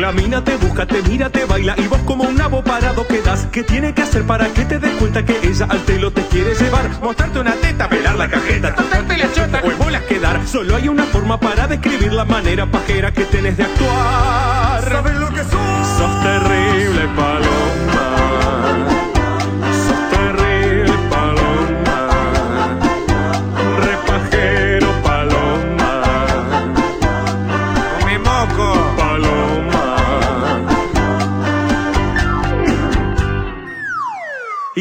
La 0.00 0.12
mina 0.12 0.44
te 0.44 0.54
busca, 0.56 0.84
te 0.86 1.02
mira, 1.02 1.30
te 1.30 1.46
baila 1.46 1.74
y 1.78 1.88
vos 1.88 2.00
como 2.04 2.24
un 2.24 2.36
nabo 2.36 2.62
parado 2.62 3.06
quedas. 3.06 3.48
¿Qué 3.50 3.62
tiene 3.62 3.94
que 3.94 4.02
hacer 4.02 4.24
para 4.26 4.46
que 4.48 4.66
te 4.66 4.78
des 4.78 4.92
cuenta 4.96 5.24
que 5.24 5.38
ella 5.42 5.66
al 5.70 5.80
telo 5.86 6.10
te 6.10 6.20
quiere 6.26 6.54
llevar? 6.54 6.90
Mostrarte 7.00 7.38
una 7.38 7.52
teta, 7.54 7.88
pelar 7.88 8.14
la 8.16 8.28
cajeta, 8.28 8.74
tocarte 8.74 9.16
la 9.16 9.32
chota 9.32 9.62
o 9.64 9.70
en 9.70 9.78
bolas 9.78 10.02
quedar. 10.02 10.46
Solo 10.46 10.76
hay 10.76 10.88
una 10.88 11.04
forma 11.04 11.40
para 11.40 11.66
describir 11.66 12.12
la 12.12 12.26
manera 12.26 12.66
pajera 12.66 13.10
que 13.10 13.24
tenés 13.24 13.56
de 13.56 13.62
actuar. 13.64 14.84
¿Sabes 14.86 15.14
lo 15.14 15.30
que 15.30 15.42
sos? 15.44 15.86
Sos 15.96 16.22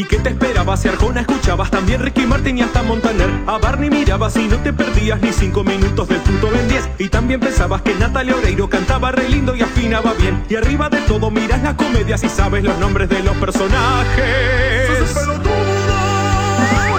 ¿Y 0.06 0.08
qué 0.08 0.20
te 0.20 0.30
esperabas? 0.30 0.84
Si 0.84 0.88
Arjona 0.88 1.22
escuchabas 1.22 1.72
también 1.72 2.00
Ricky 2.00 2.28
Martin 2.28 2.60
y 2.60 2.62
hasta 2.62 2.84
Montaner. 2.84 3.28
A 3.48 3.58
Barney 3.58 3.90
mirabas 3.90 4.36
y 4.38 4.48
no 4.48 4.58
te 4.58 4.72
perdías 4.72 5.20
ni 5.20 5.34
cinco 5.34 5.64
minutos 5.64 6.08
del 6.08 6.20
punto 6.20 6.52
Ben 6.52 6.68
10. 6.68 6.90
Y 7.00 7.10
también 7.10 7.40
pensabas 7.40 7.82
que 7.82 7.96
Natalia 7.96 8.36
Oreiro 8.36 8.70
cantaba 8.70 9.12
re 9.12 9.28
lindo 9.28 9.56
y 9.56 9.64
afinaba 9.64 10.14
bien. 10.14 10.44
Y 10.48 10.58
arriba 10.58 10.90
de 10.90 11.00
todo 11.08 11.32
miras 11.32 11.64
las 11.64 11.74
comedias 11.74 12.24
y 12.24 12.30
sabes 12.30 12.64
los 12.64 12.78
nombres 12.78 13.10
de 13.10 13.24
los 13.24 13.36
personajes. 13.38 15.16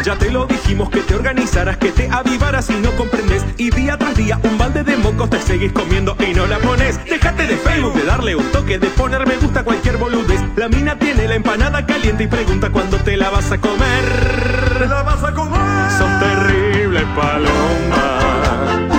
Ya 0.07 0.15
te 0.15 0.31
lo 0.31 0.47
dijimos 0.47 0.89
que 0.89 1.01
te 1.01 1.17
organizaras, 1.17 1.79
que 1.79 1.91
te 1.91 2.09
avivaras 2.09 2.71
y 2.71 2.75
no 2.75 2.93
comprendes. 2.93 3.45
Y 3.57 3.71
día 3.71 3.99
tras 3.99 4.15
día 4.15 4.39
un 4.45 4.57
balde 4.57 4.85
de 4.85 4.97
mocos 4.97 5.29
te 5.29 5.41
seguís 5.41 5.73
comiendo 5.73 6.17
y 6.21 6.33
no 6.33 6.47
la 6.47 6.61
pones. 6.61 7.05
Déjate 7.07 7.49
de 7.49 7.57
Facebook, 7.57 7.93
de 7.95 8.05
darle 8.05 8.37
un 8.37 8.45
toque, 8.53 8.79
de 8.79 8.87
poner 8.91 9.27
me 9.27 9.37
gusta 9.39 9.61
a 9.61 9.65
cualquier 9.65 9.97
boludez. 9.97 10.41
La 10.55 10.69
mina 10.69 10.97
tiene 10.97 11.27
la 11.27 11.35
empanada 11.35 11.85
caliente 11.87 12.23
y 12.23 12.29
pregunta 12.29 12.71
cuándo 12.71 12.99
te 12.99 13.17
la 13.17 13.31
vas 13.31 13.51
a 13.51 13.59
comer. 13.59 14.79
¿Te 14.79 14.87
la 14.87 15.03
vas 15.03 15.25
a 15.25 15.35
comer? 15.35 15.91
Sos 15.91 16.21
terrible, 16.21 17.01
paloma. 17.17 18.96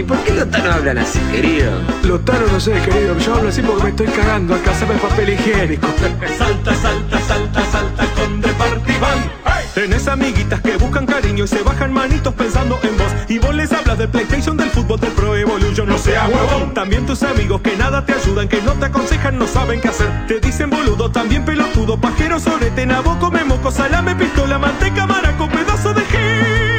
¿Y 0.00 0.02
por 0.02 0.16
qué 0.24 0.32
los 0.32 0.50
tanos 0.50 0.76
hablan 0.76 0.96
así, 0.96 1.18
querido? 1.30 1.72
Lotaro 2.04 2.46
no 2.50 2.58
sé, 2.58 2.72
querido. 2.72 3.18
Yo 3.18 3.34
hablo 3.34 3.50
así 3.50 3.60
porque 3.60 3.82
me 3.82 3.90
estoy 3.90 4.06
cagando 4.06 4.54
acá, 4.54 4.72
sabe 4.72 4.94
el 4.94 5.00
papel 5.00 5.28
higiénico. 5.28 5.88
Salta, 6.38 6.74
salta, 6.74 7.20
salta, 7.20 7.66
salta 7.66 8.06
con 8.14 8.40
Departivan. 8.40 9.30
Tenés 9.74 10.08
amiguitas 10.08 10.62
que 10.62 10.78
buscan 10.78 11.04
cariño 11.04 11.44
y 11.44 11.48
se 11.48 11.62
bajan 11.62 11.92
manitos 11.92 12.32
pensando 12.32 12.78
en 12.82 12.96
vos. 12.96 13.12
Y 13.28 13.40
vos 13.40 13.54
les 13.54 13.70
hablas 13.72 13.98
del 13.98 14.08
PlayStation, 14.08 14.56
del 14.56 14.70
fútbol, 14.70 14.98
del 15.00 15.10
Pro 15.10 15.36
Evolution, 15.36 15.86
no 15.86 15.98
seas 15.98 16.30
huevón. 16.30 16.72
También 16.72 17.04
tus 17.04 17.22
amigos 17.22 17.60
que 17.60 17.76
nada 17.76 18.02
te 18.06 18.14
ayudan, 18.14 18.48
que 18.48 18.62
no 18.62 18.72
te 18.72 18.86
aconsejan, 18.86 19.38
no 19.38 19.46
saben 19.46 19.82
qué 19.82 19.88
hacer. 19.88 20.08
Te 20.26 20.40
dicen 20.40 20.70
boludo, 20.70 21.10
también 21.10 21.44
pelotudo, 21.44 22.00
pajero, 22.00 22.40
sorete, 22.40 22.86
nabo, 22.86 23.18
come 23.18 23.44
moco, 23.44 23.70
salame, 23.70 24.14
pistola, 24.14 24.58
manteca, 24.58 25.06
maraco, 25.06 25.46
pedazo 25.50 25.92
de 25.92 26.00
gil. 26.06 26.69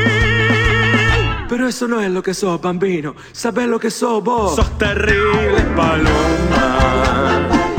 Pero 1.51 1.67
eso 1.67 1.85
no 1.85 1.99
es 1.99 2.09
lo 2.09 2.23
que 2.23 2.33
sos, 2.33 2.61
bambino. 2.61 3.13
¿Sabes 3.33 3.67
lo 3.67 3.77
que 3.77 3.91
sos 3.91 4.23
vos? 4.23 4.55
Sos 4.55 4.77
terrible, 4.77 5.59
paloma. 5.75 7.70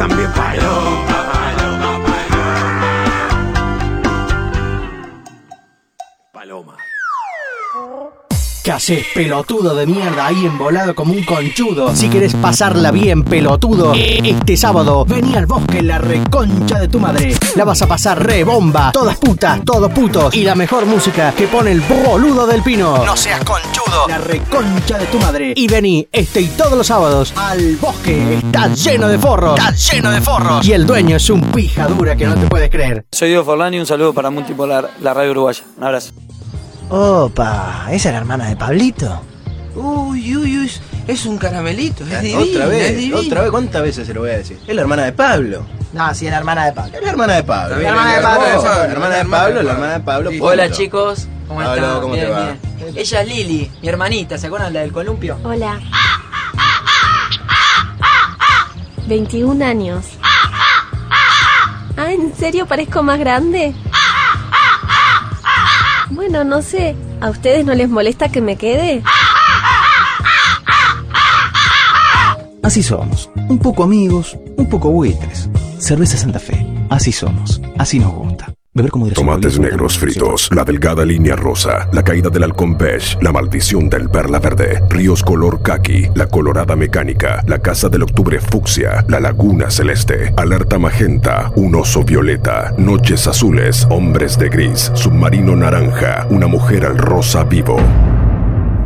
Sino 0.00 0.16
que 0.16 1.09
¿Qué 8.70 8.74
haces, 8.74 9.06
pelotudo 9.12 9.74
de 9.74 9.84
mierda, 9.84 10.28
ahí 10.28 10.46
embolado 10.46 10.94
como 10.94 11.12
un 11.12 11.24
conchudo? 11.24 11.92
Si 11.96 12.08
querés 12.08 12.36
pasarla 12.36 12.92
bien, 12.92 13.24
pelotudo, 13.24 13.94
este 13.96 14.56
sábado 14.56 15.04
vení 15.04 15.34
al 15.34 15.46
bosque 15.46 15.82
la 15.82 15.98
reconcha 15.98 16.78
de 16.78 16.86
tu 16.86 17.00
madre. 17.00 17.34
La 17.56 17.64
vas 17.64 17.82
a 17.82 17.88
pasar 17.88 18.24
re 18.24 18.44
bomba, 18.44 18.92
todas 18.92 19.16
putas, 19.16 19.64
todos 19.64 19.90
putos 19.90 20.32
y 20.36 20.44
la 20.44 20.54
mejor 20.54 20.86
música 20.86 21.32
que 21.36 21.48
pone 21.48 21.72
el 21.72 21.80
boludo 21.80 22.46
del 22.46 22.62
pino. 22.62 23.04
No 23.04 23.16
seas 23.16 23.40
conchudo, 23.40 24.06
la 24.06 24.18
reconcha 24.18 24.98
de 24.98 25.06
tu 25.06 25.18
madre. 25.18 25.52
Y 25.56 25.66
vení 25.66 26.06
este 26.12 26.40
y 26.40 26.46
todos 26.46 26.74
los 26.74 26.86
sábados 26.86 27.32
al 27.34 27.74
bosque. 27.74 28.34
Está 28.34 28.72
lleno 28.72 29.08
de 29.08 29.18
forros, 29.18 29.58
está 29.58 29.72
lleno 29.72 30.12
de 30.12 30.20
forros. 30.20 30.64
Y 30.64 30.74
el 30.74 30.86
dueño 30.86 31.16
es 31.16 31.28
un 31.28 31.40
pija 31.40 31.88
dura 31.88 32.14
que 32.14 32.24
no 32.24 32.36
te 32.36 32.46
puedes 32.46 32.70
creer. 32.70 33.04
Soy 33.10 33.30
Diego 33.30 33.42
Forlani, 33.42 33.80
un 33.80 33.86
saludo 33.86 34.14
para 34.14 34.30
Multipolar, 34.30 34.92
la 35.00 35.12
radio 35.12 35.32
uruguaya. 35.32 35.64
Un 35.76 35.82
abrazo. 35.82 36.12
Opa, 36.90 37.86
¿esa 37.90 38.08
es 38.08 38.12
la 38.14 38.18
hermana 38.18 38.48
de 38.48 38.56
Pablito? 38.56 39.22
Uy, 39.76 40.36
uy, 40.36 40.58
uy, 40.58 40.72
es 41.06 41.24
un 41.26 41.38
caramelito, 41.38 42.04
es 42.04 42.20
divino, 42.20 42.40
otra 42.40 42.64
es 42.64 42.70
vez, 42.70 42.96
divino. 42.96 43.18
otra 43.18 43.40
vez, 43.42 43.50
¿cuántas 43.52 43.82
veces 43.82 44.06
se 44.06 44.12
lo 44.14 44.20
voy 44.22 44.30
a 44.30 44.38
decir? 44.38 44.58
Es 44.66 44.74
la 44.74 44.80
hermana 44.82 45.04
de 45.04 45.12
Pablo. 45.12 45.64
No, 45.92 46.12
sí, 46.14 46.26
es 46.26 46.32
la 46.32 46.38
hermana 46.38 46.66
de 46.66 46.72
Pablo. 46.72 46.96
Es 46.96 47.02
la 47.04 47.10
hermana 47.10 47.34
de 47.34 47.44
Pablo. 47.44 47.76
La 47.78 47.88
hermana 47.88 48.16
de 48.16 48.22
Pablo. 48.22 48.42
Oh, 48.58 48.64
La 48.64 48.84
hermana 48.86 49.16
de 49.16 49.24
Pablo, 49.24 49.62
la 49.62 49.72
hermana 49.72 49.92
de 49.94 50.00
Pablo. 50.00 50.30
Hola 50.40 50.70
chicos, 50.70 51.28
¿cómo 51.46 51.60
Pablo, 51.60 51.74
están? 51.84 52.00
¿cómo 52.00 52.14
bien, 52.14 52.26
te 52.26 52.32
va? 52.32 52.44
bien. 52.44 52.58
Ella 52.96 53.22
es 53.22 53.28
Lili, 53.28 53.70
mi 53.82 53.88
hermanita, 53.88 54.36
¿se 54.38 54.46
acuerdan 54.48 54.72
la 54.72 54.80
del 54.80 54.92
columpio? 54.92 55.38
Hola. 55.44 55.78
21 59.06 59.64
años. 59.64 60.04
Ah, 61.96 62.12
¿en 62.12 62.34
serio 62.36 62.66
parezco 62.66 63.02
más 63.02 63.18
grande? 63.18 63.74
Bueno, 66.30 66.44
no 66.44 66.62
sé. 66.62 66.94
¿A 67.20 67.28
ustedes 67.28 67.66
no 67.66 67.74
les 67.74 67.88
molesta 67.88 68.28
que 68.28 68.40
me 68.40 68.54
quede? 68.54 69.02
Así 72.62 72.84
somos. 72.84 73.28
Un 73.48 73.58
poco 73.58 73.82
amigos, 73.82 74.38
un 74.56 74.68
poco 74.68 74.90
buitres. 74.90 75.50
Cerveza 75.78 76.16
Santa 76.16 76.38
Fe. 76.38 76.64
Así 76.88 77.10
somos. 77.10 77.60
Así 77.78 77.98
nos 77.98 78.12
gusta. 78.14 78.54
Beber 78.72 78.92
como 78.92 79.08
Tomates 79.08 79.58
negros 79.58 79.98
fritos, 79.98 80.48
la 80.54 80.62
delgada 80.62 81.04
línea 81.04 81.34
rosa, 81.34 81.88
la 81.92 82.04
caída 82.04 82.30
del 82.30 82.44
halcón 82.44 82.78
beige, 82.78 83.18
la 83.20 83.32
maldición 83.32 83.90
del 83.90 84.08
perla 84.08 84.38
verde, 84.38 84.80
ríos 84.88 85.24
color 85.24 85.60
kaki, 85.60 86.06
la 86.14 86.28
colorada 86.28 86.76
mecánica, 86.76 87.42
la 87.48 87.58
casa 87.58 87.88
del 87.88 88.04
octubre 88.04 88.38
fucsia, 88.38 89.04
la 89.08 89.18
laguna 89.18 89.72
celeste, 89.72 90.32
alerta 90.36 90.78
magenta, 90.78 91.50
un 91.56 91.74
oso 91.74 92.04
violeta, 92.04 92.72
noches 92.78 93.26
azules, 93.26 93.88
hombres 93.90 94.38
de 94.38 94.48
gris, 94.48 94.92
submarino 94.94 95.56
naranja, 95.56 96.28
una 96.30 96.46
mujer 96.46 96.86
al 96.86 96.96
rosa 96.96 97.42
vivo. 97.42 97.76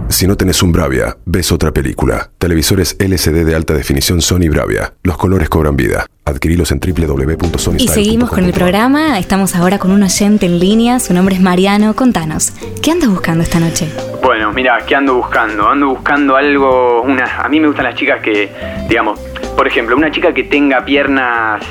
Si 0.09 0.27
no 0.27 0.37
tenés 0.37 0.63
un 0.63 0.71
Bravia, 0.71 1.17
ves 1.25 1.51
otra 1.51 1.73
película. 1.73 2.31
Televisores 2.39 2.97
LCD 2.99 3.45
de 3.45 3.55
alta 3.55 3.75
definición 3.75 4.21
Sony 4.21 4.49
Bravia. 4.51 4.93
Los 5.03 5.17
colores 5.17 5.49
cobran 5.49 5.77
vida. 5.77 6.07
Adquirilos 6.25 6.71
en 6.73 6.79
www.sonystyle.com. 6.79 7.77
Y 7.77 7.89
seguimos 7.89 8.31
con 8.31 8.45
el 8.45 8.53
programa. 8.53 9.19
Estamos 9.19 9.57
ahora 9.57 9.79
con 9.79 9.91
un 9.91 10.03
oyente 10.03 10.47
en 10.47 10.59
línea. 10.61 11.01
Su 11.01 11.15
nombre 11.15 11.35
es 11.35 11.41
Mariano. 11.41 11.95
Contanos, 11.95 12.53
¿qué 12.83 12.93
andas 12.93 13.09
buscando 13.11 13.43
esta 13.43 13.59
noche? 13.59 13.89
Bueno, 14.23 14.53
mira, 14.53 14.79
¿qué 14.87 14.95
ando 14.95 15.15
buscando? 15.15 15.69
Ando 15.69 15.89
buscando 15.89 16.37
algo, 16.37 17.03
una, 17.03 17.43
a 17.43 17.49
mí 17.49 17.59
me 17.59 17.67
gustan 17.67 17.87
las 17.87 17.95
chicas 17.95 18.23
que, 18.23 18.51
digamos, 18.89 19.19
por 19.57 19.67
ejemplo, 19.67 19.97
una 19.97 20.11
chica 20.11 20.33
que 20.33 20.45
tenga 20.45 20.85
piernas, 20.85 21.63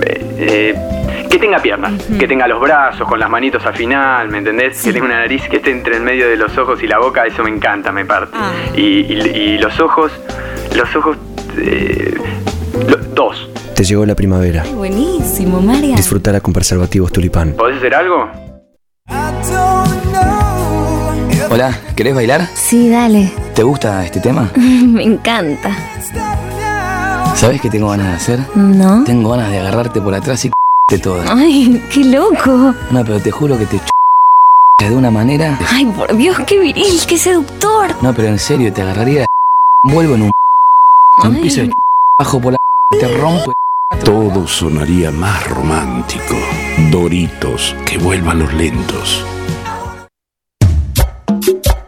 eh, 0.00 0.34
eh, 0.38 1.01
que 1.32 1.38
tenga 1.38 1.58
piernas, 1.60 1.94
que 2.18 2.28
tenga 2.28 2.46
los 2.46 2.60
brazos 2.60 3.08
con 3.08 3.18
las 3.18 3.30
manitos 3.30 3.64
al 3.64 3.74
final, 3.74 4.28
¿me 4.28 4.38
entendés? 4.38 4.82
Que 4.82 4.92
tenga 4.92 5.06
una 5.06 5.20
nariz 5.20 5.48
que 5.48 5.56
esté 5.56 5.70
entre 5.70 5.96
el 5.96 6.02
medio 6.02 6.28
de 6.28 6.36
los 6.36 6.56
ojos 6.58 6.82
y 6.82 6.86
la 6.86 6.98
boca, 6.98 7.24
eso 7.24 7.42
me 7.42 7.48
encanta, 7.48 7.90
me 7.90 8.04
parte. 8.04 8.36
Y, 8.76 8.80
y- 8.82 9.32
y 9.34 9.58
los 9.58 9.80
ojos, 9.80 10.12
los 10.76 10.94
ojos, 10.94 11.16
eh, 11.56 12.14
lo- 12.86 12.96
dos. 13.14 13.48
Te 13.74 13.82
llegó 13.84 14.04
la 14.04 14.14
primavera. 14.14 14.62
Buenísimo, 14.74 15.58
Marian. 15.62 15.96
Disfrutala 15.96 16.40
con 16.42 16.52
preservativos 16.52 17.10
tulipán. 17.10 17.52
¿Podés 17.54 17.78
hacer 17.78 17.94
algo? 17.94 18.30
Hola, 21.50 21.74
¿querés 21.96 22.14
bailar? 22.14 22.46
Sí, 22.54 22.90
dale. 22.90 23.32
¿Te 23.54 23.62
gusta 23.62 24.04
este 24.04 24.20
tema? 24.20 24.50
Me 24.56 25.02
encanta. 25.02 25.70
¿Sabes 27.34 27.60
qué 27.62 27.70
tengo 27.70 27.88
ganas 27.88 28.08
de 28.08 28.12
hacer? 28.14 28.38
No. 28.54 29.02
Tengo 29.04 29.30
ganas 29.30 29.50
de 29.50 29.58
agarrarte 29.60 30.00
por 30.02 30.14
atrás 30.14 30.44
y 30.44 30.50
de. 30.88 31.24
Ay, 31.28 31.82
qué 31.92 32.04
loco. 32.04 32.74
No, 32.90 33.04
pero 33.04 33.20
te 33.20 33.30
juro 33.30 33.58
que 33.58 33.66
te 33.66 33.80
de 34.88 34.96
una 34.96 35.10
manera. 35.10 35.58
Ay, 35.68 35.86
por 35.86 36.14
Dios, 36.16 36.36
qué 36.46 36.58
viril, 36.58 37.00
qué 37.06 37.16
seductor. 37.16 37.94
No, 38.02 38.12
pero 38.12 38.28
en 38.28 38.38
serio, 38.38 38.72
te 38.72 38.82
agarraría. 38.82 39.26
Vuelvo 39.84 40.14
en 40.16 40.22
un. 40.22 40.30
Un 41.24 41.36
Ay. 41.36 41.42
piso 41.42 41.60
de 41.60 41.72
bajo 42.18 42.40
por 42.40 42.52
la. 42.52 42.58
Te 42.98 43.08
rompo. 43.18 43.52
Todo 44.04 44.46
sonaría 44.46 45.10
más 45.10 45.48
romántico. 45.48 46.34
Doritos, 46.90 47.76
que 47.86 47.98
vuelvan 47.98 48.40
los 48.40 48.52
lentos. 48.54 49.24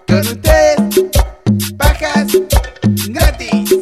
Con 0.06 0.18
ustedes, 0.20 0.76
pajas 1.76 2.26
gratis. 3.08 3.76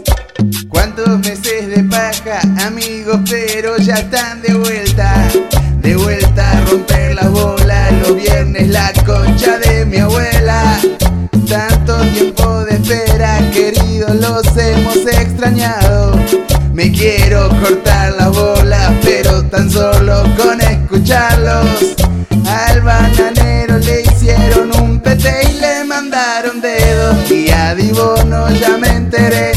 ¿Cuántos 0.68 1.18
meses 1.18 1.68
de 1.68 1.84
paja, 1.84 2.40
amigos? 2.66 3.18
Pero 3.28 3.41
ya 3.82 3.94
están 3.94 4.40
de 4.42 4.54
vuelta. 4.54 5.28
De 5.80 5.96
vuelta 5.96 6.50
a 6.52 6.60
romper 6.66 7.14
las 7.16 7.30
bolas. 7.30 7.92
Los 8.02 8.16
viernes, 8.16 8.68
la 8.68 8.92
concha 9.04 9.58
de 9.58 9.84
mi 9.84 9.96
abuela. 9.96 10.78
Tanto 11.48 11.96
tiempo 12.12 12.64
de 12.64 12.74
espera, 12.74 13.38
queridos, 13.52 14.14
los 14.16 14.56
hemos 14.56 14.96
extrañado. 14.98 16.16
Me 16.72 16.92
quiero 16.92 17.48
cortar 17.60 18.14
las 18.14 18.30
bolas, 18.30 18.92
pero 19.02 19.42
tan 19.44 19.68
solo 19.68 20.22
con 20.36 20.60
escucharlos. 20.60 21.96
Al 22.46 22.80
bananero 22.82 23.78
le 23.78 24.02
hicieron 24.02 24.70
un 24.80 25.00
pete 25.00 25.34
y 25.50 25.60
le 25.60 25.84
mandaron 25.84 26.60
dedos. 26.60 27.30
Y 27.30 27.50
a 27.50 27.74
Dibono 27.74 28.48
ya 28.50 28.76
me 28.78 28.88
enteré 28.88 29.52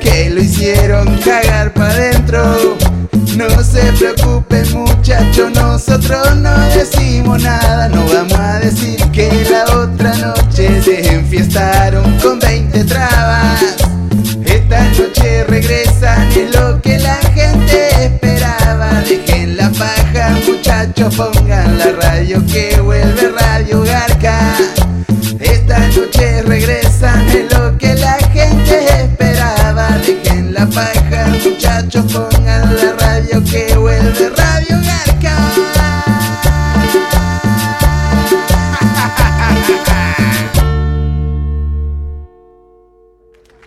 que 0.00 0.30
lo 0.30 0.40
hicieron 0.40 1.18
cagar 1.18 1.72
pa' 1.72 1.92
dentro. 1.94 2.85
Muchachos, 5.18 5.50
nosotros 5.54 6.36
no 6.36 6.54
decimos 6.74 7.42
nada. 7.42 7.88
No 7.88 8.04
vamos 8.06 8.38
a 8.38 8.58
decir 8.58 8.98
que 9.12 9.46
la 9.50 9.64
otra 9.76 10.14
noche 10.16 10.82
se 10.82 11.14
enfiestaron 11.14 12.18
con 12.18 12.38
20 12.38 12.84
trabas. 12.84 13.62
Esta 14.44 14.84
noche 14.90 15.44
regresan, 15.44 16.28
es 16.32 16.54
lo 16.54 16.82
que 16.82 16.98
la 16.98 17.16
gente 17.34 17.88
esperaba. 18.04 18.90
Dejen 19.08 19.56
la 19.56 19.70
paja, 19.70 20.36
muchachos, 20.46 21.14
pongan 21.14 21.78
la 21.78 21.92
radio 21.92 22.44
que 22.46 22.78
vuelve 22.80 23.32
Radio 23.40 23.82
Garca. 23.84 24.54
Esta 25.40 25.78
noche 25.78 26.42
regresan, 26.42 27.26
es 27.28 27.52
lo 27.52 27.78
que 27.78 27.94
la 27.94 28.18
gente 28.34 28.84
esperaba. 29.02 29.88
Dejen 30.06 30.52
la 30.52 30.66
paja, 30.66 31.28
muchachos, 31.42 32.04
pongan 32.12 32.76
la 32.76 32.92
radio 32.98 33.42
que 33.44 33.65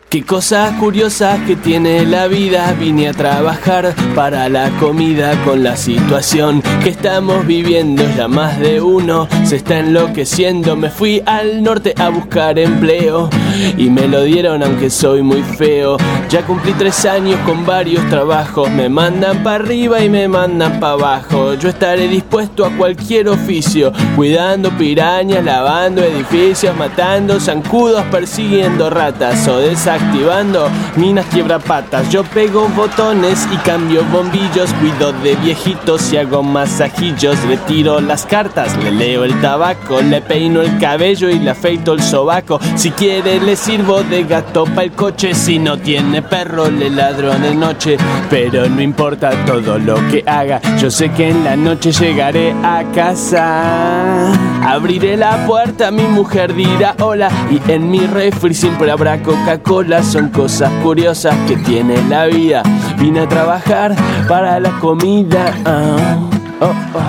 Qué 0.09 0.23
cosas 0.23 0.71
curiosas 0.79 1.39
que 1.41 1.55
tiene 1.55 2.03
la 2.03 2.25
vida, 2.25 2.73
vine 2.73 3.09
a 3.09 3.13
trabajar 3.13 3.93
para 4.15 4.49
la 4.49 4.71
comida 4.79 5.39
con 5.45 5.61
la 5.61 5.77
situación 5.77 6.63
que 6.83 6.89
estamos 6.89 7.45
viviendo, 7.45 8.01
ya 8.17 8.27
más 8.27 8.59
de 8.59 8.81
uno 8.81 9.27
se 9.43 9.57
está 9.57 9.77
enloqueciendo, 9.77 10.75
me 10.75 10.89
fui 10.89 11.21
al 11.27 11.61
norte 11.61 11.93
a 11.95 12.09
buscar 12.09 12.57
empleo 12.57 13.29
y 13.77 13.91
me 13.91 14.07
lo 14.07 14.23
dieron 14.23 14.63
aunque 14.63 14.89
soy 14.89 15.21
muy 15.21 15.43
feo, 15.43 15.97
ya 16.27 16.43
cumplí 16.43 16.73
tres 16.73 17.05
años 17.05 17.39
con 17.45 17.63
varios 17.63 18.03
trabajos, 18.09 18.67
me 18.71 18.89
mandan 18.89 19.43
para 19.43 19.63
arriba 19.63 20.03
y 20.03 20.09
me 20.09 20.27
mandan 20.27 20.79
para 20.79 20.93
abajo, 20.93 21.53
yo 21.53 21.69
estaré 21.69 22.07
dispuesto 22.07 22.65
a 22.65 22.71
cualquier 22.71 23.29
oficio, 23.29 23.93
cuidando 24.15 24.71
pirañas, 24.71 25.45
lavando 25.45 26.01
edificios, 26.01 26.75
matando 26.75 27.39
zancudos, 27.39 28.03
persiguiendo 28.05 28.89
ratas 28.89 29.47
o 29.47 29.59
desactivando 29.99 30.69
minas 30.95 31.25
quiebrapatas. 31.27 32.09
Yo 32.09 32.23
pego 32.23 32.67
botones 32.69 33.47
y 33.51 33.57
cambio 33.57 34.03
bombillos, 34.11 34.73
cuido 34.75 35.11
de 35.23 35.35
viejitos 35.35 36.11
y 36.13 36.17
hago 36.17 36.43
masajillos. 36.43 37.37
Le 37.45 37.57
tiro 37.57 37.99
las 38.01 38.25
cartas, 38.25 38.75
le 38.83 38.91
leo 38.91 39.23
el 39.23 39.39
tabaco, 39.41 40.01
le 40.01 40.21
peino 40.21 40.61
el 40.61 40.77
cabello 40.79 41.29
y 41.29 41.39
le 41.39 41.51
afeito 41.51 41.93
el 41.93 42.01
sobaco. 42.01 42.59
Si 42.75 42.91
quiere 42.91 43.39
le 43.39 43.55
sirvo 43.55 44.03
de 44.03 44.23
gato 44.23 44.65
pa' 44.65 44.83
el 44.83 44.91
coche, 44.91 45.33
si 45.33 45.59
no 45.59 45.77
tiene 45.77 46.21
perro 46.21 46.69
le 46.69 46.89
ladro 46.89 47.33
de 47.37 47.53
noche. 47.55 47.97
Pero 48.29 48.67
no 48.69 48.81
importa 48.81 49.31
todo 49.45 49.77
lo 49.77 49.95
que 50.09 50.23
haga, 50.25 50.61
yo 50.79 50.89
sé 50.89 51.11
que 51.11 51.29
en 51.29 51.43
la 51.43 51.55
noche 51.55 51.91
llegaré 51.91 52.53
a 52.63 52.83
casa. 52.93 54.31
Abriré 54.63 55.17
la 55.17 55.45
puerta, 55.45 55.91
mi 55.91 56.03
mujer 56.03 56.53
dirá 56.53 56.95
hola 56.99 57.29
y 57.49 57.71
en 57.71 57.89
mi 57.89 58.05
refri 58.05 58.53
siempre 58.53 58.91
habrá 58.91 59.21
Coca-Cola. 59.21 59.88
Son 59.89 60.29
cosas 60.29 60.71
curiosas 60.83 61.35
que 61.47 61.57
tiene 61.57 61.97
la 62.07 62.27
vida. 62.27 62.61
Vine 62.99 63.21
a 63.21 63.27
trabajar 63.27 63.95
para 64.27 64.59
la 64.59 64.69
comida. 64.79 65.51
Ah, 65.65 66.15
oh, 66.61 66.75
oh, 66.93 66.99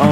oh, 0.00 0.10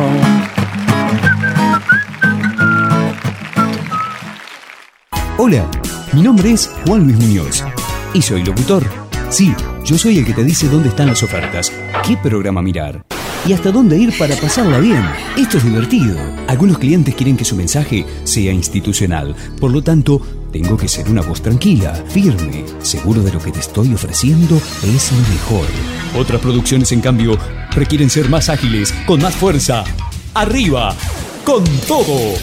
Hola, 5.39 5.65
mi 6.13 6.21
nombre 6.21 6.53
es 6.53 6.71
Juan 6.87 7.05
Luis 7.05 7.17
Muñoz 7.19 7.65
y 8.13 8.21
soy 8.21 8.45
locutor. 8.45 8.85
Sí, 9.31 9.55
yo 9.85 9.97
soy 9.97 10.19
el 10.19 10.27
que 10.27 10.35
te 10.35 10.45
dice 10.45 10.69
dónde 10.69 10.91
están 10.91 11.07
las 11.07 11.23
ofertas, 11.23 11.73
qué 12.07 12.19
programa 12.19 12.61
mirar 12.61 13.08
y 13.47 13.53
hasta 13.53 13.71
dónde 13.71 13.99
ir 13.99 14.17
para 14.19 14.37
pasarla 14.37 14.79
bien. 14.79 15.05
Esto 15.37 15.59
es 15.59 15.65
divertido. 15.65 16.17
Algunos 16.47 16.79
clientes 16.79 17.15
quieren 17.15 17.37
que 17.37 17.45
su 17.45 17.57
mensaje 17.57 18.05
sea 18.25 18.53
institucional, 18.53 19.35
por 19.61 19.71
lo 19.71 19.83
tanto, 19.83 20.21
tengo 20.53 20.77
que 20.77 20.89
ser 20.89 21.09
una 21.11 21.23
voz 21.23 21.43
tranquila, 21.43 21.95
firme, 22.09 22.65
seguro 22.81 23.23
de 23.23 23.33
lo 23.33 23.39
que 23.39 23.53
te 23.53 23.61
estoy 23.61 23.93
ofreciendo 23.93 24.57
es 24.57 25.13
lo 25.13 25.19
mejor. 25.29 25.67
Otras 26.17 26.41
producciones, 26.41 26.91
en 26.93 27.01
cambio, 27.01 27.39
requieren 27.73 28.09
ser 28.09 28.29
más 28.29 28.49
ágiles, 28.49 28.93
con 29.07 29.21
más 29.21 29.35
fuerza. 29.35 29.85
¡Arriba! 30.35 30.95
¡Con 31.45 31.65
todo! 31.87 32.35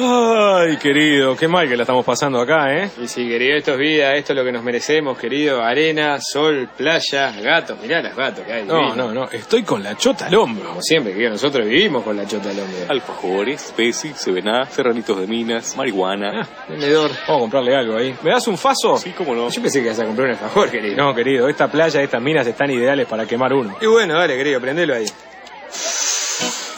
Ay, 0.00 0.76
querido, 0.76 1.34
qué 1.34 1.48
mal 1.48 1.68
que 1.68 1.76
la 1.76 1.82
estamos 1.82 2.04
pasando 2.04 2.40
acá, 2.40 2.72
¿eh? 2.72 2.88
Y 3.02 3.08
sí, 3.08 3.26
querido, 3.26 3.56
esto 3.56 3.72
es 3.72 3.78
vida, 3.78 4.14
esto 4.14 4.32
es 4.32 4.36
lo 4.38 4.44
que 4.44 4.52
nos 4.52 4.62
merecemos, 4.62 5.18
querido. 5.18 5.60
Arena, 5.60 6.18
sol, 6.20 6.68
playa, 6.76 7.32
gatos. 7.42 7.80
Mirá 7.82 8.00
los 8.00 8.14
gatos 8.14 8.44
que 8.44 8.52
hay. 8.52 8.64
No, 8.64 8.94
no, 8.94 9.12
no, 9.12 9.28
estoy 9.28 9.64
con 9.64 9.82
la 9.82 9.96
chota 9.96 10.26
al 10.26 10.36
hombro. 10.36 10.68
Como 10.68 10.82
siempre, 10.82 11.12
querido, 11.12 11.32
nosotros 11.32 11.66
vivimos 11.66 12.04
con 12.04 12.16
la 12.16 12.26
chota 12.26 12.50
al 12.50 12.60
hombro. 12.60 12.78
Alfajores, 12.88 13.74
Pepsi, 13.76 14.12
Sevená, 14.14 14.66
serranitos 14.66 15.18
de 15.20 15.26
minas, 15.26 15.76
marihuana. 15.76 16.46
Vendedor, 16.68 17.10
vamos 17.26 17.36
a 17.36 17.40
comprarle 17.40 17.74
algo 17.74 17.96
ahí. 17.96 18.14
¿Me 18.22 18.30
das 18.30 18.46
un 18.46 18.56
faso? 18.56 18.98
Sí, 18.98 19.10
cómo 19.16 19.34
no. 19.34 19.48
Yo 19.48 19.60
pensé 19.60 19.80
que 19.80 19.86
ibas 19.86 19.98
a 19.98 20.04
comprar 20.04 20.28
un 20.28 20.34
alfajor, 20.34 20.70
querido. 20.70 20.96
No, 20.96 21.12
querido, 21.12 21.48
esta 21.48 21.66
playa, 21.66 22.00
estas 22.00 22.22
minas 22.22 22.46
están 22.46 22.70
ideales 22.70 23.08
para 23.08 23.26
quemar 23.26 23.52
uno. 23.52 23.76
Y 23.80 23.86
bueno, 23.86 24.14
dale, 24.14 24.36
querido, 24.36 24.60
prendelo 24.60 24.94
ahí. 24.94 25.06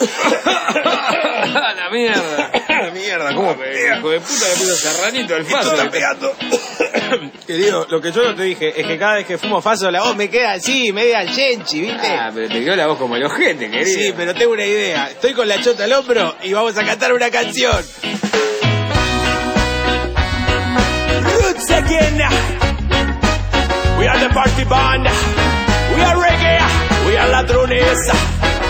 la 1.75 1.89
mierda. 1.91 2.51
la 2.69 2.91
mierda, 2.91 3.33
¿cómo? 3.33 3.51
Hijo 3.51 4.09
de 4.09 4.19
puta 4.19 4.47
le 4.47 4.55
puso 4.55 4.75
serranito 4.75 5.35
al 5.35 5.45
faso. 5.45 5.75
Querido, 7.45 7.85
lo 7.89 8.01
que 8.01 8.11
yo 8.11 8.23
no 8.23 8.35
te 8.35 8.43
dije 8.43 8.79
es 8.79 8.87
que 8.87 8.97
cada 8.97 9.15
vez 9.15 9.25
que 9.27 9.37
fumo 9.37 9.61
faso 9.61 9.91
la 9.91 10.01
voz 10.01 10.15
me 10.15 10.29
queda 10.29 10.53
así, 10.53 10.91
media 10.91 11.19
al 11.19 11.33
chenchi, 11.33 11.81
¿viste? 11.81 12.07
Ah, 12.07 12.31
pero 12.33 12.47
te 12.47 12.63
quedó 12.63 12.75
la 12.75 12.87
voz 12.87 12.97
como 12.97 13.15
el 13.15 13.23
ojete, 13.23 13.69
querido. 13.69 13.99
Sí, 13.99 14.13
pero 14.15 14.33
tengo 14.33 14.53
una 14.53 14.65
idea. 14.65 15.09
Estoy 15.09 15.33
con 15.33 15.47
la 15.47 15.61
chota 15.61 15.83
al 15.83 15.93
hombro 15.93 16.35
y 16.41 16.53
vamos 16.53 16.77
a 16.77 16.85
cantar 16.85 17.13
una 17.13 17.29
canción. 17.29 17.83
Roots 21.23 21.71
again. 21.71 22.17
We 23.99 24.07
are 24.07 24.19
the 24.19 24.33
party 24.33 24.63
band. 24.63 25.05
We 25.95 26.01
are 26.01 26.17
reggae. 26.17 26.59
We 27.07 27.17
are 27.17 27.29
ladrones. 27.29 28.60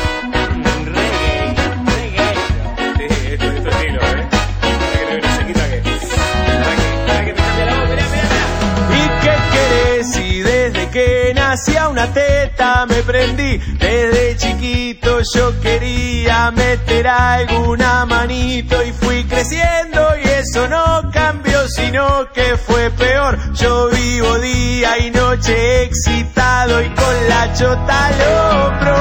Una 12.02 12.14
teta 12.14 12.86
me 12.88 13.04
prendí? 13.04 13.58
Desde 13.58 14.36
chiquito 14.38 15.20
yo 15.36 15.60
quería 15.62 16.50
meter 16.52 17.08
alguna 17.08 18.06
manito 18.06 18.82
y 18.84 18.92
fui 18.92 19.24
creciendo 19.26 20.02
y 20.24 20.28
eso 20.28 20.68
no 20.68 21.12
cambió, 21.12 21.68
sino 21.68 22.32
que 22.34 22.58
fue 22.58 22.90
peor. 22.92 23.38
Yo 23.54 23.90
vivo 23.90 24.40
día 24.40 24.98
y 24.98 25.12
noche 25.12 25.84
excitado 25.84 26.82
y 26.82 26.90
con 26.90 27.30
la 27.30 27.54
chota 27.54 28.08
al 28.08 28.22
hombro. 28.66 28.96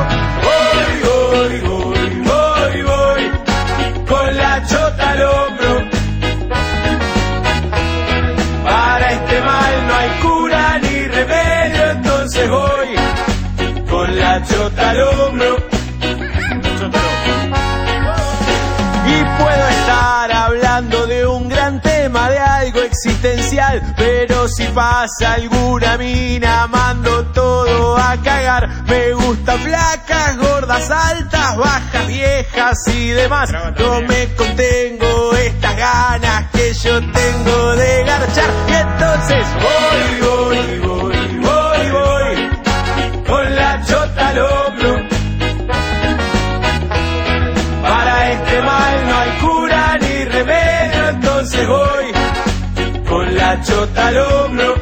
Voy, 0.44 1.00
voy, 1.04 1.60
voy, 1.60 2.22
voy, 2.22 2.82
voy, 2.82 4.04
con 4.06 4.36
la 4.36 4.62
chota 4.66 5.10
al 5.10 5.22
hombro. 5.22 5.89
Chota 14.48 14.90
al 14.90 15.00
hombro. 15.02 15.56
Y 19.06 19.42
puedo 19.42 19.68
estar 19.68 20.32
hablando 20.32 21.06
de 21.06 21.26
un 21.26 21.48
gran 21.48 21.80
tema, 21.80 22.30
de 22.30 22.38
algo 22.38 22.80
existencial, 22.80 23.94
pero 23.96 24.48
si 24.48 24.64
pasa 24.66 25.34
alguna 25.34 25.98
mina, 25.98 26.66
mando 26.68 27.26
todo 27.26 27.96
a 27.96 28.16
cagar. 28.22 28.68
Me 28.86 29.12
gustan 29.12 29.58
flacas, 29.60 30.36
gordas, 30.38 30.90
altas, 30.90 31.56
bajas, 31.56 32.06
viejas 32.06 32.78
y 32.88 33.08
demás. 33.08 33.50
No 33.78 34.00
me 34.02 34.34
contengo 34.34 35.34
estas 35.34 35.76
ganas 35.76 36.50
que 36.52 36.72
yo 36.74 37.00
tengo 37.00 37.76
de 37.76 38.04
garchar. 38.04 38.50
Y 38.68 38.72
entonces 38.72 39.46
voy, 39.54 40.28
voy, 40.28 40.78
voy, 40.78 41.29
Para 47.82 48.32
este 48.32 48.62
mal 48.62 49.08
no 49.08 49.18
hay 49.18 49.30
cura 49.40 49.98
ni 50.00 50.24
remedio, 50.24 51.08
entonces 51.08 51.68
voy 51.68 52.12
con 53.08 53.34
la 53.36 53.60
chota 53.62 54.06
al 54.08 54.18
hombro. 54.18 54.74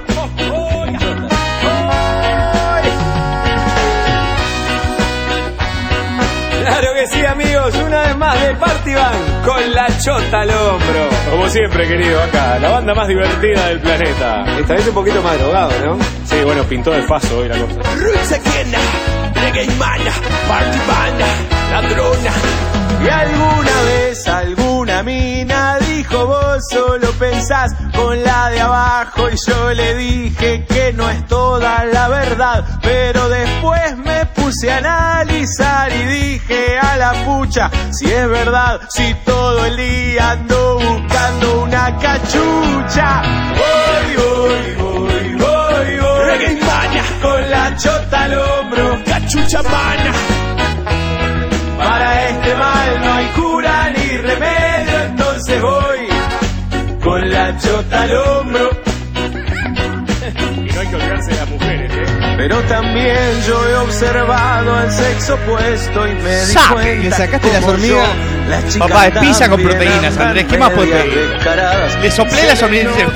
Claro 6.60 6.94
que 6.94 7.06
sí, 7.08 7.24
amigos, 7.26 7.74
una 7.84 8.00
vez 8.02 8.16
más 8.16 8.40
de 8.40 8.54
Party 8.54 8.94
Band 8.94 9.27
con 9.48 9.72
la 9.72 9.86
chota 9.98 10.40
al 10.42 10.50
hombro. 10.50 11.08
Como 11.30 11.48
siempre, 11.48 11.88
querido, 11.88 12.22
acá, 12.22 12.58
la 12.58 12.70
banda 12.70 12.94
más 12.94 13.08
divertida 13.08 13.68
del 13.68 13.80
planeta. 13.80 14.44
Esta 14.58 14.74
vez 14.74 14.86
un 14.88 14.94
poquito 14.94 15.22
más 15.22 15.38
drogado, 15.38 15.72
¿no? 15.86 15.98
Sí, 16.24 16.36
bueno, 16.44 16.64
pintó 16.64 16.90
de 16.90 17.02
faso 17.02 17.38
hoy 17.38 17.48
la 17.48 17.58
cosa. 17.58 17.80
Roots 17.96 18.32
again, 18.32 18.72
reggae 19.34 19.66
mana, 19.78 20.12
party 20.46 20.78
band, 20.86 21.20
ladrona. 21.70 22.87
Y 23.00 23.08
alguna 23.08 23.82
vez 23.82 24.26
alguna 24.26 25.02
mina 25.02 25.78
dijo 25.78 26.26
vos 26.26 26.62
solo 26.70 27.10
pensás 27.12 27.72
con 27.94 28.22
la 28.24 28.50
de 28.50 28.60
abajo 28.60 29.28
y 29.30 29.36
yo 29.46 29.72
le 29.72 29.94
dije 29.94 30.64
que 30.66 30.92
no 30.92 31.08
es 31.08 31.26
toda 31.26 31.84
la 31.84 32.08
verdad, 32.08 32.64
pero 32.82 33.28
después 33.28 33.96
me 33.98 34.26
puse 34.26 34.72
a 34.72 34.78
analizar 34.78 35.92
y 35.92 36.04
dije 36.04 36.78
a 36.78 36.96
la 36.96 37.12
pucha 37.24 37.70
si 37.92 38.06
es 38.06 38.28
verdad, 38.28 38.80
si 38.88 39.14
todo 39.24 39.64
el 39.66 39.76
día 39.76 40.32
ando 40.32 40.80
buscando 40.80 41.62
una 41.62 41.96
cachucha. 41.98 43.22
Voy, 43.60 44.16
voy, 44.16 44.74
voy, 44.74 45.34
voy, 45.34 45.98
voy. 46.00 46.24
Reggae 46.26 46.58
con 47.22 47.50
la 47.50 47.76
chota 47.76 48.24
al 48.24 48.34
hombro, 48.38 49.04
cachucha 49.04 49.62
mana. 49.62 50.67
Este 52.30 52.54
mal 52.54 53.00
no 53.00 53.12
hay 53.14 53.26
cura 53.28 53.90
ni 53.90 54.16
remedio, 54.18 55.02
entonces 55.06 55.62
voy 55.62 56.08
con 57.02 57.30
la 57.30 57.56
chota 57.58 58.02
al 58.02 58.16
hombro. 58.16 58.70
Y 60.56 60.72
no 60.72 60.80
hay 60.80 60.86
que 60.86 60.94
olvidarse 60.96 61.30
de 61.30 61.36
las 61.36 61.48
mujeres, 61.48 61.90
¿eh? 61.92 62.34
Pero 62.36 62.60
también 62.62 63.42
yo 63.46 63.68
he 63.68 63.74
observado 63.76 64.74
al 64.74 64.92
sexo 64.92 65.34
opuesto 65.34 66.06
y 66.06 66.14
me 66.14 66.36
di 66.36 66.52
Saque, 66.52 66.72
cuenta 66.74 67.02
le 67.02 67.10
sacaste 67.10 67.52
las 67.52 67.64
hormigas. 67.64 68.08
yo, 68.08 68.50
las 68.50 68.68
chicas 68.72 68.88
Papá, 68.88 69.06
es 69.08 69.18
pizza 69.18 69.48
con 69.48 69.62
proteínas, 69.62 70.16
Andrés. 70.18 70.46
¿Qué 70.48 70.58
más 70.58 70.70
medias 70.76 71.04
pedir? 71.04 71.98
Le 72.02 72.10
soplé 72.10 72.46
las 72.46 72.62
hormigas 72.62 72.92
y 72.94 72.96
dice, 72.98 73.06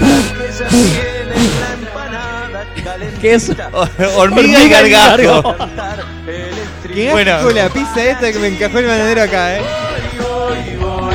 ¿Qué 3.20 3.34
es? 3.34 3.52
Hormiga 4.16 4.62
y 4.64 4.68
gargajo. 4.68 5.54
Qué 6.92 7.10
Bueno. 7.12 7.50
la 7.50 7.68
pizza 7.68 8.04
esta 8.04 8.32
que 8.32 8.38
me 8.38 8.48
encajó 8.48 8.78
el 8.78 8.86
bananero 8.86 9.22
acá, 9.22 9.56
eh. 9.56 9.62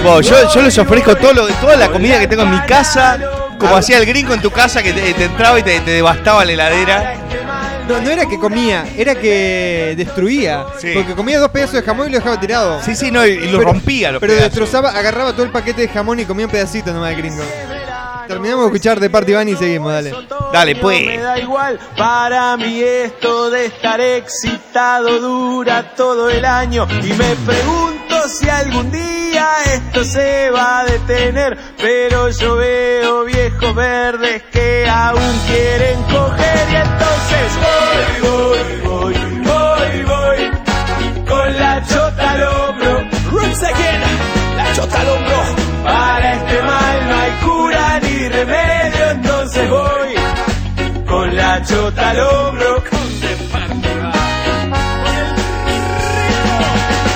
Bueno, 0.03 0.21
yo, 0.21 0.53
yo 0.53 0.61
les 0.61 0.77
ofrezco 0.77 1.15
todo 1.15 1.33
lo, 1.33 1.47
toda 1.47 1.75
la 1.75 1.89
comida 1.89 2.19
que 2.19 2.27
tengo 2.27 2.43
en 2.43 2.51
mi 2.51 2.59
casa, 2.61 3.19
como 3.59 3.75
hacía 3.75 3.97
el 3.97 4.05
gringo 4.05 4.33
en 4.33 4.41
tu 4.41 4.51
casa 4.51 4.81
que 4.81 4.93
te, 4.93 5.13
te 5.13 5.25
entraba 5.25 5.59
y 5.59 5.63
te, 5.63 5.79
te 5.81 5.91
devastaba 5.91 6.45
la 6.45 6.51
heladera. 6.53 7.15
No, 7.87 8.01
no 8.01 8.09
era 8.09 8.25
que 8.25 8.37
comía, 8.37 8.85
era 8.97 9.15
que 9.15 9.93
destruía. 9.97 10.65
Porque 10.93 11.13
comía 11.15 11.39
dos 11.39 11.49
pedazos 11.51 11.73
de 11.75 11.81
jamón 11.83 12.07
y 12.07 12.11
lo 12.11 12.17
dejaba 12.17 12.39
tirado. 12.39 12.81
Sí, 12.83 12.95
sí, 12.95 13.11
no, 13.11 13.25
y, 13.25 13.31
y 13.31 13.49
lo 13.49 13.61
rompía 13.61 14.11
los 14.11 14.19
Pero 14.19 14.33
pedazos. 14.33 14.51
destrozaba, 14.51 14.89
agarraba 14.91 15.31
todo 15.31 15.43
el 15.43 15.51
paquete 15.51 15.81
de 15.83 15.87
jamón 15.87 16.19
y 16.19 16.25
comía 16.25 16.45
un 16.45 16.51
pedacito 16.51 16.91
nomás 16.93 17.11
el 17.11 17.17
gringo. 17.17 17.43
Terminamos 18.27 18.65
de 18.65 18.67
escuchar 18.67 18.99
de 18.99 19.09
Party 19.09 19.33
Van 19.33 19.47
y 19.47 19.55
seguimos, 19.55 19.91
dale. 19.91 20.13
Dale, 20.51 20.75
pues. 20.75 21.05
me 21.05 21.17
da 21.17 21.39
igual, 21.39 21.79
para 21.97 22.57
mí 22.57 22.81
esto 22.81 23.49
de 23.49 23.65
estar 23.65 23.99
excitado 24.01 25.19
dura 25.19 25.95
todo 25.95 26.29
el 26.29 26.43
año. 26.45 26.87
Y 27.03 27.13
me 27.13 27.35
pregunto 27.45 28.27
si 28.27 28.49
algún 28.49 28.91
día 28.91 29.47
esto 29.73 30.03
se 30.03 30.49
va 30.51 30.79
a 30.79 30.85
detener, 30.85 31.57
pero 31.77 32.29
yo 32.29 32.55
veo 32.55 33.23
viejos 33.25 33.75
verdes 33.75 34.43
que 34.51 34.87
aún 34.89 35.39
quieren 35.47 36.01
coger. 36.03 36.69
Y 36.71 36.75
entonces 36.75 37.47
voy, 37.63 38.29
voy, 38.29 38.63
voy, 38.83 39.15
voy, 39.43 40.03
voy, 40.03 41.25
con 41.25 41.57
la 41.57 41.83
chota 41.85 42.31
al 42.31 42.43
hombro, 42.43 43.09
roots 43.31 43.63
again, 43.63 44.01
la 44.57 44.73
chota 44.73 45.01
al 45.01 45.09
hombro, 45.09 45.43
para 45.83 46.33
este 46.33 46.56
al 52.07 52.19
hombro 52.21 52.83
con 52.89 53.19
de 53.19 53.27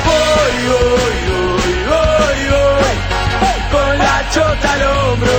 Hoy, 0.07 0.55
hoy, 2.51 2.95
con 3.71 3.97
la 3.97 4.29
chota 4.33 4.73
al 4.73 4.81
hombro. 4.83 5.31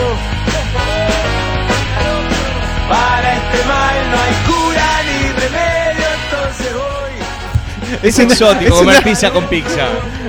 Para 2.88 3.34
este 3.34 3.64
mal 3.66 4.10
no 4.10 4.16
hay 4.22 4.34
cura 4.46 4.86
ni 5.04 5.18
remedio, 5.32 6.06
entonces 6.24 6.72
hoy. 6.74 8.06
Es, 8.08 8.18
exótico 8.18 8.76
comer 8.76 8.96
una... 8.96 9.04
pizza 9.04 9.30
con 9.30 9.46
pizza. 9.48 9.88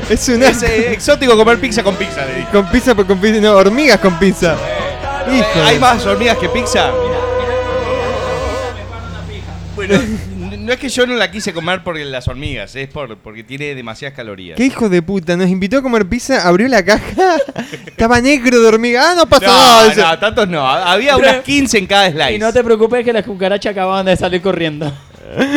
Es, 0.09 0.27
una... 0.29 0.47
es 0.49 0.63
eh, 0.63 0.91
exótico 0.91 1.37
comer 1.37 1.59
pizza 1.59 1.81
con 1.81 1.95
pizza, 1.95 2.25
le 2.25 2.35
digo. 2.35 2.49
Con 2.51 2.67
pizza, 2.67 2.93
con 2.93 3.19
pizza, 3.19 3.39
no, 3.39 3.53
hormigas 3.53 3.99
con 3.99 4.19
pizza. 4.19 4.57
Eh, 5.29 5.43
¿Hay 5.65 5.79
más 5.79 6.05
hormigas 6.05 6.37
que 6.37 6.49
pizza? 6.49 6.91
N- 9.85 10.57
no 10.57 10.71
es 10.71 10.79
que 10.79 10.89
yo 10.89 11.05
no 11.05 11.15
la 11.15 11.29
quise 11.31 11.53
comer 11.53 11.83
por 11.83 11.97
las 11.97 12.27
hormigas, 12.27 12.75
es 12.75 12.87
por, 12.87 13.17
porque 13.17 13.43
tiene 13.43 13.75
demasiadas 13.75 14.15
calorías. 14.15 14.55
Qué 14.57 14.65
hijo 14.65 14.89
de 14.89 15.01
puta, 15.01 15.35
nos 15.37 15.49
invitó 15.49 15.77
a 15.77 15.81
comer 15.81 16.05
pizza, 16.07 16.47
abrió 16.47 16.67
la 16.67 16.83
caja, 16.83 17.37
estaba 17.87 18.21
negro 18.21 18.59
de 18.61 18.67
hormiga. 18.67 19.11
Ah, 19.11 19.15
no 19.15 19.27
pasa 19.27 19.45
No, 19.47 19.87
nada. 19.95 20.11
no, 20.13 20.19
tantos 20.19 20.47
no. 20.47 20.65
Había 20.67 21.15
Pero- 21.17 21.29
unas 21.29 21.43
15 21.43 21.77
en 21.77 21.87
cada 21.87 22.09
slice. 22.11 22.33
Y 22.35 22.39
no 22.39 22.51
te 22.53 22.63
preocupes 22.63 23.03
que 23.03 23.13
las 23.13 23.25
cucarachas 23.25 23.71
acababan 23.71 24.05
de 24.05 24.15
salir 24.17 24.41
corriendo. 24.41 24.91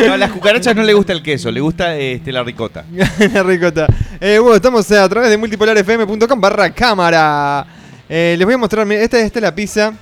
No, 0.07 0.13
a 0.13 0.17
las 0.17 0.31
cucarachas 0.31 0.75
no 0.75 0.81
le 0.81 0.93
gusta 0.93 1.13
el 1.13 1.21
queso, 1.21 1.51
le 1.51 1.59
gusta 1.59 1.95
este, 1.97 2.31
la 2.31 2.41
ricota. 2.43 2.83
la 3.33 3.43
ricota. 3.43 3.85
Eh, 4.19 4.39
bueno, 4.39 4.55
estamos 4.55 4.89
a 4.91 5.07
través 5.07 5.29
de 5.29 5.37
multipolarfm.com 5.37 6.41
barra 6.41 6.71
cámara. 6.71 7.65
Eh, 8.09 8.35
les 8.37 8.45
voy 8.45 8.55
a 8.55 8.57
mostrar, 8.57 8.85
mira, 8.85 9.01
esta, 9.01 9.19
esta 9.19 9.37
es 9.39 9.43
la 9.43 9.53
pizza 9.53 9.93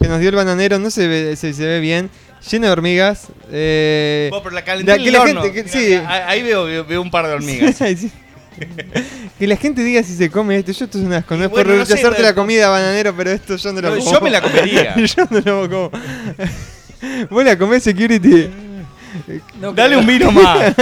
que 0.00 0.08
nos 0.08 0.18
dio 0.20 0.30
el 0.30 0.36
bananero, 0.36 0.78
no 0.78 0.90
se 0.90 1.06
ve, 1.08 1.36
se, 1.36 1.52
se 1.52 1.64
ve 1.66 1.80
bien, 1.80 2.08
llena 2.50 2.66
de 2.68 2.72
hormigas. 2.72 3.28
Eh, 3.50 4.28
Vos, 4.30 4.40
pero 4.42 4.54
la 4.54 4.64
calenté 4.64 4.92
en 4.92 4.98
que 5.02 5.06
el 5.08 5.12
la 5.12 5.20
horno. 5.22 5.42
gente, 5.42 5.64
que- 5.64 5.68
sí. 5.68 5.94
Ahí 6.06 6.42
veo, 6.42 6.64
veo, 6.64 6.84
veo 6.84 7.02
un 7.02 7.10
par 7.10 7.26
de 7.26 7.32
hormigas. 7.34 7.76
Sí. 7.98 8.10
que 9.38 9.46
la 9.46 9.56
gente 9.56 9.82
diga 9.82 10.02
si 10.02 10.14
se 10.14 10.30
come 10.30 10.58
esto. 10.58 10.72
Yo 10.72 10.84
esto 10.84 10.98
es 10.98 11.04
un 11.04 11.12
asco. 11.14 11.34
No 11.36 11.44
es 11.44 11.50
bueno, 11.50 11.70
por 11.70 11.78
no 11.78 11.84
rechazarte 11.84 12.22
la 12.22 12.34
comida, 12.34 12.68
bananero, 12.68 13.14
pero 13.16 13.30
esto 13.30 13.56
yo 13.56 13.72
no 13.72 13.80
lo 13.80 13.90
No, 13.90 13.98
como. 13.98 14.12
yo 14.12 14.20
me 14.20 14.30
la 14.30 14.40
comería. 14.42 14.94
yo 14.96 15.24
no 15.30 15.40
lo 15.40 15.70
como. 15.70 15.90
¿Vos 17.30 17.44
la 17.44 17.56
comés, 17.58 17.82
security? 17.82 18.48
Dale 19.74 19.96
un 19.96 20.06
vino 20.06 20.30
más. 20.30 20.74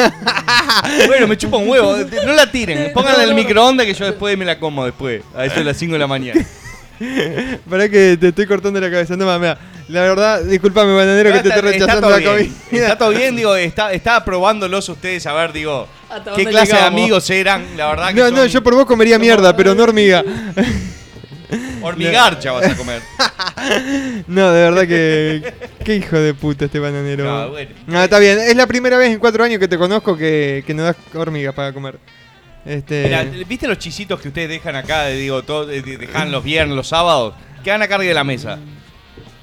bueno, 1.07 1.27
me 1.29 1.37
chupa 1.39 1.57
un 1.59 1.69
huevo. 1.69 1.97
No 2.27 2.33
la 2.33 2.51
tiren. 2.51 2.93
Pónganla 2.93 3.23
en 3.23 3.29
el 3.31 3.35
microondas 3.37 3.87
que 3.87 3.95
yo 3.95 4.05
después 4.05 4.37
me 4.37 4.45
la 4.45 4.59
como 4.59 4.85
después. 4.85 5.23
A 5.35 5.45
eso 5.47 5.57
de 5.57 5.65
las 5.65 5.77
5 5.77 5.93
de 5.95 5.99
la 5.99 6.07
mañana. 6.09 6.45
Pará 7.69 7.89
que 7.89 8.17
te 8.21 8.29
estoy 8.29 8.47
cortando 8.47 8.81
la 8.81 8.91
cabeza. 8.91 9.17
No, 9.17 9.27
mames, 9.27 9.41
mira, 9.57 9.59
la 9.91 10.01
verdad, 10.03 10.43
discúlpame, 10.45 10.95
bananero, 10.95 11.33
que 11.33 11.41
te 11.41 11.49
Está- 11.49 11.57
estoy 11.57 11.73
está 11.73 11.87
rechazando 11.87 12.09
todo 12.09 12.11
la 12.11 12.37
bien. 12.37 12.55
comida. 12.69 12.83
Está 12.85 12.99
todo 12.99 13.11
bien, 13.11 13.37
digo, 13.37 13.57
está, 13.57 13.93
estaba 13.93 14.25
probándolos 14.25 14.89
ustedes 14.89 15.27
a 15.27 15.33
ver, 15.35 15.53
digo, 15.53 15.87
¿Hasta 16.09 16.33
qué 16.35 16.45
clase 16.47 16.73
llegamos? 16.73 16.95
de 16.97 17.01
amigos 17.03 17.31
eran. 17.31 17.77
La 17.77 17.89
verdad 17.89 18.09
que 18.09 18.15
No, 18.15 18.31
no, 18.31 18.47
yo 18.47 18.63
por 18.63 18.75
vos 18.75 18.87
comería 18.87 19.19
mierda, 19.19 19.57
pero 19.57 19.75
no 19.75 19.83
hormiga. 19.83 20.25
hormigarcha 21.83 22.53
vas 22.53 22.67
a 22.67 22.77
comer. 22.77 23.03
No, 24.27 24.53
de 24.53 24.63
verdad 24.71 24.87
que. 24.89 25.53
Qué 25.85 25.97
hijo 25.97 26.17
de 26.19 26.33
puta 26.33 26.65
este 26.67 26.79
bananero. 26.79 27.25
No, 27.25 27.51
bueno. 27.51 27.71
No, 27.87 28.03
está 28.03 28.19
bien. 28.19 28.39
Es 28.39 28.57
la 28.57 28.67
primera 28.67 28.97
vez 28.97 29.11
en 29.11 29.19
cuatro 29.19 29.45
años 29.45 29.59
que 29.59 29.69
te 29.69 29.77
conozco 29.77 30.17
que, 30.17 30.65
que 30.67 30.73
no 30.73 30.85
das 30.85 30.97
hormigas 31.15 31.55
para 31.55 31.73
comer. 31.73 31.99
Este. 32.65 33.03
Mira, 33.05 33.25
¿viste 33.47 33.67
los 33.69 33.79
chisitos 33.79 34.19
que 34.21 34.29
ustedes 34.29 34.49
dejan 34.49 34.77
acá? 34.77 35.07
Digo, 35.09 35.43
todo, 35.43 35.67
de- 35.67 35.83
de- 35.83 35.99
dejan 35.99 36.33
los 36.33 36.43
viernes, 36.43 36.75
los 36.77 36.89
sábados, 36.89 37.35
que 37.63 37.71
van 37.71 37.83
a 37.83 37.89
carga 37.89 38.07
de 38.07 38.15
la 38.15 38.25
mesa. 38.25 38.59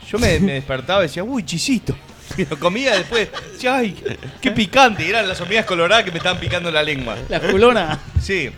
Yo 0.09 0.17
me, 0.19 0.39
me 0.39 0.53
despertaba 0.53 1.01
y 1.01 1.03
decía, 1.03 1.23
uy, 1.23 1.43
chisito. 1.43 1.95
Y 2.37 2.45
lo 2.45 2.57
comía 2.59 2.95
después. 2.95 3.29
Decía, 3.53 3.77
ay, 3.77 3.95
qué 4.41 4.51
picante. 4.51 5.05
Y 5.05 5.09
eran 5.09 5.27
las 5.27 5.39
hormigas 5.41 5.65
coloradas 5.65 6.03
que 6.03 6.11
me 6.11 6.17
estaban 6.17 6.39
picando 6.39 6.71
la 6.71 6.83
lengua. 6.83 7.17
La 7.29 7.39
culona. 7.39 7.99
Sí. 8.21 8.49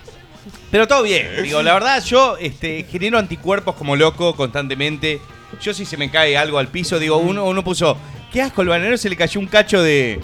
Pero 0.71 0.87
todo 0.87 1.03
bien. 1.03 1.43
Digo, 1.43 1.61
la 1.61 1.73
verdad, 1.73 2.03
yo 2.03 2.37
este, 2.37 2.85
genero 2.89 3.17
anticuerpos 3.17 3.75
como 3.75 3.95
loco 3.95 4.35
constantemente. 4.35 5.21
Yo 5.61 5.73
si 5.73 5.85
se 5.85 5.97
me 5.97 6.11
cae 6.11 6.37
algo 6.37 6.59
al 6.59 6.67
piso, 6.67 6.99
digo, 6.99 7.17
uno, 7.17 7.45
uno 7.45 7.63
puso, 7.63 7.97
qué 8.31 8.41
asco, 8.41 8.61
el 8.61 8.67
bananero 8.67 8.97
se 8.97 9.09
le 9.09 9.15
cayó 9.15 9.39
un 9.39 9.47
cacho 9.47 9.81
de, 9.81 10.19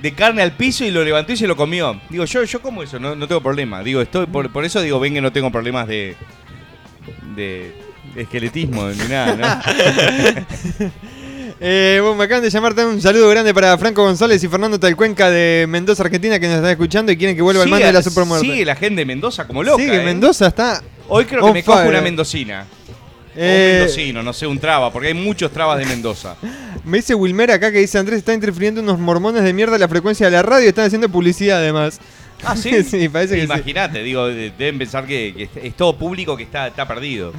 de 0.00 0.14
carne 0.14 0.40
al 0.42 0.52
piso 0.52 0.84
y 0.84 0.90
lo 0.90 1.04
levantó 1.04 1.32
y 1.32 1.36
se 1.36 1.46
lo 1.46 1.56
comió. 1.56 2.00
Digo, 2.08 2.24
yo, 2.24 2.42
yo 2.44 2.62
como 2.62 2.82
eso, 2.82 2.98
no, 2.98 3.14
no 3.14 3.28
tengo 3.28 3.42
problema. 3.42 3.82
Digo, 3.82 4.00
estoy, 4.00 4.26
por, 4.26 4.50
por 4.50 4.64
eso 4.64 4.80
digo, 4.80 4.98
ven 4.98 5.14
que 5.14 5.20
no 5.20 5.30
tengo 5.30 5.52
problemas 5.52 5.86
de, 5.88 6.16
de, 7.34 7.72
de 7.72 7.74
esqueletismo 8.16 8.88
ni 8.88 9.08
nada, 9.08 9.36
¿no? 9.36 10.90
Eh, 11.58 11.98
bueno, 12.02 12.16
me 12.16 12.24
acaban 12.24 12.42
de 12.42 12.50
llamar 12.50 12.74
también 12.74 12.96
un 12.96 13.00
saludo 13.00 13.30
grande 13.30 13.54
para 13.54 13.78
Franco 13.78 14.02
González 14.02 14.44
y 14.44 14.48
Fernando 14.48 14.78
Talcuenca 14.78 15.30
de 15.30 15.64
Mendoza, 15.66 16.02
Argentina, 16.02 16.38
que 16.38 16.48
nos 16.48 16.56
están 16.56 16.70
escuchando 16.70 17.10
y 17.10 17.16
quieren 17.16 17.34
que 17.34 17.40
vuelva 17.40 17.62
al 17.62 17.70
mando 17.70 17.86
de 17.86 17.92
la 17.94 18.02
supermuerte. 18.02 18.46
Sigue 18.46 18.64
la 18.64 18.76
gente 18.76 18.96
de 19.00 19.06
Mendoza 19.06 19.46
como 19.46 19.62
loca. 19.62 19.82
Sigue, 19.82 20.02
¿eh? 20.02 20.04
Mendoza 20.04 20.48
está. 20.48 20.82
Hoy 21.08 21.24
creo 21.24 21.46
que 21.46 21.52
me 21.52 21.64
cojo 21.64 21.88
una 21.88 22.02
mendocina. 22.02 22.66
Eh, 23.34 23.70
un 23.72 23.78
mendocino, 23.78 24.22
no 24.22 24.32
sé, 24.34 24.46
un 24.46 24.58
traba, 24.58 24.92
porque 24.92 25.08
hay 25.08 25.14
muchos 25.14 25.50
trabas 25.50 25.78
de 25.78 25.86
Mendoza. 25.86 26.36
Me 26.84 26.98
dice 26.98 27.14
Wilmer 27.14 27.50
acá 27.50 27.72
que 27.72 27.78
dice 27.78 27.98
Andrés 27.98 28.18
está 28.18 28.32
interfiriendo 28.32 28.80
unos 28.80 28.98
mormones 29.00 29.42
de 29.42 29.52
mierda 29.52 29.74
a 29.74 29.78
la 29.78 29.88
frecuencia 29.88 30.26
de 30.26 30.32
la 30.32 30.42
radio 30.42 30.66
y 30.66 30.68
están 30.68 30.84
haciendo 30.84 31.08
publicidad 31.08 31.58
además. 31.58 31.98
Ah, 32.44 32.54
sí. 32.56 32.82
sí, 32.84 33.08
parece 33.08 33.34
que 33.34 33.40
sí. 33.40 33.46
Imagínate, 33.46 34.02
digo, 34.02 34.26
de- 34.26 34.50
deben 34.56 34.78
pensar 34.78 35.06
que, 35.06 35.48
que 35.52 35.66
es- 35.68 35.74
todo 35.74 35.96
público 35.96 36.36
que 36.36 36.42
está, 36.44 36.66
está 36.68 36.86
perdido. 36.86 37.32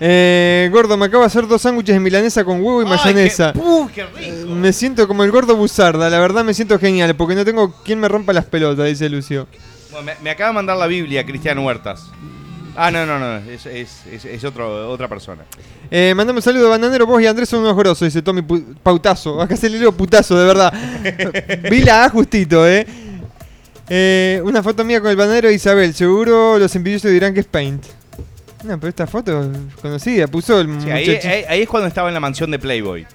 Eh, 0.00 0.68
gordo, 0.72 0.96
me 0.96 1.06
acabo 1.06 1.22
de 1.22 1.26
hacer 1.28 1.46
dos 1.46 1.62
sándwiches 1.62 1.94
de 1.94 2.00
milanesa 2.00 2.44
con 2.44 2.56
huevo 2.62 2.82
y 2.82 2.84
Ay, 2.84 2.90
mayonesa. 2.90 3.52
qué- 3.52 3.58
¡Uh, 3.60 3.88
qué 3.94 4.04
rico! 4.06 4.54
Me 4.54 4.72
siento 4.72 5.06
como 5.08 5.24
el 5.24 5.30
gordo 5.30 5.56
Buzarda, 5.56 6.08
la 6.10 6.18
verdad 6.18 6.44
me 6.44 6.54
siento 6.54 6.78
genial, 6.78 7.14
porque 7.16 7.34
no 7.34 7.44
tengo 7.44 7.72
quien 7.84 8.00
me 8.00 8.08
rompa 8.08 8.32
las 8.32 8.44
pelotas, 8.46 8.86
dice 8.86 9.08
Lucio. 9.08 9.46
Bueno, 9.90 10.06
me, 10.06 10.12
me 10.22 10.30
acaba 10.30 10.48
de 10.50 10.54
mandar 10.54 10.76
la 10.76 10.86
Biblia 10.86 11.24
Cristian 11.26 11.58
Huertas. 11.58 12.06
Ah, 12.76 12.90
no, 12.90 13.04
no, 13.04 13.18
no, 13.18 13.36
es, 13.50 13.66
es, 13.66 14.06
es, 14.10 14.24
es 14.24 14.44
otro, 14.44 14.88
otra 14.88 15.08
persona. 15.08 15.42
Eh, 15.90 16.14
mandame 16.16 16.38
un 16.38 16.42
saludo, 16.42 16.70
bananero, 16.70 17.04
vos 17.04 17.20
y 17.20 17.26
Andrés 17.26 17.48
son 17.48 17.60
unos 17.60 17.76
grosos, 17.76 18.06
dice 18.06 18.22
Tommy 18.22 18.42
Pautazo. 18.82 19.42
Acá 19.42 19.56
se 19.56 19.68
le 19.68 19.80
leo 19.80 19.90
putazo, 19.92 20.38
de 20.38 20.46
verdad. 20.46 20.72
Vi 21.70 21.80
la 21.82 22.04
A 22.04 22.08
justito, 22.10 22.66
eh. 22.66 22.86
Eh, 23.92 24.40
Una 24.44 24.62
foto 24.62 24.84
mía 24.84 25.00
con 25.00 25.10
el 25.10 25.16
bananero 25.16 25.48
de 25.48 25.54
Isabel, 25.54 25.92
seguro 25.94 26.58
los 26.58 26.74
envidiosos 26.76 27.10
dirán 27.10 27.34
que 27.34 27.40
es 27.40 27.46
Paint. 27.46 27.84
No, 28.62 28.78
pero 28.78 28.88
esta 28.90 29.06
foto 29.06 29.42
es 29.42 29.74
conocida, 29.82 30.26
puso 30.28 30.60
el 30.60 30.80
Sí, 30.80 30.90
ahí, 30.90 31.08
muchacho. 31.08 31.28
ahí- 31.28 31.44
ahí 31.48 31.62
es 31.62 31.68
cuando 31.68 31.88
estaba 31.88 32.08
en 32.08 32.14
la 32.14 32.20
mansión 32.20 32.50
de 32.52 32.58
Playboy. 32.58 33.06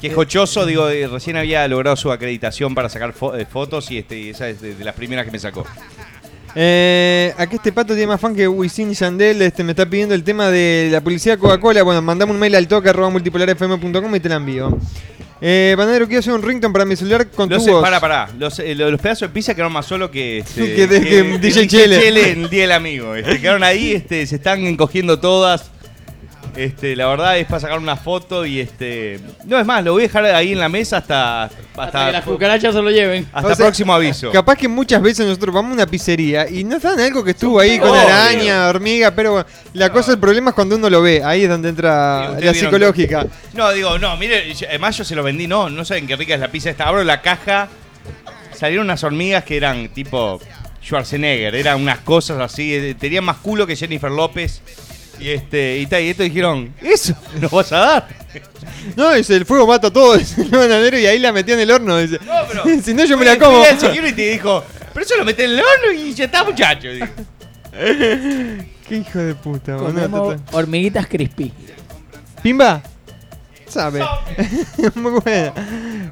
Que 0.00 0.08
es 0.08 0.14
jochoso, 0.14 0.66
digo, 0.66 0.88
eh, 0.90 1.06
recién 1.06 1.36
había 1.36 1.66
logrado 1.68 1.96
su 1.96 2.10
acreditación 2.10 2.74
para 2.74 2.88
sacar 2.88 3.14
fo- 3.14 3.38
eh, 3.40 3.46
fotos 3.46 3.88
y 3.92 3.98
este, 3.98 4.18
y 4.18 4.28
esa 4.30 4.48
es 4.48 4.60
de, 4.60 4.74
de 4.74 4.84
las 4.84 4.94
primeras 4.96 5.24
que 5.24 5.30
me 5.30 5.38
sacó. 5.38 5.64
Eh, 6.54 7.32
aquí 7.38 7.56
este 7.56 7.72
pato 7.72 7.94
tiene 7.94 8.08
más 8.08 8.20
fan 8.20 8.34
que 8.34 8.46
Wisin 8.46 8.90
y 8.90 8.94
Yandel. 8.94 9.40
Este, 9.42 9.64
me 9.64 9.72
está 9.72 9.86
pidiendo 9.88 10.14
el 10.14 10.22
tema 10.22 10.50
de 10.50 10.88
la 10.90 11.00
publicidad 11.00 11.38
Coca-Cola. 11.38 11.82
Bueno, 11.82 12.02
mandame 12.02 12.32
un 12.32 12.38
mail 12.38 12.54
al 12.54 12.68
toque 12.68 12.88
arroba 12.90 13.10
multipolarfm.com 13.10 14.14
y 14.16 14.20
te 14.20 14.28
la 14.28 14.36
envío. 14.36 14.76
Eh, 15.44 15.74
Banadero, 15.76 16.06
quiero 16.06 16.20
hacer 16.20 16.32
un 16.34 16.42
ringtone 16.42 16.72
para 16.72 16.84
mi 16.84 16.94
celular 16.94 17.26
con 17.28 17.48
Los, 17.48 17.64
tu 17.64 17.72
voz. 17.72 17.82
pará, 17.82 17.98
pará. 17.98 18.28
Los, 18.38 18.60
eh, 18.60 18.74
los 18.76 19.00
pedazos 19.00 19.28
de 19.28 19.34
pizza 19.34 19.54
quedaron 19.54 19.72
más 19.72 19.86
solo 19.86 20.08
que, 20.10 20.38
este, 20.46 20.74
Que 20.74 20.86
de- 20.86 21.00
que 21.00 21.22
DJ 21.38 21.66
Chele. 21.66 22.08
en 22.32 22.42
el 22.44 22.50
Día 22.50 22.62
del 22.62 22.72
Amigo. 22.72 23.14
Este, 23.16 23.40
quedaron 23.40 23.64
ahí, 23.64 23.92
este, 23.92 24.24
se 24.26 24.36
están 24.36 24.64
encogiendo 24.66 25.18
todas. 25.18 25.70
Este, 26.54 26.94
la 26.96 27.06
verdad 27.06 27.38
es 27.38 27.46
para 27.46 27.60
sacar 27.60 27.78
una 27.78 27.96
foto 27.96 28.44
y 28.44 28.60
este. 28.60 29.18
No 29.46 29.58
es 29.58 29.64
más, 29.64 29.82
lo 29.82 29.92
voy 29.92 30.02
a 30.02 30.06
dejar 30.06 30.26
ahí 30.26 30.52
en 30.52 30.58
la 30.58 30.68
mesa 30.68 30.98
hasta. 30.98 31.44
Hasta, 31.44 31.82
Hasta 31.82 32.06
que 32.06 32.12
las 32.12 32.24
cucarachas 32.24 32.74
se 32.74 32.82
lo 32.82 32.90
lleven. 32.90 33.26
hasta 33.32 33.52
O 33.52 33.54
sea, 33.54 33.64
próximo 33.64 33.94
aviso. 33.94 34.30
Capaz 34.30 34.56
que 34.56 34.68
muchas 34.68 35.00
veces 35.00 35.26
nosotros 35.26 35.54
vamos 35.54 35.70
a 35.70 35.74
una 35.74 35.86
pizzería 35.86 36.46
y 36.48 36.64
nos 36.64 36.82
dan 36.82 37.00
algo 37.00 37.24
que 37.24 37.30
estuvo 37.30 37.58
ahí 37.58 37.78
con 37.78 37.88
Obvio. 37.88 38.00
araña, 38.02 38.68
hormiga, 38.68 39.12
pero 39.12 39.32
bueno, 39.32 39.46
la 39.72 39.90
cosa, 39.90 40.12
el 40.12 40.18
problema 40.18 40.50
es 40.50 40.54
cuando 40.54 40.76
uno 40.76 40.90
lo 40.90 41.00
ve. 41.00 41.22
Ahí 41.24 41.44
es 41.44 41.48
donde 41.48 41.70
entra 41.70 42.38
la 42.38 42.52
psicológica. 42.52 43.26
No, 43.54 43.72
digo, 43.72 43.98
no, 43.98 44.14
mire, 44.18 44.52
además 44.68 44.98
yo 44.98 45.04
se 45.04 45.14
lo 45.14 45.22
vendí, 45.22 45.46
no, 45.46 45.70
no 45.70 45.84
saben 45.86 46.06
qué 46.06 46.16
rica 46.16 46.34
es 46.34 46.40
la 46.40 46.48
pizza 46.48 46.68
esta. 46.68 46.86
Abro 46.86 47.02
la 47.02 47.22
caja, 47.22 47.68
salieron 48.54 48.84
unas 48.84 49.02
hormigas 49.02 49.44
que 49.44 49.56
eran 49.56 49.88
tipo 49.88 50.38
Schwarzenegger, 50.84 51.54
eran 51.54 51.80
unas 51.80 52.00
cosas 52.00 52.38
así, 52.40 52.74
eh, 52.74 52.94
tenían 52.94 53.24
más 53.24 53.38
culo 53.38 53.66
que 53.66 53.74
Jennifer 53.74 54.10
López. 54.10 54.60
Y 55.22 55.30
este, 55.30 55.78
y, 55.78 55.86
ta, 55.86 56.00
y 56.00 56.08
esto 56.08 56.24
dijeron, 56.24 56.74
¿eso 56.80 57.14
nos 57.40 57.50
vas 57.50 57.72
a 57.72 57.78
dar? 57.78 58.08
No, 58.96 59.12
dice, 59.12 59.36
el 59.36 59.46
fuego 59.46 59.66
mata 59.66 59.90
todo, 59.92 60.16
dice 60.18 60.42
el 60.42 60.48
bananero 60.50 60.98
y 60.98 61.06
ahí 61.06 61.18
la 61.18 61.32
metió 61.32 61.54
en 61.54 61.60
el 61.60 61.70
horno. 61.70 61.98
Dice, 61.98 62.18
si 62.82 62.92
no 62.94 63.04
yo 63.04 63.16
me 63.16 63.24
la 63.24 63.38
como. 63.38 63.62
al 63.62 63.78
security 63.78 64.22
dijo, 64.30 64.64
pero 64.92 65.06
eso 65.06 65.16
lo 65.16 65.24
meté 65.24 65.44
en 65.44 65.52
el 65.52 65.60
horno 65.60 65.92
y 65.92 66.12
ya 66.12 66.24
está, 66.24 66.42
muchacho. 66.44 66.88
dijo. 66.92 67.06
Qué 67.72 68.96
hijo 68.96 69.18
de 69.18 69.34
puta, 69.34 69.76
Comemos 69.76 70.36
hormiguitas 70.50 71.06
crispy. 71.06 71.52
¿Pimba? 72.42 72.82
Sabe. 73.68 74.02
Muy 74.96 75.12
buena. 75.12 75.52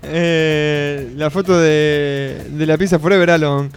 Eh, 0.05 1.13
la 1.17 1.29
foto 1.29 1.59
de, 1.61 2.47
de 2.49 2.67
la 2.67 2.79
pizza 2.79 2.99
Forever 2.99 3.33
Alone. 3.33 3.71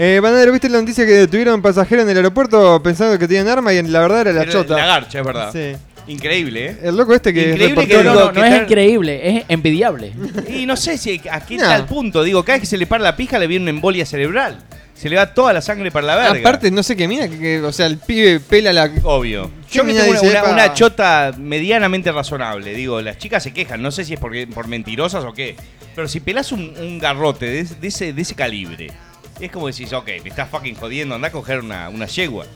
Eh, 0.00 0.20
Banadero, 0.22 0.52
¿viste 0.52 0.68
la 0.68 0.78
noticia 0.78 1.04
que 1.04 1.10
detuvieron 1.10 1.60
pasajero 1.60 2.02
en 2.02 2.08
el 2.10 2.16
aeropuerto 2.18 2.80
pensando 2.80 3.18
que 3.18 3.26
tenían 3.26 3.48
arma 3.48 3.72
y 3.74 3.82
la 3.82 3.98
verdad 4.00 4.20
era 4.20 4.32
la 4.32 4.42
Era 4.42 4.52
chota? 4.52 4.76
La 4.76 4.86
garcha, 4.86 5.18
es 5.18 5.26
verdad. 5.26 5.52
Sí. 5.52 5.72
Increíble, 6.06 6.66
¿eh? 6.66 6.76
El 6.84 6.96
loco 6.96 7.12
este 7.14 7.34
que 7.34 7.46
es 7.50 7.54
Increíble 7.56 7.86
que. 7.88 8.04
No, 8.04 8.14
no, 8.14 8.32
que 8.32 8.38
no 8.38 8.46
es 8.46 8.62
increíble, 8.62 9.38
es 9.38 9.44
envidiable. 9.48 10.12
Y 10.48 10.66
no 10.66 10.76
sé 10.76 10.96
si 10.98 11.20
a 11.28 11.40
qué 11.40 11.56
No. 11.56 11.64
tal 11.64 11.84
punto. 11.86 12.22
Digo, 12.22 12.44
cada 12.44 12.54
vez 12.58 12.60
que 12.60 12.66
se 12.66 12.76
le 12.78 12.86
para 12.86 13.02
la 13.02 13.16
pija 13.16 13.40
le 13.40 13.48
viene 13.48 13.64
una 13.64 13.70
embolia 13.70 14.06
cerebral. 14.06 14.60
Se 14.94 15.08
le 15.08 15.16
va 15.16 15.34
toda 15.34 15.52
la 15.52 15.60
sangre 15.60 15.90
para 15.90 16.06
la 16.06 16.14
verga. 16.16 16.38
Aparte, 16.38 16.70
no 16.70 16.84
sé 16.84 16.96
qué 16.96 17.08
mina, 17.08 17.26
que, 17.28 17.36
que- 17.36 17.60
o 17.62 17.72
sea, 17.72 17.86
el 17.86 17.98
pibe 17.98 18.38
pela 18.38 18.72
la. 18.72 18.88
Obvio. 19.02 19.50
¿Qué 19.68 19.78
Yo 19.78 19.84
que 19.84 19.94
tengo 19.94 20.12
una, 20.52 20.74
chota 20.74 21.32
medianamente 21.36 22.12
razonable. 22.12 22.72
Digo, 22.72 23.00
las 23.00 23.18
chicas 23.18 23.42
se 23.42 23.52
quejan. 23.52 23.82
No 23.82 23.90
sé 23.90 24.04
si 24.04 24.14
es 24.14 24.20
porque, 24.20 24.46
por 24.46 24.68
mentirosas 24.68 25.24
o 25.24 25.32
qué. 25.32 25.56
Pero 25.96 26.06
si 26.06 26.20
pelás 26.20 26.52
un, 26.52 26.72
un 26.80 27.00
garrote 27.00 27.46
de, 27.46 27.64
de 27.64 27.88
ese, 27.88 28.12
de 28.12 28.22
ese 28.22 28.36
calibre 28.36 28.92
Es 29.40 29.50
como 29.52 29.68
decís, 29.68 29.92
ok, 29.92 30.06
me 30.22 30.28
estás 30.30 30.48
fucking 30.50 30.74
jodiendo, 30.74 31.14
anda 31.14 31.28
a 31.28 31.32
coger 31.32 31.60
una, 31.60 31.88
una 31.88 32.06
yegua. 32.06 32.46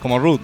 Como 0.00 0.18
Ruth. 0.18 0.40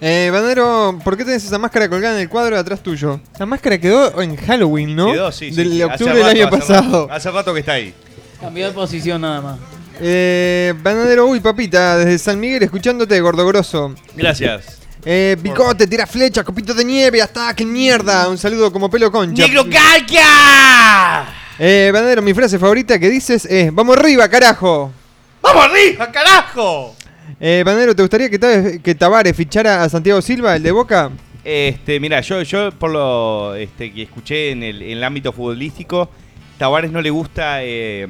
Eh, 0.00 0.28
Bandero, 0.32 0.98
¿por 1.02 1.16
qué 1.16 1.24
tenés 1.24 1.44
esa 1.44 1.58
máscara 1.58 1.88
colgada 1.88 2.16
en 2.16 2.22
el 2.22 2.28
cuadro 2.28 2.56
de 2.56 2.60
atrás 2.60 2.82
tuyo? 2.82 3.20
La 3.38 3.46
máscara 3.46 3.78
quedó 3.78 4.20
en 4.20 4.36
Halloween, 4.36 4.94
¿no? 4.94 5.12
Quedó, 5.12 5.32
sí, 5.32 5.50
sí, 5.50 5.56
Del 5.56 5.70
sí. 5.72 5.82
octubre 5.82 6.14
del 6.14 6.26
año 6.26 6.46
hace 6.48 6.56
pasado. 6.58 7.06
rato- 7.06 7.12
hace 7.14 7.30
rato 7.30 7.54
que 7.54 7.60
está 7.60 7.72
ahí. 7.72 7.94
Cambió 8.40 8.66
de 8.66 8.72
posición 8.72 9.20
nada 9.22 9.40
más. 9.40 9.58
Eh, 10.00 10.74
Banadero, 10.82 11.26
uy, 11.26 11.40
papita, 11.40 11.96
desde 11.96 12.18
San 12.18 12.38
Miguel 12.38 12.62
escuchándote, 12.64 13.18
gordo 13.20 13.46
grosso. 13.46 13.94
Gracias. 14.14 14.78
Eh, 15.04 15.36
Bicote, 15.40 15.86
tira 15.86 16.04
flecha, 16.06 16.42
copito 16.44 16.74
de 16.74 16.84
nieve, 16.84 17.22
hasta 17.22 17.54
que 17.54 17.64
mierda. 17.64 18.28
Un 18.28 18.36
saludo 18.36 18.70
como 18.72 18.90
pelo 18.90 19.10
concha. 19.10 19.46
¡Negro 19.46 19.64
calca! 19.70 21.26
Eh, 21.58 21.90
Banadero, 21.92 22.20
mi 22.20 22.34
frase 22.34 22.58
favorita 22.58 22.98
que 22.98 23.08
dices 23.08 23.46
es: 23.46 23.74
¡Vamos 23.74 23.96
arriba, 23.96 24.28
carajo! 24.28 24.92
¡Vamos 25.40 25.64
arriba, 25.64 26.12
carajo! 26.12 26.94
Eh, 27.40 27.62
Banadero, 27.64 27.96
¿te 27.96 28.02
gustaría 28.02 28.28
que, 28.28 28.80
que 28.82 28.94
Tavares 28.94 29.34
fichara 29.34 29.82
a 29.82 29.88
Santiago 29.88 30.20
Silva, 30.20 30.56
el 30.56 30.62
de 30.62 30.70
Boca? 30.70 31.10
Este, 31.42 31.98
mira, 31.98 32.20
yo, 32.20 32.42
yo 32.42 32.72
por 32.72 32.90
lo 32.90 33.54
este, 33.54 33.92
que 33.92 34.02
escuché 34.02 34.50
en 34.50 34.62
el, 34.62 34.82
en 34.82 34.98
el 34.98 35.04
ámbito 35.04 35.32
futbolístico, 35.32 36.10
Tavares 36.58 36.90
no 36.90 37.00
le 37.00 37.10
gusta 37.10 37.62
eh, 37.62 38.06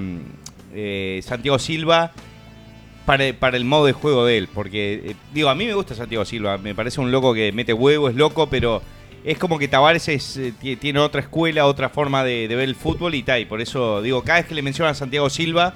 eh, 0.75 1.21
Santiago 1.23 1.59
Silva 1.59 2.13
para, 3.05 3.33
para 3.35 3.57
el 3.57 3.65
modo 3.65 3.87
de 3.87 3.93
juego 3.93 4.25
de 4.25 4.39
él. 4.39 4.49
Porque, 4.53 5.03
eh, 5.05 5.17
digo, 5.33 5.51
a 5.51 5.55
mí 5.55 5.67
me 5.67 5.75
gusta 5.75 5.95
Santiago 5.95 6.25
Silva, 6.25 6.59
me 6.59 6.75
parece 6.75 7.01
un 7.01 7.13
loco 7.13 7.33
que 7.33 7.53
mete 7.53 7.73
huevo, 7.73 8.09
es 8.09 8.17
loco, 8.17 8.49
pero 8.49 8.83
es 9.25 9.39
como 9.39 9.59
que 9.59 9.69
Tavares 9.69 10.09
es, 10.09 10.37
eh, 10.37 10.53
tie- 10.63 10.79
tiene 10.79 10.99
otra 11.01 11.21
escuela, 11.21 11.67
otra 11.67 11.89
forma 11.89 12.23
de, 12.25 12.47
de 12.49 12.55
ver 12.57 12.69
el 12.69 12.75
fútbol 12.77 13.15
y 13.15 13.23
tal. 13.23 13.41
Y 13.41 13.45
por 13.47 13.61
eso, 13.61 14.01
digo, 14.03 14.23
cada 14.23 14.39
vez 14.41 14.47
que 14.49 14.55
le 14.55 14.63
mencionan 14.63 14.93
a 14.93 14.95
Santiago 14.95 15.29
Silva, 15.31 15.75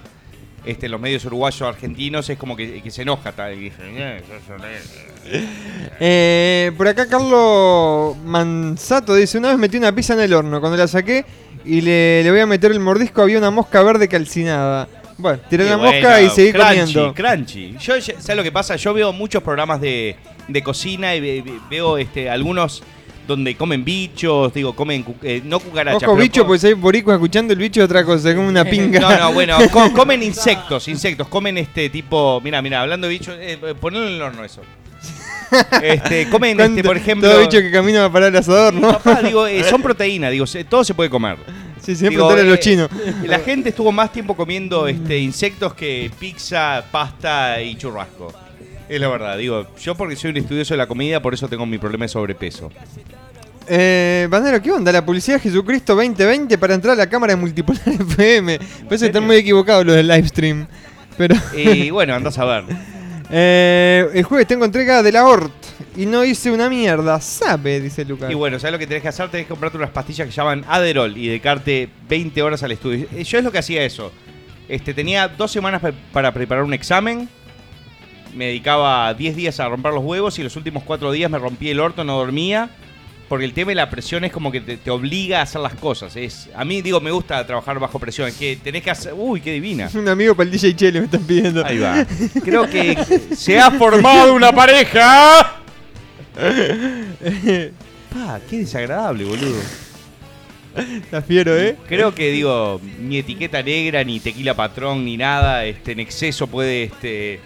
este, 0.64 0.88
los 0.88 1.00
medios 1.00 1.24
uruguayos 1.24 1.62
argentinos, 1.62 2.28
es 2.28 2.36
como 2.38 2.54
que, 2.56 2.82
que 2.82 2.90
se 2.90 3.02
enoja. 3.02 3.32
tal, 3.32 3.54
y 3.54 3.58
dice, 3.60 3.76
"Eh, 3.82 4.22
Eh, 6.00 6.72
por 6.76 6.88
acá 6.88 7.06
Carlos 7.08 8.16
Manzato 8.24 9.14
dice, 9.14 9.38
una 9.38 9.48
vez 9.48 9.58
metí 9.58 9.76
una 9.76 9.94
pizza 9.94 10.14
en 10.14 10.20
el 10.20 10.32
horno, 10.34 10.60
cuando 10.60 10.76
la 10.78 10.88
saqué 10.88 11.24
y 11.64 11.80
le, 11.80 12.22
le 12.22 12.30
voy 12.30 12.40
a 12.40 12.46
meter 12.46 12.70
el 12.72 12.80
mordisco 12.80 13.22
había 13.22 13.38
una 13.38 13.50
mosca 13.50 13.82
verde 13.82 14.08
calcinada. 14.08 14.88
Bueno, 15.18 15.38
tiré 15.50 15.64
la 15.64 15.76
bueno, 15.76 15.92
mosca 15.92 16.22
y 16.22 16.30
seguí 16.30 16.52
crunchy, 16.52 16.68
comiendo. 16.94 17.14
Crunchy. 17.14 17.76
Yo, 17.78 18.00
¿sabes 18.00 18.36
lo 18.36 18.42
que 18.42 18.52
pasa? 18.52 18.76
Yo 18.76 18.94
veo 18.94 19.12
muchos 19.12 19.42
programas 19.42 19.78
de, 19.80 20.16
de 20.48 20.62
cocina 20.62 21.14
y 21.14 21.20
ve- 21.20 21.42
ve- 21.44 21.60
veo 21.68 21.98
este, 21.98 22.30
algunos 22.30 22.82
donde 23.30 23.54
comen 23.56 23.84
bichos, 23.84 24.52
digo, 24.52 24.74
comen, 24.74 25.02
cu- 25.02 25.14
eh, 25.22 25.40
no 25.44 25.58
cucarachas. 25.60 26.02
Ojo 26.02 26.12
pero 26.12 26.22
bicho, 26.22 26.46
pues 26.46 26.62
hay 26.64 26.74
boricuas 26.74 27.14
escuchando 27.14 27.52
el 27.52 27.58
bicho 27.58 27.82
otra 27.82 28.04
cosa, 28.04 28.34
como 28.34 28.48
una 28.48 28.64
pinga. 28.70 29.00
No, 29.00 29.18
no, 29.18 29.32
bueno, 29.32 29.56
co- 29.72 29.92
comen 29.92 30.22
insectos, 30.22 30.86
insectos, 30.88 31.28
comen 31.28 31.56
este 31.58 31.88
tipo, 31.90 32.40
mira, 32.42 32.60
mira, 32.60 32.82
hablando 32.82 33.06
de 33.06 33.12
bichos, 33.14 33.36
eh, 33.40 33.58
ponelo 33.80 34.06
en 34.08 34.14
el 34.14 34.22
horno 34.22 34.44
eso. 34.44 34.60
Este, 35.82 36.28
comen, 36.28 36.60
este, 36.60 36.72
¿Cuánto- 36.74 36.88
por 36.88 36.96
ejemplo... 36.96 37.28
Todo 37.30 37.40
bicho 37.40 37.58
que 37.60 37.70
camina 37.70 38.10
para 38.12 38.28
el 38.28 38.36
asador, 38.36 38.72
¿no? 38.74 38.92
Papá, 38.92 39.20
digo, 39.22 39.46
eh, 39.46 39.64
son 39.64 39.82
proteínas, 39.82 40.30
digo, 40.30 40.46
se- 40.46 40.64
todo 40.64 40.84
se 40.84 40.94
puede 40.94 41.10
comer. 41.10 41.38
Sí, 41.80 41.96
siempre 41.96 42.16
preguntale 42.16 42.42
a 42.42 42.44
los 42.44 42.60
chinos. 42.60 42.88
La 43.24 43.38
gente 43.40 43.70
estuvo 43.70 43.90
más 43.90 44.12
tiempo 44.12 44.36
comiendo 44.36 44.86
este, 44.86 45.18
insectos 45.18 45.74
que 45.74 46.10
pizza, 46.20 46.84
pasta 46.90 47.60
y 47.62 47.74
churrasco. 47.76 48.32
Es 48.88 49.00
la 49.00 49.08
verdad, 49.08 49.38
digo, 49.38 49.66
yo 49.80 49.94
porque 49.94 50.14
soy 50.16 50.30
un 50.30 50.36
estudioso 50.36 50.74
de 50.74 50.78
la 50.78 50.86
comida, 50.86 51.20
por 51.22 51.32
eso 51.32 51.48
tengo 51.48 51.64
mi 51.64 51.78
problema 51.78 52.04
de 52.04 52.08
sobrepeso. 52.10 52.70
Eh, 53.66 54.26
Bandero, 54.30 54.60
¿qué 54.60 54.72
onda? 54.72 54.90
La 54.90 55.04
publicidad 55.04 55.40
Jesucristo 55.40 55.94
2020 55.94 56.58
para 56.58 56.74
entrar 56.74 56.94
a 56.94 56.96
la 56.96 57.08
cámara 57.08 57.34
de 57.34 57.40
Multipolar 57.40 57.82
FM. 57.86 58.58
Parece 58.58 59.04
que 59.04 59.06
están 59.06 59.26
muy 59.26 59.36
equivocados 59.36 59.84
los 59.86 59.94
del 59.96 60.08
livestream. 60.08 60.66
Pero. 61.16 61.34
Y 61.56 61.90
bueno, 61.90 62.14
andás 62.14 62.38
a 62.38 62.44
ver. 62.44 62.64
Eh, 63.32 64.08
el 64.12 64.24
jueves 64.24 64.48
tengo 64.48 64.64
entrega 64.64 65.04
de 65.04 65.12
la 65.12 65.24
Hort 65.24 65.52
y 65.96 66.04
no 66.04 66.24
hice 66.24 66.50
una 66.50 66.68
mierda. 66.68 67.20
Sabe, 67.20 67.78
dice 67.80 68.04
Lucas. 68.04 68.28
Y 68.28 68.34
bueno, 68.34 68.58
¿sabes 68.58 68.72
lo 68.72 68.78
que 68.80 68.88
tenés 68.88 69.02
que 69.04 69.08
hacer? 69.08 69.28
Tenés 69.28 69.46
que 69.46 69.50
comprarte 69.50 69.78
unas 69.78 69.90
pastillas 69.90 70.26
que 70.26 70.32
llaman 70.32 70.64
Aderol 70.66 71.16
y 71.16 71.28
dedicarte 71.28 71.88
20 72.08 72.42
horas 72.42 72.64
al 72.64 72.72
estudio. 72.72 73.06
Eh, 73.14 73.22
Yo 73.22 73.38
es 73.38 73.44
lo 73.44 73.52
que 73.52 73.58
hacía 73.58 73.84
eso. 73.84 74.10
Este, 74.68 74.94
tenía 74.94 75.28
dos 75.28 75.52
semanas 75.52 75.80
para 76.12 76.32
preparar 76.34 76.64
un 76.64 76.74
examen. 76.74 77.28
Me 78.34 78.46
dedicaba 78.46 79.14
10 79.14 79.36
días 79.36 79.60
a 79.60 79.68
romper 79.68 79.92
los 79.92 80.02
huevos 80.02 80.36
y 80.40 80.42
los 80.42 80.56
últimos 80.56 80.82
4 80.82 81.12
días 81.12 81.30
me 81.30 81.38
rompí 81.38 81.70
el 81.70 81.78
orto, 81.78 82.02
no 82.02 82.18
dormía. 82.18 82.68
Porque 83.30 83.44
el 83.44 83.52
tema 83.52 83.68
de 83.70 83.76
la 83.76 83.88
presión 83.88 84.24
es 84.24 84.32
como 84.32 84.50
que 84.50 84.60
te, 84.60 84.76
te 84.76 84.90
obliga 84.90 85.38
a 85.38 85.42
hacer 85.42 85.60
las 85.60 85.76
cosas. 85.76 86.16
Es, 86.16 86.48
a 86.52 86.64
mí, 86.64 86.82
digo, 86.82 87.00
me 87.00 87.12
gusta 87.12 87.46
trabajar 87.46 87.78
bajo 87.78 88.00
presión. 88.00 88.26
Es 88.26 88.34
que 88.34 88.58
tenés 88.60 88.82
que 88.82 88.90
hacer... 88.90 89.14
Uy, 89.16 89.40
qué 89.40 89.52
divina. 89.52 89.88
Un 89.94 90.08
amigo 90.08 90.34
para 90.34 90.50
el 90.50 90.50
DJ 90.50 90.74
Chele 90.74 90.98
me 90.98 91.04
están 91.04 91.22
pidiendo. 91.22 91.64
Ahí 91.64 91.78
va. 91.78 92.04
Creo 92.44 92.68
que 92.68 92.98
se 93.36 93.60
ha 93.60 93.70
formado 93.70 94.34
una 94.34 94.50
pareja. 94.50 95.62
Pa, 98.12 98.40
qué 98.50 98.58
desagradable, 98.58 99.22
boludo. 99.22 99.60
Está 100.76 101.22
fiero, 101.22 101.56
¿eh? 101.56 101.76
Creo 101.86 102.12
que 102.12 102.32
digo, 102.32 102.80
ni 102.98 103.18
etiqueta 103.18 103.62
negra, 103.62 104.02
ni 104.02 104.18
tequila 104.18 104.54
patrón, 104.54 105.04
ni 105.04 105.16
nada, 105.16 105.64
este, 105.66 105.92
en 105.92 106.00
exceso 106.00 106.48
puede 106.48 106.82
este, 106.82 107.38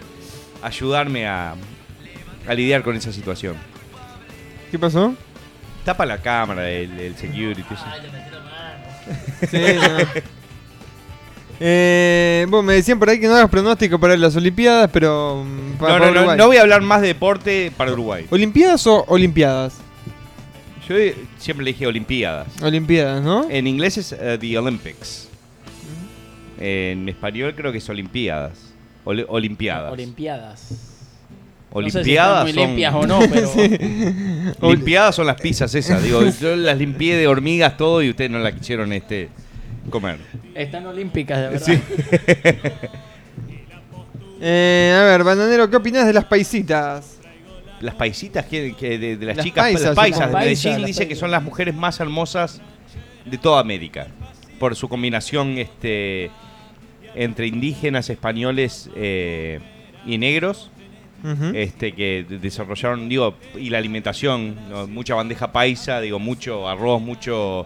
ayudarme 0.63 1.27
a, 1.27 1.53
a 2.47 2.53
lidiar 2.55 2.81
con 2.81 2.95
esa 2.95 3.13
situación. 3.13 3.55
¿Qué 4.71 4.79
pasó? 4.79 5.15
Tapa 5.85 6.05
la 6.05 6.17
cámara 6.17 6.69
el, 6.69 6.99
el 6.99 7.15
security. 7.15 7.61
eso. 7.71 7.85
Sí, 9.49 9.57
no. 9.57 10.21
Eh, 11.59 12.45
bueno, 12.49 12.63
me 12.63 12.73
decían 12.73 12.99
por 12.99 13.09
ahí 13.09 13.19
que 13.19 13.27
no 13.27 13.35
hagas 13.35 13.49
pronóstico 13.49 13.97
para 13.99 14.17
las 14.17 14.35
Olimpiadas, 14.35 14.89
pero. 14.91 15.43
mm, 15.45 15.71
No, 15.71 15.77
para 15.77 16.35
no, 16.35 16.47
voy 16.47 16.57
a 16.57 16.61
hablar 16.61 16.81
más 16.81 17.01
de 17.01 17.07
deporte 17.07 17.71
para 17.77 17.93
Uruguay. 17.93 18.25
¿Olimpiadas 18.29 18.85
o 18.87 19.05
Olimpiadas? 19.07 19.75
Yo 20.89 20.95
siempre 21.37 21.63
le 21.63 21.71
dije 21.71 21.87
Olimpiadas. 21.87 22.47
Olimpiadas, 22.61 23.23
¿no? 23.23 23.49
En 23.49 23.67
inglés 23.67 23.97
es 23.97 24.11
eh, 24.11 24.37
The 24.39 24.57
Olympics. 24.57 25.29
En 26.59 27.07
español 27.09 27.53
creo 27.55 27.71
que 27.71 27.77
es 27.77 27.89
Olimpiadas. 27.89 28.59
Oli- 29.05 29.25
Olimpiadas. 29.27 29.91
Olimpiadas. 31.75 32.51
Son... 32.51 32.55
limpias 32.55 32.93
o 32.95 33.05
no, 33.05 33.19
pero- 33.19 33.51
Limpiadas 34.71 35.15
son 35.15 35.27
las 35.27 35.39
pizzas 35.41 35.75
esas. 35.75 36.01
Digo, 36.01 36.21
yo 36.23 36.55
las 36.55 36.77
limpié 36.77 37.17
de 37.17 37.27
hormigas 37.27 37.75
todo 37.75 38.01
y 38.01 38.09
ustedes 38.09 38.31
no 38.31 38.39
las 38.39 38.53
quisieron 38.53 38.93
este 38.93 39.29
comer. 39.89 40.17
Están 40.53 40.85
olímpicas, 40.87 41.37
de 41.41 41.49
verdad. 41.49 41.65
Sí. 41.65 41.79
Eh, 44.47 44.93
a 44.95 45.01
ver, 45.03 45.23
Bananero, 45.23 45.69
¿qué 45.69 45.77
opinas 45.77 46.05
de 46.05 46.11
las 46.13 46.25
paisitas? 46.25 47.19
Las 47.79 47.95
paisitas 47.95 48.45
que, 48.45 48.75
que 48.75 48.97
de, 48.99 49.15
de 49.17 49.25
las, 49.25 49.37
Las 49.37 49.45
chicas, 49.45 49.63
paisas, 49.63 49.81
las 49.83 49.95
paisas 49.95 50.27
de. 50.29 50.35
Medellín 50.35 50.63
Paisas, 50.63 50.81
las 50.81 50.87
dice 50.87 51.07
que 51.07 51.15
son 51.15 51.31
las 51.31 51.41
mujeres 51.41 51.73
más 51.73 51.99
hermosas 52.01 52.61
de 53.25 53.37
toda 53.37 53.61
América. 53.61 54.07
Por 54.59 54.75
su 54.75 54.89
combinación 54.89 55.57
este 55.57 56.31
entre 57.15 57.47
indígenas, 57.47 58.09
españoles 58.09 58.89
eh, 58.95 59.61
y 60.05 60.17
negros. 60.17 60.69
Este 61.55 61.91
que 61.93 62.25
de- 62.27 62.37
desarrollaron, 62.39 63.09
digo, 63.09 63.35
y 63.57 63.69
la 63.69 63.77
alimentación, 63.79 64.55
¿no? 64.69 64.87
mucha 64.87 65.15
bandeja 65.15 65.51
paisa, 65.51 65.99
digo, 66.01 66.19
mucho 66.19 66.69
arroz, 66.69 67.01
mucho 67.01 67.65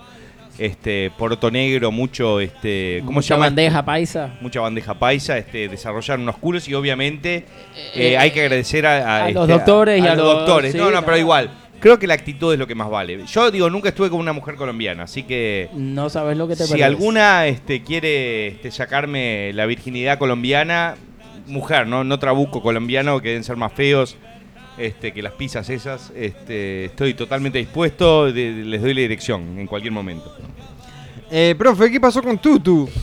este 0.57 1.11
poroto 1.17 1.49
negro, 1.51 1.91
mucho 1.91 2.39
este 2.41 2.99
¿cómo 3.05 3.13
Mucha 3.19 3.27
se 3.27 3.33
llama? 3.33 3.45
bandeja 3.45 3.83
paisa. 3.85 4.33
Mucha 4.41 4.59
bandeja 4.59 4.93
paisa, 4.99 5.37
este 5.37 5.67
desarrollaron 5.69 6.23
unos 6.23 6.37
culos 6.37 6.67
y 6.67 6.73
obviamente 6.73 7.45
Eh, 7.95 8.11
eh, 8.11 8.17
hay 8.17 8.31
que 8.31 8.41
agradecer 8.41 8.85
a, 8.85 9.25
a 9.25 9.31
los 9.31 9.47
doctores 9.47 10.03
y 10.03 10.07
a 10.07 10.15
los 10.15 10.25
los- 10.25 10.35
doctores. 10.37 10.71
sí, 10.73 10.77
no, 10.77 10.91
no, 10.91 11.03
pero 11.03 11.17
igual. 11.17 11.49
Creo 11.79 11.97
que 11.97 12.07
la 12.07 12.13
actitud 12.13 12.51
es 12.51 12.59
lo 12.59 12.67
que 12.67 12.75
más 12.75 12.89
vale. 12.89 13.25
Yo 13.25 13.51
digo, 13.51 13.69
nunca 13.69 13.87
estuve 13.87 14.09
con 14.09 14.19
una 14.19 14.33
mujer 14.33 14.55
colombiana, 14.55 15.03
así 15.03 15.23
que 15.23 15.69
No 15.73 16.09
sabes 16.09 16.35
lo 16.37 16.45
que 16.45 16.57
te 16.57 16.65
si 16.65 16.71
perdés. 16.71 16.85
alguna 16.87 17.47
este, 17.47 17.83
quiere 17.83 18.47
este, 18.47 18.69
sacarme 18.69 19.53
la 19.53 19.65
virginidad 19.65 20.17
colombiana, 20.19 20.95
mujer, 21.49 21.87
no, 21.87 22.03
no 22.03 22.17
trabuco 22.19 22.61
colombiano, 22.61 23.19
que 23.21 23.29
deben 23.29 23.43
ser 23.43 23.57
más 23.57 23.73
feos 23.73 24.15
este, 24.77 25.11
que 25.11 25.21
las 25.21 25.33
pizzas 25.33 25.69
esas, 25.69 26.11
este, 26.15 26.85
estoy 26.85 27.13
totalmente 27.13 27.57
dispuesto, 27.57 28.31
de- 28.31 28.51
les 28.65 28.81
doy 28.81 28.93
la 28.93 29.01
dirección 29.01 29.59
en 29.59 29.67
cualquier 29.67 29.91
momento. 29.91 30.33
Eh, 31.29 31.53
profe, 31.57 31.91
¿qué 31.91 31.99
pasó 31.99 32.21
con 32.23 32.37
Tutu? 32.37 32.89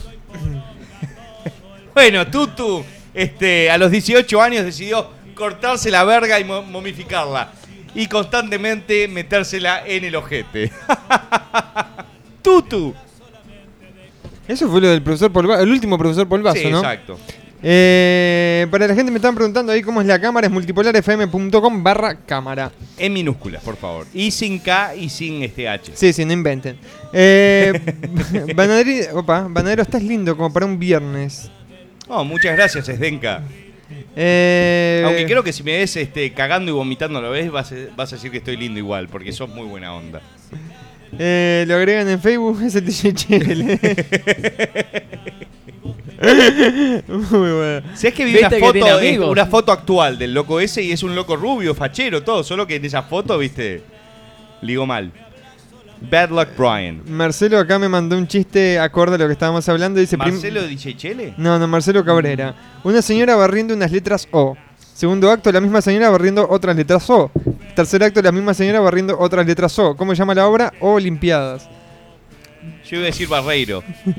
Bueno, 1.93 2.27
Tutu, 2.27 2.83
este, 3.13 3.71
a 3.71 3.77
los 3.79 3.89
18 3.89 4.39
años 4.41 4.63
decidió 4.65 5.09
cortarse 5.33 5.89
la 5.89 6.03
verga 6.03 6.39
y 6.39 6.43
mo- 6.43 6.61
momificarla. 6.61 7.51
Y 7.95 8.05
constantemente 8.07 9.07
metérsela 9.07 9.81
en 9.85 10.03
el 10.03 10.15
ojete. 10.15 10.71
Tutu. 12.43 12.93
Eso 14.47 14.69
fue 14.69 14.79
lo 14.81 14.89
del 14.89 15.01
profesor 15.01 15.31
Polvazo, 15.31 15.63
el 15.63 15.71
último 15.71 15.97
profesor 15.97 16.27
Polvazo, 16.27 16.57
Sí, 16.61 16.69
¿no? 16.69 16.77
exacto. 16.77 17.17
Eh, 17.63 18.67
para 18.69 18.87
la 18.87 18.93
gente 18.93 19.11
me 19.11 19.17
están 19.17 19.33
preguntando 19.33 19.71
ahí 19.71 19.81
cómo 19.81 19.99
es 20.01 20.07
la 20.07 20.19
cámara, 20.21 20.45
es 20.47 20.53
multipolarfm.com 20.53 21.83
barra 21.83 22.15
cámara. 22.25 22.71
En 22.97 23.13
minúsculas, 23.13 23.63
por 23.63 23.77
favor. 23.77 24.05
Y 24.13 24.29
sin 24.31 24.59
K 24.59 24.95
y 24.95 25.09
sin 25.09 25.41
este 25.43 25.67
H. 25.67 25.91
Sí, 25.95 26.13
sí, 26.13 26.23
no 26.25 26.33
inventen. 26.33 26.77
Eh, 27.13 27.73
Banaderi- 28.55 29.07
opa, 29.13 29.47
Banadero, 29.49 29.81
estás 29.81 30.03
lindo 30.03 30.35
como 30.37 30.53
para 30.53 30.65
un 30.65 30.77
viernes. 30.77 31.49
Oh, 32.07 32.23
muchas 32.23 32.55
gracias, 32.55 32.87
Esdenka. 32.89 33.41
Eh, 34.15 35.01
Aunque 35.05 35.25
creo 35.25 35.43
que 35.43 35.53
si 35.53 35.63
me 35.63 35.77
ves 35.77 35.95
este, 35.97 36.31
cagando 36.33 36.71
y 36.71 36.73
vomitando 36.73 37.19
a 37.19 37.21
la 37.21 37.29
vez, 37.29 37.49
vas 37.51 37.71
a, 37.71 37.75
vas 37.95 38.11
a 38.13 38.17
decir 38.17 38.31
que 38.31 38.37
estoy 38.37 38.57
lindo 38.57 38.79
igual, 38.79 39.07
porque 39.09 39.31
sos 39.31 39.49
muy 39.49 39.65
buena 39.65 39.93
onda. 39.93 40.21
eh, 41.17 41.63
lo 41.67 41.75
agregan 41.75 42.07
en 42.09 42.21
Facebook, 42.21 42.61
es 42.65 42.75
el. 42.75 42.85
Muy 47.07 47.51
bueno. 47.51 47.81
Si 47.95 48.07
es 48.07 48.13
que 48.13 48.25
vi 48.25 48.31
Viste 48.31 48.47
una 48.47 48.71
que 48.73 48.79
foto, 48.79 49.31
una 49.31 49.45
foto 49.45 49.71
actual 49.71 50.17
del 50.17 50.33
loco 50.33 50.59
ese 50.59 50.81
y 50.81 50.91
es 50.91 51.03
un 51.03 51.15
loco 51.15 51.35
rubio, 51.35 51.75
fachero, 51.75 52.23
todo, 52.23 52.43
solo 52.43 52.65
que 52.65 52.75
en 52.75 52.85
esa 52.85 53.03
foto, 53.03 53.37
viste, 53.37 53.83
ligo 54.61 54.85
mal. 54.85 55.11
Bad 55.99 56.29
luck 56.29 56.49
Brian. 56.57 57.01
Marcelo 57.07 57.57
acá 57.57 57.79
me 57.79 57.89
mandó 57.89 58.17
un 58.17 58.27
chiste 58.27 58.79
acorde 58.79 59.15
a 59.15 59.17
lo 59.17 59.25
que 59.27 59.33
estábamos 59.33 59.67
hablando. 59.67 59.99
Dice 59.99 60.15
¿Marcelo 60.15 60.61
de 60.61 60.67
DJ 60.67 60.95
Chele? 60.95 61.33
No, 61.37 61.57
no, 61.57 61.67
Marcelo 61.67 62.03
Cabrera. 62.05 62.55
Una 62.83 63.01
señora 63.01 63.35
barriendo 63.35 63.73
unas 63.73 63.91
letras 63.91 64.27
O. 64.31 64.55
Segundo 64.93 65.29
acto, 65.31 65.51
la 65.51 65.61
misma 65.61 65.81
señora 65.81 66.09
barriendo 66.09 66.47
otras 66.49 66.75
letras 66.75 67.09
O. 67.09 67.31
Tercer 67.75 68.03
acto, 68.03 68.21
la 68.21 68.31
misma 68.31 68.53
señora 68.53 68.79
barriendo 68.79 69.17
otras 69.19 69.45
letras 69.45 69.77
O. 69.79 69.95
¿Cómo 69.95 70.13
se 70.13 70.19
llama 70.19 70.35
la 70.35 70.47
obra? 70.47 70.73
O 70.79 70.93
Olimpiadas. 70.93 71.67
Yo 72.89 72.95
iba 72.97 73.03
a 73.03 73.05
decir 73.07 73.27
Barreiro. 73.27 73.83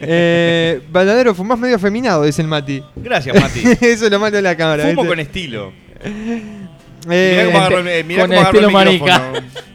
eh, 0.00 0.80
Banadero, 0.90 1.34
fumás 1.34 1.58
medio 1.58 1.76
afeminado, 1.76 2.24
dice 2.24 2.42
el 2.42 2.48
Mati. 2.48 2.82
Gracias, 2.96 3.40
Mati. 3.40 3.60
Eso 3.80 4.06
es 4.06 4.10
lo 4.10 4.18
malo 4.18 4.36
de 4.36 4.42
la 4.42 4.56
cámara. 4.56 4.84
Fumo 4.84 5.02
¿viste? 5.02 5.08
con 5.08 5.20
estilo. 5.20 5.72
Eh, 7.10 7.32
mirá 7.32 7.44
cómo 7.46 7.58
agarro, 7.58 7.78
el- 7.80 7.88
eh, 7.88 8.04
mirá 8.04 8.20
con 8.22 8.30
cómo 8.30 8.40
agarro 8.40 8.58
el 8.58 8.64
estilo 8.64 8.92
micrófono. 8.92 9.48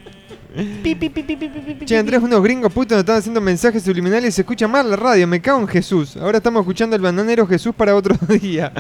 Che, 1.86 1.96
Andrés, 1.98 2.20
unos 2.22 2.42
gringos 2.44 2.74
putos 2.74 2.94
nos 2.96 3.00
están 3.02 3.18
haciendo 3.18 3.40
mensajes 3.40 3.84
subliminales 3.84 4.34
se 4.34 4.42
escucha 4.42 4.68
mal 4.68 4.90
la 4.90 4.96
radio. 4.96 5.28
Me 5.28 5.40
cago 5.40 5.60
en 5.60 5.68
Jesús. 5.68 6.18
Ahora 6.18 6.38
estamos 6.40 6.62
escuchando 6.62 6.96
el 6.96 7.02
bananero 7.04 7.46
Jesús 7.48 7.74
para 7.76 7.96
otro 7.96 8.16
día. 8.28 8.74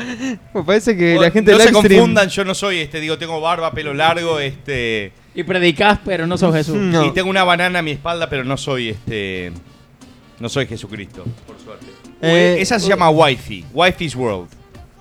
Como 0.52 0.66
parece 0.66 0.98
que 0.98 1.16
la 1.16 1.30
gente 1.32 1.52
no 1.52 1.60
se 1.60 1.70
stream- 1.70 1.74
confundan, 1.74 2.28
yo 2.28 2.44
no 2.44 2.56
soy 2.56 2.80
este, 2.80 3.00
digo, 3.00 3.18
tengo 3.20 3.40
barba, 3.40 3.72
pelo 3.72 3.94
largo, 3.94 4.40
este. 4.40 5.12
Y 5.36 5.44
predicás, 5.44 6.00
pero 6.04 6.26
no 6.28 6.38
sos 6.38 6.54
Jesús. 6.56 6.78
Y 7.06 7.12
tengo 7.12 7.30
una 7.30 7.44
banana 7.44 7.80
a 7.80 7.82
mi 7.82 7.92
espalda, 7.92 8.30
pero 8.30 8.44
no 8.44 8.58
soy 8.58 8.90
este. 8.90 9.52
No 10.40 10.50
soy 10.50 10.66
Jesucristo, 10.68 11.26
por 11.46 11.60
suerte. 11.60 11.86
Eh, 12.22 12.58
Esa 12.60 12.80
se 12.80 12.88
llama 12.88 13.10
Wi-Fi, 13.10 13.66
Wi-Fi's 13.74 14.16
World. 14.16 14.50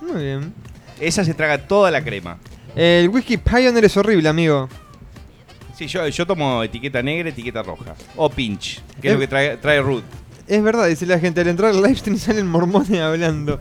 Muy 0.01 0.23
bien. 0.23 0.53
Esa 0.99 1.23
se 1.23 1.33
traga 1.33 1.57
toda 1.67 1.89
la 1.91 2.03
crema. 2.03 2.37
El 2.75 3.09
whisky 3.09 3.37
Pioneer 3.37 3.85
es 3.85 3.95
horrible, 3.97 4.27
amigo. 4.29 4.67
Sí, 5.75 5.87
yo, 5.87 6.05
yo 6.09 6.27
tomo 6.27 6.61
etiqueta 6.61 7.01
negra, 7.01 7.29
etiqueta 7.29 7.63
roja. 7.63 7.95
O 8.17 8.29
pinch, 8.29 8.81
que 9.01 9.07
es 9.07 9.11
Eh. 9.11 9.13
lo 9.13 9.19
que 9.19 9.27
trae, 9.27 9.57
trae 9.57 9.81
Ruth. 9.81 10.03
Es 10.47 10.61
verdad, 10.61 10.87
dice 10.87 11.05
la 11.05 11.19
gente. 11.19 11.39
Al 11.41 11.47
entrar 11.47 11.69
al 11.71 11.77
live 11.81 11.95
stream 11.95 12.17
salen 12.17 12.47
mormones 12.47 12.99
hablando. 12.99 13.59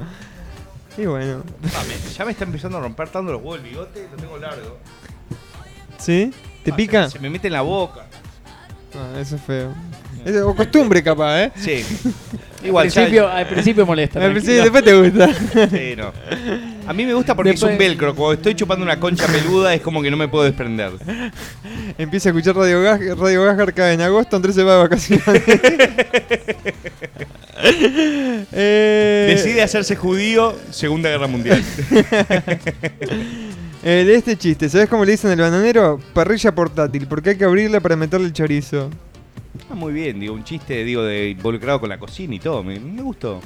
Y 0.96 1.06
bueno. 1.06 1.44
Ah, 1.76 1.82
me- 1.86 2.12
ya 2.12 2.24
me 2.24 2.32
está 2.32 2.44
empezando 2.44 2.78
a 2.78 2.80
romper 2.80 3.08
tanto 3.08 3.30
los 3.32 3.40
huevos 3.40 3.58
el 3.58 3.64
bigote, 3.70 4.08
lo 4.10 4.16
tengo 4.16 4.36
largo. 4.38 4.78
¿Sí? 5.98 6.32
¿Te 6.70 6.76
pica? 6.76 7.08
Se, 7.10 7.18
me 7.18 7.30
mete 7.30 7.46
en 7.48 7.52
la 7.54 7.62
boca. 7.62 8.06
Ah, 8.94 9.20
eso 9.20 9.36
es 9.36 9.42
feo. 9.42 9.72
Es 10.24 10.36
o 10.42 10.54
costumbre, 10.54 11.02
capaz, 11.02 11.42
¿eh? 11.44 11.52
Sí. 11.56 11.84
Al 12.60 12.66
Igual, 12.66 12.88
ya- 12.88 12.94
principio, 13.02 13.28
al 13.28 13.46
principio 13.46 13.86
molesta. 13.86 14.20
Al 14.24 14.32
principio, 14.32 14.64
tranquilo. 14.64 15.02
después 15.02 15.14
te 15.14 15.28
gusta. 15.60 15.68
Sí, 15.78 15.94
no. 15.96 16.12
A 16.88 16.92
mí 16.92 17.06
me 17.06 17.14
gusta 17.14 17.36
porque 17.36 17.50
es 17.50 17.54
Después- 17.60 17.72
un 17.74 17.78
velcro. 17.78 18.14
Cuando 18.16 18.32
estoy 18.34 18.54
chupando 18.56 18.84
una 18.84 18.98
concha 18.98 19.26
peluda 19.28 19.72
es 19.74 19.80
como 19.80 20.02
que 20.02 20.10
no 20.10 20.16
me 20.16 20.26
puedo 20.26 20.42
desprender. 20.42 20.90
Empieza 21.98 22.30
a 22.30 22.32
escuchar 22.32 22.56
Radio 22.56 22.82
Gas, 22.82 23.00
Radio 23.16 23.44
Gasgar 23.44 23.72
cada 23.74 23.92
en 23.92 24.00
agosto, 24.00 24.34
Andrés 24.34 24.56
se 24.56 24.64
va 24.64 24.72
de 24.74 24.78
vacaciones. 24.80 25.24
Eh, 28.52 29.34
Decide 29.36 29.62
hacerse 29.62 29.94
judío, 29.94 30.56
Segunda 30.70 31.10
Guerra 31.10 31.26
Mundial. 31.28 31.62
Eh, 33.90 34.04
de 34.04 34.14
este 34.16 34.36
chiste, 34.36 34.68
¿sabes 34.68 34.86
cómo 34.86 35.02
le 35.02 35.12
dicen 35.12 35.30
al 35.30 35.38
bananero? 35.38 35.98
Parrilla 36.12 36.54
portátil, 36.54 37.06
porque 37.06 37.30
hay 37.30 37.38
que 37.38 37.44
abrirla 37.44 37.80
para 37.80 37.96
meterle 37.96 38.26
el 38.26 38.34
chorizo. 38.34 38.90
Ah, 39.70 39.74
muy 39.74 39.94
bien, 39.94 40.20
digo, 40.20 40.34
un 40.34 40.44
chiste 40.44 40.84
digo 40.84 41.02
de 41.02 41.30
involucrado 41.30 41.80
con 41.80 41.88
la 41.88 41.98
cocina 41.98 42.34
y 42.34 42.38
todo. 42.38 42.62
Me, 42.62 42.78
me 42.78 43.00
gustó. 43.00 43.40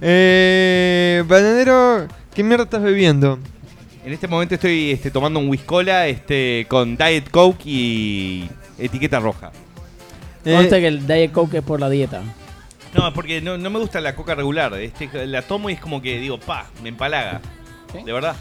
Eh, 0.00 1.22
bananero, 1.28 2.08
¿qué 2.34 2.42
mierda 2.42 2.64
estás 2.64 2.82
bebiendo? 2.82 3.38
En 4.06 4.10
este 4.10 4.26
momento 4.26 4.54
estoy 4.54 4.90
este, 4.92 5.10
tomando 5.10 5.38
un 5.38 5.50
whiskola 5.50 6.06
este, 6.06 6.64
con 6.66 6.96
Diet 6.96 7.28
Coke 7.28 7.66
y 7.66 8.48
etiqueta 8.78 9.20
roja. 9.20 9.52
Consta 10.42 10.78
que 10.78 10.86
el 10.86 11.06
Diet 11.06 11.30
Coke 11.30 11.58
es 11.58 11.62
por 11.62 11.78
la 11.78 11.90
dieta. 11.90 12.22
No, 12.94 13.12
porque 13.12 13.42
no, 13.42 13.58
no 13.58 13.68
me 13.68 13.78
gusta 13.80 14.00
la 14.00 14.14
coca 14.14 14.34
regular. 14.34 14.72
Este, 14.80 15.26
la 15.26 15.42
tomo 15.42 15.68
y 15.68 15.74
es 15.74 15.80
como 15.80 16.00
que 16.00 16.18
digo, 16.20 16.40
pa, 16.40 16.70
me 16.82 16.88
empalaga. 16.88 17.42
De 17.92 18.10
verdad. 18.10 18.34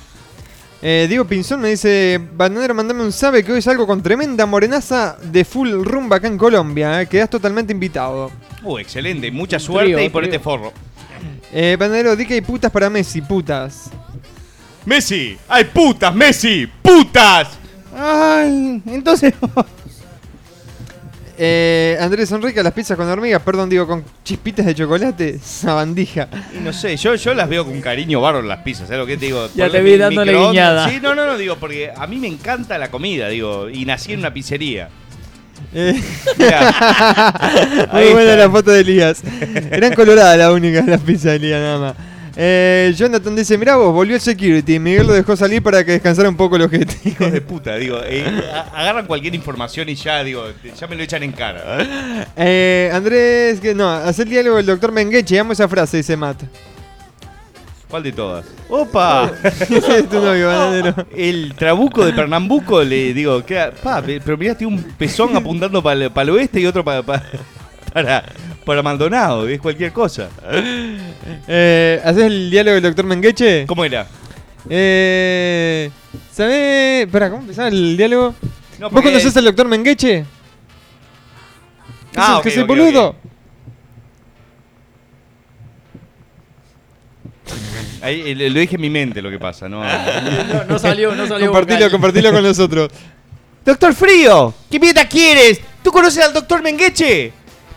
Eh, 0.86 1.06
Diego 1.08 1.24
Pinzón 1.24 1.62
me 1.62 1.70
dice, 1.70 2.20
Bananero, 2.34 2.74
mandame 2.74 3.04
un 3.04 3.14
sabe 3.14 3.42
que 3.42 3.54
hoy 3.54 3.62
salgo 3.62 3.88
con 3.88 4.04
tremenda 4.04 4.46
morenaza 4.46 5.16
de 5.24 5.46
full 5.46 5.72
rumba 5.82 6.18
acá 6.18 6.28
en 6.28 6.38
Colombia. 6.38 7.02
Eh, 7.02 7.08
quedás 7.08 7.30
totalmente 7.30 7.72
invitado. 7.72 8.30
Uh, 8.64 8.80
excelente. 8.80 9.32
Mucha 9.32 9.56
Un 9.56 9.62
suerte 9.62 9.94
trío, 9.94 10.06
y 10.06 10.10
ponete 10.10 10.32
trío. 10.32 10.44
forro. 10.44 10.74
Eh, 11.54 11.78
Bananero, 11.80 12.18
di 12.18 12.26
que 12.26 12.34
hay 12.34 12.42
putas 12.42 12.70
para 12.70 12.90
Messi, 12.90 13.22
putas. 13.22 13.92
Messi, 14.86 15.38
hay 15.48 15.64
putas, 15.64 16.14
Messi, 16.14 16.68
putas. 16.82 17.48
Ay, 17.98 18.82
entonces. 18.88 19.34
Eh, 21.38 21.98
Andrés, 22.00 22.30
son 22.30 22.42
ricas 22.42 22.64
las 22.64 22.74
pizzas 22.74 22.96
con 22.96 23.08
hormigas, 23.08 23.42
perdón, 23.42 23.70
digo, 23.70 23.88
con 23.88 24.04
chispitas 24.24 24.66
de 24.66 24.76
chocolate, 24.76 25.40
sabandija. 25.40 26.28
Y 26.56 26.60
no 26.60 26.72
sé, 26.72 26.96
yo, 26.98 27.16
yo 27.16 27.34
las 27.34 27.50
veo 27.50 27.66
con 27.66 27.82
cariño 27.82 28.22
bárbaro 28.22 28.46
las 28.46 28.60
pizzas, 28.60 28.88
¿sabes 28.88 29.00
lo 29.00 29.08
que 29.08 29.18
te 29.18 29.26
digo? 29.26 29.50
Ya 29.56 29.70
te 29.70 29.82
vi 29.82 29.98
dándole 29.98 30.34
guiñada. 30.36 30.90
Sí, 30.90 31.00
no, 31.02 31.16
no, 31.16 31.26
no, 31.26 31.38
digo, 31.38 31.56
porque 31.58 31.92
a 31.96 32.06
mí 32.08 32.18
me 32.18 32.28
encanta 32.28 32.78
la 32.78 32.92
comida, 32.92 33.30
digo, 33.30 33.70
y 33.70 33.86
nací 33.86 34.14
en 34.14 34.20
una 34.20 34.34
pizzería. 34.34 34.90
Eh, 35.74 36.00
Mirá. 36.38 37.90
Muy 37.94 38.12
buena 38.12 38.32
está. 38.34 38.36
la 38.36 38.50
foto 38.50 38.72
de 38.72 38.82
Elías. 38.82 39.24
Eran 39.72 39.94
coloradas 39.94 40.38
la 40.38 40.52
única 40.52 40.82
de 40.82 40.92
las 40.92 41.02
pizzas 41.02 41.24
de 41.24 41.36
Elías, 41.38 41.62
nada 41.62 41.80
más. 41.80 42.13
Eh, 42.36 42.94
Jonathan 42.96 43.36
dice, 43.36 43.58
mirá 43.58 43.76
vos, 43.76 43.94
volvió 43.94 44.16
el 44.16 44.22
security. 44.22 44.80
Miguel 44.80 45.06
lo 45.08 45.14
dejó 45.14 45.36
salir 45.36 45.62
para 45.62 45.84
que 45.86 45.92
descansara 45.94 46.28
un 46.30 46.36
poco 46.36 46.56
el 46.56 46.64
ojete. 46.64 46.96
Hijos 47.10 47.32
de 47.32 47.42
puta, 47.42 47.76
digo, 47.76 48.00
eh, 48.04 48.26
agarran 48.74 49.06
cualquier 49.06 49.36
información 49.36 49.88
y 49.90 49.96
ya, 49.96 50.24
digo, 50.24 50.44
ya 50.80 50.88
me 50.88 50.96
lo 50.96 51.04
echan 51.04 51.22
en 51.24 51.32
cara. 51.32 52.26
Eh, 52.36 52.90
Andrés, 52.94 53.60
que 53.60 53.76
no, 53.76 53.90
hace 53.90 54.24
el 54.24 54.30
diálogo 54.30 54.58
del 54.58 54.66
doctor 54.66 54.92
Mengeche, 54.92 55.38
amo 55.40 55.54
esa 55.54 55.68
frase, 55.68 55.98
dice 55.98 56.18
Matt. 56.18 56.42
¿Cuál 57.88 58.02
de 58.02 58.12
todas? 58.12 58.46
¡Opa! 58.70 59.32
Es 59.44 60.10
tu 60.10 60.20
novio, 60.20 60.48
bananero. 60.48 60.96
El 61.16 61.54
trabuco 61.56 62.04
de 62.04 62.14
Pernambuco, 62.14 62.84
le 62.84 63.14
digo, 63.14 63.46
queda, 63.46 63.70
pa, 63.72 64.02
pe- 64.02 64.20
pero 64.20 64.36
mirá, 64.36 64.56
tiene 64.58 64.74
un 64.76 64.82
pezón 64.82 65.36
apuntando 65.38 65.84
para 65.84 66.06
el 66.08 66.30
oeste 66.32 66.60
y 66.60 66.66
otro 66.66 66.84
pa- 66.84 67.04
pa- 67.04 67.22
para, 67.94 68.24
para 68.64 68.82
Maldonado, 68.82 69.48
es 69.48 69.60
cualquier 69.60 69.92
cosa. 69.92 70.30
Eh, 71.48 72.02
¿Haces 72.04 72.24
el 72.24 72.50
diálogo 72.50 72.76
del 72.76 72.84
doctor 72.84 73.06
Mengeche? 73.06 73.66
¿Cómo 73.68 73.84
era? 73.86 74.08
Eh, 74.70 75.90
¿Sabés? 76.32 77.06
Espera, 77.06 77.30
¿cómo 77.30 77.42
empezaba 77.42 77.68
el 77.68 77.98
diálogo? 77.98 78.34
No, 78.80 78.86
¿Vos 78.88 78.94
porque- 78.94 79.10
conocés 79.10 79.36
al 79.38 79.46
doctor 79.46 79.68
Mengeche? 79.68 80.26
Ah, 82.16 82.40
¿Que 82.44 82.50
ok, 82.50 82.54
soy 82.56 82.64
ok, 82.64 82.68
boludo? 82.70 83.08
ok. 83.10 83.16
Ahí, 88.02 88.22
eh, 88.32 88.50
lo 88.50 88.60
dije 88.60 88.76
en 88.76 88.82
mi 88.82 88.90
mente 88.90 89.22
lo 89.22 89.30
que 89.30 89.40
pasa, 89.40 89.70
¿no? 89.70 89.82
No, 90.54 90.64
no 90.68 90.80
salió, 90.80 91.16
no 91.16 91.26
salió. 91.28 91.48
Compartilo, 91.48 91.80
vocal. 91.80 91.92
compartilo 91.92 92.32
con 92.34 92.44
nosotros. 92.50 92.92
¡Doctor 93.66 93.94
Frío! 93.94 94.54
¿Qué 94.70 94.80
mierda 94.80 95.08
quieres? 95.08 95.62
¿Tú 95.82 95.92
conoces 95.92 96.24
al 96.24 96.34
doctor 96.34 96.62
Mengeche? 96.62 97.32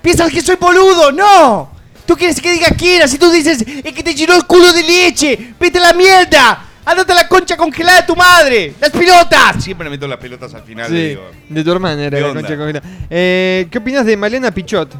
¿Piensas 0.06 0.30
que 0.30 0.40
soy 0.40 0.54
boludo? 0.54 1.10
¡No! 1.10 1.68
¿Tú 2.06 2.14
quieres 2.16 2.40
que 2.40 2.52
diga 2.52 2.68
quién? 2.78 3.08
Si 3.08 3.18
tú 3.18 3.28
dices, 3.28 3.60
es 3.66 3.92
que 3.92 4.04
te 4.04 4.14
llenó 4.14 4.36
el 4.36 4.46
culo 4.46 4.72
de 4.72 4.84
leche. 4.84 5.52
¡Vete 5.58 5.78
a 5.78 5.80
la 5.80 5.92
mierda! 5.94 6.64
¡Ándate 6.84 7.10
a 7.10 7.16
la 7.16 7.26
concha 7.26 7.56
congelada 7.56 8.02
de 8.02 8.06
tu 8.06 8.14
madre! 8.14 8.74
¡Las 8.80 8.90
pelotas! 8.92 9.64
Siempre 9.64 9.90
meto 9.90 10.06
las 10.06 10.18
pelotas 10.20 10.54
al 10.54 10.62
final, 10.62 10.88
Sí, 10.88 10.94
digo. 11.08 11.24
de 11.48 11.64
tu 11.64 11.72
hermana 11.72 12.04
era 12.04 12.16
¿Qué 12.18 12.22
la 12.22 12.28
onda? 12.28 12.40
concha 12.42 12.56
congelada. 12.56 12.88
Eh, 13.10 13.66
¿Qué 13.68 13.78
opinas 13.78 14.06
de 14.06 14.16
Malena 14.16 14.52
Pichot? 14.52 14.92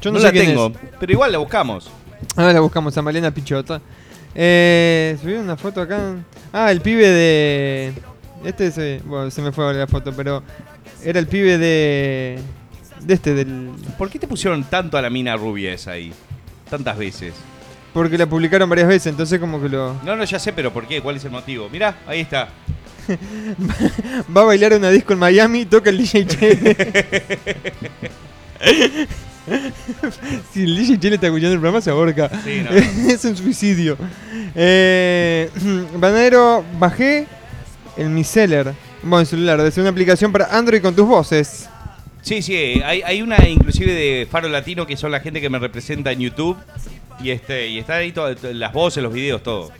Yo 0.00 0.12
no, 0.12 0.12
No 0.12 0.18
sé 0.20 0.26
la 0.26 0.30
quién 0.30 0.46
tengo, 0.46 0.68
es. 0.68 0.72
pero 1.00 1.12
igual 1.12 1.32
la 1.32 1.38
buscamos. 1.38 1.90
Ahora 2.36 2.52
la 2.52 2.60
buscamos 2.60 2.96
a 2.96 3.02
Malena 3.02 3.32
Pichot. 3.32 3.82
Eh, 4.36 5.18
subí 5.20 5.32
una 5.32 5.56
foto 5.56 5.80
acá. 5.80 6.14
Ah, 6.52 6.70
el 6.70 6.80
pibe 6.80 7.08
de. 7.08 7.92
Este 8.44 8.70
se, 8.70 9.00
bueno, 9.04 9.32
se 9.32 9.42
me 9.42 9.50
fue 9.50 9.74
la 9.74 9.88
foto, 9.88 10.12
pero 10.12 10.44
era 11.04 11.18
el 11.18 11.26
pibe 11.26 11.58
de. 11.58 12.38
De 13.04 13.14
este, 13.14 13.34
del. 13.34 13.70
¿Por 13.98 14.10
qué 14.10 14.18
te 14.18 14.26
pusieron 14.26 14.64
tanto 14.64 14.96
a 14.96 15.02
la 15.02 15.10
mina 15.10 15.36
rubia 15.36 15.72
esa 15.72 15.92
ahí? 15.92 16.12
Tantas 16.70 16.96
veces. 16.96 17.34
porque 17.92 18.16
la 18.16 18.26
publicaron 18.26 18.68
varias 18.68 18.88
veces, 18.88 19.08
entonces 19.08 19.38
como 19.38 19.60
que 19.60 19.68
lo... 19.68 19.94
No, 20.04 20.16
no, 20.16 20.24
ya 20.24 20.38
sé, 20.38 20.52
pero 20.52 20.72
¿por 20.72 20.86
qué? 20.86 21.02
¿Cuál 21.02 21.16
es 21.16 21.24
el 21.24 21.30
motivo? 21.30 21.68
Mirá, 21.68 21.98
ahí 22.06 22.20
está. 22.20 22.48
Va 24.36 24.42
a 24.42 24.44
bailar 24.44 24.72
una 24.74 24.90
disco 24.90 25.12
en 25.12 25.18
Miami, 25.18 25.66
toca 25.66 25.90
el 25.90 25.98
DJ 25.98 26.26
Chele. 26.26 26.76
si 30.52 30.62
el 30.62 30.76
DJ 30.76 30.98
Chele 30.98 31.16
está 31.16 31.26
escuchando 31.26 31.54
el 31.54 31.60
programa, 31.60 31.80
se 31.80 31.90
ahorca. 31.90 32.30
Sí, 32.44 32.62
no. 32.62 32.70
es 33.10 33.24
un 33.24 33.36
suicidio. 33.36 33.96
Eh, 34.54 35.50
Banadero, 35.96 36.64
bajé 36.78 37.26
el 37.96 38.10
Mi 38.10 38.24
Seller. 38.24 38.72
Bueno, 39.02 39.20
en 39.20 39.26
celular, 39.26 39.60
desde 39.60 39.80
una 39.80 39.90
aplicación 39.90 40.30
para 40.30 40.46
Android 40.56 40.80
con 40.80 40.94
tus 40.94 41.06
voces. 41.06 41.68
Sí, 42.22 42.40
sí, 42.40 42.80
hay, 42.84 43.02
hay 43.02 43.20
una 43.20 43.48
inclusive 43.48 43.92
de 43.92 44.26
Faro 44.30 44.48
Latino 44.48 44.86
que 44.86 44.96
son 44.96 45.10
la 45.10 45.20
gente 45.20 45.40
que 45.40 45.50
me 45.50 45.58
representa 45.58 46.12
en 46.12 46.20
YouTube. 46.20 46.56
Y 47.22 47.30
este 47.30 47.68
y 47.68 47.78
está 47.78 47.96
ahí 47.96 48.10
todo- 48.12 48.34
las 48.52 48.72
voces, 48.72 49.02
los 49.02 49.12
videos, 49.12 49.42
todo. 49.42 49.70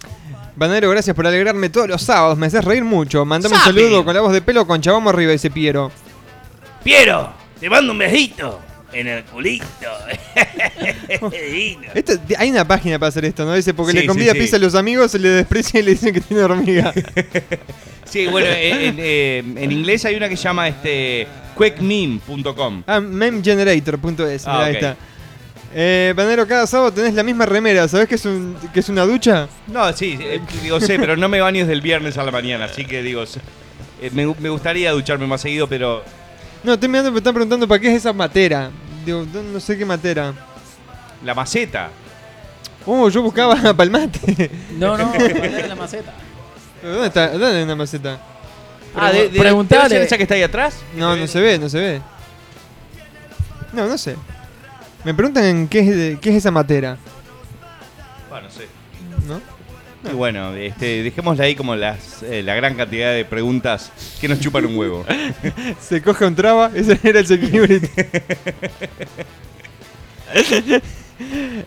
Banadero, 0.54 0.90
gracias 0.90 1.16
por 1.16 1.26
alegrarme 1.26 1.70
todos 1.70 1.88
los 1.88 2.02
sábados. 2.02 2.36
Me 2.36 2.46
haces 2.46 2.64
reír 2.64 2.84
mucho. 2.84 3.24
Mandame 3.24 3.54
un 3.54 3.60
Sabe. 3.62 3.80
saludo 3.80 4.04
con 4.04 4.14
la 4.14 4.20
voz 4.20 4.32
de 4.32 4.42
pelo 4.42 4.66
con 4.66 4.80
Chavamos 4.80 5.12
arriba, 5.12 5.32
dice 5.32 5.50
Piero. 5.50 5.90
Piero, 6.84 7.32
te 7.58 7.70
mando 7.70 7.92
un 7.92 7.98
besito 7.98 8.60
en 8.92 9.06
el 9.08 9.24
culito. 9.24 9.66
Esto- 11.94 12.14
hay 12.38 12.50
una 12.50 12.66
página 12.66 12.98
para 12.98 13.08
hacer 13.08 13.24
esto, 13.24 13.44
¿no? 13.44 13.54
Dice, 13.54 13.74
porque 13.74 13.92
Sí, 13.92 13.98
le 13.98 14.06
convida 14.06 14.32
sí, 14.32 14.38
sí. 14.38 14.44
pizza 14.44 14.56
a 14.56 14.60
los 14.60 14.74
amigos, 14.74 15.10
se 15.10 15.18
le 15.18 15.28
desprecia 15.28 15.80
y 15.80 15.82
le 15.82 15.90
dicen 15.92 16.12
que 16.14 16.20
tiene 16.20 16.42
hormiga. 16.42 16.92
Sí, 18.04 18.26
bueno, 18.26 18.46
en, 18.48 18.82
en, 18.82 18.96
eh, 18.98 19.38
en 19.56 19.72
inglés 19.72 20.04
hay 20.04 20.14
una 20.16 20.28
que 20.28 20.36
se 20.36 20.42
llama 20.42 20.68
este 20.68 21.26
quickmeme.com. 21.56 22.82
ah, 22.86 23.00
memegenerator.es, 23.00 24.46
Ah, 24.46 24.68
está. 24.70 24.96
Eh, 25.74 26.12
Banero, 26.14 26.46
cada 26.46 26.66
sábado 26.66 26.92
tenés 26.92 27.14
la 27.14 27.22
misma 27.22 27.46
remera. 27.46 27.88
¿Sabés 27.88 28.08
que 28.08 28.16
es, 28.16 28.24
un, 28.26 28.54
que 28.74 28.80
es 28.80 28.88
una 28.90 29.06
ducha? 29.06 29.48
No, 29.68 29.90
sí, 29.94 30.18
eh, 30.20 30.40
digo, 30.62 30.78
sé, 30.78 30.98
pero 30.98 31.16
no 31.16 31.26
me 31.30 31.40
baño 31.40 31.60
desde 31.60 31.72
el 31.72 31.80
viernes 31.80 32.18
a 32.18 32.24
la 32.24 32.30
mañana, 32.30 32.66
así 32.66 32.84
que 32.84 33.02
digo, 33.02 33.22
eh, 34.02 34.10
me, 34.12 34.26
me 34.38 34.50
gustaría 34.50 34.92
ducharme 34.92 35.26
más 35.26 35.40
seguido, 35.40 35.66
pero 35.66 36.04
No, 36.62 36.74
estoy 36.74 36.88
mirando, 36.88 37.10
me 37.10 37.18
están 37.18 37.34
preguntando 37.34 37.66
para 37.66 37.80
qué 37.80 37.90
es 37.90 37.96
esa 37.98 38.12
matera. 38.12 38.70
Digo, 39.04 39.26
no, 39.32 39.42
no 39.42 39.60
sé 39.60 39.76
qué 39.76 39.84
matera. 39.84 40.32
la 41.24 41.34
maceta. 41.34 41.90
Oh, 42.86 43.08
yo 43.08 43.22
buscaba 43.22 43.74
palmate. 43.76 44.50
No, 44.78 44.96
no, 44.96 45.14
era 45.14 45.66
la 45.68 45.74
maceta. 45.74 46.12
¿Pero 46.80 46.94
¿Dónde 46.94 47.08
está? 47.08 47.30
¿Dónde 47.30 47.58
hay 47.58 47.62
una 47.62 47.76
maceta? 47.76 48.18
Ah, 48.94 49.10
de, 49.10 49.28
de, 49.28 49.38
Preguntale. 49.38 49.82
¿debe 49.82 49.94
ser 49.94 50.02
esa 50.02 50.16
que 50.16 50.24
está 50.24 50.34
ahí 50.34 50.42
atrás? 50.42 50.76
No, 50.96 51.16
no 51.16 51.26
se 51.26 51.40
ve, 51.40 51.58
no 51.58 51.68
se 51.68 51.78
ve. 51.78 52.02
No, 53.72 53.86
no 53.86 53.96
sé. 53.96 54.16
Me 55.04 55.14
preguntan 55.14 55.44
en 55.44 55.68
qué 55.68 55.80
es, 55.80 56.20
qué 56.20 56.30
es 56.30 56.36
esa 56.36 56.50
matera. 56.50 56.96
Bueno, 58.28 58.48
no 58.48 58.52
sé. 58.52 58.68
¿No? 59.26 59.40
Y 60.10 60.14
bueno, 60.14 60.54
este, 60.54 61.02
dejémosle 61.02 61.44
ahí 61.44 61.54
como 61.54 61.76
las, 61.76 62.22
eh, 62.24 62.42
la 62.42 62.54
gran 62.54 62.74
cantidad 62.74 63.12
de 63.14 63.24
preguntas 63.24 63.92
que 64.20 64.26
nos 64.28 64.40
chupan 64.40 64.66
un 64.66 64.76
huevo. 64.76 65.04
Se 65.80 66.02
coge 66.02 66.24
un 66.26 66.34
traba, 66.34 66.70
ese 66.74 66.98
era 67.04 67.20
el 67.20 67.26
security. 67.26 67.86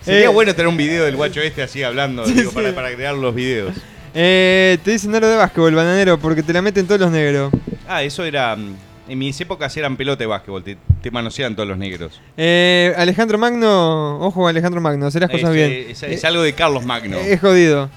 Sería 0.02 0.26
Eh, 0.26 0.28
bueno 0.28 0.53
tener 0.53 0.68
un 0.68 0.78
video 0.78 1.06
del 1.06 1.16
guacho 1.16 1.40
este 1.41 1.64
así 1.64 1.82
hablando, 1.84 2.26
digo, 2.26 2.52
para, 2.52 2.74
para 2.76 2.94
crear 2.94 3.16
los 3.16 3.34
videos. 3.34 3.74
Eh, 4.14 4.78
te 4.84 4.91
dicen 4.91 5.14
aro 5.16 5.28
de 5.28 5.36
básquetbol, 5.38 5.74
bananero, 5.76 6.18
porque 6.20 6.44
te 6.44 6.53
la 6.53 6.62
meten 6.62 6.86
todos 6.88 7.02
los 7.02 7.12
negros. 7.12 7.52
Ah, 7.88 8.03
eso 8.03 8.24
era. 8.24 8.56
mm, 8.56 8.76
En 9.10 9.20
mis 9.20 9.40
épocas 9.40 9.76
eran 9.78 9.95
pelota 9.98 10.20
de 10.20 10.26
básquetbol, 10.28 10.64
te, 10.64 10.78
te 11.02 11.12
manosean 11.12 11.56
todos 11.56 11.70
los 11.70 11.78
negros. 11.78 12.20
Eh, 12.38 12.94
Alejandro 12.98 13.38
Magno, 13.38 14.20
ojo 14.20 14.48
Alejandro 14.48 14.82
Magno, 14.82 15.06
hacer 15.06 15.22
las 15.22 15.32
cosas 15.32 15.53
bien. 15.53 15.86
Es, 15.90 16.02
es 16.03 16.26
algo 16.26 16.41
de 16.44 16.53
Carlos 16.53 16.84
Magno. 16.86 17.18
Es 17.18 17.40
jodido. 17.40 17.90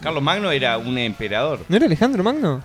Carlos 0.00 0.22
Magno 0.22 0.50
era 0.50 0.78
un 0.78 0.98
emperador. 0.98 1.60
¿No 1.68 1.76
era 1.76 1.86
Alejandro 1.86 2.22
Magno? 2.22 2.62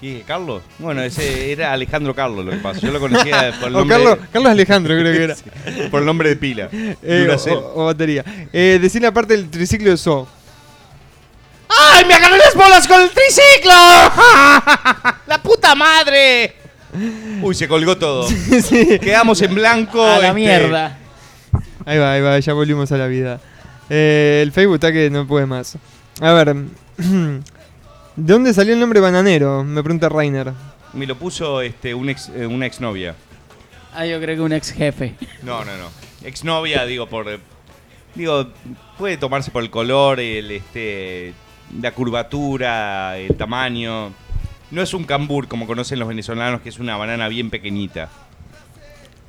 ¿Y 0.00 0.20
Carlos? 0.22 0.62
Bueno, 0.78 1.00
ese 1.02 1.52
era 1.52 1.72
Alejandro 1.72 2.12
Carlos 2.14 2.44
lo 2.44 2.50
que 2.50 2.56
pasa. 2.58 2.80
Yo 2.80 2.90
lo 2.90 2.98
conocía 2.98 3.52
por 3.60 3.68
el 3.68 3.74
nombre. 3.74 3.96
Carlos, 3.96 4.18
Carlos 4.32 4.50
Alejandro 4.50 4.98
creo 4.98 5.12
que 5.12 5.24
era. 5.24 5.36
Sí, 5.64 5.88
por 5.90 6.00
el 6.00 6.06
nombre 6.06 6.28
de 6.28 6.36
pila. 6.36 6.68
Eh, 6.72 7.36
o, 7.50 7.82
o 7.82 7.84
batería. 7.86 8.24
Eh, 8.52 8.78
decir 8.82 9.00
la 9.00 9.12
parte 9.12 9.36
del 9.36 9.48
triciclo 9.48 9.90
de 9.90 9.96
So. 9.96 10.26
¡Ay, 11.68 12.04
me 12.04 12.14
agarré 12.14 12.36
las 12.38 12.54
bolas 12.54 12.86
con 12.86 13.00
el 13.00 13.10
triciclo! 13.10 13.72
¡La 15.26 15.40
puta 15.42 15.74
madre! 15.74 16.56
Uy, 17.40 17.54
se 17.54 17.66
colgó 17.66 17.96
todo. 17.96 18.28
Sí. 18.28 18.98
Quedamos 18.98 19.40
en 19.40 19.54
blanco. 19.54 20.02
A 20.02 20.18
la 20.18 20.28
este, 20.28 20.34
mierda. 20.34 20.98
Ahí 21.86 21.98
va, 21.98 22.12
ahí 22.12 22.20
va, 22.20 22.38
ya 22.38 22.52
volvimos 22.52 22.92
a 22.92 22.96
la 22.96 23.06
vida. 23.06 23.40
Eh, 23.88 24.40
el 24.42 24.52
Facebook 24.52 24.74
está 24.74 24.92
que 24.92 25.10
no 25.10 25.26
puede 25.26 25.46
más. 25.46 25.76
A 26.20 26.32
ver. 26.32 26.54
¿De 26.96 27.42
dónde 28.16 28.52
salió 28.52 28.74
el 28.74 28.80
nombre 28.80 29.00
bananero? 29.00 29.64
Me 29.64 29.82
pregunta 29.82 30.08
Rainer. 30.08 30.52
Me 30.92 31.06
lo 31.06 31.16
puso 31.16 31.62
este, 31.62 31.94
un 31.94 32.10
ex, 32.10 32.28
eh, 32.28 32.46
una 32.46 32.66
exnovia. 32.66 33.14
Ah, 33.94 34.04
yo 34.06 34.20
creo 34.20 34.36
que 34.36 34.42
un 34.42 34.52
ex 34.52 34.70
jefe. 34.72 35.14
No, 35.42 35.64
no, 35.64 35.76
no. 35.76 35.88
Exnovia, 36.24 36.84
digo, 36.84 37.06
por. 37.08 37.28
eh, 37.28 37.38
Digo, 38.14 38.48
puede 38.98 39.16
tomarse 39.16 39.50
por 39.50 39.62
el 39.62 39.70
color, 39.70 40.20
el 40.20 40.50
este. 40.50 41.32
La 41.80 41.92
curvatura, 41.92 43.16
el 43.16 43.34
tamaño. 43.36 44.12
No 44.70 44.82
es 44.82 44.92
un 44.92 45.04
cambur 45.04 45.48
como 45.48 45.66
conocen 45.66 45.98
los 45.98 46.08
venezolanos, 46.08 46.60
que 46.60 46.68
es 46.68 46.78
una 46.78 46.96
banana 46.98 47.28
bien 47.28 47.48
pequeñita. 47.48 48.10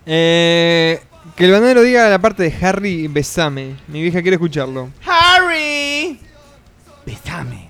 Eh, 0.05 0.99
que 1.38 1.45
el 1.45 1.51
bananero 1.51 1.81
diga 1.81 2.10
la 2.10 2.19
parte 2.19 2.43
de 2.43 2.65
Harry 2.65 3.07
Besame. 3.07 3.76
Mi 3.88 4.01
vieja 4.01 4.22
quiere 4.22 4.35
escucharlo. 4.35 4.89
¡Harry! 5.05 6.19
Besame. 7.06 7.70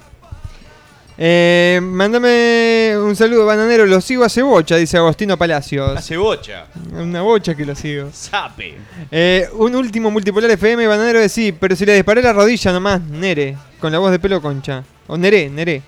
Eh, 1.16 1.80
mándame 1.82 2.96
un 2.98 3.16
saludo, 3.16 3.46
bananero. 3.46 3.86
Lo 3.86 4.02
sigo 4.02 4.24
a 4.24 4.30
Cebocha, 4.30 4.78
dice 4.78 4.98
Agostino 4.98 5.38
Palacios. 5.38 5.94
La 5.94 6.02
cebocha. 6.02 6.66
Una 6.92 7.22
bocha 7.22 7.54
que 7.56 7.66
lo 7.66 7.76
sigo. 7.76 8.10
Sape. 8.12 8.76
Eh, 9.12 9.48
un 9.54 9.76
último 9.76 10.10
multipolar 10.10 10.50
FM, 10.52 10.88
bananero 10.88 11.20
de 11.20 11.30
sí, 11.30 11.52
pero 11.52 11.76
si 11.76 11.86
le 11.86 11.94
disparé 11.94 12.22
la 12.22 12.34
rodilla 12.34 12.72
nomás, 12.72 13.02
Nere, 13.02 13.56
con 13.80 13.92
la 13.92 14.00
voz 14.00 14.12
de 14.12 14.20
pelo 14.20 14.42
concha. 14.42 14.84
O 15.08 15.18
Neré, 15.18 15.50
Neré. 15.50 15.82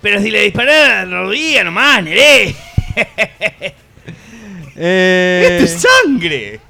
Pero 0.00 0.20
si 0.20 0.30
le 0.30 0.42
disparé 0.42 0.72
la 0.86 1.04
rodilla 1.04 1.64
nomás, 1.64 2.02
Neré. 2.02 2.54
Eh, 4.76 5.58
¡Esto 5.60 5.64
es 5.76 5.86
sangre! 6.02 6.60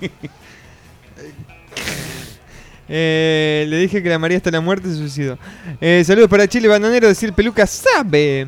Eh, 2.96 3.66
le 3.68 3.78
dije 3.78 4.00
que 4.04 4.08
la 4.08 4.20
María 4.20 4.36
hasta 4.36 4.52
la 4.52 4.60
muerte 4.60 4.88
se 4.88 4.94
suicidó. 4.94 5.36
Eh, 5.80 6.04
saludos 6.06 6.30
para 6.30 6.46
Chile, 6.46 6.68
bananero, 6.68 7.08
decir 7.08 7.32
peluca 7.32 7.66
sabe. 7.66 8.46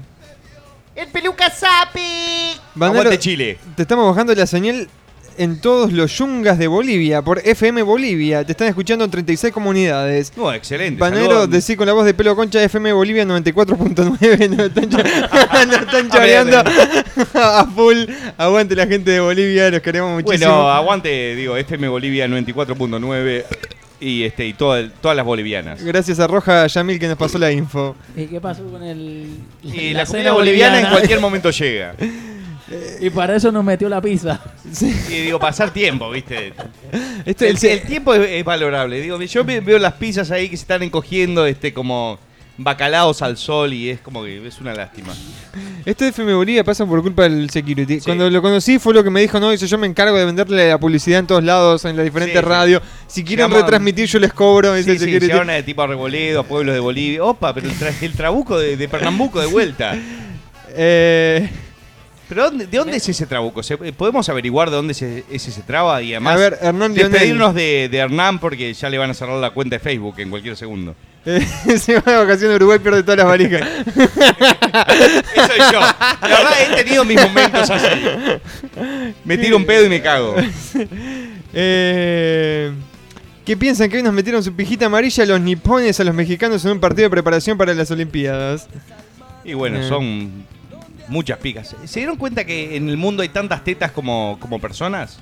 ¡El 0.95 1.09
peluca 1.09 1.51
sapi! 1.51 2.55
Bananero, 2.77 3.01
Aguante 3.01 3.19
Chile. 3.19 3.59
Te 3.75 3.83
estamos 3.83 4.09
bajando 4.09 4.33
la 4.37 4.47
señal 4.47 4.89
en 5.37 5.61
todos 5.61 5.93
los 5.93 6.17
yungas 6.17 6.59
de 6.61 6.69
Bolivia, 6.69 7.23
por 7.23 7.41
FM 7.45 7.83
Bolivia. 7.83 8.45
Te 8.45 8.53
están 8.53 8.69
escuchando 8.69 9.05
en 9.05 9.11
36 9.11 9.53
comunidades. 9.53 10.33
No, 10.37 10.53
excelente. 10.53 11.01
Banero, 11.01 11.27
Saludos. 11.27 11.51
decí 11.51 11.75
con 11.75 11.89
la 11.89 11.93
voz 11.93 12.05
de 12.05 12.15
pelo 12.15 12.37
concha 12.37 12.63
FM 12.63 12.93
Bolivia 12.93 13.25
94.9. 13.25 14.49
Nos 14.57 14.67
están, 14.67 14.91
nos 15.69 15.81
están 15.81 16.09
choreando 16.09 16.63
a 17.35 17.67
full. 17.75 18.05
Aguante 18.39 18.77
la 18.77 18.87
gente 18.87 19.11
de 19.11 19.19
Bolivia, 19.19 19.71
los 19.73 19.81
queremos 19.81 20.23
muchísimo. 20.23 20.53
Bueno, 20.53 20.71
aguante, 20.71 21.35
digo, 21.35 21.57
FM 21.57 21.89
Bolivia 21.89 22.29
94.9 22.29 23.45
y 24.01 24.25
este 24.25 24.47
y 24.47 24.53
toda- 24.53 24.89
todas 25.01 25.17
las 25.17 25.25
bolivianas. 25.27 25.83
Gracias 25.83 26.19
a 26.21 26.27
Roja 26.27 26.67
Yamil 26.67 26.99
que 26.99 27.09
nos 27.09 27.17
pasó 27.19 27.39
la 27.39 27.51
info. 27.53 27.97
¿Y 28.17 28.27
qué 28.27 28.41
pasó 28.41 28.65
con 28.71 28.83
el. 28.83 29.29
Y 29.63 29.93
la 29.93 30.01
la, 30.01 30.07
cena 30.07 30.19
comida 30.31 30.33
boliviana 30.33 30.81
en 30.81 30.87
cualquier 30.89 31.21
momento 31.21 31.51
llega. 31.51 31.95
Y 33.01 33.11
para 33.11 33.37
eso 33.37 33.53
nos 33.53 33.63
metió 33.63 33.89
la 33.89 34.01
pizza. 34.01 34.41
Y 35.09 35.21
digo, 35.23 35.39
pasar 35.39 35.71
tiempo, 35.73 36.11
¿viste? 36.11 36.53
Este- 37.25 37.49
el, 37.49 37.57
el 37.65 37.83
tiempo 37.83 38.13
es, 38.13 38.29
es 38.29 38.45
valorable. 38.45 39.01
Digo, 39.01 39.23
yo 39.23 39.45
ve- 39.45 39.61
veo 39.61 39.79
las 39.79 39.93
pizzas 39.93 40.33
ahí 40.33 40.49
que 40.49 40.57
se 40.57 40.63
están 40.63 40.83
encogiendo 40.83 41.47
este 41.47 41.73
como 41.73 42.19
bacalaos 42.59 43.21
al 43.23 43.37
sol 43.37 43.73
y 43.73 43.91
es 43.91 44.01
como 44.01 44.25
que 44.25 44.47
es 44.47 44.61
una 44.61 44.73
lástima. 44.75 45.13
Este 45.85 46.09
FM 46.09 46.35
Bolivia 46.35 46.65
pasa 46.65 46.85
por 46.87 47.03
culpa 47.03 47.25
del 47.25 47.49
security. 47.51 48.01
Cuando 48.01 48.29
lo 48.31 48.41
conocí 48.43 48.79
fue 48.79 48.95
lo 48.95 49.05
que 49.05 49.11
me 49.11 49.21
dijo, 49.21 49.39
no, 49.39 49.51
dice, 49.51 49.67
yo 49.67 49.79
me 49.79 49.87
encargo 49.87 50.17
de 50.17 50.25
venderle 50.25 50.69
la 50.69 50.79
publicidad 50.79 51.21
en 51.21 51.27
todos 51.27 51.45
lados, 51.45 51.85
en 51.85 51.97
las 51.97 52.05
diferentes 52.05 52.41
Sí, 52.41 52.45
radios. 52.47 52.83
Si 53.07 53.23
quieren 53.25 53.51
retransmitir, 53.51 54.07
yo 54.07 54.19
les 54.19 54.33
cobro. 54.33 54.75
dice 54.75 54.85
Sí, 54.85 54.91
el 54.93 54.99
security. 54.99 55.27
a 55.51 55.65
tipo 55.65 55.83
a 56.41 56.43
pueblos 56.45 56.75
de 56.75 56.81
Bolivia. 56.81 57.23
Opa, 57.25 57.53
pero 57.55 57.69
el, 57.69 57.75
tra- 57.79 57.95
el 58.03 58.13
trabuco 58.15 58.59
de, 58.59 58.77
de 58.77 58.89
Pernambuco 58.89 59.41
de 59.41 59.47
vuelta. 59.47 59.97
Eh, 60.79 61.49
¿Pero 62.29 62.45
dónde- 62.45 62.67
de 62.67 62.79
dónde 62.79 62.97
es 62.97 63.09
ese 63.09 63.25
trabuco? 63.27 63.63
¿Se- 63.63 63.77
¿Podemos 63.77 64.29
averiguar 64.29 64.71
de 64.71 64.77
dónde 64.77 64.93
es 64.93 65.03
ese, 65.03 65.25
es 65.31 65.47
ese 65.49 65.63
traba? 65.63 66.03
Y 66.03 66.13
además, 66.13 66.35
A 66.35 66.37
ver, 66.39 66.59
Hernán 66.61 66.93
Lionel. 66.95 67.13
despedirnos 67.13 67.55
de, 67.55 67.89
de 67.91 67.99
Hernán 67.99 68.39
porque 68.41 68.73
ya 68.75 68.91
le 68.91 68.99
van 68.99 69.11
a 69.11 69.15
cerrar 69.15 69.37
la 69.39 69.51
cuenta 69.51 69.77
de 69.77 69.81
Facebook 69.81 70.15
en 70.19 70.31
cualquier 70.31 70.57
segundo. 70.57 70.95
eh, 71.25 71.41
se 71.79 71.95
va 72.01 72.13
de 72.13 72.19
vacaciones 72.19 72.53
a 72.55 72.57
Uruguay, 72.57 72.79
pierde 72.81 73.03
todas 73.03 73.19
las 73.19 73.27
valijas. 73.27 73.63
Eso 73.87 75.47
soy 75.47 75.59
yo. 75.73 75.81
La 75.81 76.19
verdad, 76.21 76.53
he 76.73 76.83
tenido 76.85 77.05
mis 77.05 77.21
momentos 77.21 77.71
así. 77.71 77.87
Me 79.25 79.39
tiro 79.39 79.57
un 79.57 79.65
pedo 79.67 79.85
y 79.87 79.89
me 79.89 80.01
cago. 80.03 80.35
Eh, 81.59 82.71
¿Qué 83.47 83.57
piensan 83.57 83.89
que 83.89 83.97
hoy 83.97 84.03
nos 84.03 84.13
metieron 84.13 84.43
su 84.45 84.53
pijita 84.55 84.87
amarilla 84.87 85.25
los 85.25 85.41
nipones 85.41 85.99
a 86.01 86.05
los 86.05 86.15
mexicanos 86.15 86.63
en 86.67 86.73
un 86.73 86.81
partido 86.81 87.05
de 87.07 87.11
preparación 87.11 87.57
para 87.57 87.73
las 87.73 87.91
Olimpiadas? 87.91 88.69
Y 89.43 89.55
bueno, 89.55 89.79
Eh. 89.81 89.89
son 89.89 90.45
muchas 91.09 91.39
picas. 91.39 91.75
¿Se 91.85 92.01
dieron 92.01 92.17
cuenta 92.17 92.45
que 92.45 92.77
en 92.77 92.89
el 92.89 92.97
mundo 92.97 93.23
hay 93.23 93.29
tantas 93.29 93.63
tetas 93.65 93.91
como, 93.93 94.37
como 94.41 94.61
personas? 94.61 95.19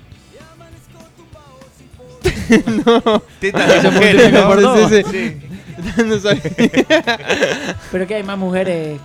no. 2.86 3.22
Tetas 3.40 3.68
de 3.68 3.80
Se 3.80 3.90
mujeres, 3.90 4.32
¿no? 4.32 4.88
sí. 4.88 5.02
Sí. 5.10 5.36
No 6.06 6.18
sabía. 6.18 6.40
Pero 7.90 8.06
que 8.06 8.14
hay 8.14 8.22
más 8.22 8.38
mujeres. 8.38 8.98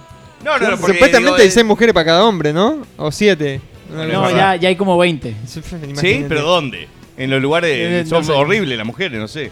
No, 0.45 0.57
no, 0.57 0.69
no, 0.71 0.77
porque, 0.77 0.93
Supuestamente 0.93 1.17
digo, 1.19 1.35
hay 1.35 1.47
eh, 1.47 1.51
seis 1.51 1.65
mujeres 1.65 1.93
para 1.93 2.05
cada 2.05 2.23
hombre, 2.23 2.53
¿no? 2.53 2.83
O 2.95 3.11
siete. 3.11 3.59
No, 3.91 4.05
No, 4.05 4.29
ya, 4.31 4.55
ya 4.55 4.69
hay 4.69 4.75
como 4.75 4.97
20. 4.97 5.35
Sí, 5.45 6.25
pero 6.29 6.43
¿dónde? 6.43 6.87
En 7.17 7.29
los 7.31 7.41
lugares 7.41 7.71
Eh, 7.75 8.05
son 8.07 8.19
no 8.19 8.23
sé. 8.27 8.31
horribles 8.31 8.77
las 8.77 8.85
mujeres, 8.87 9.19
no 9.19 9.27
sé. 9.27 9.51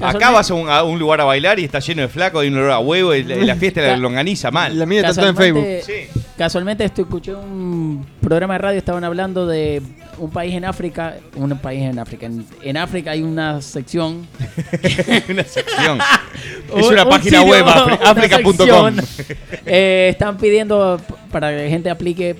Acá 0.00 0.30
vas 0.30 0.50
a 0.50 0.54
un, 0.54 0.68
a 0.68 0.82
un 0.82 0.98
lugar 0.98 1.20
a 1.20 1.24
bailar 1.24 1.58
y 1.58 1.64
está 1.64 1.78
lleno 1.80 2.02
de 2.02 2.08
flacos, 2.08 2.42
hay 2.42 2.48
un 2.48 2.56
olor 2.58 2.70
a 2.70 2.78
huevo, 2.78 3.14
y 3.14 3.22
la, 3.24 3.36
y 3.36 3.44
la 3.44 3.56
fiesta 3.56 3.80
de 3.82 3.88
la 3.88 3.96
longaniza 3.96 4.50
mal. 4.50 4.78
La 4.78 4.86
mía 4.86 5.00
está 5.00 5.14
toda 5.14 5.28
en 5.28 5.36
Facebook. 5.36 5.64
Casualmente, 5.64 6.10
casualmente 6.38 6.84
esto, 6.84 7.02
escuché 7.02 7.34
un 7.34 8.06
programa 8.20 8.54
de 8.54 8.58
radio, 8.58 8.78
estaban 8.78 9.04
hablando 9.04 9.46
de 9.46 9.82
un 10.18 10.30
país 10.30 10.54
en 10.54 10.64
África, 10.64 11.16
un 11.36 11.56
país 11.58 11.82
en 11.82 11.98
África. 11.98 12.26
En, 12.26 12.44
en 12.62 12.76
África 12.76 13.10
hay 13.12 13.22
una 13.22 13.60
sección. 13.62 14.26
una 15.28 15.44
sección. 15.44 15.98
Es 16.76 16.86
Un- 16.86 16.92
una 16.94 17.02
un 17.04 17.10
página 17.10 17.38
sitio, 17.40 17.52
web, 17.52 17.64
africa.com. 18.04 18.96
Eh, 19.66 20.08
están 20.10 20.36
pidiendo 20.38 21.00
para 21.32 21.50
que 21.50 21.64
la 21.64 21.68
gente 21.68 21.90
aplique 21.90 22.36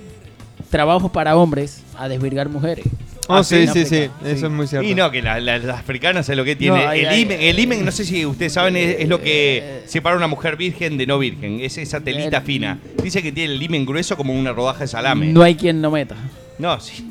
trabajos 0.71 1.11
para 1.11 1.37
hombres 1.37 1.83
a 1.99 2.09
desvirgar 2.09 2.49
mujeres. 2.49 2.85
Oh, 3.31 3.37
Ah, 3.37 3.45
sí, 3.45 3.67
sí, 3.67 3.85
sí, 3.85 3.87
sí. 3.87 4.11
Eso 4.25 4.47
es 4.47 4.53
muy 4.53 4.67
cierto. 4.67 4.87
Y 4.89 4.95
no, 4.95 5.11
que 5.11 5.23
la- 5.23 5.41
la- 5.41 5.59
las 5.59 5.79
africanas 5.79 6.29
es 6.29 6.37
lo 6.37 6.45
que 6.45 6.57
tiene. 6.57 6.83
No, 6.83 6.89
ahí- 6.89 7.01
el, 7.01 7.09
ahí- 7.09 7.21
imen, 7.23 7.41
el 7.41 7.59
imen, 7.59 7.85
no 7.85 7.91
sé 7.93 8.05
si 8.05 8.27
ustedes 8.27 8.53
saben, 8.53 8.77
es, 8.77 8.97
es 9.01 9.09
lo 9.09 9.21
que 9.21 9.83
separa 9.87 10.15
a 10.15 10.19
una 10.19 10.27
mujer 10.27 10.57
virgen 10.57 10.99
de 10.99 11.07
no 11.07 11.19
virgen. 11.19 11.61
Es 11.61 11.79
esa 11.79 12.01
telita 12.01 12.39
El- 12.39 12.43
fina. 12.45 12.79
Dice 13.03 13.23
que 13.23 13.33
tiene 13.33 13.55
el 13.55 13.63
imen 13.63 13.87
grueso 13.87 14.17
como 14.17 14.33
una 14.33 14.53
rodaja 14.53 14.81
de 14.81 14.89
salame. 14.89 15.27
No 15.27 15.43
hay 15.43 15.55
quien 15.55 15.81
no 15.81 15.91
meta. 15.91 16.17
No, 16.59 16.79
sí. 16.81 17.05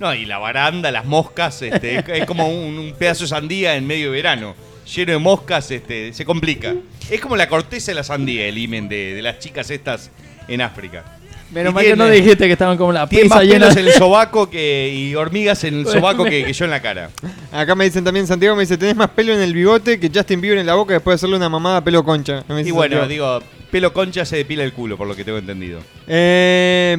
No, 0.00 0.14
y 0.14 0.24
la 0.26 0.38
baranda, 0.38 0.90
las 0.92 1.04
moscas, 1.04 1.60
este, 1.62 1.98
es, 1.98 2.04
es 2.08 2.24
como 2.26 2.48
un, 2.48 2.78
un 2.78 2.92
pedazo 2.98 3.24
de 3.24 3.28
sandía 3.28 3.74
en 3.76 3.86
medio 3.86 4.06
de 4.06 4.16
verano. 4.16 4.54
Lleno 4.94 5.12
de 5.12 5.18
moscas, 5.18 5.70
este, 5.70 6.12
se 6.14 6.24
complica. 6.24 6.74
Es 7.10 7.20
como 7.20 7.36
la 7.36 7.48
corteza 7.48 7.90
de 7.90 7.96
la 7.96 8.04
sandía, 8.04 8.46
el 8.46 8.56
imen 8.56 8.88
de, 8.88 9.14
de 9.14 9.22
las 9.22 9.38
chicas 9.40 9.70
estas 9.70 10.10
en 10.46 10.60
África. 10.62 11.04
Menos 11.50 11.72
Y 11.72 11.74
mal 11.74 11.84
que 11.84 11.96
no 11.96 12.06
dijiste 12.08 12.46
que 12.46 12.52
estaban 12.52 12.76
como 12.76 12.92
la 12.92 13.06
Tiene 13.08 13.22
pizza 13.24 13.36
más 13.36 13.44
llena 13.44 13.58
pelos 13.60 13.74
de- 13.74 13.80
en 13.80 13.86
el 13.88 13.92
sobaco 13.94 14.50
que, 14.50 14.92
y 14.94 15.14
hormigas 15.14 15.64
en 15.64 15.78
el 15.80 15.86
sobaco 15.86 16.24
que, 16.24 16.44
que 16.44 16.52
yo 16.52 16.64
en 16.66 16.70
la 16.70 16.82
cara. 16.82 17.10
Acá 17.50 17.74
me 17.74 17.84
dicen 17.84 18.04
también, 18.04 18.26
Santiago 18.26 18.54
me 18.54 18.62
dice, 18.62 18.76
tenés 18.76 18.96
más 18.96 19.08
pelo 19.10 19.32
en 19.32 19.40
el 19.40 19.54
bigote 19.54 19.98
que 19.98 20.10
Justin 20.14 20.40
Bieber 20.42 20.58
en 20.58 20.66
la 20.66 20.74
boca 20.74 20.92
después 20.94 21.12
de 21.12 21.16
hacerle 21.16 21.36
una 21.36 21.48
mamada 21.48 21.78
a 21.78 21.84
pelo 21.84 22.04
concha. 22.04 22.44
Me 22.48 22.56
dice 22.58 22.68
Y 22.68 22.72
bueno, 22.72 22.98
Santiago. 22.98 23.38
digo, 23.40 23.46
pelo 23.70 23.92
concha 23.94 24.24
se 24.26 24.36
depila 24.36 24.62
el 24.62 24.72
culo, 24.74 24.96
por 24.98 25.06
lo 25.08 25.16
que 25.16 25.24
tengo 25.24 25.38
entendido. 25.38 25.80
Eh, 26.06 26.96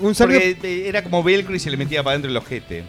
un 0.00 0.14
saludo, 0.14 0.38
Porque 0.40 0.56
eh, 0.62 0.88
era 0.88 1.02
como 1.04 1.22
velcro 1.22 1.54
y 1.54 1.58
se 1.60 1.70
le 1.70 1.76
metía 1.76 2.02
para 2.02 2.12
adentro 2.14 2.30
el 2.30 2.36
ojete. 2.36 2.82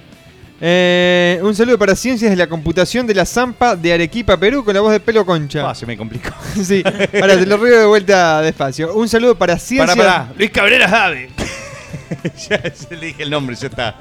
Eh, 0.59 1.39
un 1.43 1.55
saludo 1.55 1.77
para 1.77 1.95
Ciencias 1.95 2.31
de 2.31 2.37
la 2.37 2.47
Computación 2.47 3.05
de 3.05 3.13
la 3.13 3.25
Zampa 3.25 3.75
de 3.75 3.93
Arequipa, 3.93 4.37
Perú, 4.37 4.63
con 4.63 4.73
la 4.73 4.81
voz 4.81 4.91
de 4.91 4.99
pelo 4.99 5.25
concha. 5.25 5.69
Ah, 5.69 5.75
se 5.75 5.85
me 5.85 5.97
complicó. 5.97 6.29
sí, 6.63 6.83
ahora 7.21 7.37
te 7.37 7.45
lo 7.45 7.57
río 7.57 7.79
de 7.79 7.85
vuelta 7.85 8.41
despacio. 8.41 8.93
Un 8.93 9.07
saludo 9.07 9.35
para 9.37 9.57
Ciencias... 9.59 9.95
Pará, 9.95 10.17
pará. 10.23 10.33
Luis 10.37 10.51
Cabrera 10.51 10.87
Jade. 10.87 11.29
ya 12.49 12.73
se 12.73 12.95
le 12.95 13.07
dije 13.07 13.23
el 13.23 13.29
nombre, 13.29 13.55
ya 13.55 13.67
está. 13.67 13.95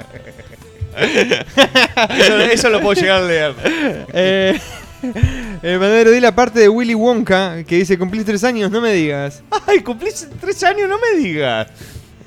eso, 2.19 2.41
eso 2.41 2.71
lo 2.71 2.81
puedo 2.81 3.01
llegar 3.01 3.23
a 3.23 3.27
leer. 3.27 3.55
Eh, 4.13 4.59
eh, 5.63 5.79
Madero, 5.79 6.11
di 6.11 6.21
la 6.21 6.35
parte 6.35 6.61
de 6.61 6.69
Willy 6.69 6.95
Wonka 6.95 7.65
que 7.65 7.77
dice, 7.77 7.99
cumplís 7.99 8.25
tres 8.25 8.45
años, 8.45 8.71
no 8.71 8.81
me 8.81 8.93
digas. 8.93 9.43
Ay, 9.67 9.81
cumplís 9.81 10.29
tres 10.41 10.63
años, 10.65 10.89
no 10.89 10.99
me 10.99 11.23
digas. 11.23 11.69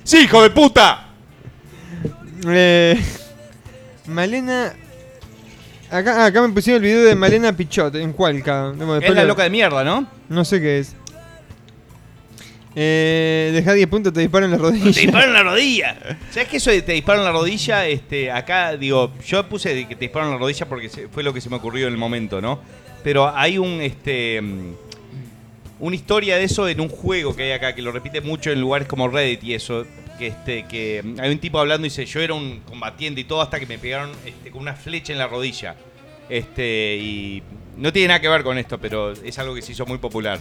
Sí, 0.04 0.20
hijo 0.20 0.42
de 0.44 0.50
puta. 0.50 1.08
Eh, 2.48 3.00
Malena... 4.10 4.74
Acá, 5.92 6.26
acá 6.26 6.42
me 6.48 6.54
pusieron 6.54 6.84
el 6.84 6.90
video 6.90 7.04
de 7.04 7.16
Malena 7.16 7.56
Pichot 7.56 7.96
en 7.96 8.14
Cualca. 8.14 8.74
Es 9.02 9.16
la 9.16 9.24
loca 9.24 9.44
de 9.44 9.50
mierda, 9.50 9.84
¿no? 9.84 10.08
No 10.28 10.46
sé 10.46 10.62
qué 10.62 10.80
es. 10.80 10.96
Eh, 12.76 13.50
deja 13.54 13.74
10 13.74 13.88
puntos, 13.88 14.14
te 14.14 14.20
disparan 14.20 14.52
la 14.52 14.58
rodilla. 14.58 14.92
Te 14.94 15.02
disparan 15.02 15.34
la 15.34 15.44
rodilla. 15.44 15.98
¿Sabes 16.30 16.48
que 16.48 16.58
eso 16.58 16.70
de 16.70 16.82
te 16.82 16.94
disparan 16.94 17.24
la 17.24 17.32
rodilla? 17.32 17.88
Este, 17.88 18.32
acá, 18.32 18.78
digo, 18.78 19.12
yo 19.26 19.48
puse 19.50 19.74
de 19.74 19.88
que 19.88 19.96
te 19.96 20.06
disparan 20.06 20.32
la 20.32 20.38
rodilla 20.38 20.68
porque 20.68 20.90
fue 21.12 21.24
lo 21.24 21.34
que 21.34 21.42
se 21.42 21.50
me 21.50 21.56
ocurrió 21.56 21.88
en 21.88 21.94
el 21.94 22.00
momento, 22.00 22.40
¿no? 22.40 22.60
Pero 23.04 23.36
hay 23.36 23.58
un, 23.58 23.82
este, 23.82 24.40
mm, 24.42 24.74
una 25.80 25.96
historia 25.96 26.38
de 26.38 26.44
eso 26.44 26.68
en 26.68 26.80
un 26.80 26.90
juego 26.90 27.36
que 27.36 27.44
hay 27.44 27.52
acá, 27.52 27.74
que 27.74 27.82
lo 27.82 27.92
repite 27.92 28.22
mucho 28.22 28.52
en 28.52 28.62
lugares 28.62 28.88
como 28.88 29.08
Reddit 29.08 29.44
y 29.44 29.56
eso. 29.56 29.86
Que, 30.20 30.28
este, 30.28 30.68
que 30.68 31.02
mm, 31.04 31.20
hay 31.22 31.32
un 31.32 31.40
tipo 31.40 31.58
hablando 31.60 31.88
y 31.88 31.90
dice, 31.90 32.06
yo 32.06 32.20
era 32.20 32.34
un 32.34 32.60
combatiente 32.60 33.22
y 33.22 33.24
todo 33.24 33.42
hasta 33.42 33.60
que 33.60 33.66
me 33.66 33.80
pegaron 33.80 34.12
este, 34.26 34.52
con 34.52 34.62
una 34.62 34.76
flecha 34.76 35.14
en 35.14 35.20
la 35.20 35.28
rodilla. 35.28 35.76
Este, 36.30 36.98
y 36.98 37.42
no 37.78 37.92
tiene 37.92 38.10
nada 38.10 38.20
que 38.20 38.28
ver 38.28 38.44
con 38.44 38.58
esto, 38.58 38.78
pero 38.78 39.14
es 39.14 39.40
algo 39.40 39.56
que 39.56 39.62
se 39.62 39.72
hizo 39.72 39.86
muy 39.86 39.98
popular. 39.98 40.40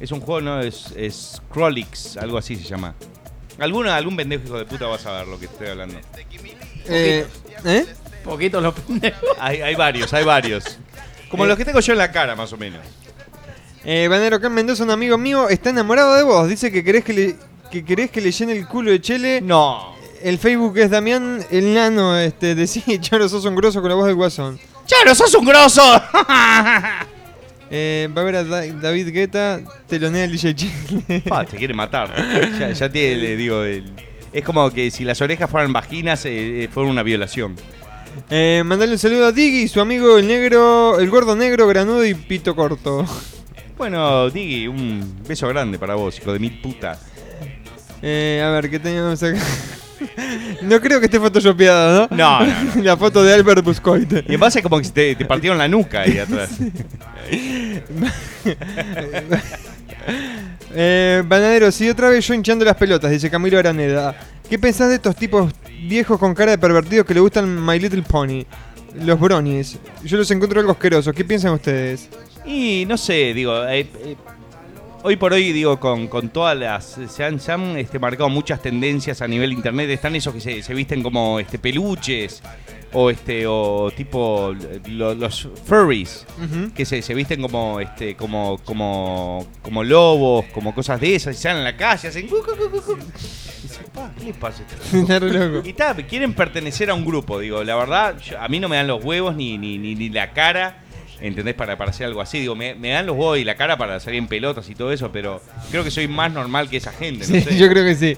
Es 0.00 0.12
un 0.12 0.20
juego, 0.20 0.40
¿no? 0.40 0.60
Es, 0.60 0.92
es 0.96 1.42
Crolix, 1.52 2.16
algo 2.16 2.38
así 2.38 2.54
se 2.56 2.62
llama. 2.62 2.94
¿Alguna, 3.58 3.96
algún 3.96 4.16
pendejo 4.16 4.44
hijo 4.44 4.58
de 4.58 4.64
puta 4.64 4.86
va 4.86 4.94
a 4.94 4.98
saber 5.00 5.26
lo 5.26 5.38
que 5.38 5.46
estoy 5.46 5.66
hablando. 5.66 5.98
Eh, 6.86 7.26
¿eh? 7.64 7.86
Poquito 8.22 8.60
los 8.60 8.74
pendejos. 8.74 9.28
Hay, 9.40 9.60
hay 9.60 9.74
varios, 9.74 10.12
hay 10.14 10.24
varios. 10.24 10.78
Como 11.28 11.44
Eh. 11.44 11.48
los 11.48 11.58
que 11.58 11.64
tengo 11.64 11.80
yo 11.80 11.92
en 11.92 11.98
la 11.98 12.12
cara, 12.12 12.36
más 12.36 12.52
o 12.52 12.56
menos. 12.56 12.80
Eh, 13.84 14.06
Banero, 14.08 14.36
acá 14.36 14.46
en 14.46 14.54
Mendoza, 14.54 14.84
un 14.84 14.90
amigo 14.90 15.18
mío, 15.18 15.48
está 15.48 15.70
enamorado 15.70 16.14
de 16.14 16.22
vos. 16.22 16.48
Dice 16.48 16.70
que 16.70 16.84
querés 16.84 17.04
que 17.04 17.12
le, 17.12 17.36
que 17.70 17.84
querés 17.84 18.10
que 18.10 18.20
le 18.20 18.30
llene 18.32 18.52
el 18.52 18.66
culo 18.66 18.90
de 18.90 19.00
Chele. 19.00 19.40
No. 19.40 19.94
El 20.22 20.38
Facebook 20.38 20.76
es 20.78 20.90
Damián 20.90 21.44
el 21.50 21.74
Nano. 21.74 22.16
Este, 22.18 22.54
decía, 22.56 23.00
Charo, 23.00 23.28
sos 23.28 23.44
un 23.44 23.54
grosso 23.54 23.80
con 23.80 23.88
la 23.90 23.94
voz 23.96 24.06
del 24.06 24.14
guasón. 24.16 24.58
¡Charo, 24.86 25.14
sos 25.14 25.34
un 25.34 25.44
grosso! 25.44 25.82
Eh, 27.70 28.08
va 28.16 28.22
a 28.22 28.24
ver 28.24 28.36
a 28.36 28.44
Da- 28.44 28.66
David 28.66 29.10
Guetta, 29.12 29.60
telonea 29.86 30.24
el 30.24 30.32
DJ 30.32 30.54
Chile. 30.54 31.22
Pa, 31.28 31.44
te 31.44 31.58
quiere 31.58 31.74
matar. 31.74 32.14
Ya, 32.58 32.70
ya 32.70 32.88
te 32.88 33.14
le 33.14 33.36
digo. 33.36 33.62
el- 33.62 33.92
es 34.32 34.42
como 34.42 34.70
que 34.70 34.90
si 34.90 35.04
las 35.04 35.20
orejas 35.20 35.50
fueran 35.50 35.70
vaginas, 35.72 36.24
eh, 36.24 36.64
eh, 36.64 36.68
fueron 36.72 36.92
una 36.92 37.02
violación. 37.02 37.56
Eh, 38.30 38.62
mandale 38.64 38.92
un 38.92 38.98
saludo 38.98 39.26
a 39.26 39.32
Diggy, 39.32 39.68
su 39.68 39.80
amigo 39.82 40.16
el 40.16 40.26
negro, 40.26 40.98
el 40.98 41.10
gordo 41.10 41.36
negro, 41.36 41.66
granudo 41.66 42.04
y 42.06 42.14
pito 42.14 42.56
corto. 42.56 43.04
Bueno, 43.76 44.28
Diggy, 44.30 44.66
un 44.66 45.18
beso 45.28 45.46
grande 45.48 45.78
para 45.78 45.94
vos, 45.94 46.18
hijo 46.18 46.32
de 46.32 46.38
mil 46.38 46.60
puta. 46.62 46.98
Eh, 48.02 48.42
a 48.44 48.50
ver, 48.50 48.70
¿qué 48.70 48.78
teníamos 48.78 49.22
acá? 49.22 49.38
no 50.62 50.80
creo 50.80 51.00
que 51.00 51.06
esté 51.06 51.18
photoshopeada, 51.18 52.08
¿no? 52.10 52.16
No, 52.16 52.46
no, 52.46 52.82
La 52.82 52.96
foto 52.96 53.22
de 53.22 53.34
Albert 53.34 53.64
Buscoite. 53.64 54.24
Y 54.28 54.34
en 54.34 54.40
base 54.40 54.62
como 54.62 54.80
que 54.80 54.88
te, 54.88 55.14
te 55.16 55.24
partieron 55.24 55.58
la 55.58 55.68
nuca 55.68 56.02
ahí 56.02 56.18
atrás. 56.18 56.50
Eh, 60.74 61.22
Banadero, 61.26 61.72
sí, 61.72 61.88
otra 61.88 62.10
vez 62.10 62.26
yo 62.26 62.34
hinchando 62.34 62.64
las 62.64 62.76
pelotas, 62.76 63.10
dice 63.10 63.30
Camilo 63.30 63.58
Araneda. 63.58 64.14
¿Qué 64.48 64.58
pensás 64.58 64.88
de 64.88 64.96
estos 64.96 65.16
tipos 65.16 65.52
viejos 65.82 66.18
con 66.18 66.34
cara 66.34 66.52
de 66.52 66.58
pervertidos 66.58 67.06
que 67.06 67.14
le 67.14 67.20
gustan 67.20 67.64
My 67.64 67.78
Little 67.78 68.02
Pony? 68.02 68.44
Los 69.04 69.18
bronies. 69.18 69.78
Yo 70.04 70.16
los 70.16 70.30
encuentro 70.30 70.60
algo 70.60 70.72
asquerosos. 70.72 71.14
¿Qué 71.14 71.24
piensan 71.24 71.52
ustedes? 71.52 72.08
Y 72.44 72.84
no 72.86 72.96
sé, 72.96 73.34
digo, 73.34 73.66
eh, 73.66 73.80
eh, 73.80 74.16
hoy 75.02 75.16
por 75.16 75.32
hoy, 75.32 75.52
digo, 75.52 75.78
con, 75.80 76.08
con 76.08 76.28
todas 76.30 76.56
las. 76.56 76.98
Se 77.08 77.24
han, 77.24 77.40
se 77.40 77.52
han, 77.52 77.76
este, 77.76 77.98
marcado 77.98 78.28
muchas 78.28 78.60
tendencias 78.62 79.22
a 79.22 79.28
nivel 79.28 79.52
internet. 79.52 79.88
Están 79.90 80.16
esos 80.16 80.34
que 80.34 80.40
se, 80.40 80.62
se 80.62 80.74
visten 80.74 81.02
como 81.02 81.38
este, 81.40 81.58
peluches. 81.58 82.42
O 82.90 83.10
este, 83.10 83.44
o 83.46 83.90
tipo 83.94 84.54
lo- 84.86 85.14
los 85.14 85.46
furries, 85.66 86.24
Ujú. 86.38 86.72
que 86.72 86.86
se, 86.86 87.02
se 87.02 87.12
visten 87.12 87.42
como 87.42 87.80
este, 87.80 88.16
como, 88.16 88.56
como, 88.64 89.46
como 89.60 89.84
lobos, 89.84 90.46
como 90.54 90.74
cosas 90.74 90.98
de 90.98 91.14
esas, 91.14 91.36
y 91.36 91.38
salen 91.38 91.58
en 91.58 91.64
la 91.64 91.76
calle, 91.76 92.08
hacen 92.08 92.26
cu, 92.26 92.36
cu, 92.36 92.56
cu, 92.56 92.70
cu, 92.70 92.80
cu. 92.80 92.92
Y 92.98 93.62
dicen, 93.62 93.84
"Pa, 93.92 94.10
¿qué 94.18 94.24
les 94.24 94.36
pasa? 94.38 94.62
a 94.62 95.62
y 95.66 95.68
está, 95.68 95.94
quieren 95.96 96.32
pertenecer 96.32 96.88
a 96.88 96.94
un 96.94 97.04
grupo, 97.04 97.38
digo, 97.38 97.62
la 97.62 97.76
verdad, 97.76 98.18
yo- 98.20 98.40
a 98.40 98.48
mí 98.48 98.58
no 98.58 98.70
me 98.70 98.76
dan 98.76 98.86
los 98.86 99.04
huevos 99.04 99.36
ni, 99.36 99.58
ni, 99.58 99.76
ni, 99.76 99.94
ni 99.94 100.08
la 100.08 100.32
cara, 100.32 100.82
¿entendés? 101.20 101.54
Para, 101.54 101.76
para 101.78 101.90
hacer 101.90 102.06
algo 102.06 102.20
así, 102.20 102.40
digo, 102.40 102.54
me, 102.54 102.74
me 102.74 102.90
dan 102.90 103.06
los 103.06 103.16
huevos 103.16 103.38
y 103.38 103.44
la 103.44 103.54
cara 103.56 103.76
para 103.76 103.98
salir 104.00 104.18
en 104.18 104.28
pelotas 104.28 104.68
y 104.68 104.74
todo 104.74 104.92
eso, 104.92 105.10
pero 105.12 105.40
creo 105.70 105.82
que 105.84 105.90
soy 105.90 106.08
más 106.08 106.32
normal 106.32 106.68
que 106.68 106.76
esa 106.76 106.92
gente, 106.92 107.26
no 107.26 107.34
Sí, 107.34 107.40
sé. 107.40 107.56
yo 107.58 107.68
creo 107.68 107.84
que 107.84 107.94
sí. 107.94 108.16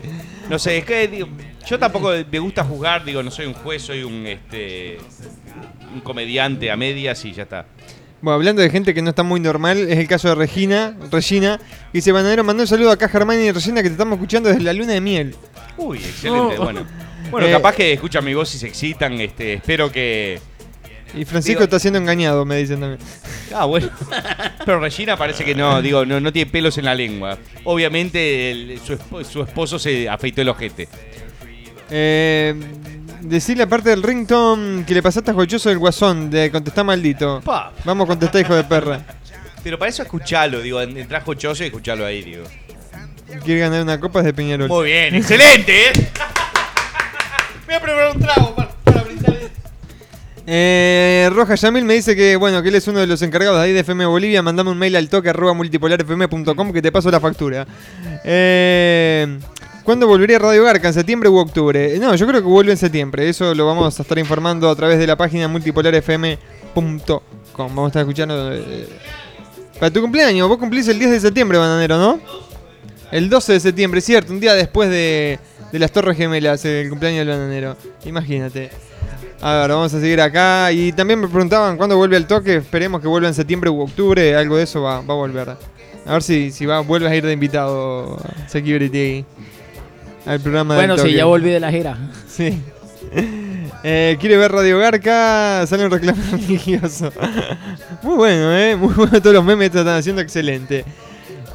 No 0.49 0.59
sé, 0.59 0.79
es 0.79 0.85
que 0.85 1.07
digo, 1.09 1.29
yo 1.67 1.79
tampoco 1.79 2.13
me 2.31 2.39
gusta 2.39 2.65
juzgar, 2.65 3.05
digo, 3.05 3.23
no 3.23 3.31
soy 3.31 3.47
un 3.47 3.55
juez, 3.55 3.83
soy 3.83 4.03
un 4.03 4.27
este 4.27 4.99
un 5.95 6.01
comediante 6.01 6.71
a 6.71 6.77
medias 6.77 7.25
y 7.25 7.33
ya 7.33 7.45
está. 7.45 7.67
Bueno, 8.23 8.35
hablando 8.35 8.61
de 8.61 8.69
gente 8.69 8.93
que 8.93 9.01
no 9.01 9.11
está 9.11 9.23
muy 9.23 9.41
normal, 9.41 9.79
es 9.89 9.99
el 9.99 10.07
caso 10.07 10.29
de 10.29 10.35
Regina. 10.35 10.95
Regina, 11.11 11.59
que 11.59 11.99
dice, 11.99 12.13
Banadero, 12.13 12.45
mandó 12.45 12.63
un 12.63 12.67
saludo 12.67 12.91
acá 12.91 13.07
a 13.07 13.09
Germán 13.09 13.41
y 13.43 13.51
Regina 13.51 13.83
que 13.83 13.89
te 13.89 13.95
estamos 13.95 14.15
escuchando 14.17 14.49
desde 14.51 14.63
la 14.63 14.73
luna 14.75 14.93
de 14.93 15.01
miel. 15.01 15.35
Uy, 15.79 15.99
excelente, 15.99 16.57
Oh. 16.59 16.65
bueno. 16.65 16.87
Bueno, 17.31 17.47
Eh, 17.47 17.53
capaz 17.53 17.77
que 17.77 17.93
escuchan 17.93 18.25
mi 18.25 18.35
voz 18.35 18.53
y 18.57 18.59
se 18.59 18.67
excitan, 18.67 19.13
este, 19.21 19.53
espero 19.55 19.93
que 19.93 20.41
Y 21.15 21.25
Francisco 21.25 21.59
Digo- 21.61 21.65
está 21.65 21.79
siendo 21.79 21.99
engañado, 21.99 22.45
me 22.45 22.57
dicen 22.57 22.81
también. 22.81 23.01
Ah, 23.53 23.65
bueno. 23.65 23.91
Pero 24.65 24.79
Regina 24.79 25.17
parece 25.17 25.45
que 25.45 25.57
no, 25.57 25.83
digo, 25.83 26.07
no, 26.07 26.21
no 26.21 26.33
tiene 26.33 26.49
pelos 26.49 26.79
en 26.79 26.85
la 26.85 26.95
lengua. 26.95 27.37
Obviamente 27.65 28.53
el- 28.53 28.81
su, 28.87 28.93
esp- 28.97 29.25
su 29.25 29.43
esposo 29.43 29.77
se 29.77 30.09
afeitó 30.09 30.41
el 30.41 30.49
ojete. 30.51 30.89
Eh, 31.91 32.55
decirle 33.23 33.65
aparte 33.65 33.91
del 33.91 34.05
ringtone 34.05 34.85
que 34.87 34.95
le 34.95 35.03
pasaste 35.03 35.33
a 35.33 35.35
Jochoso 35.35 35.69
del 35.69 35.79
Guasón, 35.79 36.31
de 36.31 36.49
contestar 36.53 36.85
maldito. 36.85 37.41
Pa. 37.45 37.73
Vamos 37.85 38.05
a 38.05 38.09
contestar, 38.09 38.41
hijo 38.43 38.55
de 38.55 38.63
perra. 38.63 39.01
Pero 39.65 39.77
para 39.81 39.89
eso 39.89 40.05
escuchalo, 40.05 40.61
digo, 40.61 40.81
en- 40.81 40.97
entrás 40.97 41.25
Jochoso 41.25 41.65
y 41.65 41.67
escuchalo 41.67 42.07
ahí, 42.07 42.23
digo. 42.23 42.45
Quiere 43.45 43.61
ganar 43.63 43.83
una 43.83 43.99
copa 43.99 44.23
de 44.23 44.33
Peñarol. 44.33 44.69
Muy 44.69 44.87
bien, 44.87 45.15
excelente, 45.17 45.89
¿eh? 45.89 45.93
Voy 47.67 47.75
a 47.75 47.81
preparar 47.81 48.15
un 48.17 48.23
trago 48.23 48.55
para. 48.55 48.70
Eh, 50.47 51.29
Roja 51.33 51.55
Yamil 51.55 51.85
me 51.85 51.95
dice 51.95 52.17
que 52.17 52.35
bueno 52.37 52.63
que 52.63 52.71
él 52.71 52.75
es 52.75 52.89
uno 52.89 52.99
de 52.99 53.07
los 53.07 53.21
encargados 53.23 53.59
de 53.59 53.65
ahí 53.67 53.73
de 53.73 53.81
FM 53.81 54.07
Bolivia. 54.07 54.43
Mandame 54.43 54.71
un 54.71 54.79
mail 54.79 54.97
al 54.97 55.09
toque 55.09 55.29
arroba 55.31 55.53
multipolarfm.com 55.55 56.73
que 56.73 56.83
te 56.83 56.91
paso 56.93 57.11
la 57.11 57.21
factura. 57.21 57.67
Eh, 58.25 59.39
¿Cuándo 59.85 60.07
volvería 60.07 60.39
Radio 60.39 60.65
Garca? 60.65 60.89
¿En 60.89 60.95
septiembre 60.95 61.29
u 61.29 61.39
octubre? 61.39 61.99
No, 61.99 62.15
yo 62.15 62.27
creo 62.27 62.41
que 62.43 62.47
vuelve 62.49 62.73
en 62.73 62.79
septiembre. 62.79 63.29
Eso 63.29 63.55
lo 63.55 63.67
vamos 63.67 63.99
a 63.99 64.03
estar 64.03 64.19
informando 64.19 64.69
a 64.71 64.77
través 64.77 64.99
de 64.99 65.07
la 65.07 65.17
página 65.17 65.49
multipolarfm.com. 65.49 67.21
Vamos 67.57 67.85
a 67.85 67.87
estar 67.89 68.01
escuchando. 68.03 68.53
eh, 68.53 68.89
para 69.79 69.91
tu 69.91 70.01
cumpleaños, 70.03 70.47
vos 70.49 70.59
cumplís 70.59 70.87
el 70.89 70.99
10 70.99 71.11
de 71.13 71.21
septiembre, 71.21 71.57
bananero, 71.59 71.97
¿no? 71.99 72.21
El 73.11 73.31
12 73.31 73.55
de 73.55 73.61
septiembre, 73.61 74.01
cierto, 74.03 74.33
un 74.33 74.39
día 74.39 74.55
después 74.55 74.91
de, 74.91 75.39
de 75.73 75.79
las 75.79 75.91
Torres 75.91 76.17
Gemelas, 76.19 76.65
el 76.67 76.89
cumpleaños 76.91 77.27
del 77.27 77.37
bananero. 77.37 77.77
Imagínate. 78.05 78.71
A 79.43 79.55
ver, 79.61 79.71
vamos 79.71 79.95
a 79.95 80.01
seguir 80.01 80.21
acá. 80.21 80.71
Y 80.73 80.93
también 80.93 81.21
me 81.21 81.29
preguntaban 81.29 81.77
cuándo 81.77 81.97
vuelve 81.97 82.17
el 82.17 82.27
toque. 82.27 82.57
Esperemos 82.57 83.01
que 83.01 83.09
vuelva 83.09 83.29
en 83.29 83.35
septiembre 83.35 83.71
u 83.71 83.81
octubre. 83.81 84.35
Algo 84.37 84.57
de 84.57 84.65
eso 84.65 84.83
va, 84.83 85.01
va 85.01 85.15
a 85.15 85.17
volver. 85.17 85.49
A 86.07 86.13
ver 86.13 86.23
si, 86.23 86.51
si 86.51 86.67
va, 86.67 86.81
vuelves 86.81 87.11
a 87.11 87.17
ir 87.17 87.25
de 87.25 87.33
invitado, 87.33 88.19
Security, 88.49 89.25
al 90.27 90.41
programa 90.41 90.75
del 90.75 90.83
Bueno, 90.83 90.97
toque. 90.97 91.11
sí, 91.11 91.15
ya 91.17 91.25
volví 91.27 91.51
de 91.51 91.61
la 91.61 91.71
gira. 91.71 91.97
Sí. 92.27 92.59
Eh, 93.83 94.17
¿Quiere 94.21 94.37
ver 94.37 94.53
Radio 94.53 94.79
Garca? 94.79 95.67
Sale 95.67 95.85
un 95.87 95.91
reclamo 95.91 96.23
religioso. 96.33 97.11
Muy 98.03 98.17
bueno, 98.17 98.55
¿eh? 98.57 98.77
Muy 98.77 98.93
bueno 98.93 99.21
todos 99.21 99.35
los 99.35 99.45
memes 99.45 99.69
están 99.75 99.89
haciendo, 99.89 100.21
excelente. 100.21 100.85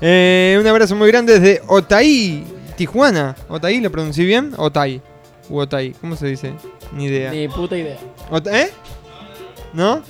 Eh, 0.02 0.58
un 0.60 0.66
abrazo 0.68 0.96
muy 0.96 1.08
grande 1.10 1.40
desde 1.40 1.62
Otay, 1.68 2.44
Tijuana. 2.76 3.36
¿Otay 3.48 3.80
lo 3.80 3.92
pronuncié 3.92 4.26
bien? 4.26 4.54
Otay. 4.58 5.02
U 5.50 5.58
Otay, 5.60 5.92
¿cómo 6.02 6.16
se 6.16 6.28
dice? 6.28 6.54
Ni 6.92 7.06
idea. 7.06 7.32
Ni 7.32 7.48
puta 7.48 7.78
idea. 7.78 7.98
¿Eh? 8.52 8.72
¿No? 9.74 10.02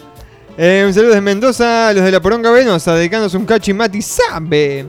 Eh, 0.57 0.84
un 0.85 0.93
saludo 0.93 1.10
desde 1.10 1.22
Mendoza, 1.22 1.89
a 1.89 1.93
los 1.93 2.03
de 2.03 2.11
la 2.11 2.22
Poronga 2.22 2.49
Venosa, 2.52 2.95
dedicanos 2.95 3.34
un 3.34 3.45
cachi 3.45 3.73
Mati 3.73 4.02
Sabe. 4.02 4.85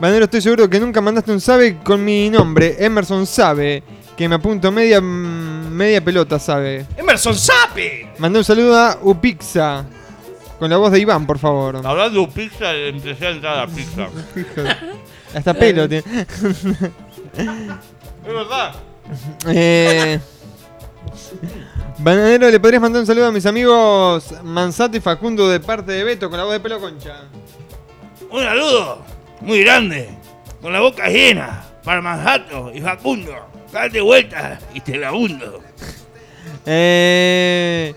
Banero, 0.00 0.24
estoy 0.24 0.40
seguro 0.40 0.68
que 0.68 0.80
nunca 0.80 1.00
mandaste 1.00 1.30
un 1.30 1.40
Sabe 1.40 1.78
con 1.78 2.04
mi 2.04 2.30
nombre, 2.30 2.76
Emerson 2.78 3.26
Sabe, 3.26 3.82
que 4.16 4.28
me 4.28 4.36
apunto 4.36 4.72
media, 4.72 5.00
mm, 5.00 5.70
media 5.70 6.02
pelota, 6.02 6.38
Sabe. 6.38 6.86
Emerson 6.96 7.36
Sape. 7.36 8.10
Mandé 8.18 8.38
un 8.40 8.44
saludo 8.44 8.76
a 8.76 8.98
Upixa, 9.02 9.84
con 10.58 10.68
la 10.68 10.76
voz 10.76 10.90
de 10.90 10.98
Iván, 11.00 11.26
por 11.26 11.38
favor. 11.38 11.76
Hablando 11.84 12.22
de 12.22 12.28
pizza, 12.28 12.74
empecé 12.74 13.26
a 13.26 13.30
entrar 13.30 13.54
a 13.54 13.66
la 13.66 13.66
pizza. 13.68 14.08
Hasta 15.34 15.54
pelo 15.54 15.88
tiene. 15.88 16.04
Es 17.36 18.34
verdad. 18.34 18.74
Eh, 19.46 20.20
Bananero, 21.98 22.50
¿le 22.50 22.60
podrías 22.60 22.80
mandar 22.80 23.00
un 23.00 23.06
saludo 23.06 23.26
a 23.26 23.32
mis 23.32 23.44
amigos 23.46 24.34
Manzato 24.42 24.96
y 24.96 25.00
Facundo 25.00 25.48
de 25.48 25.60
parte 25.60 25.92
de 25.92 26.04
Beto 26.04 26.30
con 26.30 26.38
la 26.38 26.44
voz 26.44 26.52
de 26.52 26.60
pelo 26.60 26.80
concha? 26.80 27.24
Un 28.30 28.42
saludo 28.42 29.02
muy 29.40 29.62
grande, 29.62 30.10
con 30.60 30.72
la 30.72 30.80
boca 30.80 31.08
llena, 31.08 31.64
para 31.84 32.00
Manhattan 32.00 32.70
y 32.74 32.80
Facundo. 32.80 33.32
Date 33.72 34.00
vuelta 34.00 34.58
y 34.74 34.80
te 34.80 34.96
la 34.96 35.12
hundo. 35.12 35.60
Eh, 36.64 37.94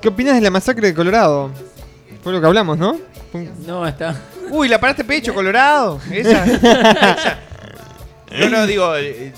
¿Qué 0.00 0.08
opinas 0.08 0.34
de 0.34 0.40
la 0.40 0.50
masacre 0.50 0.88
de 0.88 0.94
Colorado? 0.94 1.50
Fue 2.22 2.32
lo 2.32 2.40
que 2.40 2.46
hablamos, 2.46 2.78
¿no? 2.78 2.98
No, 3.66 3.86
está. 3.86 4.16
Uy, 4.50 4.68
la 4.68 4.80
paraste 4.80 5.04
pecho, 5.04 5.34
Colorado. 5.34 6.00
Esa. 6.10 6.44
esa. 6.44 7.38
No, 8.38 8.48
no, 8.50 8.66
digo, 8.66 8.96
eh, 8.96 9.32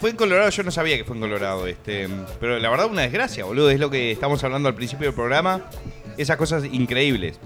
fue 0.00 0.10
en 0.10 0.16
Colorado, 0.16 0.50
yo 0.50 0.62
no 0.62 0.70
sabía 0.70 0.96
que 0.96 1.04
fue 1.04 1.16
en 1.16 1.22
Colorado, 1.22 1.66
este, 1.66 2.08
pero 2.40 2.58
la 2.58 2.68
verdad 2.70 2.86
una 2.86 3.02
desgracia, 3.02 3.44
boludo, 3.44 3.70
es 3.70 3.80
lo 3.80 3.90
que 3.90 4.12
estamos 4.12 4.42
hablando 4.44 4.68
al 4.68 4.74
principio 4.74 5.06
del 5.06 5.14
programa, 5.14 5.62
esas 6.18 6.36
cosas 6.36 6.64
increíbles. 6.64 7.38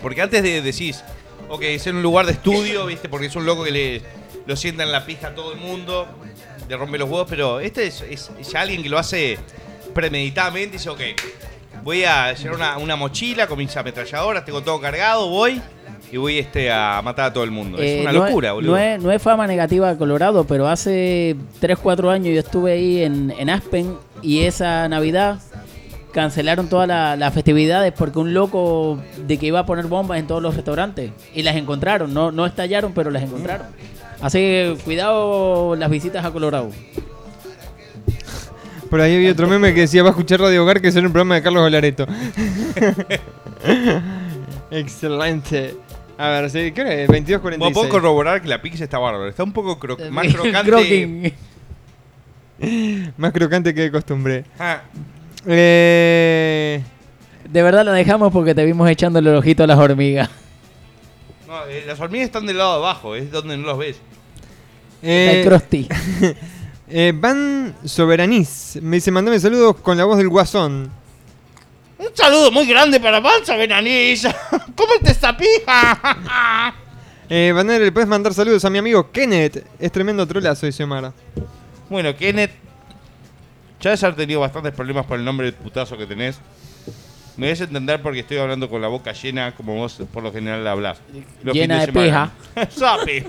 Porque 0.00 0.20
antes 0.22 0.42
de 0.42 0.62
decís, 0.62 1.04
ok, 1.48 1.62
es 1.62 1.86
en 1.86 1.96
un 1.96 2.02
lugar 2.02 2.26
de 2.26 2.32
estudio, 2.32 2.86
viste, 2.86 3.08
porque 3.08 3.26
es 3.26 3.36
un 3.36 3.44
loco 3.46 3.62
que 3.64 3.70
le 3.70 4.02
lo 4.46 4.56
sienta 4.56 4.82
en 4.82 4.90
la 4.90 5.06
pija 5.06 5.28
a 5.28 5.34
todo 5.34 5.52
el 5.52 5.58
mundo, 5.60 6.08
le 6.68 6.76
rompe 6.76 6.98
los 6.98 7.08
huevos, 7.08 7.26
pero 7.30 7.60
este 7.60 7.86
es, 7.86 8.00
es- 8.02 8.54
alguien 8.56 8.82
que 8.82 8.88
lo 8.88 8.98
hace 8.98 9.38
premeditadamente, 9.94 10.78
dice, 10.78 10.90
ok, 10.90 11.00
voy 11.84 12.04
a 12.04 12.32
llevar 12.32 12.56
una, 12.56 12.78
una 12.78 12.96
mochila 12.96 13.46
con 13.46 13.58
mis 13.58 13.76
ametralladoras, 13.76 14.44
tengo 14.44 14.62
todo 14.62 14.80
cargado, 14.80 15.28
voy 15.28 15.60
y 16.12 16.16
voy 16.18 16.38
este, 16.38 16.70
a 16.70 17.00
matar 17.02 17.24
a 17.26 17.32
todo 17.32 17.42
el 17.42 17.50
mundo. 17.50 17.78
es 17.78 17.84
Eh, 17.90 18.00
una 18.02 18.12
no 18.12 18.24
locura, 18.26 18.52
boludo. 18.52 18.70
No 18.72 18.78
es, 18.78 19.02
no 19.02 19.10
es 19.10 19.20
fama 19.20 19.46
negativa 19.48 19.90
de 19.90 19.96
Colorado, 19.98 20.44
pero 20.44 20.68
hace 20.68 21.34
3, 21.58 21.78
4 21.82 22.10
años 22.10 22.34
yo 22.34 22.40
estuve 22.40 22.72
ahí 22.72 23.02
en, 23.02 23.32
en 23.36 23.50
Aspen 23.50 23.96
y 24.20 24.42
esa 24.42 24.88
Navidad 24.88 25.40
cancelaron 26.12 26.68
todas 26.68 26.86
la- 26.86 27.16
las 27.16 27.32
festividades 27.32 27.92
porque 27.96 28.18
un 28.18 28.34
loco 28.34 28.98
de 29.26 29.38
que 29.38 29.46
iba 29.46 29.60
a 29.60 29.66
poner 29.66 29.86
bombas 29.86 30.18
en 30.20 30.26
todos 30.26 30.42
los 30.42 30.54
restaurantes 30.54 31.10
y 31.34 31.42
las 31.42 31.56
encontraron, 31.56 32.12
no, 32.12 32.30
no 32.30 32.44
estallaron, 32.44 32.92
pero 32.92 33.10
las 33.10 33.22
encontraron. 33.22 33.66
Así 34.20 34.38
que 34.38 34.76
cuidado 34.84 35.74
las 35.74 35.90
visitas 35.90 36.22
a 36.24 36.30
Colorado. 36.30 36.70
Por 38.90 39.00
ahí 39.00 39.16
había 39.16 39.32
otro 39.32 39.48
meme 39.48 39.72
que 39.72 39.80
decía, 39.80 40.02
va 40.02 40.10
a 40.10 40.12
escuchar 40.12 40.38
Radio 40.40 40.62
Hogar, 40.62 40.82
que 40.82 40.88
es 40.88 40.96
un 40.96 41.04
programa 41.04 41.36
de 41.36 41.42
Carlos 41.42 41.62
Golareto. 41.62 42.06
Excelente. 44.70 45.74
A 46.22 46.28
ver, 46.28 46.50
¿sí? 46.50 46.72
¿qué 46.72 46.80
hora 46.82 46.94
es? 46.94 47.08
22.46. 47.08 47.40
Bueno, 47.58 47.70
puedo 47.74 47.88
corroborar 47.88 48.40
que 48.42 48.48
la 48.48 48.62
pizza 48.62 48.84
está 48.84 48.98
bárbara. 48.98 49.28
Está 49.28 49.42
un 49.44 49.52
poco 49.52 49.78
cro- 49.78 50.08
más 50.10 50.26
crocante. 50.32 51.34
Más 53.16 53.32
crocante 53.32 53.74
que 53.74 53.80
de 53.80 53.90
costumbre. 53.90 54.44
Ah, 54.58 54.82
Eh, 55.46 56.80
De 57.50 57.62
verdad 57.62 57.84
la 57.84 57.92
dejamos 57.92 58.32
porque 58.32 58.54
te 58.54 58.64
vimos 58.64 58.88
echándole 58.88 59.30
el 59.30 59.36
ojito 59.36 59.64
a 59.64 59.66
las 59.66 59.78
hormigas. 59.78 60.30
no, 61.48 61.66
eh, 61.66 61.82
las 61.86 61.98
hormigas 61.98 62.26
están 62.26 62.46
del 62.46 62.58
lado 62.58 62.74
de 62.74 62.78
abajo, 62.86 63.16
es 63.16 63.30
donde 63.32 63.56
no 63.56 63.66
los 63.66 63.78
ves. 63.78 63.96
eh, 65.02 65.40
El 65.42 65.48
Krusty. 65.48 65.88
eh, 66.88 67.12
Van 67.16 67.74
Soberanis 67.84 68.78
me 68.80 68.96
dice, 68.98 69.10
mandame 69.10 69.40
saludos 69.40 69.76
con 69.78 69.98
la 69.98 70.04
voz 70.04 70.18
del 70.18 70.28
guasón. 70.28 70.90
Un 72.02 72.16
saludo 72.16 72.50
muy 72.50 72.66
grande 72.66 72.98
para 72.98 73.22
Panza 73.22 73.56
Benanilla. 73.56 74.34
¿Cómo 74.76 74.92
te 75.02 75.12
esta 75.12 75.36
pija? 75.36 76.74
Eh, 77.34 77.50
Banner, 77.50 77.80
¿le 77.80 77.90
puedes 77.90 78.08
mandar 78.08 78.34
saludos 78.34 78.62
a 78.66 78.68
mi 78.68 78.76
amigo 78.76 79.10
Kenneth? 79.10 79.64
Es 79.78 79.90
tremendo 79.90 80.26
trolazo, 80.26 80.66
dice 80.66 80.84
Omar. 80.84 81.14
Bueno, 81.88 82.14
Kenneth, 82.14 82.50
ya 83.80 83.92
haber 83.92 84.16
tenido 84.16 84.40
bastantes 84.40 84.74
problemas 84.74 85.06
por 85.06 85.18
el 85.18 85.24
nombre 85.24 85.46
del 85.46 85.54
putazo 85.54 85.96
que 85.96 86.04
tenés. 86.04 86.38
Me 87.38 87.46
debes 87.46 87.62
entender 87.62 88.02
porque 88.02 88.20
estoy 88.20 88.36
hablando 88.36 88.68
con 88.68 88.82
la 88.82 88.88
boca 88.88 89.12
llena, 89.12 89.54
como 89.54 89.76
vos 89.76 90.02
por 90.12 90.22
lo 90.22 90.30
general 90.30 90.66
hablas. 90.66 90.98
Llena 91.42 91.80
de 91.80 91.86
semana. 91.86 92.32
Sapi. 92.68 93.24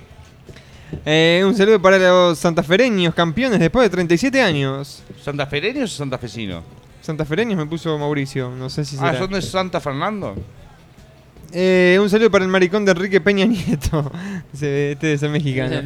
Eh, 1.05 1.41
un 1.45 1.55
saludo 1.55 1.81
para 1.81 1.97
los 1.97 2.37
santafereños, 2.37 3.13
campeones 3.15 3.57
después 3.57 3.85
de 3.85 3.89
37 3.89 4.41
años. 4.41 5.01
¿Santafereños 5.21 5.93
o 5.93 5.97
santafesinos? 5.97 6.61
Santafereños 7.03 7.57
me 7.57 7.65
puso 7.65 7.97
Mauricio, 7.99 8.49
no 8.51 8.69
sé 8.69 8.85
si 8.85 8.95
será. 8.95 9.09
Ah, 9.11 9.17
¿son 9.17 9.29
de 9.29 9.41
Santa 9.41 9.79
Fernando? 9.81 10.35
Eh, 11.51 11.99
un 12.01 12.09
saludo 12.09 12.31
para 12.31 12.45
el 12.45 12.49
maricón 12.49 12.85
de 12.85 12.91
Enrique 12.93 13.19
Peña 13.21 13.45
Nieto. 13.45 14.09
Este 14.53 15.13
es 15.13 15.21
el 15.21 15.29
mexicano. 15.29 15.81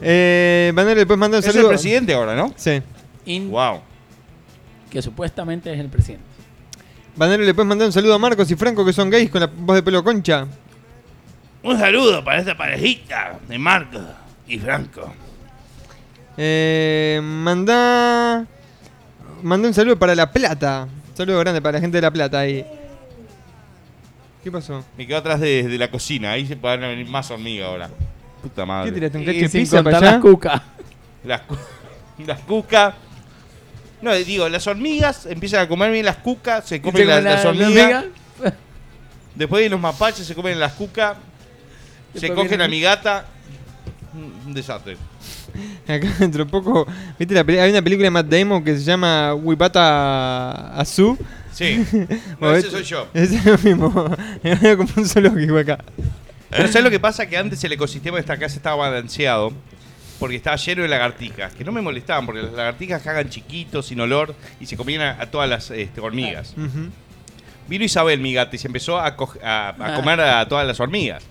Eh, 0.00 0.72
Banner, 0.74 0.96
¿le 0.96 1.04
puedes 1.06 1.18
mandar 1.20 1.38
un 1.38 1.42
Es 1.44 1.46
el 1.48 1.52
saludo? 1.52 1.68
presidente 1.68 2.14
ahora, 2.14 2.34
¿no? 2.34 2.52
Sí. 2.56 2.82
In- 3.26 3.50
Wow. 3.50 3.80
que 4.90 5.00
supuestamente 5.02 5.72
es 5.72 5.78
el 5.78 5.88
presidente. 5.88 6.24
Banero, 7.16 7.42
¿le 7.44 7.52
puedes 7.52 7.68
mandar 7.68 7.86
un 7.86 7.92
saludo 7.92 8.14
a 8.14 8.18
Marcos 8.18 8.50
y 8.50 8.56
Franco 8.56 8.84
que 8.86 8.92
son 8.94 9.10
gays 9.10 9.28
con 9.30 9.42
la 9.42 9.46
voz 9.46 9.76
de 9.76 9.82
pelo 9.82 10.02
concha? 10.02 10.46
Un 11.62 11.78
saludo 11.78 12.24
para 12.24 12.38
esta 12.40 12.56
parejita 12.56 13.38
de 13.46 13.58
Marco 13.58 14.00
y 14.48 14.58
Franco. 14.58 15.12
Eh, 16.38 17.20
manda. 17.22 18.46
Manda 19.42 19.68
un 19.68 19.74
saludo 19.74 19.98
para 19.98 20.14
La 20.14 20.30
Plata. 20.30 20.86
Un 21.10 21.16
saludo 21.16 21.38
grande 21.40 21.60
para 21.60 21.78
la 21.78 21.80
gente 21.80 21.96
de 21.98 22.02
La 22.02 22.10
Plata 22.10 22.40
ahí. 22.40 22.64
¿Qué 24.42 24.50
pasó? 24.50 24.84
Me 24.96 25.06
quedo 25.06 25.18
atrás 25.18 25.40
de, 25.40 25.62
de 25.64 25.78
la 25.78 25.90
cocina, 25.90 26.32
ahí 26.32 26.46
se 26.46 26.56
pueden 26.56 26.80
venir 26.80 27.08
más 27.08 27.30
hormigas 27.30 27.68
ahora. 27.68 27.90
Puta 28.42 28.66
madre. 28.66 28.90
¿Qué 28.90 28.94
tiraste 28.94 29.18
un 29.18 29.22
Y 29.22 29.26
cacho 29.26 29.38
de 29.38 29.48
pizza 29.48 29.82
para 29.82 29.98
allá? 29.98 30.10
las 30.12 30.20
cucas. 30.20 30.62
Las, 31.24 31.40
cu- 31.42 31.56
las 32.26 32.40
cucas. 32.40 32.94
No, 34.00 34.12
digo, 34.14 34.48
las 34.48 34.66
hormigas 34.66 35.26
empiezan 35.26 35.60
a 35.60 35.68
comer 35.68 35.92
bien 35.92 36.04
las 36.04 36.16
cucas, 36.16 36.64
se 36.64 36.76
¿Se 36.76 36.82
comen 36.82 37.06
las, 37.06 37.22
la- 37.22 37.48
hormigas. 37.48 38.04
hormiga? 38.04 38.04
Después 39.36 39.70
los 39.70 39.80
mapaches 39.80 40.26
se 40.26 40.34
comen 40.34 40.58
las 40.58 40.72
cucas. 40.72 41.16
Se 42.16 42.32
cogen 42.34 42.60
a 42.60 42.68
mi 42.68 42.80
gata. 42.80 43.26
Un 44.46 44.52
desastre. 44.52 44.96
Acá 45.88 46.08
dentro 46.18 46.44
de 46.44 46.50
poco, 46.50 46.86
¿viste 47.18 47.34
la 47.34 47.44
hay 47.62 47.70
una 47.70 47.82
película 47.82 48.06
de 48.06 48.10
Matt 48.10 48.26
Damon 48.26 48.62
que 48.64 48.76
se 48.76 48.84
llama 48.84 49.34
Wipata 49.34 50.74
Azu. 50.78 51.16
Sí. 51.52 51.84
No, 51.92 52.06
Bueno, 52.38 52.56
ese 52.56 52.70
soy 52.70 52.82
yo. 52.84 53.08
Ese 53.14 53.36
es 53.36 53.44
lo 53.44 53.58
mismo. 53.58 54.16
Es 54.42 54.76
como 54.76 54.88
un 54.96 55.06
zoológico 55.06 55.58
acá. 55.58 55.78
Pero 56.50 56.68
¿sabes 56.68 56.84
lo 56.84 56.90
que 56.90 57.00
pasa? 57.00 57.26
Que 57.26 57.36
antes 57.36 57.62
el 57.64 57.72
ecosistema 57.72 58.16
de 58.16 58.20
esta 58.20 58.36
casa 58.36 58.56
estaba 58.56 58.76
balanceado 58.76 59.52
porque 60.18 60.36
estaba 60.36 60.56
lleno 60.56 60.82
de 60.82 60.88
lagartijas, 60.88 61.52
que 61.54 61.64
no 61.64 61.72
me 61.72 61.80
molestaban 61.82 62.26
porque 62.26 62.42
las 62.42 62.52
lagartijas 62.52 63.02
cagan 63.02 63.28
chiquitos, 63.28 63.86
sin 63.86 64.00
olor, 64.00 64.34
y 64.60 64.66
se 64.66 64.76
comían 64.76 65.02
a, 65.02 65.20
a 65.22 65.26
todas 65.30 65.48
las 65.50 65.70
este, 65.72 66.00
hormigas. 66.00 66.54
Vino 67.68 67.84
Isabel, 67.84 68.20
mi 68.20 68.32
gata, 68.34 68.54
y 68.54 68.58
se 68.58 68.66
empezó 68.68 69.00
a, 69.00 69.16
co- 69.16 69.32
a- 69.42 69.70
a 69.70 69.74
Ah. 69.78 69.94
comer 69.96 70.20
a 70.20 70.46
todas 70.46 70.66
las 70.66 70.78
hormigas. 70.78 71.24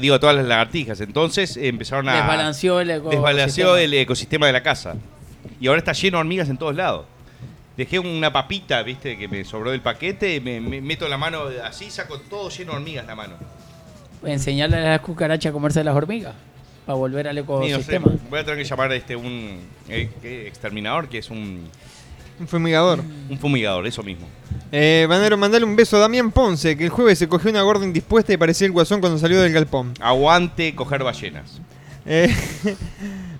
Digo, 0.00 0.14
a 0.14 0.20
todas 0.20 0.36
las 0.36 0.46
lagartijas. 0.46 1.00
Entonces 1.00 1.56
eh, 1.56 1.68
empezaron 1.68 2.08
a... 2.08 2.16
Desbalanceó 2.16 2.80
el 2.80 2.90
ecosistema. 2.90 3.28
desbalanceó 3.28 3.76
el 3.76 3.94
ecosistema 3.94 4.46
de 4.46 4.52
la 4.52 4.62
casa. 4.62 4.94
Y 5.60 5.66
ahora 5.66 5.78
está 5.78 5.92
lleno 5.92 6.18
de 6.18 6.20
hormigas 6.20 6.48
en 6.48 6.56
todos 6.56 6.74
lados. 6.74 7.06
Dejé 7.76 7.98
una 7.98 8.32
papita, 8.32 8.82
viste, 8.82 9.18
que 9.18 9.28
me 9.28 9.44
sobró 9.44 9.70
del 9.70 9.82
paquete, 9.82 10.40
me, 10.40 10.60
me 10.60 10.80
meto 10.80 11.06
la 11.08 11.18
mano 11.18 11.44
así, 11.62 11.90
saco 11.90 12.18
todo 12.20 12.48
lleno 12.48 12.72
de 12.72 12.78
hormigas 12.78 13.06
la 13.06 13.14
mano. 13.14 13.34
Enseñarle 14.24 14.78
a 14.78 14.90
las 14.92 15.00
cucarachas 15.00 15.50
a 15.50 15.52
comerse 15.52 15.84
las 15.84 15.94
hormigas. 15.94 16.34
Para 16.86 16.96
volver 16.96 17.28
al 17.28 17.36
ecosistema. 17.36 18.12
voy 18.30 18.38
a 18.38 18.44
tener 18.44 18.58
que 18.58 18.64
llamar 18.64 18.92
a 18.92 18.94
este 18.94 19.14
un 19.16 19.60
eh, 19.88 20.08
exterminador, 20.46 21.08
que 21.08 21.18
es 21.18 21.30
un, 21.30 21.68
Un 22.38 22.48
fumigador. 22.48 23.02
un 23.30 23.38
fumigador, 23.38 23.86
eso 23.86 24.02
mismo. 24.02 24.26
Eh, 24.72 25.06
Banero, 25.08 25.36
mandale 25.36 25.64
un 25.64 25.76
beso 25.76 25.96
a 25.96 26.00
Damián 26.00 26.30
Ponce, 26.32 26.76
que 26.76 26.84
el 26.84 26.90
jueves 26.90 27.18
se 27.18 27.28
cogió 27.28 27.50
una 27.50 27.62
gorda 27.62 27.84
indispuesta 27.84 28.32
y 28.32 28.36
parecía 28.36 28.66
el 28.66 28.72
guasón 28.72 29.00
cuando 29.00 29.18
salió 29.18 29.40
del 29.40 29.52
galpón. 29.52 29.94
Aguante 30.00 30.74
coger 30.74 31.02
ballenas. 31.04 31.60
Eh, 32.04 32.32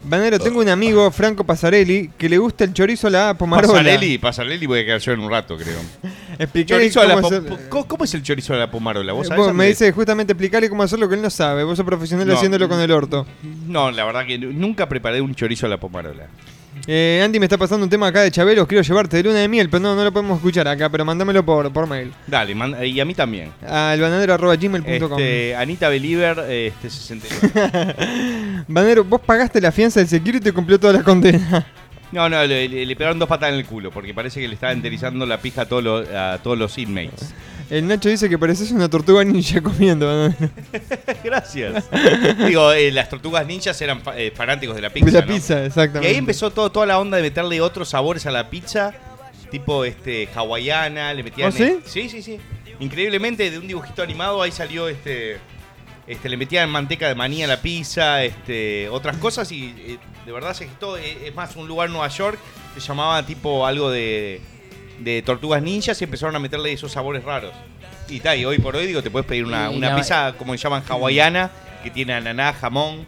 Banero, 0.05 0.39
tengo 0.39 0.60
un 0.60 0.68
amigo, 0.68 1.10
Franco 1.10 1.43
Pasarelli, 1.44 2.10
que 2.16 2.28
le 2.28 2.39
gusta 2.39 2.62
el 2.62 2.73
chorizo 2.73 3.09
a 3.09 3.10
la 3.10 3.35
pomarola. 3.36 3.73
Pasarelli, 3.73 4.18
Pasarelli 4.18 4.64
voy 4.66 4.81
a 4.81 4.85
quedar 4.85 5.01
yo 5.01 5.12
en 5.12 5.20
un 5.20 5.31
rato, 5.31 5.56
creo. 5.56 5.78
Explicale 6.39 6.90
Chorizo 6.90 7.01
a 7.01 7.06
la 7.06 7.14
cómo 7.16 7.28
po- 7.28 7.35
hacer- 7.35 7.68
po- 7.70 7.86
¿Cómo 7.89 8.05
es 8.05 8.14
el 8.14 8.23
chorizo 8.23 8.52
de 8.52 8.60
la 8.60 8.70
pomarola? 8.70 9.12
¿Vos 9.12 9.27
Eh, 9.27 9.28
sabés, 9.31 9.44
vos 9.47 9.55
me 9.55 9.66
dice 9.66 9.90
justamente 9.90 10.32
explicarle 10.32 10.68
cómo 10.68 10.85
hacer 10.85 10.98
lo 11.01 11.09
que 11.09 11.16
él 11.16 11.23
no 11.23 11.31
sabe. 11.31 11.64
Vos 11.64 11.77
sos 11.77 11.85
profesional 11.86 12.28
No. 12.28 12.35
haciéndolo 12.35 12.68
con 12.68 12.81
el 12.81 12.90
orto. 12.93 13.27
No, 13.66 13.90
la 13.90 14.05
verdad 14.05 14.27
que 14.27 14.39
nunca 14.39 14.89
preparé 14.89 15.20
un 15.20 15.35
chorizo 15.35 15.66
a 15.66 15.70
la 15.70 15.78
pomarola. 15.78 16.28
Eh, 16.86 17.20
Andy 17.24 17.39
me 17.40 17.47
está 17.47 17.59
pasando 17.59 17.85
un 17.85 17.90
tema 17.90 18.07
acá 18.09 18.23
de 18.23 18.31
Chabelos, 18.31 18.66
quiero 18.66 18.82
llevarte 18.82 19.16
de 19.16 19.23
luna 19.24 19.39
de 19.40 19.48
miel, 19.48 19.69
pero 19.69 19.81
no, 19.82 19.97
no 19.97 20.05
lo 20.05 20.12
podemos 20.12 20.36
escuchar 20.36 20.69
acá, 20.69 20.89
pero 20.89 21.05
mándamelo 21.05 21.44
por, 21.44 21.73
por 21.73 21.86
mail. 21.86 22.12
Dale, 22.27 22.55
manda- 22.55 22.85
y 22.85 22.98
a 23.01 23.05
mí 23.05 23.15
también. 23.15 23.51
Al 23.66 24.01
bananero.gmail.com 24.01 25.12
Este, 25.19 25.57
Anita 25.57 25.89
Believer, 25.89 26.39
este, 26.51 26.90
69. 26.90 28.65
Banero, 28.69 29.05
vos 29.05 29.20
pagaste 29.20 29.61
la 29.61 29.73
fianza 29.73 30.01
del 30.01 30.09
security 30.09 30.48
y 30.48 30.53
cumplió 30.53 30.78
toda 30.78 30.93
la 30.93 31.03
condena. 31.03 31.66
No, 32.12 32.28
no, 32.28 32.44
le, 32.44 32.94
pegaron 32.97 33.19
dos 33.19 33.28
patas 33.28 33.48
en 33.51 33.57
el 33.57 33.65
culo 33.66 33.90
porque 33.90 34.15
parece 34.15 34.40
que 34.40 34.47
le 34.47 34.55
estaba 34.55 34.73
enterizando 34.73 35.27
la 35.27 35.39
pija 35.40 35.62
a 35.62 35.66
todos 35.66 35.82
los, 35.82 36.09
a 36.09 36.39
todos 36.43 36.57
los 36.57 36.78
inmates. 36.78 37.35
El 37.68 37.88
Nacho 37.88 38.09
dice 38.09 38.28
que 38.28 38.38
pareces 38.38 38.70
una 38.70 38.88
tortuga 38.88 39.24
ninja 39.24 39.60
comiendo. 39.60 40.32
Gracias. 41.24 41.84
Digo, 42.47 42.72
eh, 42.72 42.93
las 42.93 43.09
tortugas 43.09 43.47
ninjas 43.47 43.80
eran 43.82 44.01
fa- 44.02 44.16
eh, 44.16 44.32
fanáticos 44.34 44.76
de 44.76 44.82
la 44.82 44.90
pizza. 44.90 45.06
De 45.06 45.12
la 45.12 45.20
¿no? 45.26 45.32
pizza, 45.34 45.62
Y 45.62 45.66
exactamente. 45.66 46.09
ahí 46.09 46.16
empezó 46.16 46.51
todo, 46.51 46.70
toda 46.70 46.86
la 46.86 46.98
onda 46.98 47.16
de 47.16 47.22
meterle 47.24 47.60
otros 47.60 47.88
sabores 47.88 48.24
a 48.26 48.30
la 48.30 48.48
pizza, 48.51 48.94
tipo 49.51 49.84
este 49.84 50.28
hawaiana, 50.34 51.12
le 51.14 51.22
metían. 51.24 51.48
¿Oh, 51.48 51.52
sí? 51.52 51.78
sí, 51.84 52.09
sí, 52.09 52.22
sí. 52.22 52.38
Increíblemente, 52.78 53.51
de 53.51 53.59
un 53.59 53.66
dibujito 53.66 54.02
animado 54.02 54.43
ahí 54.43 54.52
salió 54.52 54.88
este. 54.88 55.38
Este, 56.06 56.28
le 56.28 56.36
metían 56.36 56.70
manteca 56.70 57.09
de 57.09 57.16
maní 57.16 57.43
a 57.43 57.48
la 57.48 57.60
pizza, 57.60 58.22
este, 58.22 58.88
otras 58.90 59.16
cosas 59.16 59.51
y 59.51 59.74
eh, 59.76 59.98
de 60.24 60.30
verdad 60.30 60.55
se 60.55 60.66
gestó. 60.68 60.97
eh, 60.97 61.26
es 61.26 61.34
más, 61.34 61.56
un 61.56 61.66
lugar 61.66 61.88
en 61.88 61.94
Nueva 61.94 62.06
York 62.06 62.38
se 62.74 62.80
llamaba 62.80 63.26
tipo 63.26 63.66
algo 63.66 63.90
de, 63.90 64.40
de 64.98 65.23
tortugas 65.23 65.62
ninjas 65.62 66.01
y 66.01 66.05
empezaron 66.05 66.35
a 66.36 66.39
meterle 66.39 66.73
esos 66.73 66.93
sabores 66.93 67.24
raros. 67.24 67.52
Y 68.09 68.20
tal, 68.20 68.39
y 68.39 68.44
hoy 68.44 68.59
por 68.59 68.77
hoy 68.77 68.86
digo, 68.86 69.02
te 69.02 69.10
puedes 69.10 69.27
pedir 69.27 69.44
una, 69.44 69.70
Y 69.73 69.77
una 69.77 69.90
la- 69.90 69.97
pizza 69.97 70.35
como 70.39 70.52
se 70.52 70.59
llaman 70.59 70.82
hawaiana, 70.89 71.51
que 71.82 71.90
tiene 71.90 72.12
ananá, 72.14 72.52
jamón. 72.52 73.05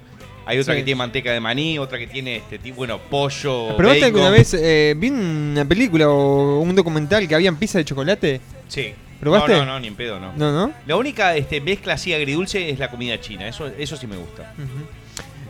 Hay 0.47 0.59
otra 0.59 0.73
Sí. 0.75 0.81
que 0.81 0.85
tiene 0.85 0.99
manteca 0.99 1.31
de 1.31 1.41
maní, 1.41 1.79
otra 1.79 1.99
que 1.99 2.07
tiene 2.07 2.37
este 2.37 2.59
tipo, 2.59 2.79
bueno, 2.79 2.99
pollo. 2.99 3.77
¿Probaste 3.77 4.01
bacon. 4.01 4.17
alguna 4.21 4.31
vez? 4.31 4.55
Eh, 4.55 4.95
vi 4.97 5.11
una 5.11 5.65
película 5.67 6.09
o 6.09 6.61
un 6.61 6.75
documental 6.75 7.29
que 7.29 7.35
habían 7.35 7.57
pizza 7.57 7.77
de 7.79 7.85
chocolate. 7.85 8.41
Sí. 8.67 8.95
¿Probaste? 9.21 9.53
No, 9.53 9.59
no, 9.59 9.73
no, 9.73 9.81
ni 9.81 9.89
en 9.89 9.95
pedo, 9.97 10.19
no. 10.21 10.33
No, 10.37 10.53
no. 10.53 10.73
La 10.87 10.97
única 10.97 11.37
este, 11.37 11.61
mezcla 11.61 11.95
así 11.95 12.15
agridulce 12.15 12.71
es 12.71 12.79
la 12.79 12.89
comida 12.91 13.21
china. 13.21 13.47
Eso, 13.49 13.67
eso 13.67 13.97
sí 13.97 14.07
me 14.07 14.17
gusta. 14.17 14.55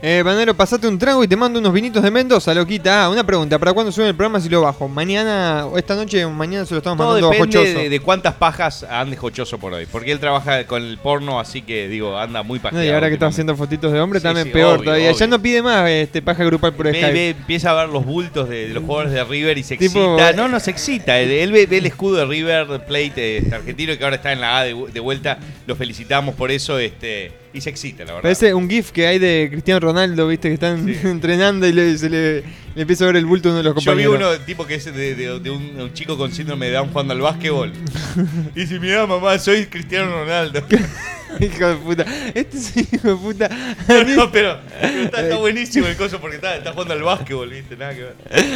Eh, 0.00 0.22
Banero, 0.24 0.54
pasate 0.54 0.86
un 0.86 0.96
trago 0.96 1.24
y 1.24 1.28
te 1.28 1.34
mando 1.34 1.58
unos 1.58 1.72
vinitos 1.72 2.00
de 2.04 2.12
Mendoza, 2.12 2.54
loquita. 2.54 3.02
Ah, 3.06 3.08
una 3.10 3.24
pregunta, 3.26 3.58
¿para 3.58 3.72
cuándo 3.72 3.90
suben 3.90 4.06
el 4.10 4.14
programa 4.14 4.40
si 4.40 4.48
lo 4.48 4.60
bajo? 4.62 4.86
Mañana, 4.86 5.66
o 5.66 5.76
esta 5.76 5.96
noche, 5.96 6.24
o 6.24 6.30
mañana 6.30 6.64
se 6.66 6.74
lo 6.74 6.78
estamos 6.78 6.98
Todo 6.98 7.08
mandando 7.14 7.30
a 7.30 7.32
depende 7.32 7.58
Jochoso. 7.58 7.78
de, 7.80 7.88
de 7.88 7.98
cuántas 8.00 8.34
pajas 8.34 8.84
ande 8.88 9.16
Jochoso 9.16 9.58
por 9.58 9.72
hoy. 9.72 9.86
Porque 9.90 10.12
él 10.12 10.20
trabaja 10.20 10.64
con 10.68 10.84
el 10.84 10.98
porno, 10.98 11.40
así 11.40 11.62
que 11.62 11.88
digo, 11.88 12.16
anda 12.16 12.44
muy 12.44 12.60
No, 12.60 12.62
pajeado. 12.62 12.84
y 12.84 12.90
ahora 12.90 13.08
que 13.08 13.14
está 13.14 13.26
haciendo 13.26 13.56
fotitos 13.56 13.92
de 13.92 14.00
hombre, 14.00 14.20
Sí, 14.20 14.22
también 14.22 14.46
sí, 14.46 14.52
peor 14.52 14.74
obvio, 14.76 14.84
todavía. 14.84 15.10
Ya 15.10 15.26
no 15.26 15.42
pide 15.42 15.62
más 15.62 15.90
este 15.90 16.22
paja 16.22 16.44
grupal 16.44 16.74
por 16.74 16.86
Ve- 16.86 16.92
Skype. 16.92 17.12
ve- 17.12 17.28
empieza 17.30 17.72
a 17.72 17.74
ver 17.74 17.88
los 17.88 18.04
bultos 18.06 18.48
de, 18.48 18.68
de 18.68 18.74
los 18.74 18.84
jugadores 18.84 19.12
de 19.12 19.24
River 19.24 19.58
y 19.58 19.64
se 19.64 19.76
Tipo- 19.78 20.14
excita. 20.16 20.32
No, 20.34 20.46
no 20.46 20.60
se 20.60 20.70
excita. 20.70 21.18
Él, 21.18 21.28
él 21.32 21.50
ve, 21.50 21.66
ve 21.66 21.78
el 21.78 21.86
escudo 21.86 22.18
de 22.18 22.24
River 22.26 22.84
Plate 22.86 23.38
este, 23.38 23.52
argentino 23.52 23.98
que 23.98 24.04
ahora 24.04 24.14
está 24.14 24.30
en 24.32 24.40
la 24.42 24.58
A 24.58 24.64
de, 24.64 24.76
de 24.92 25.00
vuelta. 25.00 25.38
Lo 25.66 25.74
felicitamos 25.74 26.36
por 26.36 26.52
eso 26.52 26.78
este, 26.78 27.32
y 27.52 27.60
se 27.60 27.70
excita, 27.70 28.04
la 28.04 28.12
verdad. 28.12 28.22
Parece 28.22 28.54
un 28.54 28.68
GIF 28.68 28.90
que 28.92 29.06
hay 29.06 29.18
de 29.18 29.48
Cristiano 29.50 29.80
Ronaldo, 29.80 30.26
viste, 30.28 30.48
que 30.48 30.54
están 30.54 30.88
entrenando 31.04 31.66
y 31.66 31.72
le, 31.72 31.96
se 31.98 32.08
le, 32.10 32.40
le 32.40 32.82
empieza 32.82 33.04
a 33.04 33.06
ver 33.08 33.16
el 33.16 33.26
bulto 33.26 33.48
a 33.48 33.52
uno 33.52 33.58
de 33.58 33.64
los 33.64 33.82
Yo 33.84 33.94
vi 33.94 34.04
compañeros. 34.04 34.36
uno 34.38 34.44
tipo 34.46 34.66
que 34.66 34.74
es 34.76 34.84
de, 34.84 35.14
de- 35.14 35.38
de 35.40 35.50
un, 35.50 35.80
un 35.80 35.92
chico 35.94 36.16
con 36.18 36.32
síndrome 36.32 36.66
de 36.66 36.72
Down 36.72 36.90
jugando 36.90 37.14
al 37.14 37.20
básquetbol. 37.20 37.72
Y 38.54 38.60
dice, 38.60 38.78
mira 38.78 39.06
mamá, 39.06 39.38
soy 39.38 39.66
Cristiano 39.66 40.10
Ronaldo. 40.10 40.62
hijo 41.40 41.66
de 41.68 41.74
puta. 41.76 42.04
Este 42.34 42.56
es 42.58 42.76
hijo 42.76 43.08
de 43.08 43.16
puta. 43.16 43.48
No, 43.48 44.30
pero, 44.32 44.58
pero 44.80 45.02
está, 45.04 45.20
está 45.22 45.36
buenísimo 45.36 45.86
el 45.86 45.96
coso 45.96 46.20
porque 46.20 46.36
está, 46.36 46.56
está 46.56 46.72
jugando 46.72 46.94
al 46.94 47.02
básquetbol, 47.02 47.48
¿viste? 47.50 47.76
Nada 47.76 47.94
que 47.94 48.02
ver. 48.02 48.14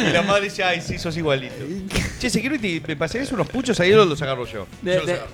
Y 0.09 0.11
la 0.13 0.21
madre 0.21 0.45
dice, 0.45 0.63
ay, 0.63 0.81
sí, 0.81 0.97
sos 0.97 1.15
igualito. 1.17 1.55
Che, 2.19 2.29
Security, 2.29 2.81
¿me 2.87 2.95
pasarías 2.95 3.31
unos 3.31 3.47
puchos 3.47 3.79
ahí 3.79 3.93
o 3.93 4.05
los 4.05 4.21
agarro 4.21 4.45
yo? 4.45 4.67
De- 4.81 4.95
Yo 4.95 5.01
los 5.01 5.09
agarro. 5.09 5.27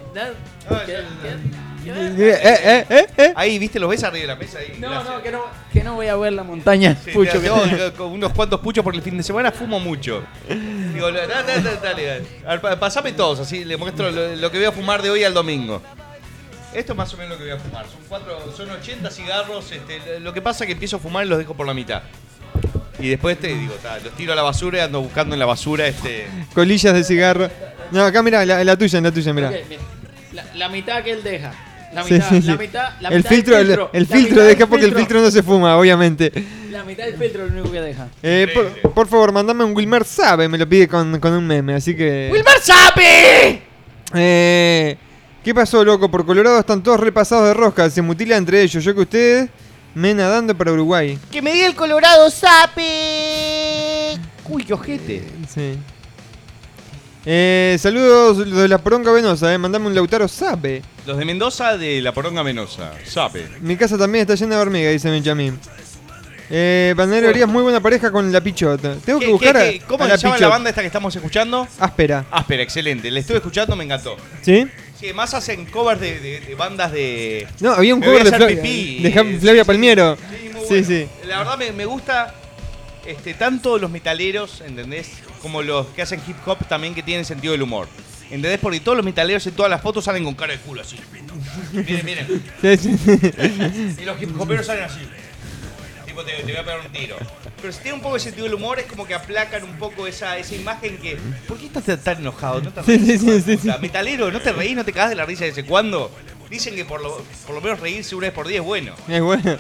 Eh, 1.92 2.86
eh, 2.90 3.08
eh, 3.18 3.34
Ahí, 3.36 3.58
¿viste? 3.58 3.80
¿Los 3.80 3.90
ves 3.90 4.04
arriba 4.04 4.22
de 4.22 4.28
la 4.28 4.36
mesa? 4.36 4.60
Ahí, 4.60 4.78
No, 4.80 4.90
gracias. 4.90 5.14
no, 5.16 5.24
que 5.24 5.32
no, 5.32 5.42
que 5.72 5.84
no 5.84 5.96
voy 5.96 6.08
a 6.08 6.16
ver 6.18 6.34
la 6.34 6.44
montaña. 6.44 6.96
Sí, 7.04 7.12
Pucho, 7.12 7.40
te- 7.40 7.50
que 7.50 7.92
con 7.98 8.12
unos 8.12 8.34
cuantos 8.34 8.60
puchos 8.60 8.84
porque 8.84 8.98
el 8.98 9.04
fin 9.04 9.16
de 9.18 9.24
semana 9.24 9.52
fumo 9.52 9.80
mucho. 9.80 10.24
Digo, 10.94 11.12
dale, 11.12 11.28
dale, 11.28 11.62
dale, 11.82 12.06
dale. 12.06 12.22
A 12.46 12.50
ver, 12.52 12.62
pa- 12.62 12.80
pasame 12.80 13.14
todos, 13.14 13.40
así 13.40 13.64
le 13.64 13.78
muestro 13.78 14.12
lo, 14.12 14.36
lo 14.36 14.52
que 14.52 14.58
voy 14.58 14.68
a 14.68 14.72
fumar 14.74 15.02
de 15.02 15.10
hoy 15.10 15.24
al 15.24 15.34
domingo. 15.34 15.82
Esto 16.74 16.92
es 16.94 16.98
más 16.98 17.14
o 17.14 17.18
menos 17.18 17.32
lo 17.32 17.38
que 17.38 17.44
voy 17.52 17.60
a 17.60 17.64
fumar. 17.64 17.86
Son, 17.86 18.00
cuatro, 18.08 18.38
son 18.56 18.70
80 18.70 19.10
cigarros. 19.12 19.72
Este, 19.72 20.20
lo 20.20 20.34
que 20.34 20.42
pasa 20.42 20.64
es 20.64 20.68
que 20.68 20.74
empiezo 20.74 20.98
a 20.98 21.00
fumar 21.00 21.26
y 21.26 21.30
los 21.30 21.38
dejo 21.38 21.56
por 21.56 21.66
la 21.66 21.74
mitad. 21.74 22.04
Y 23.00 23.08
después 23.10 23.40
te 23.40 23.48
digo, 23.48 23.74
ta, 23.82 23.98
los 24.00 24.14
tiro 24.14 24.34
a 24.34 24.36
la 24.36 24.42
basura 24.44 24.78
y 24.80 24.82
ando 24.82 25.02
buscando 25.02 25.34
en 25.34 25.40
la 25.40 25.46
basura 25.46 25.88
este. 25.88 26.28
Colillas 26.54 26.94
de 26.94 27.04
cigarro. 27.04 27.50
No, 27.92 28.04
acá 28.04 28.22
mira, 28.22 28.46
la, 28.46 28.64
la 28.64 28.78
tuya, 28.78 29.02
la 29.02 29.12
tuya, 29.12 29.34
mira. 29.34 29.52
La, 30.34 30.44
la 30.56 30.70
mitad 30.70 31.02
que 31.04 31.12
él 31.12 31.24
deja. 31.24 31.54
La 31.94 32.04
Sí, 32.04 32.14
mitad, 32.14 32.30
sí, 32.30 32.42
la 32.44 32.56
mitad, 32.56 32.90
la 33.02 33.10
el 33.10 33.18
mitad 33.18 33.30
filtro, 33.32 33.56
del 33.56 33.62
el, 33.64 33.68
filtro. 33.76 33.90
el 33.94 34.04
La 34.04 34.16
filtro 34.16 34.36
mitad 34.36 34.48
deja 34.48 34.68
porque 34.68 34.86
el 34.86 34.96
filtro 34.96 35.22
no 35.22 35.32
se 35.32 35.42
fuma, 35.42 35.76
obviamente. 35.76 36.32
La 36.70 36.84
mitad 36.84 37.06
del 37.06 37.16
filtro 37.18 37.46
es 37.46 37.52
lo 37.52 37.60
único 37.62 37.72
que 37.74 37.82
deja. 37.82 38.08
Eh, 38.22 38.48
por, 38.54 38.94
por 38.94 39.08
favor, 39.08 39.32
mandame 39.32 39.64
un 39.64 39.76
Wilmer 39.76 40.04
Sabe, 40.06 40.48
me 40.48 40.60
lo 40.60 40.70
pide 40.70 40.88
con, 40.88 41.20
con 41.20 41.34
un 41.34 41.48
meme, 41.48 41.74
así 41.74 41.96
que. 41.96 42.30
¡Wilmer 42.32 42.60
Sabe! 42.62 43.64
Eh, 44.14 44.98
¿Qué 45.44 45.54
pasó, 45.54 45.84
loco? 45.84 46.10
Por 46.12 46.26
Colorado 46.26 46.60
están 46.60 46.84
todos 46.84 47.00
repasados 47.00 47.48
de 47.48 47.54
rosca, 47.54 47.90
se 47.90 48.02
mutila 48.02 48.36
entre 48.38 48.62
ellos. 48.62 48.84
Yo 48.84 48.94
que 48.94 49.02
ustedes, 49.02 49.50
me 49.96 50.14
nadando 50.14 50.56
para 50.56 50.72
Uruguay. 50.74 51.18
¡Que 51.32 51.42
me 51.42 51.54
di 51.54 51.62
el 51.62 51.76
Colorado 51.76 52.30
Sape! 52.30 54.18
Uy, 54.50 54.64
qué 54.66 54.74
ojete. 54.74 55.24
Sí. 55.54 55.76
Eh, 57.26 57.78
saludos 57.80 58.38
los 58.48 58.62
de 58.62 58.68
la 58.68 58.78
poronga 58.80 59.12
venosa, 59.12 59.54
eh. 59.54 59.58
Mandame 59.58 59.88
un 59.88 59.96
Lautaro 59.96 60.28
Sabe. 60.28 60.82
Los 61.06 61.18
de 61.18 61.26
Mendoza 61.26 61.78
de 61.78 62.02
la 62.02 62.14
Poronga 62.14 62.44
Venosa. 62.44 62.92
Sape. 63.06 63.48
Mi 63.62 63.76
casa 63.78 63.98
también 63.98 64.22
está 64.24 64.36
llena 64.36 64.56
de 64.56 64.62
hormigas, 64.62 64.92
dice 64.94 65.10
Benjamín. 65.10 65.60
Eh, 66.52 66.94
Bandero 66.98 67.30
harías 67.30 67.48
muy 67.48 67.62
buena 67.62 67.80
pareja 67.80 68.12
con 68.12 68.32
la 68.32 68.42
pichota. 68.42 68.96
Tengo 69.06 69.20
que 69.20 69.26
¿Qué- 69.28 69.32
buscar 69.32 69.56
qué- 69.58 69.82
¿Cómo 69.88 70.04
a 70.04 70.08
se 70.08 70.12
la 70.12 70.18
llama 70.18 70.38
la 70.38 70.48
banda 70.48 70.70
esta 70.70 70.82
que 70.82 70.88
estamos 70.88 71.16
escuchando? 71.16 71.68
Áspera. 71.80 72.26
Áspera, 72.32 72.64
excelente. 72.64 73.12
La 73.12 73.20
estuve 73.20 73.38
escuchando, 73.38 73.76
me 73.76 73.84
encantó. 73.84 74.16
¿Sí? 74.42 74.66
Sí, 75.00 75.06
además 75.06 75.34
hacen 75.34 75.66
covers 75.66 76.02
de, 76.02 76.20
de- 76.20 76.40
de 76.42 76.56
bandas 76.56 76.92
de. 76.92 77.48
No, 77.62 77.72
había 77.72 77.96
un 77.96 78.02
cover 78.02 78.24
de, 78.26 78.30
Flavia, 78.36 78.62
pipí. 78.62 79.00
de 79.02 79.40
Flavia 79.40 79.64
Palmiero. 79.64 80.18
muy 80.18 80.62
Sí, 80.64 80.68
bueno. 80.70 80.88
sí. 80.88 81.08
La 81.28 81.38
verdad 81.40 81.58
me, 81.58 81.72
me 81.72 81.86
gusta. 81.86 82.36
este, 83.06 83.34
tanto 83.34 83.78
los 83.80 83.90
metaleros, 83.90 84.62
¿entendés? 84.62 85.10
Como 85.42 85.62
los 85.64 85.88
que 85.88 86.02
hacen 86.02 86.22
hip 86.28 86.36
hop 86.46 86.58
también 86.68 86.94
que 86.94 87.02
tienen 87.02 87.24
sentido 87.24 87.54
del 87.54 87.62
humor. 87.62 87.88
¿Entendés? 88.26 88.60
Porque 88.60 88.80
todos 88.82 88.96
los 88.98 89.06
metaleros 89.06 89.48
en 89.48 89.54
todas 89.54 89.72
las 89.72 89.82
fotos 89.82 90.04
salen 90.04 90.24
con 90.26 90.36
cara 90.36 90.52
de 90.54 90.60
culo 90.60 90.82
así. 90.82 90.98
Miren, 91.72 92.06
miren. 92.06 92.44
Sí, 92.62 92.78
sí. 92.78 93.96
Y 94.02 94.06
los 94.06 94.22
hip 94.22 94.40
hoperos 94.40 94.66
salen 94.68 94.84
así. 94.84 95.00
Tipo, 96.20 96.24
te, 96.24 96.44
te 96.44 96.52
voy 96.52 96.56
a 96.56 96.64
pegar 96.64 96.80
un 96.86 96.92
tiro. 96.92 97.16
Pero 97.62 97.74
si 97.74 97.80
tiene 97.80 97.96
un 97.96 98.02
poco 98.02 98.16
de 98.16 98.20
sentido 98.22 98.46
del 98.46 98.54
humor, 98.56 98.80
es 98.80 98.86
como 98.86 99.06
que 99.06 99.14
aplacan 99.14 99.64
un 99.64 99.78
poco 99.78 100.08
esa, 100.08 100.38
esa 100.38 100.56
imagen 100.56 100.98
que. 100.98 101.18
¿Por 101.48 101.58
qué 101.58 101.66
estás 101.68 102.04
tan 102.04 102.18
enojado? 102.20 102.62
¿No 102.62 102.72
te 102.72 102.84
Sí, 102.84 102.98
reís, 102.98 103.22
sí, 103.22 103.42
sí, 103.42 103.58
puta? 103.58 103.78
Metalero, 103.80 104.32
¿no 104.32 104.40
te 104.42 104.52
reís? 104.52 104.76
¿No 104.76 104.86
te 104.86 104.94
cagas 104.94 105.10
de 105.10 105.16
la 105.16 105.26
risa 105.26 105.44
de 105.46 105.52
ese 105.52 105.66
cuándo? 105.66 106.12
Dicen 106.50 106.76
que 106.76 106.84
por 106.84 107.02
lo, 107.02 107.24
por 107.46 107.56
lo 107.56 107.62
menos 107.62 107.80
reírse 107.80 108.16
una 108.16 108.28
vez 108.28 108.34
por 108.34 108.48
día 108.48 108.60
es 108.60 108.64
bueno. 108.66 108.94
Es 109.08 109.22
bueno. 109.22 109.58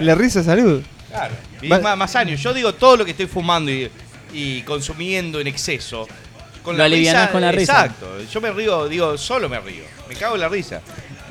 La 0.00 0.14
risa 0.14 0.42
salud. 0.42 0.82
Claro. 1.10 1.34
Y 1.60 1.68
más, 1.68 1.98
más 1.98 2.16
años. 2.16 2.40
Yo 2.40 2.54
digo 2.54 2.72
todo 2.74 2.96
lo 2.96 3.04
que 3.04 3.10
estoy 3.10 3.26
fumando 3.26 3.70
y, 3.70 3.90
y 4.32 4.62
consumiendo 4.62 5.40
en 5.40 5.48
exceso. 5.48 6.08
Con 6.62 6.76
Lo 6.76 6.84
alivianás 6.84 7.30
con 7.30 7.40
la 7.40 7.52
risa. 7.52 7.84
Exacto. 7.84 8.06
Yo 8.30 8.40
me 8.40 8.50
río, 8.52 8.88
digo, 8.88 9.18
solo 9.18 9.48
me 9.48 9.60
río. 9.60 9.84
Me 10.08 10.14
cago 10.14 10.34
en 10.34 10.40
la 10.42 10.48
risa. 10.48 10.80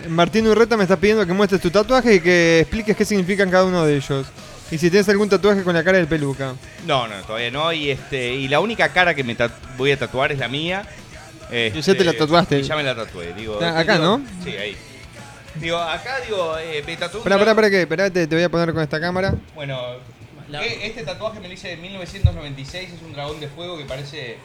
Martín 0.07 0.47
Urreta 0.47 0.77
me 0.77 0.83
está 0.83 0.95
pidiendo 0.97 1.25
que 1.25 1.33
muestres 1.33 1.61
tu 1.61 1.69
tatuaje 1.69 2.15
y 2.15 2.19
que 2.19 2.59
expliques 2.61 2.95
qué 2.95 3.05
significan 3.05 3.49
cada 3.49 3.65
uno 3.65 3.85
de 3.85 3.97
ellos. 3.97 4.27
Y 4.71 4.77
si 4.77 4.89
tienes 4.89 5.09
algún 5.09 5.27
tatuaje 5.29 5.63
con 5.63 5.73
la 5.73 5.83
cara 5.83 5.97
del 5.97 6.07
peluca. 6.07 6.53
No, 6.85 7.07
no, 7.07 7.15
todavía 7.23 7.49
no. 7.51 7.71
Y 7.73 7.89
este 7.89 8.33
y 8.35 8.47
la 8.47 8.59
única 8.59 8.89
cara 8.89 9.13
que 9.15 9.23
me 9.23 9.35
voy 9.77 9.91
a 9.91 9.97
tatuar 9.97 10.31
es 10.31 10.39
la 10.39 10.47
mía. 10.47 10.83
Este, 11.51 11.81
Ya 11.81 11.95
te 11.95 12.03
la 12.03 12.13
tatuaste. 12.13 12.59
y 12.59 12.63
Ya 12.63 12.75
me 12.75 12.83
la 12.83 12.95
tatué. 12.95 13.33
Digo, 13.33 13.59
Ah, 13.61 13.79
acá, 13.79 13.93
digo- 13.97 14.05
¿no? 14.19 14.25
Sí, 14.43 14.51
ahí. 14.55 14.77
Digo, 15.55 15.77
acá 15.77 16.19
digo, 16.25 16.57
eh, 16.59 16.83
me 16.85 16.95
tatué. 16.97 17.21
Una- 17.25 17.37
pará, 17.39 17.55
pará, 17.55 17.69
que 17.71 17.81
espérate, 17.81 18.27
te 18.27 18.35
voy 18.35 18.43
a 18.43 18.49
poner 18.49 18.71
con 18.73 18.83
esta 18.83 18.99
cámara. 18.99 19.33
Bueno, 19.55 19.79
eh, 20.53 20.79
este 20.83 21.03
tatuaje 21.03 21.39
me 21.39 21.47
lo 21.47 21.53
hice 21.55 21.73
en 21.73 21.81
1996, 21.81 22.89
es 22.93 23.01
un 23.01 23.13
dragón 23.13 23.39
de 23.39 23.47
fuego 23.47 23.75
que 23.77 23.85
parece 23.85 24.37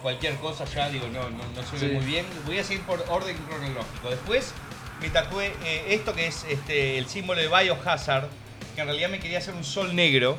cualquier 0.00 0.34
cosa 0.36 0.64
ya, 0.64 0.88
digo, 0.88 1.08
no, 1.08 1.28
no, 1.30 1.38
no 1.56 1.62
se 1.68 1.72
ve 1.84 1.88
Sí. 1.92 1.94
muy 1.96 2.04
bien. 2.04 2.24
Voy 2.46 2.58
a 2.58 2.64
seguir 2.64 2.82
por 2.84 3.04
orden 3.08 3.36
cronológico. 3.48 4.10
Después 4.10 4.52
me 5.00 5.08
tatué 5.10 5.52
eh, 5.64 5.86
esto 5.88 6.14
que 6.14 6.28
es 6.28 6.44
este, 6.48 6.98
el 6.98 7.06
símbolo 7.06 7.40
de 7.40 7.48
Biohazard, 7.48 8.28
que 8.74 8.80
en 8.80 8.86
realidad 8.86 9.08
me 9.10 9.18
quería 9.18 9.38
hacer 9.38 9.54
un 9.54 9.64
sol 9.64 9.94
negro. 9.94 10.36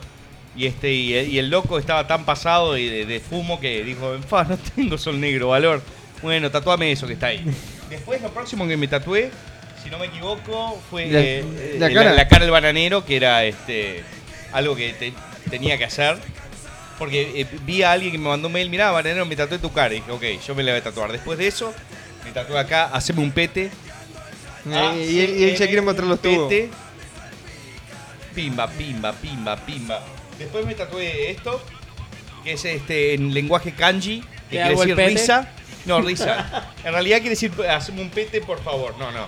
Y, 0.55 0.67
este, 0.67 0.91
y, 0.93 1.15
y 1.15 1.39
el 1.39 1.49
loco 1.49 1.79
estaba 1.79 2.05
tan 2.05 2.25
pasado 2.25 2.73
de, 2.73 2.87
de- 2.89 3.05
de 3.07 3.19
fumo 3.19 3.59
que 3.59 3.83
dijo, 3.83 4.15
"Fa, 4.27 4.43
no 4.43 4.57
tengo 4.75 4.97
sol 4.99 5.19
negro, 5.19 5.47
valor. 5.49 5.81
Bueno, 6.21 6.51
tatuame 6.51 6.91
eso 6.91 7.07
que 7.07 7.13
está 7.13 7.27
ahí. 7.27 7.43
Después 7.89 8.21
lo 8.21 8.29
próximo 8.31 8.67
que 8.67 8.77
me 8.77 8.87
tatué, 8.87 9.31
si 9.83 9.89
no 9.89 9.97
me 9.97 10.05
equivoco, 10.05 10.79
fue 10.89 11.07
La- 11.07 11.19
eh, 11.19 11.39
eh, 11.39 11.75
la 11.79 11.91
cara. 11.91 12.13
la 12.13 12.27
cara 12.27 12.41
del 12.43 12.51
bananero, 12.51 13.03
que 13.03 13.15
era 13.15 13.43
este 13.45 14.03
algo 14.51 14.75
que 14.75 14.93
te- 14.93 15.13
tenía 15.49 15.77
que 15.77 15.85
hacer. 15.85 16.17
Porque 16.99 17.41
eh, 17.41 17.47
vi 17.65 17.81
a 17.81 17.91
alguien 17.91 18.11
que 18.11 18.17
me 18.19 18.29
mandó 18.29 18.47
un 18.47 18.53
mail, 18.53 18.69
mirá, 18.69 18.91
bananero, 18.91 19.25
me 19.25 19.35
tatué 19.35 19.57
tu 19.57 19.73
cara. 19.73 19.93
Y 19.95 19.97
dije, 20.01 20.11
ok, 20.11 20.23
yo 20.47 20.53
me 20.55 20.61
la 20.61 20.71
voy 20.73 20.81
a 20.81 20.83
tatuar. 20.83 21.11
Después 21.11 21.39
de 21.39 21.47
eso, 21.47 21.73
me 22.23 22.31
tatué 22.31 22.59
acá, 22.59 22.85
haceme 22.93 23.21
un 23.21 23.31
pete. 23.31 23.71
Y, 24.65 25.19
él, 25.19 25.35
y 25.39 25.43
él 25.45 25.55
ya 25.57 25.65
quiere 25.65 25.81
mostrar 25.81 26.07
los 26.07 26.21
tubos. 26.21 26.47
Pete. 26.47 26.69
Pimba, 28.33 28.67
pimba, 28.67 29.13
pimba, 29.13 29.55
pimba. 29.65 30.01
Después 30.39 30.65
me 30.65 30.73
tatué 30.75 31.31
esto, 31.31 31.61
que 32.43 32.53
es 32.53 32.65
este 32.65 33.13
en 33.13 33.33
lenguaje 33.33 33.73
kanji, 33.73 34.21
que 34.21 34.57
¿Te 34.57 34.63
quiere 34.63 34.69
decir 34.75 34.95
pete? 34.95 35.09
risa. 35.09 35.51
No, 35.85 36.01
risa. 36.09 36.71
En 36.83 36.91
realidad 36.93 37.17
quiere 37.17 37.31
decir 37.31 37.51
haceme 37.69 38.01
un 38.01 38.09
pete, 38.09 38.41
por 38.41 38.61
favor. 38.63 38.97
No, 38.97 39.11
no. 39.11 39.27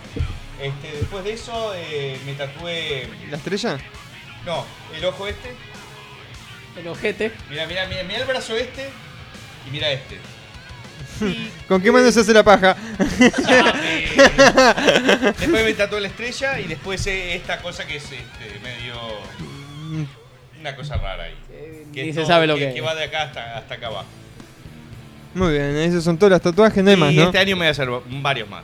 Este, 0.61 0.97
después 0.99 1.23
de 1.23 1.33
eso 1.33 1.73
eh, 1.75 2.17
me 2.25 2.33
tatué. 2.33 3.07
¿La 3.29 3.37
estrella? 3.37 3.77
No, 4.45 4.65
el 4.95 5.05
ojo 5.05 5.27
este. 5.27 5.51
El 6.79 6.87
ojete. 6.87 7.31
Mira, 7.49 7.67
mira, 7.67 7.87
mira, 7.87 8.03
mira 8.03 8.19
el 8.19 8.25
brazo 8.25 8.55
este 8.55 8.89
y 9.67 9.71
mira 9.71 9.91
este. 9.91 10.17
¿Con 11.67 11.81
qué 11.81 11.91
mano 11.91 12.11
se 12.11 12.19
hace 12.21 12.33
la 12.33 12.43
paja? 12.43 12.75
Después 15.39 15.63
me 15.63 15.73
tatué 15.73 16.01
la 16.01 16.07
estrella 16.07 16.59
y 16.59 16.67
después 16.67 17.05
eh, 17.07 17.35
esta 17.35 17.59
cosa 17.61 17.85
que 17.85 17.97
es 17.97 18.03
este, 18.03 18.59
medio. 18.63 18.95
Una 20.59 20.75
cosa 20.75 20.97
rara 20.97 21.23
ahí. 21.25 21.35
Que 21.93 22.03
ni 22.03 22.09
se 22.13 22.19
todo- 22.19 22.27
sabe 22.27 22.47
lo 22.47 22.55
que 22.55 22.71
que 22.73 22.79
es. 22.79 22.85
va 22.85 22.95
de 22.95 23.03
acá 23.05 23.23
hasta, 23.23 23.57
hasta 23.57 23.75
acá 23.75 23.87
abajo. 23.87 24.05
Muy 25.33 25.51
bien, 25.51 25.75
esos 25.77 26.03
son 26.03 26.17
todos 26.17 26.31
los 26.31 26.41
tatuajes, 26.41 26.81
no 26.83 26.89
hay 26.89 26.95
y 26.95 26.99
más, 26.99 27.13
¿no? 27.13 27.23
este 27.23 27.37
año 27.39 27.55
me 27.55 27.61
voy 27.61 27.67
a 27.67 27.71
hacer 27.71 27.89
varios 28.21 28.49
más. 28.49 28.63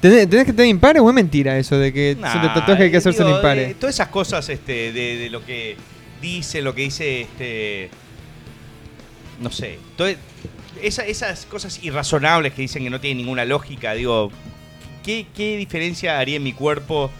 ¿Tenés, 0.00 0.28
tenés 0.30 0.46
que 0.46 0.52
tener 0.52 0.68
impares 0.70 1.02
o 1.02 1.08
es 1.08 1.14
mentira 1.14 1.58
eso 1.58 1.76
de 1.78 1.92
que 1.92 2.16
Nah, 2.18 2.32
son 2.32 2.42
de 2.42 2.48
tatuaje 2.48 2.84
hay 2.84 2.90
que 2.90 2.96
hacerse 2.98 3.18
digo, 3.18 3.30
el 3.30 3.36
impare? 3.36 3.70
eh, 3.70 3.76
todas 3.78 3.94
esas 3.96 4.08
cosas 4.08 4.48
este, 4.48 4.92
de, 4.92 5.16
de 5.18 5.28
lo 5.30 5.44
que 5.44 5.76
dice, 6.22 6.62
lo 6.62 6.74
que 6.74 6.82
dice 6.82 7.22
este. 7.22 7.90
No 9.40 9.50
sé. 9.50 9.78
todo- 9.96 10.08
esa- 10.82 11.04
esas 11.06 11.46
cosas 11.46 11.82
irrazonables 11.82 12.52
que 12.54 12.62
dicen 12.62 12.82
que 12.84 12.90
no 12.90 13.00
tienen 13.00 13.18
ninguna 13.18 13.44
lógica, 13.44 13.92
digo. 13.94 14.30
¿Qué, 15.04 15.26
qué 15.34 15.56
diferencia 15.56 16.18
haría 16.18 16.36
en 16.36 16.42
mi 16.42 16.52
cuerpo 16.52 17.10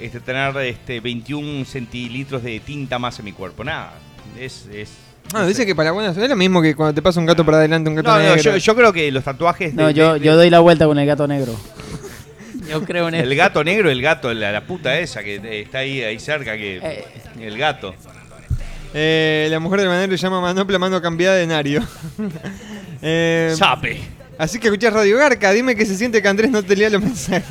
este, 0.00 0.20
tener 0.20 0.54
este, 0.58 1.00
21 1.00 1.64
centilitros 1.64 2.42
de 2.42 2.60
tinta 2.60 2.98
más 2.98 3.18
en 3.18 3.24
mi 3.24 3.32
cuerpo? 3.32 3.64
Nada. 3.64 3.94
Es. 4.38 4.66
es 4.72 4.90
No, 5.32 5.46
dice 5.46 5.64
que 5.64 5.74
para 5.74 5.92
buenas 5.92 6.16
es 6.16 6.28
lo 6.28 6.36
mismo 6.36 6.60
que 6.60 6.74
cuando 6.74 6.94
te 6.94 7.00
pasa 7.00 7.18
un 7.20 7.26
gato 7.26 7.44
para 7.46 7.58
adelante, 7.58 7.88
un 7.88 7.96
gato 7.96 8.10
no, 8.10 8.16
no, 8.18 8.22
negro. 8.22 8.42
yo, 8.42 8.56
yo 8.58 8.74
creo 8.76 8.92
que 8.92 9.10
los 9.12 9.24
tatuajes. 9.24 9.74
de- 9.74 9.82
No, 9.82 9.90
yo, 9.90 10.14
de- 10.14 10.20
yo 10.20 10.36
doy 10.36 10.50
la 10.50 10.60
vuelta 10.60 10.86
con 10.86 10.98
el 10.98 11.06
gato 11.06 11.26
negro. 11.26 11.54
Yo 12.68 12.84
creo 12.84 13.08
en 13.08 13.14
El 13.14 13.32
eso. 13.32 13.38
gato 13.38 13.64
negro, 13.64 13.90
el 13.90 14.02
gato, 14.02 14.34
la, 14.34 14.52
la 14.52 14.60
puta 14.66 14.98
esa 14.98 15.22
que 15.22 15.62
está 15.62 15.78
ahí, 15.78 16.02
ahí 16.02 16.18
cerca, 16.20 16.54
que 16.54 16.76
Eh. 16.82 17.04
el 17.40 17.56
gato. 17.56 17.94
Eh, 18.94 19.48
la 19.50 19.60
mujer 19.60 19.80
del 19.80 19.88
banero 19.88 20.10
le 20.10 20.16
llama 20.16 20.40
manopla 20.40 20.78
mano 20.78 21.00
cambiada 21.02 21.36
de 21.36 21.46
Nario. 21.46 21.82
eh, 23.02 23.52
Sape. 23.56 24.00
Así 24.38 24.58
que 24.58 24.68
escuchás 24.68 24.92
Radio 24.92 25.16
Garca, 25.18 25.52
dime 25.52 25.74
que 25.74 25.84
se 25.84 25.96
siente 25.96 26.22
que 26.22 26.28
Andrés 26.28 26.50
no 26.50 26.62
te 26.62 26.76
lea 26.76 26.90
los 26.90 27.02
mensajes. 27.02 27.44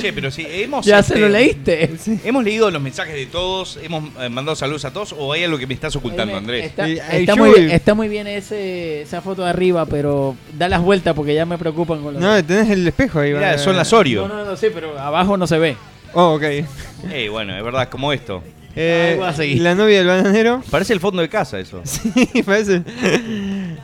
Che, 0.00 0.12
pero 0.12 0.30
sí, 0.30 0.46
hemos. 0.48 0.86
Ya 0.86 1.02
se 1.02 1.18
lo 1.18 1.28
leíste. 1.28 1.90
Hemos 2.24 2.44
leído 2.44 2.70
los 2.70 2.80
mensajes 2.80 3.14
de 3.14 3.26
todos, 3.26 3.78
hemos 3.82 4.04
eh, 4.20 4.28
mandado 4.28 4.54
saludos 4.54 4.84
a 4.84 4.92
todos, 4.92 5.14
o 5.18 5.32
hay 5.32 5.42
algo 5.44 5.58
que 5.58 5.66
me 5.66 5.74
estás 5.74 5.96
ocultando, 5.96 6.36
Andrés. 6.36 6.66
Está, 6.66 6.88
Y- 6.88 6.98
está 6.98 7.34
muy, 7.34 7.50
bien, 7.50 7.70
está 7.70 7.94
muy 7.94 8.08
bien 8.08 8.26
ese, 8.28 9.02
esa 9.02 9.20
foto 9.20 9.42
de 9.42 9.50
arriba, 9.50 9.86
pero 9.86 10.36
da 10.56 10.68
las 10.68 10.80
vueltas 10.80 11.14
porque 11.14 11.34
ya 11.34 11.44
me 11.44 11.58
preocupan 11.58 12.02
con 12.02 12.14
los. 12.14 12.22
No, 12.22 12.44
tenés 12.44 12.70
el 12.70 12.86
espejo 12.86 13.18
ahí. 13.18 13.32
Mirá, 13.32 13.58
son 13.58 13.76
las 13.76 13.92
Oreo. 13.92 14.28
no, 14.28 14.34
no, 14.36 14.44
no, 14.44 14.56
sí, 14.56 14.68
pero 14.72 14.96
abajo 14.98 15.36
no 15.36 15.46
se 15.48 15.58
ve. 15.58 15.76
Oh, 16.12 16.34
ok. 16.34 16.42
Eh, 16.42 17.28
bueno, 17.30 17.56
es 17.56 17.62
verdad, 17.64 17.88
como 17.88 18.12
esto. 18.12 18.42
Eh, 18.76 19.18
la 19.58 19.74
novia 19.74 19.98
del 19.98 20.06
bananero. 20.06 20.62
Parece 20.70 20.92
el 20.92 21.00
fondo 21.00 21.20
de 21.22 21.28
casa 21.28 21.58
eso. 21.58 21.82
Sí, 21.84 22.42
parece. 22.44 22.82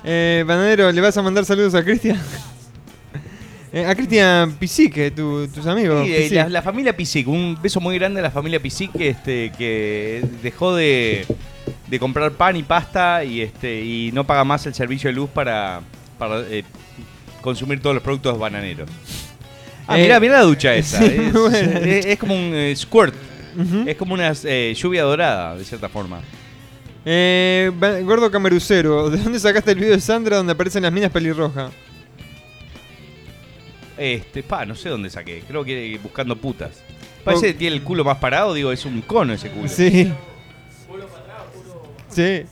Eh, 0.04 0.44
bananero, 0.46 0.90
¿le 0.92 1.00
vas 1.00 1.16
a 1.16 1.22
mandar 1.22 1.44
saludos 1.44 1.74
a 1.74 1.82
Cristian? 1.84 2.18
Eh, 3.72 3.84
a 3.84 3.94
Cristian 3.94 4.52
Pisique, 4.54 5.10
tu, 5.10 5.48
tus 5.48 5.66
amigos. 5.66 6.06
Sí, 6.06 6.14
eh, 6.14 6.28
la, 6.32 6.48
la 6.48 6.62
familia 6.62 6.96
Pisic, 6.96 7.26
un 7.28 7.58
beso 7.60 7.80
muy 7.80 7.98
grande 7.98 8.20
a 8.20 8.22
la 8.22 8.30
familia 8.30 8.60
Pisic 8.60 8.92
que, 8.92 9.08
este, 9.10 9.52
que 9.58 10.24
dejó 10.42 10.74
de, 10.74 11.26
de 11.88 11.98
comprar 11.98 12.30
pan 12.32 12.56
y 12.56 12.62
pasta 12.62 13.24
y, 13.24 13.40
este, 13.42 13.82
y 13.84 14.12
no 14.12 14.24
paga 14.24 14.44
más 14.44 14.64
el 14.66 14.74
servicio 14.74 15.08
de 15.10 15.14
luz 15.14 15.28
para, 15.28 15.80
para 16.18 16.42
consumir 17.42 17.80
todos 17.82 17.94
los 17.94 18.02
productos 18.02 18.38
bananeros. 18.38 18.88
Ah, 19.88 19.96
mirá, 19.96 20.18
mirá 20.20 20.34
la 20.38 20.42
ducha 20.42 20.74
esa. 20.76 20.98
sí, 21.00 21.04
es, 21.18 21.32
bueno. 21.34 21.56
es- 21.80 22.06
es 22.06 22.18
como 22.18 22.34
un 22.34 22.52
eh, 22.54 22.74
Es 23.86 23.96
como 23.96 24.14
una 24.14 24.32
eh, 24.44 24.74
lluvia 24.76 25.02
dorada, 25.02 25.56
de 25.56 25.64
cierta 25.64 25.88
forma. 25.88 26.20
Eh, 27.04 27.70
Gordo 28.04 28.30
Camerucero, 28.30 29.10
¿de 29.10 29.18
dónde 29.18 29.38
sacaste 29.38 29.72
el 29.72 29.78
video 29.78 29.92
de 29.92 30.00
Sandra 30.00 30.36
donde 30.36 30.52
aparecen 30.52 30.82
las 30.82 30.92
minas 30.92 31.10
pelirrojas? 31.10 31.72
Este, 33.96 34.42
pa, 34.42 34.66
no 34.66 34.74
sé 34.74 34.88
dónde 34.88 35.08
saqué. 35.08 35.42
Creo 35.46 35.64
que 35.64 35.98
buscando 36.02 36.36
putas. 36.36 36.82
Parece 37.24 37.48
que 37.48 37.54
tiene 37.54 37.76
el 37.76 37.82
culo 37.82 38.04
más 38.04 38.18
parado, 38.18 38.54
digo, 38.54 38.70
es 38.70 38.84
un 38.84 39.00
cono 39.02 39.32
ese 39.32 39.50
culo. 39.50 39.68
Sí. 39.68 40.12
Sí. 42.08 42.42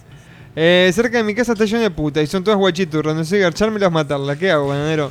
Eh, 0.57 0.91
cerca 0.95 1.19
de 1.19 1.25
mi 1.25 1.35
casa 1.35 1.53
está 1.53 1.65
lleno 1.65 1.83
de 1.83 1.91
puta 1.91 2.23
y 2.23 2.27
son 2.27 2.45
todas 2.45 2.59
guachiturras. 2.59 3.15
No 3.15 3.25
sé, 3.25 3.39
garchármelas, 3.39 3.91
matarlas. 3.91 4.37
¿Qué 4.39 4.51
hago, 4.51 4.69
bananero? 4.69 5.11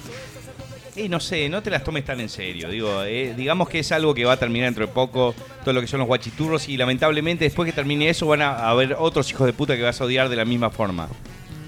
Y 0.95 1.09
no 1.09 1.19
sé, 1.19 1.49
no 1.49 1.63
te 1.63 1.71
las 1.71 1.83
tomes 1.83 2.05
tan 2.05 2.19
en 2.19 2.29
serio. 2.29 2.69
Digo, 2.69 3.03
eh, 3.03 3.33
digamos 3.35 3.67
que 3.67 3.79
es 3.79 3.91
algo 3.91 4.13
que 4.13 4.25
va 4.25 4.33
a 4.33 4.37
terminar 4.37 4.67
dentro 4.67 4.85
de 4.85 4.93
poco, 4.93 5.33
todo 5.63 5.73
lo 5.73 5.81
que 5.81 5.87
son 5.87 5.99
los 5.99 6.07
guachiturros, 6.07 6.69
y 6.69 6.77
lamentablemente 6.77 7.45
después 7.45 7.65
que 7.65 7.73
termine 7.73 8.09
eso 8.09 8.27
van 8.27 8.41
a 8.43 8.69
haber 8.69 8.95
otros 8.99 9.29
hijos 9.31 9.47
de 9.47 9.53
puta 9.53 9.75
que 9.75 9.81
vas 9.81 9.99
a 9.99 10.03
odiar 10.03 10.29
de 10.29 10.35
la 10.35 10.45
misma 10.45 10.69
forma. 10.69 11.09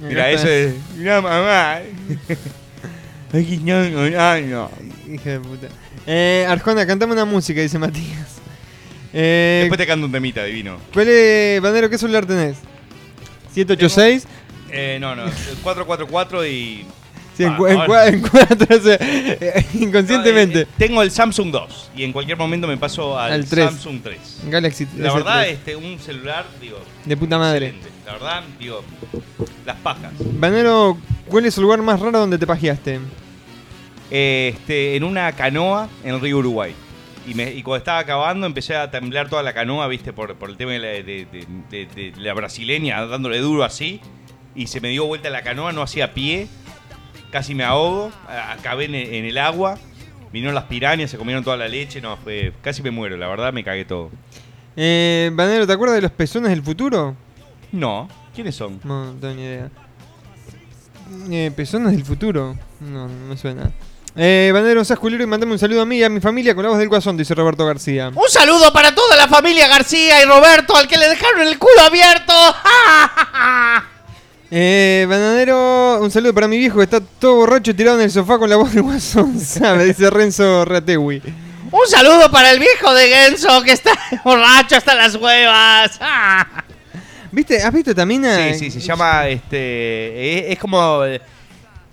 Mira, 0.01 0.29
eso 0.29 0.47
es. 0.47 0.75
Mira, 0.95 1.21
mamá. 1.21 1.79
Ay, 3.33 3.59
no, 3.63 3.89
no, 3.89 4.09
no, 4.09 4.41
no. 4.41 4.71
Hija 5.11 5.29
de 5.31 5.39
puta. 5.39 5.67
Eh, 6.05 6.45
Arjona, 6.47 6.85
cantame 6.85 7.13
una 7.13 7.25
música, 7.25 7.61
dice 7.61 7.79
Matías. 7.79 8.35
Eh, 9.11 9.61
Después 9.61 9.79
te 9.79 9.87
canto 9.87 10.05
un 10.05 10.11
temita 10.11 10.43
divino. 10.43 10.77
¿Cuál 10.93 11.07
es, 11.07 11.61
bananero, 11.61 11.89
qué 11.89 11.97
celular 11.97 12.25
tenés? 12.25 12.57
¿786? 13.55 14.25
Eh, 14.69 14.97
no, 14.99 15.15
no, 15.15 15.23
el 15.23 15.31
444 15.63 16.45
y. 16.45 16.85
Sí, 17.35 17.43
en, 17.43 17.55
cu- 17.55 17.67
en 17.67 17.77
ahora. 17.79 17.87
cua- 17.87 18.07
en 18.13 18.21
cuatro, 18.21 18.77
o 18.77 18.79
sea, 18.79 18.97
eh, 19.01 19.65
inconscientemente. 19.73 20.61
Eh, 20.61 20.67
tengo 20.77 21.01
el 21.01 21.11
Samsung 21.11 21.51
2 21.51 21.91
y 21.97 22.03
en 22.03 22.11
cualquier 22.13 22.37
momento 22.37 22.65
me 22.67 22.77
paso 22.77 23.19
al, 23.19 23.33
Al 23.33 23.45
tres. 23.45 23.65
Samsung 23.65 24.01
3. 24.01 24.19
Galaxy 24.49 24.87
La 24.97 25.09
S3. 25.11 25.13
verdad, 25.15 25.47
este, 25.47 25.75
un 25.75 25.99
celular, 25.99 26.45
digo, 26.61 26.77
De 27.03 27.17
puta 27.17 27.37
madre. 27.37 27.67
excelente. 27.67 27.89
La 28.05 28.13
verdad, 28.13 28.43
digo, 28.59 28.83
las 29.65 29.75
pajas. 29.77 30.13
Banero, 30.19 30.97
¿cuál 31.27 31.45
es 31.45 31.57
el 31.57 31.63
lugar 31.63 31.81
más 31.81 31.99
raro 31.99 32.19
donde 32.19 32.37
te 32.37 32.47
pajeaste? 32.47 32.99
Este, 34.11 34.95
en 34.95 35.03
una 35.03 35.31
canoa 35.33 35.89
en 36.03 36.15
el 36.15 36.21
río 36.21 36.37
Uruguay. 36.37 36.73
Y, 37.27 37.33
me- 37.33 37.51
y 37.51 37.63
cuando 37.63 37.77
estaba 37.79 37.99
acabando 37.99 38.45
empecé 38.45 38.75
a 38.75 38.91
temblar 38.91 39.29
toda 39.29 39.41
la 39.41 39.53
canoa, 39.53 39.87
viste, 39.87 40.13
por, 40.13 40.35
por 40.35 40.49
el 40.49 40.57
tema 40.57 40.73
de 40.73 40.79
la, 40.79 40.87
de- 40.89 41.03
de- 41.03 41.47
de- 41.71 41.85
de 41.87 42.13
la 42.17 42.33
brasileña, 42.33 43.03
dándole 43.07 43.39
duro 43.39 43.63
así. 43.63 43.99
Y 44.55 44.67
se 44.67 44.79
me 44.79 44.89
dio 44.89 45.05
vuelta 45.05 45.29
la 45.29 45.41
canoa, 45.41 45.71
no 45.73 45.81
hacía 45.81 46.13
pie. 46.13 46.47
Casi 47.31 47.53
me 47.53 47.63
ahogo, 47.63 48.11
acabé 48.27 48.85
en, 48.85 48.95
en 48.95 49.25
el 49.25 49.37
agua. 49.37 49.77
Vinieron 50.31 50.53
las 50.53 50.65
pirañas, 50.65 51.09
se 51.09 51.17
comieron 51.17 51.43
toda 51.45 51.55
la 51.55 51.67
leche, 51.67 52.01
no, 52.01 52.17
fue, 52.17 52.51
casi 52.61 52.81
me 52.81 52.91
muero, 52.91 53.15
la 53.15 53.27
verdad 53.27 53.53
me 53.53 53.63
cagué 53.63 53.85
todo. 53.85 54.11
Eh, 54.75 55.31
Banero, 55.33 55.65
¿te 55.65 55.71
acuerdas 55.71 55.95
de 55.95 56.01
los 56.01 56.11
pezones 56.11 56.49
del 56.49 56.61
futuro? 56.61 57.15
No, 57.71 58.09
¿quiénes 58.33 58.53
son? 58.55 58.81
No, 58.83 59.05
no 59.05 59.13
tengo 59.13 59.33
ni 59.33 59.43
idea. 59.43 59.69
Eh, 61.31 61.51
¿Pezones 61.55 61.93
del 61.93 62.03
futuro? 62.03 62.55
No, 62.81 63.07
no 63.07 63.27
me 63.29 63.37
suena. 63.37 63.71
Eh, 64.17 64.51
Banero, 64.53 64.83
seas 64.83 64.99
culero 64.99 65.23
y 65.23 65.27
mandame 65.27 65.53
un 65.53 65.59
saludo 65.59 65.81
a 65.81 65.85
mí 65.85 65.97
y 65.99 66.03
a 66.03 66.09
mi 66.09 66.19
familia 66.19 66.53
con 66.53 66.63
la 66.63 66.69
voz 66.69 66.79
del 66.79 66.89
guasón, 66.89 67.15
dice 67.15 67.33
Roberto 67.33 67.65
García. 67.65 68.09
Un 68.13 68.29
saludo 68.29 68.73
para 68.73 68.93
toda 68.93 69.15
la 69.15 69.29
familia 69.29 69.69
García 69.69 70.21
y 70.21 70.25
Roberto, 70.25 70.75
al 70.75 70.87
que 70.87 70.97
le 70.97 71.07
dejaron 71.07 71.47
el 71.47 71.57
culo 71.57 71.81
abierto. 71.81 72.33
Eh, 74.51 75.05
Bananero, 75.09 75.99
un 76.01 76.11
saludo 76.11 76.33
para 76.33 76.47
mi 76.47 76.57
viejo 76.57 76.77
que 76.77 76.83
está 76.83 76.99
todo 77.01 77.35
borracho 77.35 77.75
tirado 77.75 77.97
en 77.97 78.03
el 78.03 78.11
sofá 78.11 78.37
con 78.37 78.49
la 78.49 78.55
voz 78.55 78.73
del 78.73 78.83
guasón, 78.83 79.39
¿sabe? 79.39 79.85
Dice 79.85 80.09
Renzo 80.09 80.65
Ratewi. 80.65 81.21
Un 81.71 81.87
saludo 81.87 82.29
para 82.31 82.51
el 82.51 82.59
viejo 82.59 82.93
de 82.93 83.07
Genso 83.07 83.61
que 83.63 83.71
está 83.71 83.91
borracho 84.23 84.75
hasta 84.77 84.93
las 84.93 85.15
huevas. 85.15 85.99
¿Viste? 87.31 87.61
¿Has 87.61 87.73
visto 87.73 87.93
Tamina? 87.93 88.53
Sí, 88.53 88.53
sí, 88.59 88.71
se 88.71 88.79
llama 88.79 89.27
este. 89.27 90.47
Es, 90.47 90.53
es 90.53 90.59
como 90.59 91.03
eh, 91.03 91.19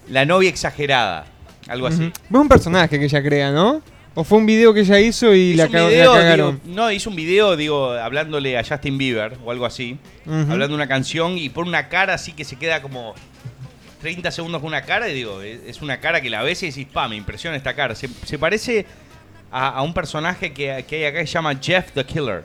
la 0.08 0.24
novia 0.24 0.50
exagerada. 0.50 1.24
Algo 1.68 1.86
así. 1.86 2.02
Ujú. 2.02 2.06
Es 2.06 2.30
un 2.30 2.48
personaje 2.48 2.98
que 2.98 3.06
ella 3.06 3.22
crea, 3.22 3.50
¿no? 3.50 3.82
¿O 4.14 4.24
fue 4.24 4.38
un 4.38 4.46
video 4.46 4.74
que 4.74 4.80
ella 4.80 5.00
hizo 5.00 5.34
y 5.34 5.54
la, 5.54 5.64
Hizo 5.64 5.72
ca- 5.72 5.88
la 5.88 6.06
cagaron? 6.06 6.60
digo, 6.62 6.74
no, 6.76 6.90
hizo 6.92 7.08
un 7.08 7.16
video, 7.16 7.56
digo, 7.56 7.92
hablándole 7.92 8.58
a 8.58 8.64
Justin 8.64 8.98
Bieber 8.98 9.38
o 9.44 9.50
algo 9.50 9.64
así. 9.64 9.96
Hablando 10.26 10.68
de 10.68 10.74
una 10.74 10.86
canción 10.88 11.38
y 11.38 11.48
pone 11.48 11.68
una 11.70 11.88
cara 11.88 12.14
así 12.14 12.32
que 12.32 12.44
se 12.44 12.56
queda 12.56 12.82
como 12.82 13.14
30 14.02 14.30
segundos 14.30 14.60
con 14.60 14.68
una 14.68 14.82
cara 14.82 15.08
y 15.08 15.14
digo, 15.14 15.40
es, 15.40 15.60
es 15.66 15.80
una 15.80 15.98
cara 16.00 16.20
que 16.20 16.28
la 16.28 16.42
ves 16.42 16.62
y 16.62 16.66
decís, 16.66 16.86
pa, 16.92 17.08
me 17.08 17.16
impresiona 17.16 17.56
esta 17.56 17.74
cara. 17.74 17.94
Se, 17.94 18.08
se 18.26 18.38
parece 18.38 18.84
a, 19.50 19.68
a 19.68 19.82
un 19.82 19.94
personaje 19.94 20.52
que, 20.52 20.84
que 20.86 20.96
hay 20.96 21.04
acá 21.04 21.20
que 21.20 21.26
se 21.26 21.32
llama 21.32 21.54
Jeff 21.60 21.92
the 21.92 22.04
Killer. 22.04 22.44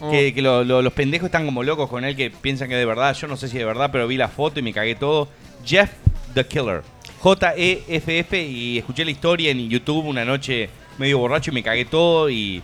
Oh. 0.00 0.10
Que, 0.10 0.32
que 0.32 0.40
lo- 0.40 0.64
lo- 0.64 0.80
los 0.80 0.92
pendejos 0.94 1.26
están 1.26 1.44
como 1.44 1.62
locos 1.62 1.90
con 1.90 2.04
él 2.04 2.16
que 2.16 2.30
piensan 2.30 2.68
que 2.68 2.74
es 2.74 2.80
de 2.80 2.86
verdad. 2.86 3.14
Yo 3.14 3.26
no 3.28 3.36
sé 3.36 3.48
si 3.48 3.56
es 3.56 3.60
de 3.60 3.66
verdad, 3.66 3.90
pero 3.92 4.06
vi 4.08 4.16
la 4.16 4.28
foto 4.28 4.60
y 4.60 4.62
me 4.62 4.72
cagué 4.72 4.94
todo. 4.94 5.28
Jeff 5.64 5.90
the 6.34 6.46
Killer. 6.46 6.82
J-E-F-F 7.20 8.42
y 8.42 8.78
escuché 8.78 9.04
la 9.04 9.10
historia 9.10 9.50
en 9.50 9.68
YouTube 9.68 10.06
una 10.06 10.24
noche 10.24 10.70
medio 10.98 11.18
borracho 11.18 11.50
y 11.50 11.54
me 11.54 11.62
cagué 11.62 11.84
todo 11.84 12.28
y, 12.30 12.62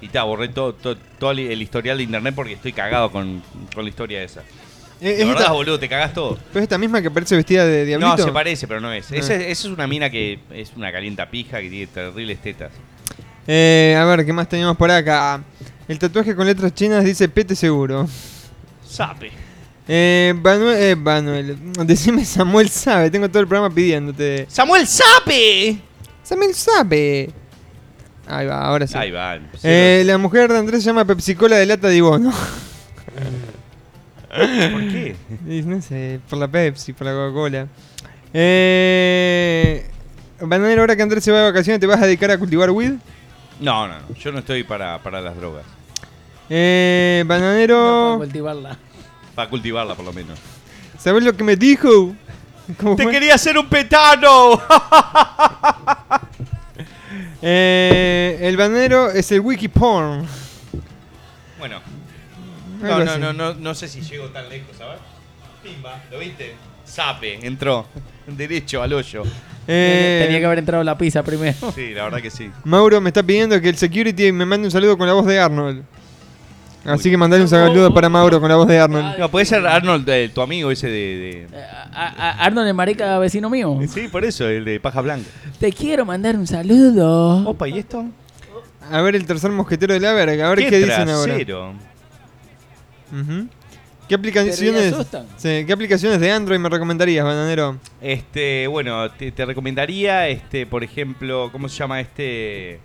y 0.00 0.08
ta, 0.08 0.22
borré 0.24 0.48
todo, 0.48 0.74
todo, 0.74 0.96
todo 1.18 1.30
el 1.32 1.60
historial 1.62 1.96
de 1.98 2.02
internet 2.04 2.34
porque 2.34 2.54
estoy 2.54 2.72
cagado 2.72 3.10
con, 3.10 3.42
con 3.74 3.84
la 3.84 3.88
historia 3.90 4.22
esa. 4.22 4.40
Eh, 5.00 5.04
La 5.04 5.10
es 5.10 5.18
verdad, 5.26 5.40
esta- 5.42 5.52
boludo, 5.52 5.78
te 5.80 5.88
cagás 5.88 6.14
todo. 6.14 6.36
¿Pero 6.52 6.60
es 6.60 6.62
esta 6.62 6.78
misma 6.78 7.02
que 7.02 7.10
parece 7.10 7.34
vestida 7.34 7.64
de 7.66 7.84
diablito? 7.84 8.16
No, 8.16 8.22
se 8.24 8.30
parece, 8.30 8.68
pero 8.68 8.80
no 8.80 8.92
es. 8.92 9.10
Ah. 9.10 9.16
Esa, 9.16 9.34
esa 9.34 9.50
es 9.50 9.64
una 9.64 9.86
mina 9.88 10.08
que 10.10 10.38
es 10.52 10.72
una 10.76 10.92
calienta 10.92 11.28
pija 11.28 11.60
que 11.60 11.68
tiene 11.68 11.86
terribles 11.88 12.40
tetas. 12.40 12.70
Eh, 13.46 13.96
a 13.98 14.04
ver, 14.04 14.24
¿qué 14.24 14.32
más 14.32 14.48
tenemos 14.48 14.76
por 14.76 14.90
acá? 14.90 15.42
El 15.88 15.98
tatuaje 15.98 16.36
con 16.36 16.46
letras 16.46 16.72
chinas 16.74 17.04
dice 17.04 17.28
Pete 17.28 17.56
seguro. 17.56 18.06
Sape. 18.88 19.32
Eh, 19.88 20.32
Manuel, 20.40 20.76
eh, 20.80 20.94
Manuel, 20.94 21.58
decime 21.84 22.24
Samuel 22.24 22.68
sabe, 22.68 23.10
tengo 23.10 23.28
todo 23.28 23.40
el 23.40 23.48
programa 23.48 23.74
pidiéndote. 23.74 24.46
¡Samuel 24.48 24.86
Sape! 24.86 25.76
Samuel 26.22 26.54
sabe. 26.54 27.30
Ahí 28.26 28.46
va, 28.46 28.64
ahora 28.66 28.86
sí. 28.86 28.94
Ahí 28.96 29.10
va. 29.10 29.38
Eh, 29.62 30.02
la 30.06 30.16
mujer 30.18 30.50
de 30.52 30.58
Andrés 30.58 30.82
se 30.82 30.86
llama 30.90 31.04
Pepsi-Cola 31.04 31.56
de 31.56 31.66
lata 31.66 31.88
de 31.88 31.96
Ibono. 31.96 32.32
¿Por 34.30 34.80
qué? 34.88 35.16
No 35.64 35.82
sé, 35.82 36.20
por 36.28 36.38
la 36.38 36.48
Pepsi, 36.48 36.92
por 36.92 37.06
la 37.06 37.12
Coca-Cola. 37.12 37.66
Eh, 38.32 39.86
Bananero, 40.40 40.80
ahora 40.82 40.96
que 40.96 41.02
Andrés 41.02 41.22
se 41.22 41.30
va 41.30 41.38
de 41.38 41.44
vacaciones, 41.44 41.80
¿te 41.80 41.86
vas 41.86 42.00
a 42.00 42.06
dedicar 42.06 42.30
a 42.30 42.38
cultivar 42.38 42.70
weed? 42.70 42.92
No, 43.60 43.86
no, 43.86 43.94
no. 43.94 44.14
Yo 44.14 44.32
no 44.32 44.38
estoy 44.38 44.64
para, 44.64 44.98
para 45.02 45.20
las 45.20 45.36
drogas. 45.36 45.64
Eh, 46.48 47.24
Bananero, 47.26 48.14
cultivarla. 48.18 48.78
Para 49.34 49.50
cultivarla, 49.50 49.94
por 49.94 50.04
lo 50.04 50.12
menos. 50.12 50.38
¿sabes 50.98 51.24
lo 51.24 51.36
que 51.36 51.42
me 51.44 51.56
dijo? 51.56 52.14
¿Cómo 52.78 52.94
¡Te 52.96 53.02
fue? 53.02 53.12
quería 53.12 53.34
hacer 53.34 53.58
un 53.58 53.68
petano! 53.68 54.60
Eh, 57.40 58.38
el 58.42 58.56
bananero 58.56 59.10
es 59.10 59.30
el 59.32 59.40
wiki 59.40 59.68
porn. 59.68 60.26
Bueno. 61.58 61.80
No, 62.80 63.04
no, 63.04 63.18
no, 63.18 63.32
no, 63.32 63.54
no 63.54 63.74
sé 63.74 63.88
si 63.88 64.00
llego 64.00 64.26
tan 64.26 64.48
lejos, 64.48 64.76
¿sabes? 64.76 64.98
Pimba, 65.62 66.02
¿lo 66.10 66.18
viste? 66.18 66.54
Sape, 66.84 67.46
entró. 67.46 67.86
Derecho 68.26 68.82
al 68.82 68.92
hoyo. 68.92 69.22
Eh, 69.68 70.22
Tenía 70.24 70.40
que 70.40 70.46
haber 70.46 70.58
entrado 70.58 70.82
la 70.82 70.98
pizza 70.98 71.22
primero. 71.22 71.72
Sí, 71.74 71.90
la 71.94 72.04
verdad 72.04 72.20
que 72.20 72.30
sí. 72.30 72.50
Mauro 72.64 73.00
me 73.00 73.10
está 73.10 73.22
pidiendo 73.22 73.60
que 73.60 73.68
el 73.68 73.76
security 73.76 74.32
me 74.32 74.44
mande 74.44 74.66
un 74.66 74.72
saludo 74.72 74.98
con 74.98 75.06
la 75.06 75.12
voz 75.12 75.26
de 75.26 75.38
Arnold. 75.38 75.84
Así 76.84 77.10
que 77.10 77.16
mandale 77.16 77.42
un 77.44 77.48
saludo 77.48 77.94
para 77.94 78.08
Mauro 78.08 78.40
con 78.40 78.48
la 78.48 78.56
voz 78.56 78.66
de 78.66 78.78
Arnold. 78.78 79.16
No, 79.18 79.30
puede 79.30 79.44
ser 79.46 79.64
Arnold, 79.66 80.08
eh, 80.08 80.30
tu 80.34 80.40
amigo 80.42 80.70
ese 80.70 80.88
de. 80.88 81.46
A- 81.94 82.08
a- 82.08 82.44
Arnold 82.44 82.66
el 82.68 82.74
marica 82.74 83.18
vecino 83.18 83.48
mío. 83.48 83.76
de- 83.78 83.86
Sí, 83.88 84.08
por 84.08 84.24
eso, 84.24 84.48
el 84.48 84.64
de 84.64 84.80
paja 84.80 85.00
blanca. 85.00 85.28
Te 85.60 85.70
quiero 85.72 86.04
mandar 86.04 86.36
un 86.36 86.46
saludo. 86.46 87.48
Opa, 87.48 87.68
¿y 87.68 87.78
esto? 87.78 88.04
A 88.90 89.00
ver 89.00 89.14
el 89.14 89.24
tercer 89.26 89.50
mosquetero 89.52 89.94
de 89.94 90.00
la 90.00 90.12
verga, 90.12 90.46
a 90.46 90.50
ver 90.50 90.58
qué, 90.58 90.70
¿Qué 90.70 90.78
dicen 90.80 91.08
ahora. 91.08 91.24
trasero? 91.34 91.72
Ujú. 93.12 93.46
¿Qué 94.08 94.16
aplicaciones, 94.16 94.94
sí, 95.38 95.64
¿Qué 95.66 95.72
aplicaciones 95.72 96.20
de 96.20 96.30
Android 96.32 96.58
me 96.58 96.68
recomendarías, 96.68 97.24
bananero? 97.24 97.78
Este, 98.00 98.66
bueno, 98.66 99.10
te, 99.12 99.30
te 99.32 99.44
recomendaría, 99.46 100.28
este, 100.28 100.66
por 100.66 100.82
ejemplo, 100.84 101.48
¿cómo 101.52 101.68
se 101.68 101.78
llama 101.78 102.00
este? 102.00 102.80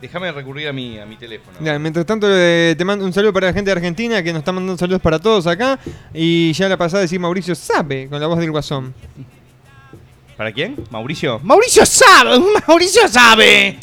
Déjame, 0.00 0.32
recurrir 0.32 0.68
a 0.68 0.72
mi, 0.72 0.98
a 0.98 1.06
mi 1.06 1.16
teléfono. 1.16 1.56
Ya, 1.60 1.78
mientras 1.78 2.04
tanto, 2.06 2.26
eh, 2.30 2.74
te 2.76 2.84
mando 2.84 3.04
un 3.04 3.12
saludo 3.12 3.32
para 3.32 3.46
la 3.48 3.52
gente 3.52 3.70
de 3.70 3.76
Argentina 3.76 4.22
que 4.22 4.32
nos 4.32 4.40
está 4.40 4.52
mandando 4.52 4.76
saludos 4.78 5.00
para 5.00 5.18
todos 5.18 5.46
acá. 5.46 5.78
Y 6.12 6.52
ya 6.52 6.68
la 6.68 6.76
pasada 6.76 7.02
decir 7.02 7.18
Mauricio 7.20 7.54
sabe 7.54 8.08
con 8.08 8.20
la 8.20 8.26
voz 8.26 8.38
del 8.38 8.50
guasón. 8.50 8.94
¿Para 10.36 10.52
quién? 10.52 10.76
¿Mauricio? 10.90 11.38
¡Mauricio 11.42 11.84
sabe! 11.84 12.38
¡Mauricio 12.66 13.06
sabe! 13.08 13.78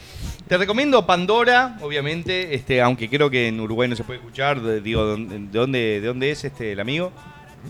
Te 0.48 0.58
recomiendo 0.58 1.06
Pandora, 1.06 1.78
obviamente, 1.82 2.56
este, 2.56 2.82
aunque 2.82 3.10
creo 3.10 3.30
que 3.30 3.48
en 3.50 3.60
Uruguay 3.60 3.90
no 3.90 3.96
se 3.96 4.04
puede 4.04 4.20
escuchar. 4.20 4.62
de- 4.62 4.82
digo, 4.82 5.16
¿de 5.18 5.40
dónde, 5.52 6.00
de 6.02 6.08
dónde 6.08 6.32
es 6.32 6.44
este 6.46 6.72
el 6.72 6.80
amigo? 6.80 7.12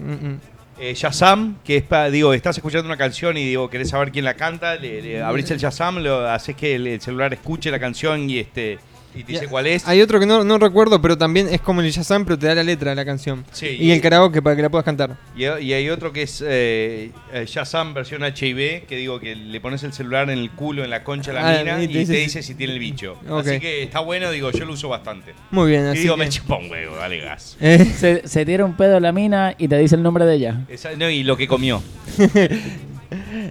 Mm, 0.02 0.12
mm. 0.12 0.40
Eh, 0.80 0.94
Shazam, 0.94 1.58
que 1.64 1.78
es 1.78 1.84
para, 1.84 2.12
digo, 2.12 2.34
estás 2.34 2.56
escuchando 2.58 2.86
una 2.86 2.98
canción 2.98 3.36
y 3.36 3.46
digo, 3.46 3.68
querés 3.70 3.90
saber 3.90 4.12
quién 4.12 4.26
la 4.26 4.36
canta, 4.36 4.76
le, 4.76 5.02
le 5.02 5.22
abrís 5.24 5.50
el 5.50 5.58
Shazam, 5.58 5.98
lo 6.04 6.30
haces 6.30 6.56
que 6.56 6.76
el, 6.76 6.86
el 6.86 7.02
celular 7.02 7.34
escuche 7.34 7.72
la 7.72 7.80
canción 7.80 8.30
y 8.30 8.38
este 8.40 8.78
y 9.16 9.24
te 9.24 9.32
dice 9.34 9.48
cuál 9.48 9.66
es. 9.68 9.88
Hay 9.88 10.02
otro 10.02 10.20
que 10.20 10.26
no, 10.28 10.44
no 10.44 10.60
recuerdo, 10.60 11.02
pero 11.02 11.18
también 11.18 11.48
es 11.50 11.60
como 11.62 11.82
el 11.82 11.90
Shazam, 11.92 12.24
pero 12.24 12.38
te 12.38 12.46
da 12.48 12.54
la 12.56 12.64
letra 12.64 12.92
de 12.92 12.96
la 12.96 13.04
canción. 13.06 13.44
Sí, 13.52 13.66
y, 13.80 13.86
y- 13.88 13.92
el 13.92 14.00
karaoke 14.02 14.42
para 14.44 14.56
que 14.56 14.62
la 14.62 14.70
puedas 14.70 14.86
cantar. 14.86 15.18
Y, 15.36 15.44
y 15.46 15.74
hay 15.74 15.90
otro 15.90 16.14
que 16.14 16.22
es 16.24 16.44
eh, 16.46 17.12
eh, 17.34 17.46
Shazam 17.48 17.94
versión 17.96 18.22
HIV, 18.24 18.86
que 18.86 18.96
digo 18.96 19.20
que 19.20 19.36
le 19.36 19.60
pones 19.60 19.82
el 19.84 19.92
celular 19.94 20.30
en 20.30 20.38
el 20.38 20.52
culo, 20.52 20.84
en 20.84 20.90
la 20.92 21.04
concha 21.04 21.32
de 21.32 21.40
la 21.40 21.50
Ah, 21.50 21.64
mina 21.64 21.82
y 21.82 21.86
y 21.86 21.88
te 21.88 21.94
te, 21.94 22.00
dice 22.00 22.14
dice, 22.14 22.44
si- 22.44 22.54
tiene 22.56 22.74
el 22.74 22.80
bicho. 22.80 23.18
Así 23.30 23.60
que 23.60 23.84
está 23.84 24.02
bueno, 24.02 24.30
digo, 24.30 24.52
yo 24.52 24.66
lo 24.66 24.74
uso 24.74 24.90
bastante. 24.90 25.34
Muy 25.52 25.72
bien, 25.72 25.86
Y 25.86 25.90
así 25.90 26.00
digo, 26.02 26.16
que- 26.16 26.24
me 26.24 26.30
chupa 26.30 26.58
un 26.58 26.70
huevo, 26.70 26.96
dale 26.98 27.20
gas. 27.20 27.58
Eh, 27.62 27.84
Se, 27.86 28.28
se 28.28 28.46
tira 28.46 28.64
un 28.66 28.76
pedo 28.78 28.98
a 28.98 29.00
la 29.00 29.12
mina 29.12 29.56
y 29.58 29.68
te 29.68 29.78
dice 29.80 29.96
el 29.96 30.04
nombre 30.04 30.26
de 30.26 30.36
ella. 30.36 30.62
Esa- 30.70 30.96
no, 30.96 31.10
y 31.10 31.24
lo 31.24 31.36
que 31.38 31.48
comió. 31.48 31.82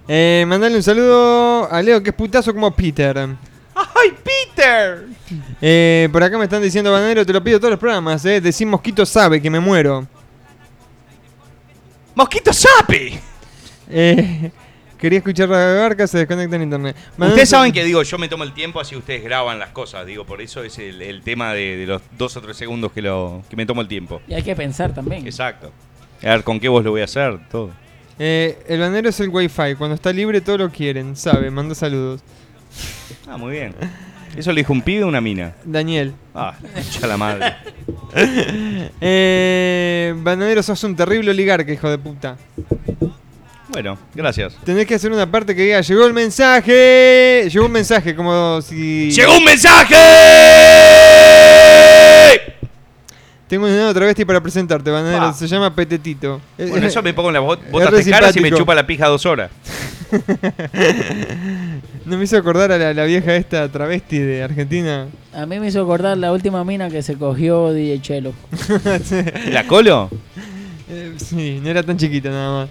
eh, 0.07 0.45
mandale 0.47 0.75
un 0.77 0.83
saludo 0.83 1.71
a 1.71 1.81
Leo, 1.81 2.01
que 2.01 2.09
es 2.11 2.15
putazo 2.15 2.53
como 2.53 2.71
Peter. 2.71 3.27
Eh, 5.61 6.09
por 6.11 6.23
acá 6.23 6.37
me 6.37 6.45
están 6.45 6.61
diciendo, 6.61 6.91
Bananero, 6.91 7.25
te 7.25 7.33
lo 7.33 7.43
pido 7.43 7.59
todos 7.59 7.71
los 7.71 7.79
programas, 7.79 8.23
eh. 8.25 8.41
Decir 8.41 8.67
Mosquito 8.67 9.05
sabe 9.05 9.41
que 9.41 9.49
me 9.49 9.59
muero. 9.59 10.07
¡Mosquito 12.15 12.51
sape! 12.51 13.19
Eh, 13.89 14.51
quería 14.97 15.19
escuchar 15.19 15.49
la 15.49 15.73
barca, 15.81 16.07
se 16.07 16.19
desconecta 16.19 16.55
en 16.55 16.63
internet. 16.63 16.95
Bananero, 17.17 17.35
Ustedes 17.35 17.49
saben 17.49 17.71
que 17.71 17.83
digo, 17.83 18.01
yo 18.01 18.17
me 18.17 18.27
tomo 18.27 18.43
el 18.43 18.53
tiempo 18.53 18.79
así 18.79 18.95
ustedes 18.95 19.23
graban 19.23 19.59
las 19.59 19.69
cosas, 19.69 20.05
digo, 20.05 20.25
por 20.25 20.41
eso 20.41 20.63
es 20.63 20.77
el, 20.79 21.01
el 21.01 21.21
tema 21.21 21.53
de, 21.53 21.77
de 21.77 21.85
los 21.85 22.01
dos 22.17 22.35
o 22.37 22.41
tres 22.41 22.57
segundos 22.57 22.91
que, 22.91 23.01
lo, 23.01 23.43
que 23.49 23.55
me 23.55 23.65
tomo 23.65 23.81
el 23.81 23.87
tiempo. 23.87 24.21
Y 24.27 24.33
hay 24.33 24.43
que 24.43 24.55
pensar 24.55 24.93
también. 24.93 25.25
Exacto. 25.25 25.71
A 26.23 26.29
ver 26.29 26.43
con 26.43 26.59
qué 26.59 26.67
voz 26.67 26.83
lo 26.83 26.91
voy 26.91 27.01
a 27.01 27.05
hacer, 27.05 27.39
todo. 27.49 27.69
Eh, 28.19 28.57
el 28.67 28.79
banero 28.79 29.09
es 29.09 29.19
el 29.19 29.29
wifi. 29.29 29.75
Cuando 29.77 29.95
está 29.95 30.11
libre 30.11 30.41
todo 30.41 30.57
lo 30.57 30.71
quieren. 30.71 31.15
Sabe, 31.15 31.51
manda 31.51 31.75
saludos. 31.75 32.21
Ah, 33.27 33.37
muy 33.37 33.51
bien. 33.51 33.75
¿Eso 34.37 34.51
le 34.53 34.61
dijo 34.61 34.71
un 34.71 34.81
pibe 34.83 35.03
o 35.03 35.07
una 35.07 35.19
mina? 35.19 35.53
Daniel. 35.65 36.13
Ah, 36.35 36.53
ya 36.99 37.07
la 37.07 37.17
madre. 37.17 37.55
Eh, 38.99 40.13
bananero, 40.17 40.63
sos 40.63 40.83
un 40.83 40.95
terrible 40.95 41.29
oligarca, 41.29 41.71
hijo 41.71 41.87
de 41.89 41.97
puta. 41.99 42.35
Bueno, 43.69 43.97
gracias. 44.15 44.55
Tenés 44.63 44.87
que 44.87 44.95
hacer 44.95 45.11
una 45.11 45.29
parte 45.29 45.53
que 45.55 45.61
diga, 45.63 45.81
llegó 45.81 46.05
el 46.05 46.13
mensaje. 46.13 47.47
Llegó 47.51 47.65
un 47.65 47.71
mensaje, 47.71 48.15
como 48.15 48.59
si... 48.61 49.11
¡Llegó 49.11 49.37
un 49.37 49.43
mensaje! 49.43 49.95
Tengo 53.47 53.65
un 53.65 53.71
enano 53.71 53.93
travesti 53.93 54.25
para 54.25 54.41
presentarte, 54.41 54.89
bananero. 54.89 55.25
Ah. 55.25 55.33
Se 55.33 55.47
llama 55.47 55.73
Petetito. 55.75 56.41
Bueno, 56.57 56.87
eso 56.87 57.01
me 57.03 57.13
pongo 57.13 57.29
en 57.29 57.33
la 57.35 57.41
bot- 57.41 57.59
Es 57.65 57.71
botas 57.71 57.91
re 57.91 58.03
de 58.03 58.11
caras 58.11 58.35
y 58.35 58.39
me 58.41 58.51
chupa 58.51 58.73
la 58.73 58.87
pija 58.87 59.07
dos 59.07 59.25
horas. 59.25 59.51
No 62.05 62.17
me 62.17 62.23
hizo 62.23 62.37
acordar 62.37 62.71
a 62.71 62.77
la, 62.77 62.93
la 62.93 63.03
vieja 63.03 63.35
esta 63.35 63.69
travesti 63.69 64.17
de 64.19 64.43
Argentina. 64.43 65.07
A 65.33 65.45
mí 65.45 65.59
me 65.59 65.67
hizo 65.67 65.81
acordar 65.81 66.17
la 66.17 66.31
última 66.31 66.63
mina 66.63 66.89
que 66.89 67.03
se 67.03 67.15
cogió 67.15 67.73
DJ 67.73 68.01
Chelo. 68.01 68.33
¿La 69.51 69.67
colo? 69.67 70.09
Eh, 70.89 71.13
sí, 71.17 71.59
no 71.61 71.69
era 71.69 71.83
tan 71.83 71.97
chiquita 71.97 72.29
nada 72.29 72.61
más. 72.61 72.69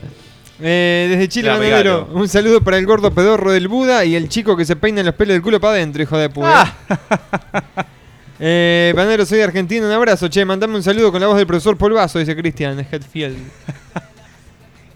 Eh, 0.60 1.06
desde 1.10 1.28
Chile, 1.28 1.54
regalo. 1.56 2.08
un 2.14 2.28
saludo 2.28 2.62
para 2.62 2.78
el 2.78 2.86
gordo 2.86 3.10
pedorro 3.10 3.52
del 3.52 3.68
Buda 3.68 4.04
y 4.06 4.14
el 4.14 4.28
chico 4.28 4.56
que 4.56 4.64
se 4.64 4.74
peina 4.74 5.02
los 5.02 5.14
pelos 5.14 5.34
del 5.34 5.42
culo 5.42 5.60
para 5.60 5.74
adentro, 5.74 6.02
hijo 6.02 6.16
de 6.18 6.30
puta. 6.30 6.74
Eh, 8.38 8.92
Bananero, 8.94 9.24
soy 9.24 9.38
de 9.38 9.44
Argentina, 9.44 9.86
un 9.86 9.92
abrazo, 9.92 10.28
che, 10.28 10.44
mandame 10.44 10.76
un 10.76 10.82
saludo 10.82 11.10
con 11.10 11.22
la 11.22 11.26
voz 11.26 11.38
del 11.38 11.46
profesor 11.46 11.78
Polvazo, 11.78 12.18
dice 12.18 12.36
Cristian 12.36 12.78
Hetfield. 12.80 13.38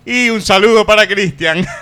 Y 0.05 0.31
un 0.31 0.41
saludo 0.43 0.85
para 0.85 1.07
Cristian. 1.07 1.67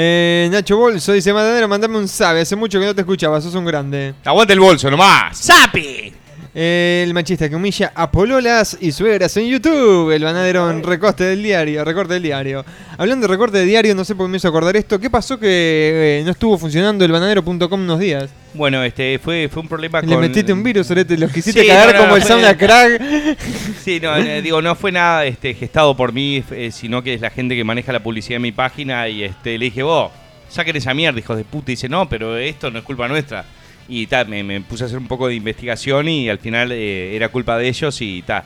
Eh, 0.00 0.48
Nacho 0.52 0.76
Bolso 0.76 1.14
dice, 1.14 1.32
Bananero, 1.32 1.66
mandame 1.66 1.96
un 1.96 2.06
sabe, 2.06 2.42
hace 2.42 2.54
mucho 2.54 2.78
que 2.78 2.84
no 2.84 2.94
te 2.94 3.00
escuchaba, 3.00 3.40
sos 3.40 3.54
un 3.54 3.64
grande. 3.64 4.14
Aguante 4.22 4.52
el 4.52 4.60
bolso 4.60 4.90
nomás. 4.90 5.36
¡Sapi! 5.38 6.12
El 6.54 7.12
machista 7.14 7.48
que 7.48 7.54
humilla 7.54 7.92
a 7.94 8.10
pololas 8.10 8.76
y 8.80 8.92
suegras 8.92 9.36
en 9.36 9.46
YouTube. 9.48 10.10
El 10.10 10.24
banadero 10.24 10.70
en 10.70 10.82
recorte 10.82 11.24
del 11.24 11.42
diario. 11.42 11.84
Recorte 11.84 12.14
del 12.14 12.22
diario. 12.22 12.64
Hablando 12.96 13.26
de 13.26 13.32
recorte 13.32 13.58
de 13.58 13.64
diario, 13.64 13.94
no 13.94 14.04
sé 14.04 14.14
por 14.14 14.26
qué 14.26 14.30
me 14.30 14.36
hizo 14.38 14.48
acordar 14.48 14.76
esto. 14.76 14.98
¿Qué 14.98 15.10
pasó 15.10 15.38
que 15.38 16.18
eh, 16.20 16.22
no 16.24 16.32
estuvo 16.32 16.56
funcionando 16.58 17.04
el 17.04 17.12
banadero.com 17.12 17.80
unos 17.80 17.98
días? 18.00 18.30
Bueno, 18.54 18.82
este 18.82 19.18
fue, 19.18 19.48
fue 19.52 19.62
un 19.62 19.68
problema 19.68 20.00
Le 20.00 20.08
con... 20.08 20.20
metiste 20.20 20.52
un 20.52 20.62
virus, 20.62 20.90
Orete. 20.90 21.16
Los 21.18 21.30
quisiste 21.30 21.60
Sí, 21.62 21.66
cagar 21.68 21.88
no, 21.88 21.92
no, 21.92 21.98
como 22.00 22.16
el 22.16 22.22
sauna 22.22 22.56
crack. 22.56 23.02
Sí, 23.84 24.00
no, 24.00 24.16
digo, 24.42 24.60
no 24.60 24.74
fue 24.74 24.92
nada 24.92 25.24
este, 25.26 25.54
gestado 25.54 25.96
por 25.96 26.12
mí, 26.12 26.42
eh, 26.50 26.70
sino 26.72 27.02
que 27.02 27.14
es 27.14 27.20
la 27.20 27.30
gente 27.30 27.56
que 27.56 27.64
maneja 27.64 27.92
la 27.92 28.02
publicidad 28.02 28.36
en 28.36 28.42
mi 28.42 28.52
página 28.52 29.08
y 29.08 29.22
este, 29.22 29.58
le 29.58 29.66
dije, 29.66 29.82
vos, 29.82 30.10
saquen 30.48 30.76
esa 30.76 30.92
mierda, 30.94 31.18
hijos 31.18 31.36
de 31.36 31.44
puta. 31.44 31.70
Y 31.70 31.74
dice, 31.74 31.88
no, 31.88 32.08
pero 32.08 32.36
esto 32.36 32.70
no 32.70 32.78
es 32.78 32.84
culpa 32.84 33.08
nuestra. 33.08 33.44
Y 33.88 34.06
ta, 34.06 34.24
me, 34.24 34.42
me 34.44 34.60
puse 34.60 34.84
a 34.84 34.86
hacer 34.86 34.98
un 34.98 35.08
poco 35.08 35.28
de 35.28 35.34
investigación 35.34 36.08
y 36.08 36.28
al 36.28 36.38
final 36.38 36.72
eh, 36.72 37.16
era 37.16 37.30
culpa 37.30 37.56
de 37.56 37.68
ellos 37.68 38.00
y 38.02 38.20
ta, 38.22 38.44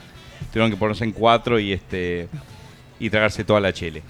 tuvieron 0.51 0.71
que 0.71 0.77
ponerse 0.77 1.03
en 1.03 1.11
cuatro 1.11 1.59
y 1.59 1.73
este 1.73 2.27
y 2.99 3.09
tragarse 3.09 3.43
toda 3.43 3.59
la 3.59 3.73
chele. 3.73 4.01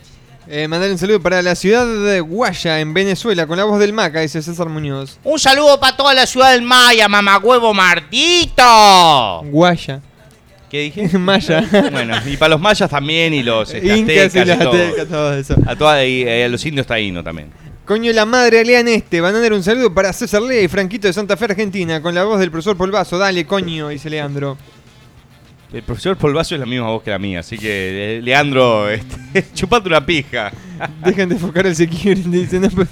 Eh, 0.48 0.68
mandar 0.68 0.92
un 0.92 0.98
saludo 0.98 1.22
para 1.22 1.42
la 1.42 1.56
ciudad 1.56 1.86
de 1.88 2.20
Guaya, 2.20 2.80
en 2.82 2.94
Venezuela, 2.94 3.48
con 3.48 3.58
la 3.58 3.64
voz 3.64 3.80
del 3.80 3.94
Maca, 3.94 4.20
dice 4.20 4.42
César 4.42 4.68
Muñoz. 4.70 5.18
Un 5.24 5.40
saludo 5.40 5.80
para 5.80 5.96
toda 5.96 6.14
la 6.14 6.26
ciudad 6.28 6.52
del 6.52 6.62
Maya, 6.62 7.08
mamagüevo 7.08 7.74
Martito. 7.74 9.42
Guaya. 9.46 10.02
¿Qué 10.70 10.82
dije? 10.92 11.18
Maya. 11.18 11.64
Bueno, 11.92 12.16
y 12.26 12.36
para 12.38 12.50
los 12.50 12.62
mayas 12.62 12.90
también 12.90 13.34
y 13.34 13.44
los 13.44 13.72
este, 13.74 13.96
Incas 13.98 14.16
y 14.16 14.20
aztecas 14.20 14.48
los 14.48 14.60
todo. 14.60 14.84
aztecas, 14.84 15.08
todo 15.08 15.34
eso. 15.38 15.56
A, 15.68 15.76
toda- 15.76 16.06
y, 16.06 16.24
eh, 16.24 16.46
a 16.46 16.50
los 16.50 16.66
indios 16.66 16.88
taínos 16.88 17.24
también. 17.24 17.50
Coño, 17.86 18.14
la 18.14 18.26
madre 18.26 18.64
lean 18.64 18.88
este. 18.88 19.20
Bananero, 19.20 19.58
un 19.58 19.64
saludo 19.64 19.94
para 19.94 20.14
César 20.14 20.42
Lea 20.42 20.62
y 20.62 20.68
Franquito 20.70 21.08
de 21.08 21.14
Santa 21.14 21.36
Fe, 21.36 21.46
Argentina, 21.46 22.02
con 22.02 22.16
la 22.16 22.24
voz 22.24 22.40
del 22.40 22.50
profesor 22.50 22.78
Polvazo. 22.78 23.18
Dale, 23.18 23.46
coño, 23.46 23.90
dice 23.90 24.10
Leandro. 24.10 24.58
El 25.74 25.84
profesor 25.84 26.16
Polvazo 26.16 26.56
es 26.56 26.60
la 26.60 26.66
misma 26.66 26.88
voz 26.88 27.04
que 27.04 27.10
la 27.10 27.20
mía, 27.20 27.42
así 27.42 27.58
que 27.58 28.20
eh, 28.20 28.22
Leandro, 28.22 28.90
este, 28.90 29.46
chupate 29.54 29.90
una 29.90 30.06
pija. 30.06 30.54
Dejen 31.04 31.28
de 31.28 31.36
enfocar 31.36 31.68
el 31.68 31.76
security. 31.76 32.30
Dice, 32.30 32.60
no, 32.62 32.70
no, 32.70 32.86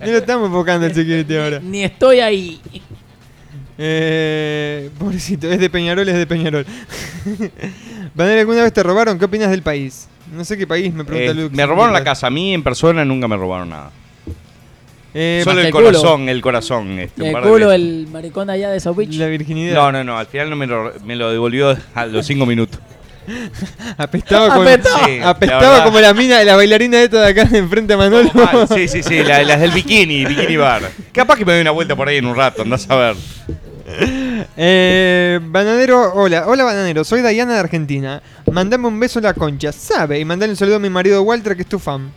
no 0.00 0.06
lo 0.06 0.18
estamos 0.18 0.48
enfocando 0.48 0.86
el 0.86 0.94
security 0.94 1.36
ahora. 1.36 1.60
Ni 1.60 1.84
estoy 1.84 2.18
ahí. 2.18 2.60
Eh, 3.78 4.90
pobrecito, 4.98 5.48
es 5.48 5.60
de 5.60 5.70
Peñarol, 5.70 6.08
es 6.08 6.16
de 6.16 6.26
Peñarol. 6.26 6.66
Bananero, 8.14 8.40
¿alguna 8.40 8.62
vez 8.62 8.72
te 8.72 8.82
robaron? 8.82 9.18
¿Qué 9.18 9.24
opinas 9.24 9.50
del 9.50 9.62
país? 9.62 10.08
No 10.32 10.44
sé 10.44 10.56
qué 10.56 10.66
país, 10.66 10.92
me 10.94 11.04
pregunta 11.04 11.32
Eh, 11.32 11.34
Lux. 11.34 11.54
me 11.54 11.66
robaron 11.66 11.92
la 11.92 12.02
casa, 12.04 12.28
a 12.28 12.30
mí 12.30 12.54
en 12.54 12.62
persona 12.62 13.04
nunca 13.04 13.28
me 13.28 13.36
robaron 13.36 13.68
nada. 13.70 13.90
Eh, 15.16 15.42
Solo 15.44 15.60
el 15.60 15.70
corazón, 15.70 16.28
el 16.28 16.40
corazón. 16.40 16.98
Este, 16.98 17.28
El 17.30 17.40
culo, 17.40 17.70
el 17.70 18.08
maricón 18.10 18.50
allá 18.50 18.70
de 18.70 18.80
South 18.80 18.96
Beach. 18.96 19.14
La 19.14 19.26
virginidad. 19.26 19.74
No, 19.74 19.92
no, 19.92 20.02
no, 20.02 20.18
al 20.18 20.26
final 20.26 20.50
no 20.50 20.56
me 20.56 20.66
lo, 20.66 20.92
me 21.04 21.14
lo 21.14 21.30
devolvió 21.30 21.76
a 21.94 22.06
los 22.06 22.26
cinco 22.26 22.46
minutos. 22.46 22.80
Apestaba, 23.96 24.52
como. 24.54 24.68
Sí, 24.68 25.18
la 25.20 25.30
apestaba 25.30 25.84
como 25.84 25.98
la 26.00 26.12
mina 26.14 26.38
de 26.38 26.44
la 26.44 26.56
bailarina 26.56 27.00
esta 27.00 27.22
de 27.22 27.28
acá 27.42 27.56
enfrente 27.56 27.94
a 27.94 27.96
Manolo. 27.96 28.30
Mal, 28.34 28.68
Sí, 28.68 28.88
sí, 28.88 29.02
sí, 29.02 29.22
la- 29.22 29.42
las 29.44 29.60
del 29.60 29.70
bikini, 29.70 30.24
bikini 30.26 30.56
bar. 30.56 30.82
Capaz 31.12 31.36
que 31.36 31.44
me 31.44 31.52
doy 31.52 31.62
una 31.62 31.70
vuelta 31.70 31.94
por 31.96 32.08
ahí 32.08 32.16
en 32.18 32.26
un 32.26 32.36
rato, 32.36 32.62
andás 32.62 32.88
a 32.90 32.96
ver. 32.96 33.16
Eh, 34.56 35.40
bananero, 35.42 36.12
hola, 36.14 36.44
hola 36.46 36.64
Bananero, 36.64 37.04
soy 37.04 37.22
Diana 37.22 37.54
de 37.54 37.60
Argentina. 37.60 38.22
Mandame 38.50 38.88
un 38.88 38.98
beso 38.98 39.18
a 39.18 39.22
la 39.22 39.34
concha, 39.34 39.72
sabe, 39.72 40.18
y 40.18 40.24
mandale 40.24 40.52
un 40.52 40.56
saludo 40.56 40.76
a 40.76 40.78
mi 40.78 40.90
marido 40.90 41.22
Walter, 41.22 41.56
que 41.56 41.62
es 41.62 41.68
tu 41.68 41.78
fan. 41.78 42.10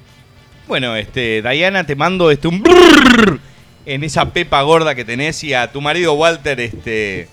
Bueno, 0.67 0.95
este, 0.95 1.41
Diana, 1.41 1.85
te 1.85 1.95
mando 1.95 2.29
este 2.29 2.47
un 2.47 2.61
brrrr 2.61 3.39
en 3.85 4.03
esa 4.03 4.31
pepa 4.31 4.61
gorda 4.63 4.93
que 4.95 5.05
tenés 5.05 5.43
y 5.43 5.53
a 5.53 5.71
tu 5.71 5.79
marido 5.81 6.13
Walter, 6.13 6.59
este, 6.59 7.27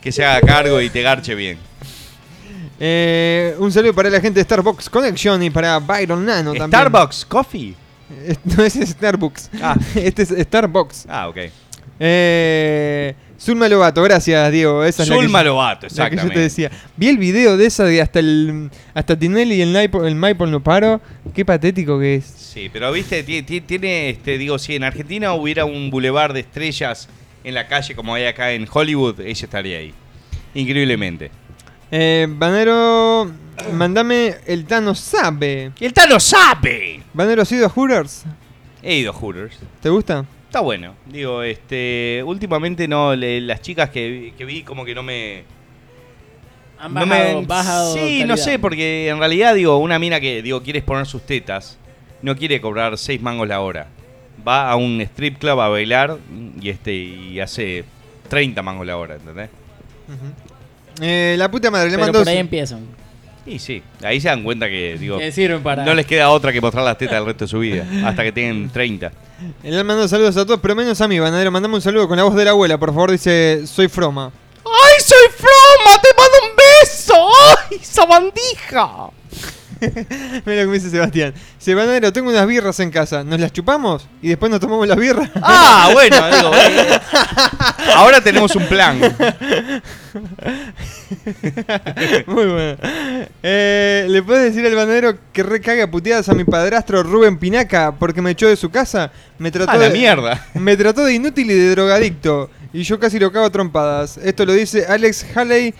que 0.00 0.12
se 0.12 0.24
haga 0.24 0.40
cargo 0.46 0.80
y 0.80 0.90
te 0.90 1.02
garche 1.02 1.34
bien. 1.34 1.58
Eh, 2.80 3.54
un 3.58 3.70
saludo 3.70 3.94
para 3.94 4.10
la 4.10 4.20
gente 4.20 4.40
de 4.40 4.44
Starbucks 4.44 4.90
Connection 4.90 5.42
y 5.42 5.50
para 5.50 5.78
Byron 5.78 6.24
Nano 6.24 6.52
también. 6.54 6.68
Starbucks 6.68 7.24
Coffee. 7.26 7.74
Eh, 8.10 8.36
No, 8.44 8.64
ese 8.64 8.82
es 8.82 8.90
Starbucks. 8.90 9.50
Ah. 9.62 9.76
Este 9.94 10.22
es 10.22 10.28
Starbucks. 10.30 11.06
Ah, 11.08 11.28
ok. 11.28 11.36
Eh, 12.00 13.14
Zulma 13.44 13.68
Lobato, 13.68 14.02
gracias 14.02 14.50
Diego. 14.50 14.82
Esa 14.84 15.02
es 15.02 15.08
la 15.10 15.16
que 15.16 15.20
Zulma 15.22 15.40
yo- 15.42 15.48
Lobato, 15.50 15.86
la 15.94 16.08
que 16.10 16.16
yo 16.16 16.28
te 16.30 16.38
decía. 16.38 16.70
Vi 16.96 17.08
el 17.08 17.18
video 17.18 17.56
de 17.56 17.66
esa 17.66 17.84
de 17.84 18.00
hasta 18.00 18.18
el 18.20 18.70
hasta 18.94 19.18
Tinelli 19.18 19.56
y 19.56 19.60
el, 19.62 19.74
Naipo- 19.74 20.06
el 20.06 20.14
Maipol 20.14 20.50
no 20.50 20.60
paro. 20.62 21.00
Qué 21.34 21.44
patético 21.44 21.98
que 22.00 22.14
es. 22.16 22.24
Sí, 22.24 22.70
pero 22.72 22.90
viste, 22.92 23.22
ti- 23.22 23.42
ti- 23.42 23.60
tiene, 23.60 24.08
este, 24.10 24.38
digo, 24.38 24.58
si 24.58 24.76
en 24.76 24.84
Argentina 24.84 25.34
hubiera 25.34 25.64
un 25.66 25.90
bulevar 25.90 26.32
de 26.32 26.40
estrellas 26.40 27.08
en 27.42 27.52
la 27.54 27.66
calle 27.68 27.94
como 27.94 28.14
hay 28.14 28.24
acá 28.24 28.52
en 28.52 28.66
Hollywood, 28.72 29.20
ella 29.20 29.44
estaría 29.44 29.78
ahí. 29.78 29.92
Increíblemente. 30.54 31.30
Eh, 31.90 32.26
Banero, 32.30 33.30
mandame 33.72 34.36
el 34.46 34.64
Tano 34.64 34.94
Sabe. 34.94 35.72
¡El 35.80 35.92
Tano 35.92 36.18
sabe! 36.18 37.02
Banero, 37.12 37.42
¿has 37.42 37.52
ido 37.52 37.66
a 37.66 37.68
Hooters? 37.68 38.24
He 38.82 38.96
ido 38.96 39.10
a 39.10 39.14
Hooters. 39.14 39.58
¿Te 39.82 39.88
gusta? 39.90 40.24
Está 40.54 40.62
bueno. 40.62 40.94
Digo, 41.06 41.42
este, 41.42 42.22
últimamente 42.24 42.86
no, 42.86 43.16
le- 43.16 43.40
las 43.40 43.60
chicas 43.60 43.90
que, 43.90 44.32
que 44.38 44.44
vi 44.44 44.62
como 44.62 44.84
que 44.84 44.94
no 44.94 45.02
me... 45.02 45.42
Han 46.78 46.94
no 46.94 47.00
bajado, 47.00 47.40
me- 47.40 47.46
bajado 47.48 47.92
Sí, 47.94 48.20
no 48.20 48.28
calidad. 48.28 48.36
sé, 48.36 48.58
porque 48.60 49.08
en 49.08 49.18
realidad, 49.18 49.56
digo, 49.56 49.78
una 49.78 49.98
mina 49.98 50.20
que, 50.20 50.42
digo, 50.42 50.62
quiere 50.62 50.78
exponer 50.78 51.06
sus 51.06 51.22
tetas, 51.26 51.76
no 52.22 52.36
quiere 52.36 52.60
cobrar 52.60 52.96
6 52.96 53.20
mangos 53.20 53.48
la 53.48 53.60
hora. 53.62 53.88
Va 54.46 54.70
a 54.70 54.76
un 54.76 55.00
strip 55.00 55.38
club 55.38 55.58
a 55.60 55.66
bailar 55.66 56.18
y 56.60 56.68
este 56.68 56.92
y 56.94 57.40
hace 57.40 57.82
30 58.28 58.62
mangos 58.62 58.86
la 58.86 58.96
hora, 58.96 59.16
¿entendés? 59.16 59.50
Eh, 61.00 61.34
la 61.36 61.50
puta 61.50 61.68
madre, 61.72 61.86
le 61.90 61.96
Pero 61.96 62.06
mandó. 62.06 62.20
por 62.20 62.28
ahí 62.28 62.38
empiezan. 62.38 62.86
Y 63.46 63.58
sí, 63.58 63.82
ahí 64.02 64.20
se 64.20 64.28
dan 64.28 64.42
cuenta 64.42 64.68
que, 64.68 64.96
digo, 64.98 65.18
Que 65.18 65.30
sirven 65.30 65.62
para- 65.62 65.84
no 65.84 65.92
les 65.94 66.06
queda 66.06 66.30
otra 66.30 66.50
que 66.52 66.60
mostrar 66.62 66.82
las 66.84 66.96
tetas 66.96 67.16
el 67.18 67.26
resto 67.26 67.44
de 67.44 67.48
su 67.50 67.58
vida, 67.58 67.86
hasta 68.04 68.22
que 68.22 68.32
tengan 68.32 68.70
30. 68.70 69.12
Le 69.62 69.84
mando 69.84 70.08
saludos 70.08 70.36
a 70.38 70.46
todos, 70.46 70.60
pero 70.60 70.74
menos 70.74 70.98
a 71.00 71.08
mí, 71.08 71.18
Banadero. 71.18 71.50
Mandame 71.50 71.74
un 71.74 71.82
saludo 71.82 72.08
con 72.08 72.16
la 72.16 72.24
voz 72.24 72.34
de 72.34 72.44
la 72.44 72.52
abuela, 72.52 72.78
por 72.78 72.88
favor. 72.90 73.10
Dice, 73.10 73.66
soy 73.66 73.88
Froma. 73.88 74.30
¡Ay, 74.64 75.00
soy 75.04 75.28
Froma! 75.36 76.00
¡Te 76.02 76.08
mando 76.16 76.50
un 76.50 76.56
beso! 76.56 77.28
¡Ay, 77.70 77.78
sabandija! 77.82 79.08
Mira 80.46 80.62
lo 80.62 80.62
que 80.62 80.66
me 80.66 80.74
dice 80.74 80.90
Sebastián. 80.90 81.34
Dice, 81.58 81.74
Banadero, 81.74 82.12
tengo 82.12 82.30
unas 82.30 82.46
birras 82.46 82.78
en 82.80 82.90
casa. 82.90 83.24
¿Nos 83.24 83.40
las 83.40 83.52
chupamos? 83.52 84.06
Y 84.22 84.28
después 84.28 84.50
nos 84.50 84.60
tomamos 84.60 84.86
las 84.86 84.98
birras. 84.98 85.30
Ah, 85.46 85.90
bueno, 85.92 86.16
digo, 86.30 86.50
ahora 87.94 88.20
tenemos 88.22 88.54
un 88.56 88.66
plan. 88.66 88.98
Muy 92.26 92.46
bueno. 92.46 92.76
Eh, 93.42 94.06
¿Le 94.08 94.22
puedes 94.22 94.52
decir 94.52 94.66
al 94.66 94.74
banadero 94.74 95.16
que 95.32 95.42
recaga 95.42 95.90
puteadas 95.90 96.28
a 96.28 96.34
mi 96.34 96.44
padrastro 96.44 97.02
Rubén 97.02 97.38
Pinaca 97.38 97.92
porque 97.92 98.22
me 98.22 98.30
echó 98.30 98.48
de 98.48 98.56
su 98.56 98.70
casa? 98.70 99.12
Me 99.38 99.50
trató 99.50 99.72
A 99.72 99.76
la 99.76 99.88
de, 99.88 99.90
mierda. 99.90 100.46
Me 100.54 100.76
trató 100.76 101.04
de 101.04 101.14
inútil 101.14 101.50
y 101.50 101.54
de 101.54 101.70
drogadicto. 101.70 102.50
Y 102.72 102.82
yo 102.82 102.98
casi 102.98 103.18
lo 103.18 103.30
cago 103.30 103.46
a 103.46 103.50
trompadas. 103.50 104.18
Esto 104.18 104.44
lo 104.44 104.52
dice 104.52 104.86
Alex 104.86 105.26
Halley. 105.34 105.74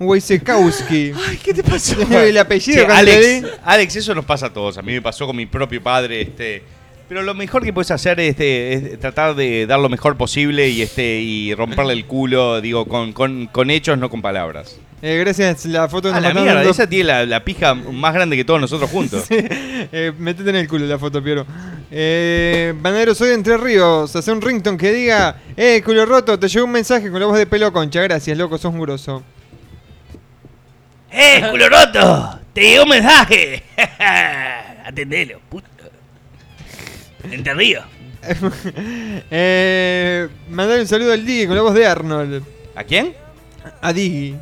Wojciechowski. 0.00 1.12
Ay, 1.28 1.38
¿qué 1.42 1.54
te 1.54 1.62
pasó? 1.62 1.96
El 2.00 2.36
apellido 2.38 2.86
le 2.86 2.92
Alex, 2.92 3.46
Alex, 3.64 3.96
eso 3.96 4.14
nos 4.14 4.24
pasa 4.24 4.46
a 4.46 4.52
todos. 4.52 4.78
A 4.78 4.82
mí 4.82 4.92
me 4.92 5.02
pasó 5.02 5.26
con 5.26 5.36
mi 5.36 5.46
propio 5.46 5.82
padre, 5.82 6.22
este. 6.22 6.62
Pero 7.08 7.22
lo 7.22 7.34
mejor 7.34 7.62
que 7.62 7.72
puedes 7.72 7.90
hacer 7.90 8.18
es, 8.18 8.30
este, 8.30 8.72
es 8.72 8.98
tratar 8.98 9.34
de 9.34 9.66
dar 9.66 9.78
lo 9.78 9.90
mejor 9.90 10.16
posible 10.16 10.70
y 10.70 10.80
este 10.80 11.20
y 11.20 11.54
romperle 11.54 11.92
el 11.92 12.06
culo, 12.06 12.62
digo, 12.62 12.86
con, 12.86 13.12
con, 13.12 13.46
con 13.46 13.70
hechos, 13.70 13.98
no 13.98 14.08
con 14.08 14.22
palabras. 14.22 14.78
Eh, 15.02 15.18
gracias, 15.18 15.66
la 15.66 15.86
foto 15.86 16.08
A 16.08 16.12
nos 16.12 16.22
la 16.22 16.32
mierda, 16.32 16.62
dos- 16.62 16.78
esa 16.78 16.88
tiene 16.88 17.04
la, 17.04 17.26
la 17.26 17.44
pija 17.44 17.74
más 17.74 18.14
grande 18.14 18.36
que 18.36 18.44
todos 18.44 18.58
nosotros 18.60 18.90
juntos. 18.90 19.24
Eh, 19.92 20.12
metete 20.18 20.48
en 20.48 20.56
el 20.56 20.66
culo 20.66 20.86
la 20.86 20.98
foto, 20.98 21.22
Piero. 21.22 21.44
Eh, 21.90 22.72
Banadero, 22.80 23.14
soy 23.14 23.28
de 23.28 23.34
Entre 23.34 23.56
Ríos. 23.58 24.16
Hace 24.16 24.32
un 24.32 24.40
rington 24.40 24.78
que 24.78 24.92
diga: 24.92 25.36
Eh, 25.58 25.82
culo 25.84 26.06
roto, 26.06 26.38
te 26.38 26.48
llegó 26.48 26.64
un 26.64 26.72
mensaje 26.72 27.10
con 27.10 27.20
la 27.20 27.26
voz 27.26 27.36
de 27.36 27.44
pelo 27.46 27.70
concha. 27.70 28.00
Gracias, 28.00 28.36
loco, 28.38 28.56
sos 28.56 28.72
un 28.72 28.80
grosso. 28.80 29.22
¡Eh, 31.14 31.44
culo 31.50 31.68
roto! 31.68 32.38
¡Te 32.52 32.60
llegó 32.62 32.82
un 32.84 32.88
mensaje! 32.90 33.62
Atendelo, 34.84 35.40
puto. 35.48 35.66
Entre 37.30 37.54
ríos. 37.54 37.84
eh, 39.30 40.28
mandar 40.50 40.80
un 40.80 40.86
saludo 40.86 41.12
al 41.12 41.24
Diggy 41.24 41.46
con 41.46 41.56
la 41.56 41.62
voz 41.62 41.74
de 41.74 41.86
Arnold. 41.86 42.42
¿A 42.74 42.84
quién? 42.84 43.14
A 43.80 43.92
Diggy. 43.92 44.34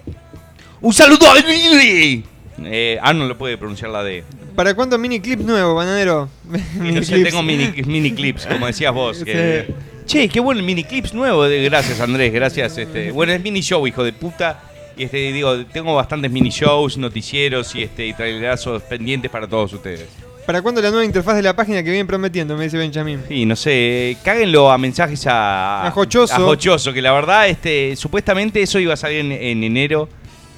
¡Un 0.80 0.92
saludo 0.92 1.30
a 1.30 1.34
Billy! 1.34 2.24
Eh, 2.64 2.98
no 3.14 3.26
lo 3.26 3.36
puede 3.38 3.56
pronunciar 3.58 3.90
la 3.90 4.02
D. 4.02 4.24
¿Para 4.56 4.74
cuándo 4.74 4.98
mini 4.98 5.20
clip 5.20 5.40
nuevo, 5.40 5.74
Banadero? 5.74 6.28
Y 6.76 6.92
no 6.92 7.02
sé, 7.02 7.22
tengo 7.24 7.42
mini, 7.42 7.72
mini 7.86 8.12
clips, 8.12 8.46
como 8.46 8.66
decías 8.66 8.92
vos. 8.92 9.22
que- 9.24 9.66
Sí. 9.68 9.74
Che, 10.04 10.28
qué 10.28 10.40
bueno 10.40 10.60
el 10.60 10.66
mini 10.66 10.82
clips 10.82 11.14
nuevo. 11.14 11.44
de- 11.44 11.62
Gracias, 11.64 12.00
Andrés, 12.00 12.32
gracias. 12.32 12.76
Este, 12.76 13.12
bueno, 13.12 13.32
es 13.32 13.40
mini 13.40 13.60
show, 13.60 13.86
hijo 13.86 14.02
de 14.02 14.12
puta. 14.12 14.60
Y 14.96 15.04
este, 15.04 15.32
digo, 15.32 15.64
tengo 15.66 15.94
bastantes 15.94 16.30
mini 16.30 16.50
shows, 16.50 16.98
noticieros 16.98 17.74
y 17.74 17.82
este 17.82 18.06
y 18.06 18.12
trailerazos 18.14 18.82
pendientes 18.82 19.30
para 19.30 19.46
todos 19.48 19.72
ustedes. 19.72 20.06
¿Para 20.46 20.60
cuándo 20.60 20.82
la 20.82 20.90
nueva 20.90 21.04
interfaz 21.04 21.36
de 21.36 21.42
la 21.42 21.54
página 21.54 21.78
que 21.84 21.90
vienen 21.90 22.06
prometiendo? 22.06 22.56
Me 22.56 22.64
dice 22.64 22.76
Benjamín. 22.76 23.20
Y 23.30 23.46
no 23.46 23.54
sé, 23.54 24.16
cáguenlo 24.24 24.70
a 24.72 24.76
mensajes 24.78 25.24
a. 25.28 25.86
A 25.86 25.90
Jochoso. 25.92 26.34
A 26.34 26.38
Jochoso, 26.40 26.92
que 26.92 27.00
la 27.00 27.12
verdad, 27.12 27.48
este, 27.48 27.94
supuestamente 27.96 28.60
eso 28.60 28.78
iba 28.80 28.94
a 28.94 28.96
salir 28.96 29.20
en, 29.20 29.32
en 29.32 29.62
enero. 29.64 30.08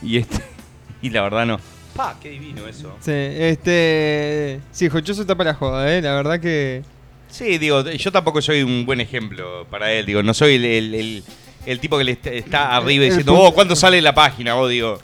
Y 0.02 0.18
este. 0.18 0.38
Y 1.02 1.10
la 1.10 1.20
verdad 1.20 1.44
no. 1.44 1.60
Pa, 1.94 2.16
qué 2.22 2.30
divino 2.30 2.66
eso. 2.66 2.96
Sí, 3.00 3.12
este. 3.12 4.60
Sí, 4.72 4.88
Jochoso 4.88 5.20
está 5.20 5.34
para 5.34 5.50
la 5.50 5.56
joda, 5.56 5.94
¿eh? 5.94 6.00
La 6.00 6.14
verdad 6.14 6.40
que. 6.40 6.82
Sí, 7.28 7.58
digo, 7.58 7.82
yo 7.90 8.10
tampoco 8.12 8.40
soy 8.40 8.62
un 8.62 8.86
buen 8.86 9.00
ejemplo 9.02 9.66
para 9.70 9.92
él. 9.92 10.06
Digo, 10.06 10.22
no 10.22 10.32
soy 10.32 10.54
el, 10.54 10.64
el- 10.64 10.94
el- 10.94 11.24
el 11.66 11.80
tipo 11.80 11.96
que 11.98 12.04
le 12.04 12.12
est- 12.12 12.26
está 12.26 12.76
arriba 12.76 13.04
El 13.04 13.10
diciendo, 13.10 13.34
oh, 13.34 13.52
¿cuándo 13.54 13.74
sale 13.76 14.00
la 14.02 14.14
página? 14.14 14.54
Vos 14.54 14.70
digo. 14.70 14.98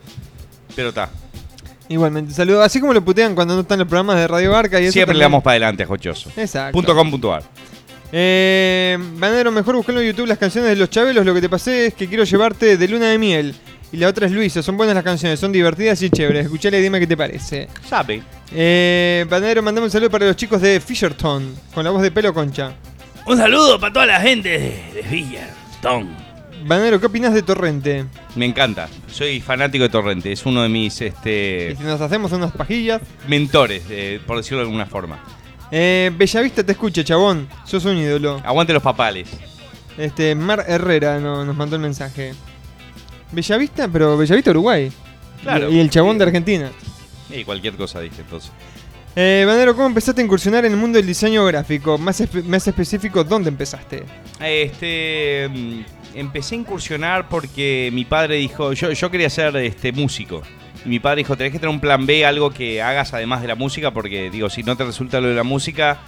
Pero 0.77 0.91
está. 0.91 1.11
Igualmente, 1.89 2.33
saludo. 2.33 2.63
Así 2.63 2.81
como 2.81 2.95
lo 2.95 3.05
putean 3.05 3.35
cuando 3.35 3.55
no 3.55 3.63
están 3.63 3.79
los 3.79 3.89
programas 3.89 4.17
de 4.17 4.29
Radio 4.29 4.53
Barca 4.53 4.81
y 4.81 4.85
eso. 4.85 4.93
Siempre 4.93 5.17
le 5.17 5.23
damos 5.23 5.43
para 5.43 5.53
adelante 5.55 5.85
Jochoso. 5.85 6.31
Exacto. 6.37 6.73
Punto 6.73 6.95
com 6.95 7.11
punto 7.11 7.35
ar. 7.35 7.43
Eh, 8.13 8.99
Banadero, 9.17 9.51
mejor 9.53 9.77
buscarlo 9.77 10.01
en 10.01 10.09
YouTube 10.09 10.27
las 10.27 10.39
canciones 10.39 10.71
de 10.71 10.77
los 10.77 10.91
Chabelos. 10.91 11.25
Lo 11.25 11.35
que 11.35 11.41
te 11.41 11.49
pasé 11.49 11.87
es 11.87 11.95
que 11.95 12.07
quiero 12.09 12.25
llevarte 12.25 12.77
de 12.77 12.89
luna 12.89 13.07
de 13.07 13.19
miel. 13.19 13.55
Y 13.93 13.97
la 13.97 14.07
otra 14.09 14.27
es 14.27 14.33
Luisa. 14.33 14.63
Son 14.63 14.77
buenas 14.77 14.95
las 14.95 15.03
canciones, 15.03 15.41
son 15.41 15.51
divertidas 15.51 16.01
y 16.03 16.11
chéveres. 16.11 16.45
Escuchale 16.45 16.79
y 16.79 16.83
dime 16.83 17.01
qué 17.01 17.09
te 17.09 17.17
parece. 17.17 17.67
Sabe. 17.89 18.23
Eh, 18.53 19.27
Banadero, 19.29 19.63
mandame 19.63 19.87
un 19.87 19.91
saludo 19.91 20.11
para 20.11 20.27
los 20.27 20.37
chicos 20.37 20.61
de 20.61 20.81
Fisherton. 20.81 21.55
Con 21.75 21.83
la 21.85 21.91
voz 21.91 22.03
de 22.03 22.13
pelo 22.13 22.33
concha. 22.33 22.73
Un 23.27 23.37
saludo 23.37 23.81
para 23.81 23.93
toda 23.93 24.07
la 24.07 24.21
gente 24.21 24.49
de, 24.49 24.83
de 24.95 25.03
Villarton. 25.11 26.30
Banadero, 26.65 27.01
¿qué 27.01 27.07
opinas 27.07 27.33
de 27.35 27.43
Torrente? 27.43 28.05
Me 28.37 28.47
encanta. 28.47 28.89
Soy 29.11 29.41
fanático 29.41 29.83
de 29.85 29.89
Torrente. 29.91 30.33
Es 30.33 30.45
uno 30.47 30.63
de 30.63 30.69
mis 30.69 31.01
este, 31.01 31.71
Y 31.73 31.77
si 31.77 31.83
nos 31.85 32.01
hacemos 32.01 32.33
unas 32.33 32.53
pajillas. 32.53 33.01
mentores, 33.29 33.83
eh, 33.91 34.21
por 34.27 34.37
decirlo 34.37 34.59
de 34.59 34.65
alguna 34.65 34.87
forma. 34.87 35.23
Eh, 35.71 36.11
Bellavista 36.17 36.65
te 36.65 36.73
escucha, 36.73 37.03
chabón. 37.05 37.49
Sos 37.65 37.85
un 37.85 37.97
ídolo. 37.97 38.41
Aguante 38.45 38.73
los 38.73 38.83
papales. 38.83 39.29
Este, 39.97 40.35
Mar 40.35 40.65
Herrera 40.67 41.19
no- 41.21 41.45
nos 41.45 41.57
mandó 41.57 41.77
el 41.77 41.83
mensaje. 41.83 42.33
Bellavista, 43.33 43.89
pero 43.89 44.17
Bellavista 44.17 44.51
Uruguay. 44.51 44.91
Claro. 45.43 45.71
Y, 45.71 45.77
y 45.77 45.81
el 45.81 45.91
chabón 45.91 46.19
de 46.19 46.25
Argentina. 46.25 46.71
Y 47.31 47.45
cualquier 47.45 47.75
cosa 47.77 48.01
dije 48.01 48.21
entonces. 48.23 48.51
Eh, 49.17 49.45
Bandero, 49.47 49.75
¿cómo 49.75 49.87
empezaste 49.89 50.21
a 50.21 50.25
incursionar 50.25 50.65
en 50.65 50.73
el 50.73 50.79
mundo 50.79 50.97
del 50.97 51.07
diseño 51.07 51.45
gráfico? 51.45 51.99
Más, 51.99 52.21
espe- 52.21 52.45
más 52.45 52.67
específico, 52.67 53.25
¿dónde 53.25 53.49
empezaste? 53.49 54.05
Este 54.41 55.49
mm, 55.49 55.81
empecé 56.15 56.55
a 56.55 56.59
incursionar 56.59 57.29
porque 57.29 57.91
mi 57.93 58.05
padre 58.05 58.37
dijo, 58.37 58.73
yo, 58.73 58.93
yo 58.93 59.11
quería 59.11 59.31
ser 59.31 59.57
este 59.57 59.93
músico. 59.93 60.43
Y 60.85 60.89
mi 60.89 60.99
padre 60.99 61.19
dijo, 61.19 61.37
tenés 61.37 61.53
que 61.53 61.59
tener 61.59 61.75
un 61.75 61.81
plan 61.81 62.07
B, 62.07 62.25
algo 62.25 62.51
que 62.51 62.81
hagas 62.83 63.13
además 63.13 63.43
de 63.43 63.49
la 63.49 63.55
música, 63.55 63.91
porque 63.91 64.31
digo, 64.31 64.49
si 64.49 64.63
no 64.63 64.77
te 64.77 64.85
resulta 64.85 65.21
lo 65.21 65.29
de 65.29 65.35
la 65.35 65.43
música, 65.43 65.99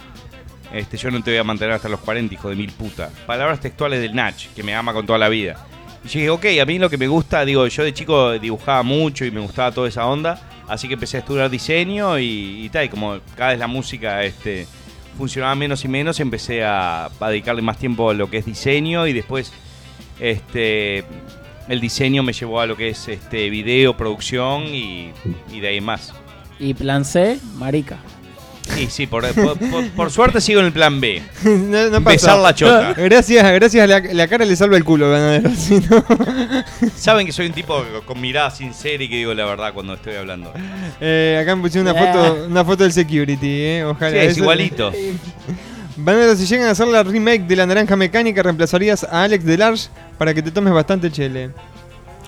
este, 0.73 0.97
yo 0.97 1.11
no 1.11 1.21
te 1.21 1.31
voy 1.31 1.37
a 1.37 1.43
mantener 1.43 1.75
hasta 1.75 1.89
los 1.89 1.99
40, 1.99 2.33
hijo 2.33 2.49
de 2.49 2.55
mil 2.55 2.71
puta. 2.71 3.09
Palabras 3.27 3.59
textuales 3.59 4.01
del 4.01 4.15
Nach, 4.15 4.35
que 4.55 4.63
me 4.63 4.73
ama 4.73 4.93
con 4.93 5.05
toda 5.05 5.19
la 5.19 5.29
vida. 5.29 5.57
Y 6.03 6.07
dije, 6.07 6.29
ok, 6.29 6.45
a 6.61 6.65
mí 6.65 6.79
lo 6.79 6.89
que 6.89 6.97
me 6.97 7.07
gusta, 7.07 7.45
digo, 7.45 7.65
yo 7.67 7.83
de 7.83 7.93
chico 7.93 8.31
dibujaba 8.33 8.83
mucho 8.83 9.25
y 9.25 9.31
me 9.31 9.39
gustaba 9.39 9.71
toda 9.71 9.87
esa 9.87 10.05
onda, 10.05 10.41
así 10.67 10.87
que 10.87 10.95
empecé 10.95 11.17
a 11.17 11.19
estudiar 11.21 11.49
diseño 11.49 12.19
y, 12.19 12.69
tal, 12.73 12.85
y 12.85 12.89
como 12.89 13.19
cada 13.37 13.51
vez 13.51 13.59
la 13.59 13.67
música 13.67 14.23
este, 14.23 14.67
funcionaba 15.17 15.55
menos 15.55 15.85
y 15.85 15.87
menos, 15.87 16.19
empecé 16.19 16.63
a 16.65 17.09
dedicarle 17.21 17.61
más 17.61 17.77
tiempo 17.77 18.09
a 18.09 18.13
lo 18.13 18.29
que 18.29 18.39
es 18.39 18.45
diseño 18.45 19.07
y 19.07 19.13
después 19.13 19.53
este, 20.19 21.03
el 21.67 21.79
diseño 21.81 22.23
me 22.23 22.33
llevó 22.33 22.59
a 22.61 22.65
lo 22.65 22.75
que 22.77 22.89
es 22.89 23.07
este, 23.07 23.49
video, 23.49 23.95
producción 23.97 24.63
y, 24.67 25.11
y 25.51 25.59
de 25.59 25.67
ahí 25.67 25.81
más. 25.81 26.13
Y 26.59 26.73
plan 26.73 27.03
C, 27.05 27.39
marica. 27.55 27.97
Sí, 28.75 28.87
sí, 28.89 29.07
por, 29.07 29.27
por- 29.33 29.57
por- 29.57 29.89
por 29.89 30.09
suerte 30.09 30.39
sigo 30.39 30.61
en 30.61 30.67
el 30.67 30.71
plan 30.71 31.01
B. 31.01 31.21
no, 31.43 31.89
no 31.89 32.01
pasa. 32.01 32.09
Besar 32.15 32.39
la 32.39 32.55
chota. 32.55 32.93
Gracias, 32.93 33.43
gracias. 33.53 33.89
La, 33.89 33.99
la 33.99 34.27
cara 34.29 34.45
le 34.45 34.55
salva 34.55 34.77
el 34.77 34.85
culo, 34.85 35.11
ganadero. 35.11 35.49
Si 35.57 35.79
no- 35.81 36.05
Saben 36.95 37.25
que 37.25 37.33
soy 37.33 37.47
un 37.47 37.51
tipo 37.53 37.83
con 38.05 38.21
mirada 38.21 38.49
sincera 38.51 39.03
y 39.03 39.09
que 39.09 39.17
digo 39.17 39.33
la 39.33 39.43
verdad 39.45 39.73
cuando 39.73 39.95
estoy 39.95 40.15
hablando. 40.15 40.53
Eh, 41.01 41.39
acá 41.41 41.57
me 41.57 41.63
pusieron 41.63 41.91
una 41.93 42.05
foto, 42.05 42.45
una 42.49 42.63
foto 42.63 42.83
del 42.83 42.93
security, 42.93 43.47
eh. 43.49 43.83
Ojalá. 43.85 44.11
Sí, 44.11 44.17
es 44.17 44.31
Eso- 44.31 44.39
igualito. 44.39 44.93
Banero, 45.95 46.35
si 46.35 46.45
llegan 46.47 46.67
a 46.67 46.71
hacer 46.71 46.87
la 46.87 47.03
remake 47.03 47.43
de 47.45 47.55
la 47.55 47.65
naranja 47.67 47.95
mecánica, 47.95 48.41
reemplazarías 48.41 49.03
a 49.03 49.23
Alex 49.23 49.45
Delarge 49.45 49.89
para 50.17 50.33
que 50.33 50.41
te 50.41 50.49
tomes 50.51 50.73
bastante 50.73 51.11
chele. 51.11 51.51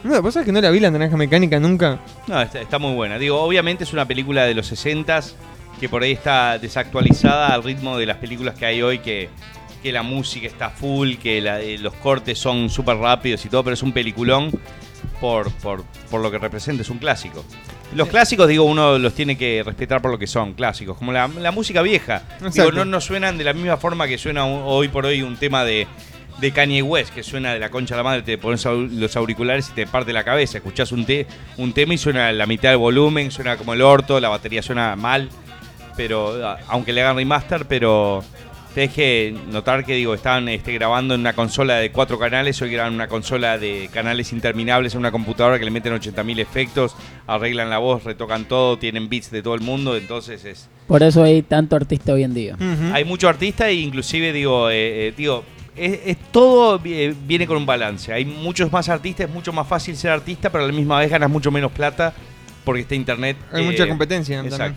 No, 0.04 0.22
¿vos 0.22 0.36
sabés 0.36 0.46
que 0.46 0.52
no 0.52 0.62
la 0.62 0.70
vi 0.70 0.80
la 0.80 0.92
naranja 0.92 1.18
mecánica 1.18 1.60
nunca? 1.60 2.00
No, 2.28 2.40
está, 2.40 2.62
está 2.62 2.78
muy 2.78 2.94
buena. 2.94 3.18
Digo, 3.18 3.42
obviamente 3.42 3.84
es 3.84 3.92
una 3.94 4.06
película 4.08 4.44
de 4.44 4.54
los 4.54 4.72
60s 4.72 5.34
que 5.80 5.90
por 5.90 6.04
ahí 6.04 6.12
está 6.12 6.60
desactualizada 6.60 7.48
al 7.48 7.64
ritmo 7.64 7.98
de 7.98 8.06
las 8.06 8.18
películas 8.18 8.54
que 8.56 8.68
hay 8.68 8.84
hoy, 8.84 9.00
que, 9.00 9.30
que 9.82 9.92
la 9.92 10.04
música 10.04 10.46
está 10.46 10.70
full, 10.70 11.16
que 11.16 11.42
la- 11.42 11.60
eh, 11.60 11.80
los 11.80 11.94
cortes 11.96 12.38
son 12.38 12.70
súper 12.70 12.98
rápidos 12.98 13.44
y 13.46 13.50
todo, 13.50 13.64
pero 13.64 13.74
es 13.74 13.82
un 13.82 13.92
peliculón 13.94 14.52
por, 15.22 15.52
por, 15.56 15.84
por 16.10 16.22
lo 16.22 16.30
que 16.32 16.38
representa, 16.38 16.82
es 16.82 16.90
un 16.90 16.98
clásico. 17.00 17.44
Los 17.94 18.08
clásicos, 18.10 18.48
digo, 18.48 18.64
uno 18.64 18.98
los 18.98 19.14
tiene 19.14 19.38
que 19.38 19.62
respetar 19.64 20.02
por 20.02 20.12
lo 20.12 20.18
que 20.20 20.28
son, 20.28 20.54
clásicos, 20.54 20.98
como 20.98 21.12
la, 21.12 21.28
la 21.28 21.52
música 21.52 21.82
vieja. 21.82 22.24
Digo, 22.52 22.72
no, 22.72 22.86
no 22.86 23.00
suenan 23.02 23.38
de 23.38 23.44
la 23.44 23.54
misma 23.54 23.78
forma 23.78 24.08
que 24.08 24.18
suena 24.18 24.44
un- 24.46 24.62
hoy 24.66 24.88
por 24.90 25.06
hoy 25.06 25.22
un 25.22 25.38
tema 25.38 25.64
de, 25.64 25.88
de 26.40 26.52
Kanye 26.52 26.82
West, 26.82 27.14
que 27.14 27.24
suena 27.24 27.54
de 27.54 27.60
la 27.60 27.70
concha 27.70 27.96
de 27.96 28.00
la 28.00 28.04
madre, 28.04 28.22
te 28.24 28.38
pones 28.38 28.66
au- 28.66 28.90
los 28.90 29.16
auriculares 29.16 29.70
y 29.70 29.74
te 29.74 29.88
parte 29.88 30.12
la 30.14 30.24
cabeza. 30.24 30.58
Escuchás 30.58 30.92
un, 30.92 31.06
te- 31.06 31.28
un 31.58 31.72
tema 31.74 31.94
y 31.94 31.98
suena 31.98 32.32
la 32.34 32.46
mitad 32.48 32.70
del 32.70 32.80
volumen, 32.80 33.32
suena 33.32 33.56
como 33.56 33.74
el 33.74 33.82
orto, 33.82 34.20
la 34.20 34.30
batería 34.30 34.62
suena 34.62 34.96
mal, 34.96 35.30
pero 35.96 36.46
a- 36.46 36.58
aunque 36.68 36.92
le 36.92 37.02
hagan 37.02 37.16
remaster, 37.16 37.66
pero 37.68 38.24
tenés 38.76 38.91
que 38.91 39.34
notar 39.52 39.85
que 39.85 39.95
digo, 39.95 40.14
estaban 40.14 40.49
este, 40.49 40.73
grabando 40.73 41.14
en 41.15 41.22
una 41.22 41.31
consola 41.34 41.76
de 41.77 41.91
cuatro 41.91 42.19
canales, 42.19 42.61
hoy 42.61 42.69
graban 42.72 42.93
una 42.93 43.07
consola 43.07 43.57
de 43.57 43.89
canales 43.91 44.34
interminables 44.34 44.93
en 44.93 44.99
una 44.99 45.11
computadora 45.11 45.57
que 45.57 45.64
le 45.65 45.72
meten 45.72 45.93
80.000 45.93 46.39
efectos, 46.39 46.93
arreglan 47.26 47.69
la 47.69 47.77
voz, 47.77 48.03
retocan 48.03 48.43
todo, 48.45 48.77
tienen 48.77 49.07
beats 49.07 49.31
de 49.31 49.41
todo 49.41 49.56
el 49.56 49.61
mundo, 49.61 49.95
entonces 49.95 50.43
es, 50.43 50.68
Por 50.88 51.02
eso 51.03 51.23
hay 51.23 51.41
tanto 51.41 51.77
artista 51.77 52.11
hoy 52.14 52.23
en 52.23 52.34
día. 52.34 52.57
hay 52.93 53.06
mucho 53.06 53.30
artista 53.30 53.69
e 53.69 53.76
inclusive 53.76 54.34
digo, 54.34 54.69
eh, 54.69 55.07
eh, 55.07 55.14
digo, 55.15 55.43
es, 55.77 55.99
es- 56.06 56.18
todo 56.34 56.77
vi- 56.77 57.15
viene 57.26 57.47
con 57.47 57.56
un 57.57 57.65
balance. 57.65 58.11
Hay 58.11 58.26
muchos 58.26 58.69
más 58.72 58.89
artistas, 58.89 59.27
es 59.30 59.34
mucho 59.34 59.53
más 59.53 59.65
fácil 59.68 59.95
ser 59.95 60.11
artista, 60.11 60.49
pero 60.49 60.65
a 60.65 60.68
la 60.68 60.73
misma 60.73 60.99
vez 60.99 61.10
ganas 61.10 61.30
mucho 61.30 61.49
menos 61.49 61.72
plata 61.72 62.14
porque 62.65 62.81
está 62.81 62.95
internet. 62.95 63.38
Hay 63.53 63.64
eh, 63.64 63.65
mucha 63.65 63.88
competencia 63.88 64.38
también. 64.38 64.76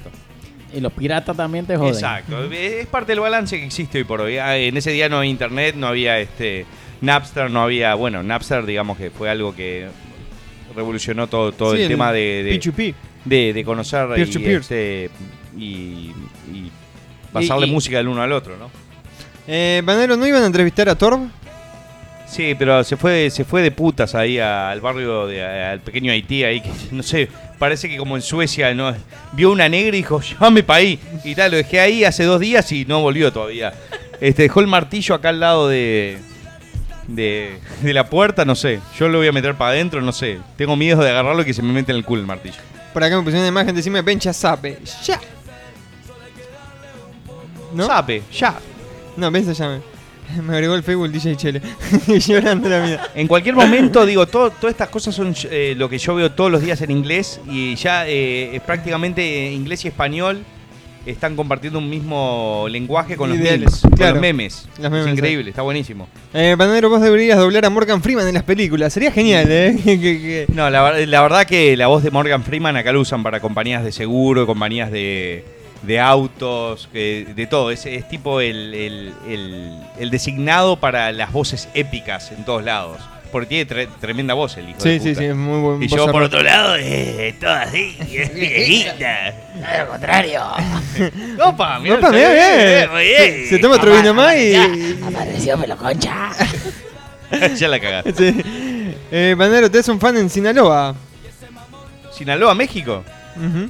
Y 0.74 0.81
los 0.81 0.93
piratas 0.93 1.36
también 1.36 1.65
te 1.66 1.77
joden. 1.77 1.95
Exacto. 1.95 2.45
Es 2.53 2.86
parte 2.86 3.12
del 3.12 3.20
balance 3.20 3.59
que 3.59 3.65
existe 3.65 3.99
hoy 3.99 4.05
por 4.05 4.20
hoy. 4.20 4.36
Ah, 4.39 4.57
En 4.57 4.77
ese 4.77 4.90
día 4.90 5.09
no 5.09 5.19
había 5.19 5.31
internet, 5.31 5.74
no 5.77 5.86
había 5.86 6.19
este 6.19 6.66
Napster, 7.01 7.51
no 7.51 7.62
había, 7.62 7.95
bueno, 7.95 8.23
Napster 8.23 8.66
digamos 8.66 8.99
que 8.99 9.11
fue 9.11 9.31
algo 9.31 9.55
que 9.55 9.86
revolucionó 10.77 11.27
todo, 11.27 11.53
todo 11.53 11.73
Sí, 11.73 11.78
el, 11.78 11.82
el 11.85 11.89
tema 11.89 12.12
de, 12.12 12.43
de, 12.45 12.61
P2P. 12.61 12.95
de- 13.24 13.53
de 13.53 13.65
conocer 13.65 14.09
Peer 14.15 14.31
to 14.31 14.39
y, 14.39 14.43
peer. 14.43 14.61
este, 14.61 15.11
y, 15.57 16.12
y 16.53 16.70
pasarle 17.32 17.66
Y- 17.66 17.70
y- 17.70 17.73
música 17.73 17.97
del 17.97 18.09
uno 18.09 18.23
al 18.23 18.32
otro, 18.32 18.57
¿no? 18.57 18.70
Eh, 19.47 19.81
Banero, 19.85 20.16
¿no 20.16 20.27
iban 20.27 20.43
a 20.43 20.47
entrevistar 20.47 20.89
a 20.90 20.95
Torb? 20.97 21.20
Sí, 22.27 22.55
pero 22.59 22.85
se 22.85 22.97
fue, 22.99 23.31
se 23.31 23.45
fue 23.45 23.62
de 23.62 23.70
putas 23.70 24.15
ahí 24.15 24.39
a- 24.39 24.70
al 24.70 24.81
barrio, 24.82 25.27
de, 25.27 25.43
a- 25.43 25.70
al 25.73 25.81
pequeño 25.81 26.12
Haití, 26.12 26.45
ahí 26.45 26.61
que 26.61 26.70
no 26.93 27.03
sé, 27.03 27.28
parece 27.59 27.89
que 27.89 27.97
como 27.97 28.16
en 28.16 28.22
Suecia, 28.22 28.74
¿no? 28.74 28.94
Vio 29.32 29.51
una 29.51 29.68
negra 29.68 29.97
y 29.97 30.01
dijo, 30.01 30.20
llévame 30.20 30.62
para 30.62 30.78
ahí. 30.78 30.98
Y 31.24 31.35
tal, 31.35 31.51
lo 31.51 31.56
dejé 31.56 31.80
ahí 31.80 32.05
hace 32.05 32.24
dos 32.24 32.40
días 32.40 32.70
y 32.72 32.85
no 32.85 33.01
volvió 33.01 33.32
todavía. 33.32 33.74
Este, 34.20 34.43
dejó 34.43 34.60
el 34.60 34.66
martillo 34.66 35.14
acá 35.14 35.28
al 35.28 35.40
lado 35.40 35.68
de, 35.68 36.18
de, 37.06 37.59
de 37.82 37.93
la 37.93 38.09
puerta, 38.09 38.44
no 38.44 38.55
sé. 38.55 38.80
Yo 38.98 39.09
lo 39.09 39.18
voy 39.18 39.28
a 39.28 39.32
meter 39.32 39.55
para 39.55 39.72
adentro, 39.72 40.01
no 40.01 40.12
sé. 40.12 40.39
Tengo 40.56 40.76
miedo 40.76 41.02
de 41.02 41.10
agarrarlo 41.10 41.43
y 41.43 41.44
que 41.44 41.55
se 41.55 41.62
me 41.62 41.72
mete 41.72 41.93
en 41.93 41.98
el 41.98 42.05
culo 42.05 42.20
el 42.20 42.26
martillo. 42.26 42.59
Por 42.93 43.05
acá 43.05 43.16
me 43.16 43.22
pusieron 43.22 43.43
una 43.43 43.48
imagen 43.48 43.74
de 43.74 43.80
encima 43.80 43.98
de 43.98 44.02
Bencha 44.02 44.32
Sape. 44.32 44.78
Ya. 45.05 45.20
¿No? 47.74 47.86
Sape, 47.86 48.22
ya. 48.32 48.59
No, 49.16 49.30
Bencha 49.30 49.52
llame. 49.52 49.97
Me 50.42 50.55
agregó 50.55 50.74
el 50.74 50.82
Facebook 50.82 51.10
DJ 51.10 51.36
Chele. 51.36 51.62
Llorando 52.26 52.68
la 52.68 52.80
vida. 52.84 53.10
En 53.14 53.26
cualquier 53.26 53.55
momento, 53.55 54.05
digo, 54.06 54.26
todo- 54.26 54.50
todas 54.50 54.72
estas 54.74 54.88
cosas 54.88 55.14
son 55.14 55.34
eh, 55.50 55.74
lo 55.76 55.88
que 55.88 55.98
yo 55.98 56.14
veo 56.14 56.32
todos 56.32 56.50
los 56.50 56.62
días 56.62 56.80
en 56.82 56.90
inglés 56.90 57.40
y 57.50 57.74
ya 57.76 58.06
eh, 58.09 58.55
es 58.56 58.62
prácticamente 58.62 59.22
eh, 59.48 59.52
inglés 59.52 59.84
y 59.84 59.88
español 59.88 60.44
están 61.06 61.36
compartiendo 61.36 61.78
un 61.78 61.88
mismo 61.88 62.66
lenguaje 62.68 63.16
con 63.16 63.30
los 63.30 63.38
Ideales, 63.38 63.60
memes. 63.60 63.80
Con 63.80 63.90
claro. 63.92 64.12
los 64.16 64.20
memes. 64.20 64.68
Las 64.78 64.90
memes, 64.90 65.06
es 65.06 65.12
increíble, 65.14 65.48
está 65.48 65.62
buenísimo. 65.62 66.06
Eh, 66.34 66.55
Bananero, 66.59 66.90
vos 66.90 67.00
deberías 67.00 67.38
doblar 67.38 67.64
a 67.64 67.70
Morgan 67.70 68.02
Freeman 68.02 68.28
en 68.28 68.34
las 68.34 68.42
películas. 68.42 68.92
Sería 68.92 69.10
genial, 69.10 69.46
¿eh? 69.48 69.74
Que- 69.84 69.98
que- 69.98 70.46
No, 70.52 70.68
la, 70.68 70.98
la 71.06 71.22
verdad 71.22 71.46
que 71.46 71.78
la 71.78 71.86
voz 71.86 72.02
de 72.02 72.10
Morgan 72.10 72.42
Freeman 72.44 72.76
acá 72.76 72.92
lo 72.92 73.00
usan 73.00 73.22
para 73.22 73.40
compañías 73.40 73.82
de 73.84 73.92
seguro, 73.92 74.46
compañías 74.46 74.90
de, 74.92 75.46
de 75.82 76.00
autos, 76.00 76.88
de 76.92 77.46
todo. 77.50 77.70
Es, 77.70 77.86
es 77.86 78.09
tipo 78.09 78.40
el, 78.40 78.74
el- 78.74 79.12
el- 79.28 79.78
el 79.98 80.10
designado 80.10 80.78
para 80.80 81.12
las 81.12 81.32
voces 81.32 81.68
épicas 81.74 82.30
en 82.32 82.44
todos 82.44 82.64
lados. 82.64 82.98
Porque 83.30 83.46
tiene 83.46 83.68
tre- 83.70 83.88
tremenda 84.00 84.32
voz 84.32 84.56
el 84.56 84.70
hijo 84.70 84.80
Sí, 84.80 84.88
de 84.88 85.00
sí, 85.00 85.09
puta. 85.10 85.20
sí, 85.20 85.26
es 85.26 85.36
muy 85.36 85.60
buen 85.60 85.82
Y 85.82 85.88
yo 85.88 86.10
por 86.10 86.22
otro 86.22 86.42
lado, 86.42 86.76
eh, 86.80 87.34
todo 87.38 87.50
así, 87.52 87.94
viejita. 88.34 89.34
Al 89.80 89.86
contrario. 89.86 90.42
Opa, 91.44 91.78
mirá, 91.78 91.96
Opa, 91.96 92.10
cerebro, 92.10 92.32
bien. 92.32 92.90
muy 92.90 93.05
bien. 93.05 93.46
Se 93.50 93.59
toma 93.59 93.76
otro 93.76 93.94
vino 93.94 94.14
más 94.14 94.34
y. 94.34 94.55
Apareció 95.06 95.59
pelo 95.59 95.76
concha. 95.76 96.30
ya 97.55 97.68
la 97.68 97.78
cagaste. 97.78 98.12
Sí. 98.14 98.42
Eh, 99.12 99.34
Bananero, 99.36 99.70
te 99.70 99.78
es 99.80 99.88
un 99.88 100.00
fan 100.00 100.16
en 100.16 100.30
Sinaloa. 100.30 100.94
Sinaloa, 102.12 102.55
México. 102.55 103.05
Ujú. 103.36 103.68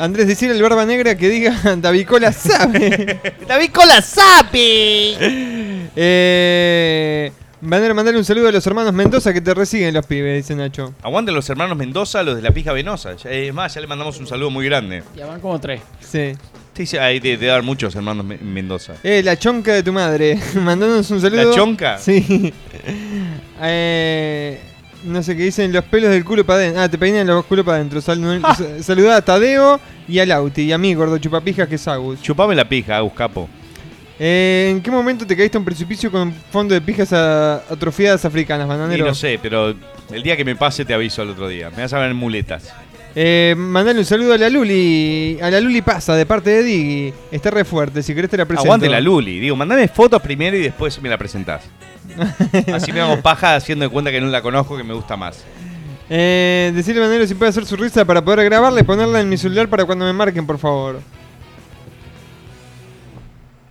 Andrés, 0.00 0.26
decir 0.26 0.50
el 0.50 0.62
barba 0.62 0.84
negra 0.86 1.14
que 1.16 1.28
diga 1.28 1.54
Davicola 1.76 2.32
sabe. 2.32 3.20
Davicola 3.48 4.00
sabe. 4.00 5.16
eh, 5.96 7.32
Bananero, 7.62 7.94
mandale 7.94 8.16
un 8.16 8.24
saludo 8.24 8.48
a 8.48 8.52
los 8.52 8.66
hermanos 8.66 8.94
Mendoza 8.94 9.34
que 9.34 9.42
te 9.42 9.52
resiguen 9.52 9.92
los 9.92 10.06
pibes, 10.06 10.34
dice 10.36 10.54
Nacho. 10.56 10.94
Aguanten 11.02 11.34
los 11.34 11.48
hermanos 11.50 11.76
Mendoza, 11.76 12.22
los 12.22 12.36
de 12.36 12.40
la 12.42 12.50
pija 12.52 12.72
venosa. 12.72 13.14
Ya- 13.16 13.30
Es 13.30 13.52
más, 13.52 13.74
ya 13.74 13.82
le 13.82 13.86
mandamos 13.86 14.18
un 14.18 14.26
saludo 14.26 14.48
muy 14.48 14.64
grande. 14.64 15.02
Ya 15.14 15.26
van 15.26 15.40
como 15.40 15.60
tres. 15.60 15.82
Sí. 16.00 16.32
Sí, 16.74 16.86
sí, 16.86 16.96
hay 16.96 17.20
de, 17.20 17.36
de 17.36 17.46
dar 17.46 17.62
muchos 17.62 17.94
hermanos 17.94 18.24
Me- 18.24 18.38
Mendoza. 18.38 18.94
Eh, 19.02 19.22
la 19.22 19.38
chonca 19.38 19.74
de 19.74 19.82
tu 19.82 19.92
madre. 19.92 20.38
Mandándonos 20.54 21.10
un 21.10 21.20
saludo. 21.20 21.50
¿La 21.50 21.54
chonca? 21.54 21.98
Sí. 21.98 22.54
Eh, 23.60 24.58
no 25.04 25.22
sé 25.22 25.36
qué 25.36 25.44
dicen 25.44 25.72
los 25.72 25.84
pelos 25.84 26.10
del 26.10 26.24
culo 26.24 26.44
para 26.44 26.60
adentro. 26.60 26.82
Ah, 26.82 26.88
te 26.88 26.98
peinan 26.98 27.26
los 27.26 27.44
culos 27.46 27.64
para 27.64 27.76
adentro. 27.78 28.00
Sal- 28.00 28.40
sa- 28.56 28.82
Saludá 28.82 29.16
a 29.16 29.22
Tadeo 29.22 29.80
y 30.08 30.18
a 30.18 30.26
Lauti. 30.26 30.62
Y 30.62 30.72
a 30.72 30.78
mí, 30.78 30.94
gordo 30.94 31.18
chupapijas, 31.18 31.68
que 31.68 31.74
es 31.76 31.88
Agus. 31.88 32.20
Chupame 32.22 32.54
la 32.54 32.68
pija, 32.68 32.96
Agus 32.96 33.12
Capo. 33.14 33.48
Eh, 34.18 34.68
¿En 34.70 34.82
qué 34.82 34.90
momento 34.90 35.26
te 35.26 35.34
caíste 35.36 35.56
a 35.56 35.60
un 35.60 35.64
precipicio 35.64 36.10
con 36.10 36.32
fondo 36.52 36.74
de 36.74 36.80
pijas 36.80 37.12
a- 37.12 37.56
atrofiadas 37.70 38.24
africanas, 38.24 38.66
Y 38.66 38.68
bananero? 38.68 39.06
no 39.06 39.14
sé, 39.14 39.38
pero 39.42 39.74
el 40.12 40.22
día 40.22 40.36
que 40.36 40.44
me 40.44 40.56
pase 40.56 40.84
te 40.84 40.92
aviso 40.92 41.22
al 41.22 41.30
otro 41.30 41.48
día. 41.48 41.70
Me 41.70 41.82
vas 41.82 41.92
a 41.94 41.98
ver 41.98 42.10
en 42.10 42.16
muletas. 42.16 42.70
Eh, 43.14 43.54
mandale 43.56 43.98
un 43.98 44.04
saludo 44.04 44.34
a 44.34 44.38
la 44.38 44.48
Luli. 44.50 45.38
A 45.42 45.50
la 45.50 45.60
Luli 45.60 45.82
pasa, 45.82 46.14
de 46.14 46.26
parte 46.26 46.50
de 46.50 46.62
Diggy. 46.62 47.12
Está 47.32 47.50
re 47.50 47.64
fuerte, 47.64 48.02
si 48.02 48.14
querés 48.14 48.30
te 48.30 48.36
la 48.36 48.44
presento. 48.44 48.66
Aguante 48.66 48.88
la 48.88 49.00
Luli. 49.00 49.40
Digo, 49.40 49.56
mandame 49.56 49.88
fotos 49.88 50.20
primero 50.22 50.56
y 50.56 50.60
después 50.60 51.00
me 51.02 51.08
la 51.08 51.16
presentás. 51.18 51.62
Así 52.74 52.92
me 52.92 53.00
hago 53.00 53.20
paja 53.22 53.56
haciendo 53.56 53.84
de 53.84 53.90
cuenta 53.90 54.10
que 54.10 54.20
no 54.20 54.28
la 54.28 54.42
conozco, 54.42 54.76
que 54.76 54.84
me 54.84 54.94
gusta 54.94 55.16
más. 55.16 55.44
Eh, 56.08 56.72
decirle 56.74 57.00
a 57.00 57.04
Bananero 57.04 57.26
si 57.26 57.34
puede 57.34 57.50
hacer 57.50 57.64
su 57.64 57.76
risa 57.76 58.04
para 58.04 58.24
poder 58.24 58.44
grabarla 58.44 58.80
y 58.80 58.82
ponerla 58.82 59.20
en 59.20 59.28
mi 59.28 59.36
celular 59.36 59.68
para 59.68 59.84
cuando 59.84 60.04
me 60.04 60.12
marquen, 60.12 60.46
por 60.46 60.58
favor. 60.58 61.00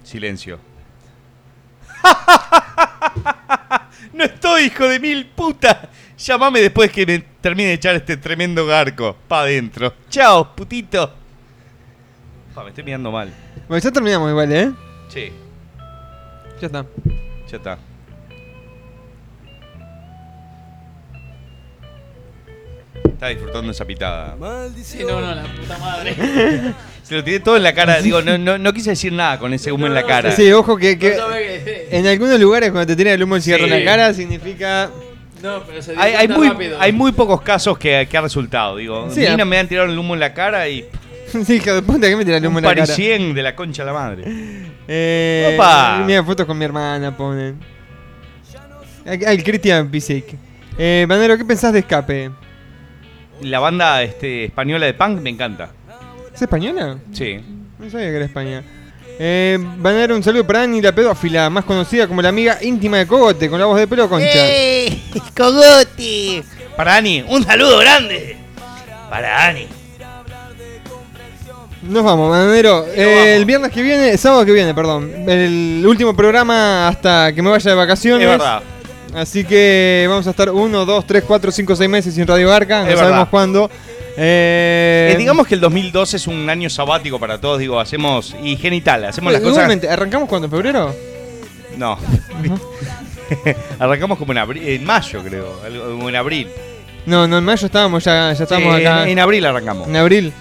Silencio. 0.03 0.59
no 4.13 4.23
estoy, 4.23 4.63
hijo 4.63 4.87
de 4.87 4.99
mil 4.99 5.25
puta. 5.27 5.89
Llámame 6.17 6.61
después 6.61 6.91
que 6.91 7.05
me 7.05 7.19
termine 7.41 7.69
de 7.69 7.75
echar 7.75 7.95
este 7.95 8.17
tremendo 8.17 8.65
garco. 8.65 9.15
Pa' 9.27 9.41
adentro. 9.41 9.93
Chao, 10.09 10.55
putito. 10.55 11.13
Pa, 12.55 12.63
me 12.63 12.69
estoy 12.69 12.83
mirando 12.83 13.11
mal. 13.11 13.31
Bueno, 13.67 13.83
ya 13.83 13.91
terminamos 13.91 14.29
igual, 14.29 14.51
¿eh? 14.51 14.71
Sí, 15.09 15.31
Ya 16.59 16.67
está. 16.67 16.85
ya 17.49 17.57
está. 17.57 17.77
Está 23.19 23.27
disfrutando 23.27 23.69
esa 23.73 23.83
pitada. 23.83 24.37
Sí, 24.81 24.99
no, 25.05 25.19
no, 25.19 25.35
la 25.35 25.43
puta 25.43 25.77
madre. 25.77 26.15
Se 27.03 27.15
lo 27.15 27.21
tiré 27.21 27.41
todo 27.41 27.57
en 27.57 27.63
la 27.63 27.73
cara. 27.73 28.01
Digo, 28.01 28.21
no, 28.21 28.37
no, 28.37 28.57
no 28.57 28.71
quise 28.71 28.91
decir 28.91 29.11
nada 29.11 29.37
con 29.37 29.53
ese 29.53 29.73
humo 29.73 29.87
en 29.87 29.93
la 29.93 30.03
cara. 30.05 30.31
Sí, 30.31 30.49
ojo 30.53 30.77
que, 30.77 30.97
en 31.91 32.07
algunos 32.07 32.39
lugares 32.39 32.71
cuando 32.71 32.87
te 32.87 32.95
tiran 32.95 33.15
el 33.15 33.23
humo 33.23 33.35
del 33.35 33.43
cigarro 33.43 33.65
Sí. 33.67 33.73
en 33.73 33.79
la 33.83 33.91
cara 33.91 34.13
significa... 34.13 34.89
No, 35.43 35.63
pero 35.63 35.81
se 35.81 35.91
dio 35.91 36.01
Hay, 36.01 36.13
hay 36.13 36.27
muy, 36.29 36.47
rápido. 36.47 36.77
hay 36.79 36.93
muy 36.93 37.11
pocos 37.11 37.41
casos 37.41 37.77
que, 37.77 38.07
que 38.09 38.17
ha 38.17 38.21
resultado. 38.21 38.77
Digo, 38.77 39.09
Sí, 39.11 39.25
a 39.25 39.29
mí 39.31 39.33
a- 39.33 39.37
no 39.37 39.45
me 39.45 39.59
han 39.59 39.67
tirado 39.67 39.89
el 39.91 39.99
humo 39.99 40.13
en 40.13 40.21
la 40.21 40.33
cara 40.33 40.69
y 40.69 40.85
sí, 41.45 41.55
hijo 41.55 41.73
de 41.73 41.81
puta, 41.81 42.07
que 42.07 42.15
me 42.15 42.23
tira 42.23 42.37
el 42.37 42.47
humo 42.47 42.59
en 42.59 42.63
la 42.65 42.69
cara. 42.73 42.83
parisien 42.85 43.33
de 43.33 43.43
la 43.43 43.53
concha 43.53 43.83
de 43.83 43.87
la 43.87 43.93
madre. 43.93 44.23
Eh, 44.87 45.51
Opa. 45.55 46.03
Mira, 46.07 46.23
fotos 46.23 46.45
con 46.45 46.57
mi 46.57 46.63
hermana 46.63 47.17
ponen. 47.17 47.57
Ah, 49.05 49.13
el 49.13 49.43
Christian 49.43 49.89
Pisek. 49.91 50.35
Eh, 50.77 51.05
Banero, 51.05 51.37
¿qué 51.37 51.43
pensás 51.43 51.73
de 51.73 51.79
Escape? 51.79 52.31
La 53.41 53.59
banda 53.59 54.03
este, 54.03 54.45
española 54.45 54.85
de 54.85 54.93
punk 54.93 55.21
me 55.21 55.29
encanta. 55.29 55.69
¿Es 56.33 56.41
española? 56.41 56.97
Sí. 57.11 57.39
No 57.77 57.89
sabía 57.89 58.09
que 58.09 58.15
era 58.15 58.25
España. 58.25 58.63
Eh, 59.21 59.57
Banero, 59.77 60.15
un 60.15 60.23
saludo 60.23 60.47
para 60.47 60.63
Ani, 60.63 60.81
la 60.81 60.93
pedófila, 60.93 61.49
más 61.49 61.65
conocida 61.65 62.07
como 62.07 62.21
la 62.21 62.29
amiga 62.29 62.57
íntima 62.61 62.97
de 62.97 63.07
Cogote, 63.07 63.49
con 63.49 63.59
la 63.59 63.65
voz 63.65 63.77
de 63.77 63.87
pelo 63.87 64.07
concha. 64.07 64.27
¡Eh! 64.33 64.97
¡Cogote! 65.35 66.43
Para 66.77 66.95
Ani, 66.95 67.23
un 67.27 67.43
saludo 67.43 67.79
grande. 67.79 68.37
Para 69.09 69.45
Ani. 69.47 69.67
Nos 71.81 72.03
vamos, 72.03 72.29
Bananero. 72.29 72.85
Eh, 72.93 73.35
El 73.35 73.45
viernes 73.45 73.71
que 73.71 73.81
viene, 73.81 74.17
sábado 74.17 74.45
que 74.45 74.51
viene, 74.51 74.73
perdón. 74.73 75.11
El 75.27 75.83
último 75.85 76.15
programa 76.15 76.87
hasta 76.87 77.33
que 77.33 77.41
me 77.41 77.49
vaya 77.49 77.71
de 77.71 77.75
vacaciones. 77.75 78.25
Es 78.25 78.31
verdad. 78.31 78.61
Así 79.15 79.43
que 79.43 80.05
vamos 80.07 80.27
a 80.27 80.29
estar 80.31 80.49
1, 80.51 80.85
2, 80.85 81.05
3, 81.07 81.23
4, 81.25 81.51
5, 81.51 81.75
6 81.75 81.89
meses 81.89 82.13
sin 82.13 82.27
Radio 82.27 82.49
Garca. 82.49 82.83
No 82.83 82.89
Es 82.89 82.95
sabemos 82.99 83.11
verdad. 83.19 83.27
cuándo. 83.31 83.69
Eh, 84.17 85.11
Eh, 85.13 85.15
digamos 85.17 85.47
que 85.47 85.55
el 85.55 85.61
2012 85.61 86.17
es 86.17 86.27
un 86.27 86.49
año 86.49 86.69
sabático 86.69 87.19
para 87.19 87.39
todos. 87.39 87.59
Digo, 87.59 87.79
hacemos. 87.79 88.35
Y 88.43 88.57
genital, 88.57 89.05
hacemos 89.05 89.31
las 89.33 89.41
cosas. 89.41 89.69
¿arrancamos 89.89 90.27
cuándo? 90.29 90.45
¿En 90.47 90.51
febrero? 90.51 90.93
No. 91.77 91.97
Arrancamos 93.79 94.17
como 94.17 94.31
en 94.31 94.39
abril, 94.39 94.67
en 94.67 94.83
mayo 94.85 95.21
creo, 95.23 95.61
algo- 95.63 96.03
o 96.05 96.09
en 96.09 96.15
abril. 96.15 96.47
No, 97.05 97.27
no, 97.27 97.37
en 97.37 97.43
mayo 97.45 97.65
estábamos, 97.65 98.03
ya, 98.03 98.33
ya 98.33 98.43
estábamos 98.43 98.75
Sí, 98.77 98.81
acá. 98.85 99.03
en, 99.03 99.09
en 99.09 99.19
abril 99.19 99.45
arrancamos. 99.45 99.87
En 99.87 99.95
abril. 99.95 100.33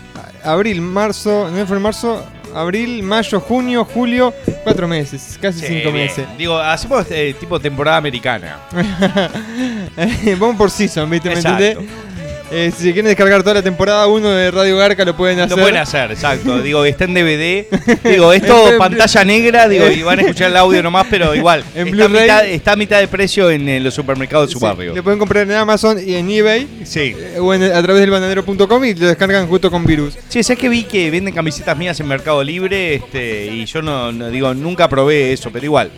Abril, 0.43 0.81
marzo, 0.81 1.51
¿no 1.53 1.67
fue 1.67 1.77
en 1.77 1.83
marzo? 1.83 2.25
Abril, 2.55 3.03
mayo, 3.03 3.41
junio, 3.41 3.85
julio, 3.85 4.33
cuatro 4.65 4.89
meses, 4.89 5.39
casi 5.41 5.61
Sí, 5.61 5.67
cinco 5.67 5.93
bien. 5.93 6.07
meses. 6.07 6.27
Digo, 6.37 6.59
hacemos 6.59 7.07
eh, 7.11 7.35
tipo 7.39 7.59
temporada 7.61 7.97
americana. 7.99 8.59
Eh, 10.01 10.37
Vamos 10.39 10.55
por 10.57 10.71
season, 10.71 11.11
¿viste? 11.11 11.29
¿Me 11.29 11.35
entendés? 11.37 11.77
Eh, 12.51 12.73
si 12.75 12.85
quieren 12.95 13.05
descargar 13.07 13.43
toda 13.43 13.55
la 13.57 13.63
temporada 13.63 14.07
1 14.07 14.31
de 14.31 14.51
Radio 14.51 14.77
Garca, 14.79 15.05
lo 15.05 15.15
pueden 15.15 15.39
hacer. 15.41 15.51
Lo 15.57 15.63
pueden 15.63 15.77
hacer, 15.77 16.11
exacto. 16.13 16.59
Digo, 16.63 16.85
está 16.85 17.05
en 17.05 17.13
DVD. 17.15 17.67
Digo, 18.05 18.33
esto 18.33 18.71
pantalla 18.79 19.25
negra, 19.25 19.69
digo, 19.69 19.87
y 19.89 20.03
van 20.03 20.19
a 20.19 20.23
escuchar 20.23 20.51
el 20.51 20.57
audio 20.57 20.83
nomás, 20.83 21.07
pero 21.11 21.35
igual. 21.35 21.63
En 21.75 21.89
está, 21.89 22.05
a 22.05 22.09
mitad, 22.09 22.47
está 22.47 22.73
a 22.73 22.77
mitad 22.77 23.01
de 23.01 23.09
precio 23.09 23.51
en, 23.51 23.85
los 23.85 23.93
supermercados 23.93 24.49
de 24.49 24.53
su 24.55 24.59
Sí, 24.59 24.65
barrio. 24.65 24.95
Lo 24.95 25.03
pueden 25.05 25.19
comprar 25.19 25.45
en 25.45 25.53
Amazon 25.53 25.99
y 26.05 26.15
en 26.15 26.31
eBay. 26.31 26.67
Sí. 26.85 27.15
eh, 27.19 27.37
O 27.39 27.53
en- 27.53 27.65
a 27.65 27.83
través 27.83 28.01
del 28.01 28.11
bananero.com 28.11 28.85
y 28.85 28.95
lo 28.95 29.07
descargan 29.09 29.47
justo 29.47 29.71
con 29.71 29.85
virus. 29.85 30.15
Sí, 30.29 30.39
es 30.39 30.49
que 30.59 30.69
vi 30.71 30.85
que 30.85 31.11
venden 31.11 31.35
camisetas 31.35 31.77
mías 31.77 32.01
en 32.01 32.09
Mercado 32.09 32.43
Libre 32.43 32.95
este, 32.95 33.47
y 33.47 33.67
yo 33.67 33.83
no, 33.83 34.11
no- 34.11 34.31
digo, 34.31 34.55
nunca 34.55 34.89
probé 34.89 35.33
eso, 35.35 35.51
pero 35.53 35.65
igual. 35.67 35.91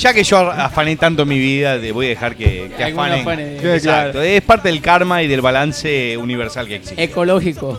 Ya 0.00 0.14
que 0.14 0.24
yo 0.24 0.38
afané 0.50 0.96
tanto 0.96 1.26
mi 1.26 1.38
vida, 1.38 1.76
de- 1.78 1.92
voy 1.92 2.06
a 2.06 2.08
dejar 2.10 2.34
que, 2.34 2.70
que 2.74 2.84
afanen. 2.84 3.20
afane. 3.20 3.56
Exacto, 3.56 3.82
Claro. 3.82 4.22
es 4.22 4.40
parte 4.42 4.68
del 4.68 4.80
karma 4.80 5.22
y 5.22 5.28
del 5.28 5.42
balance 5.42 6.16
universal 6.16 6.66
que 6.66 6.76
existe. 6.76 7.02
Ecológico. 7.02 7.78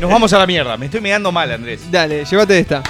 Nos 0.00 0.08
vamos 0.08 0.32
a 0.32 0.38
la 0.38 0.46
mierda, 0.46 0.76
me 0.76 0.86
estoy 0.86 1.00
mirando 1.00 1.32
mal, 1.32 1.50
Andrés. 1.50 1.80
Dale, 1.90 2.24
llévate 2.24 2.58
esta. 2.60 2.82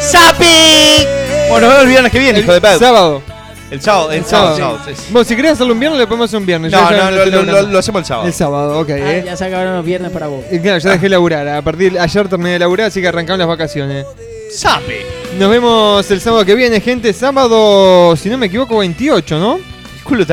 ¡Sapi! 0.00 1.04
Bueno, 1.50 1.66
nos 1.66 1.68
vemos 1.68 1.82
el 1.82 1.88
viernes 1.88 2.12
que 2.12 2.18
viene, 2.18 2.38
hijo 2.40 2.52
de 2.52 2.60
pedo. 2.60 2.78
Sábado. 2.78 3.22
El 3.70 3.82
sábado, 3.82 4.12
el 4.12 4.24
sábado, 4.24 4.52
el 4.56 4.62
sábado. 4.62 4.80
sí. 4.86 4.92
Vos, 5.10 5.26
si 5.26 5.36
querés 5.36 5.52
hacerlo 5.52 5.74
un 5.74 5.80
viernes, 5.80 6.00
lo 6.00 6.06
podemos 6.08 6.30
hacer 6.30 6.40
un 6.40 6.46
viernes. 6.46 6.72
No, 6.72 6.90
Ya- 6.90 6.96
ya 6.96 7.10
no, 7.10 7.16
lo- 7.18 7.24
te 7.24 7.30
lo- 7.30 7.42
lo- 7.42 7.62
lo 7.68 7.78
hacemos 7.78 8.00
el 8.00 8.06
sábado. 8.06 8.26
El 8.26 8.32
sábado, 8.32 8.80
ok. 8.80 8.90
Ah, 8.92 8.94
eh. 9.12 9.22
ya 9.26 9.36
se 9.36 9.44
acabaron 9.44 9.74
los 9.76 9.84
viernes 9.84 10.10
para 10.10 10.26
vos. 10.28 10.42
Y 10.50 10.58
claro, 10.60 10.78
ya 10.78 10.90
dejé 10.92 11.08
laburar. 11.10 11.46
A 11.48 11.60
partir 11.60 11.92
de 11.92 12.00
ayer 12.00 12.28
terminé 12.28 12.52
de 12.52 12.58
laburar, 12.60 12.86
así 12.86 13.02
que 13.02 13.08
arrancamos 13.08 13.38
las 13.40 13.48
vacaciones. 13.48 14.06
Sape. 14.50 15.06
Nos 15.38 15.50
vemos 15.50 16.10
el 16.10 16.20
sábado 16.20 16.44
que 16.44 16.54
viene, 16.54 16.80
gente. 16.80 17.12
Sábado, 17.12 18.16
si 18.16 18.28
no 18.28 18.38
me 18.38 18.46
equivoco, 18.46 18.78
28, 18.78 19.38
¿no? 19.38 19.58
Culo 20.04 20.24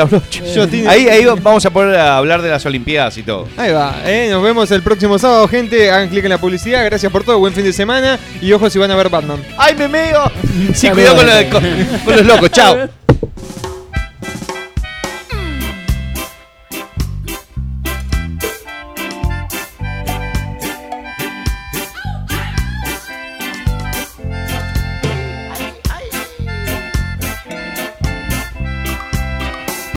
tiene- 0.69 0.87
Ahí, 0.87 1.09
ahí 1.09 1.25
vamos 1.25 1.65
a 1.65 1.69
poder 1.69 1.99
hablar 1.99 2.41
de 2.41 2.49
las 2.49 2.65
Olimpiadas 2.65 3.17
y 3.17 3.23
todo. 3.23 3.45
Ahí 3.57 3.73
va, 3.73 3.93
¿eh? 4.05 4.29
Nos 4.31 4.41
vemos 4.41 4.71
el 4.71 4.81
próximo 4.81 5.19
sábado, 5.19 5.45
gente. 5.49 5.91
Hagan 5.91 6.07
clic 6.07 6.23
en 6.23 6.29
la 6.29 6.37
publicidad. 6.37 6.85
Gracias 6.85 7.11
por 7.11 7.25
todo. 7.25 7.39
Buen 7.39 7.53
fin 7.53 7.65
de 7.65 7.73
semana. 7.73 8.17
Y 8.41 8.53
ojo 8.53 8.69
si 8.69 8.79
van 8.79 8.89
a 8.91 8.95
ver 8.95 9.09
Batman. 9.09 9.43
¡Ay, 9.57 9.75
me 9.75 9.87
meo! 9.89 10.31
Sí, 10.73 10.89
cuidado 10.89 11.17
con 11.17 12.15
los 12.15 12.25
locos. 12.25 12.49
Chao. 12.51 12.77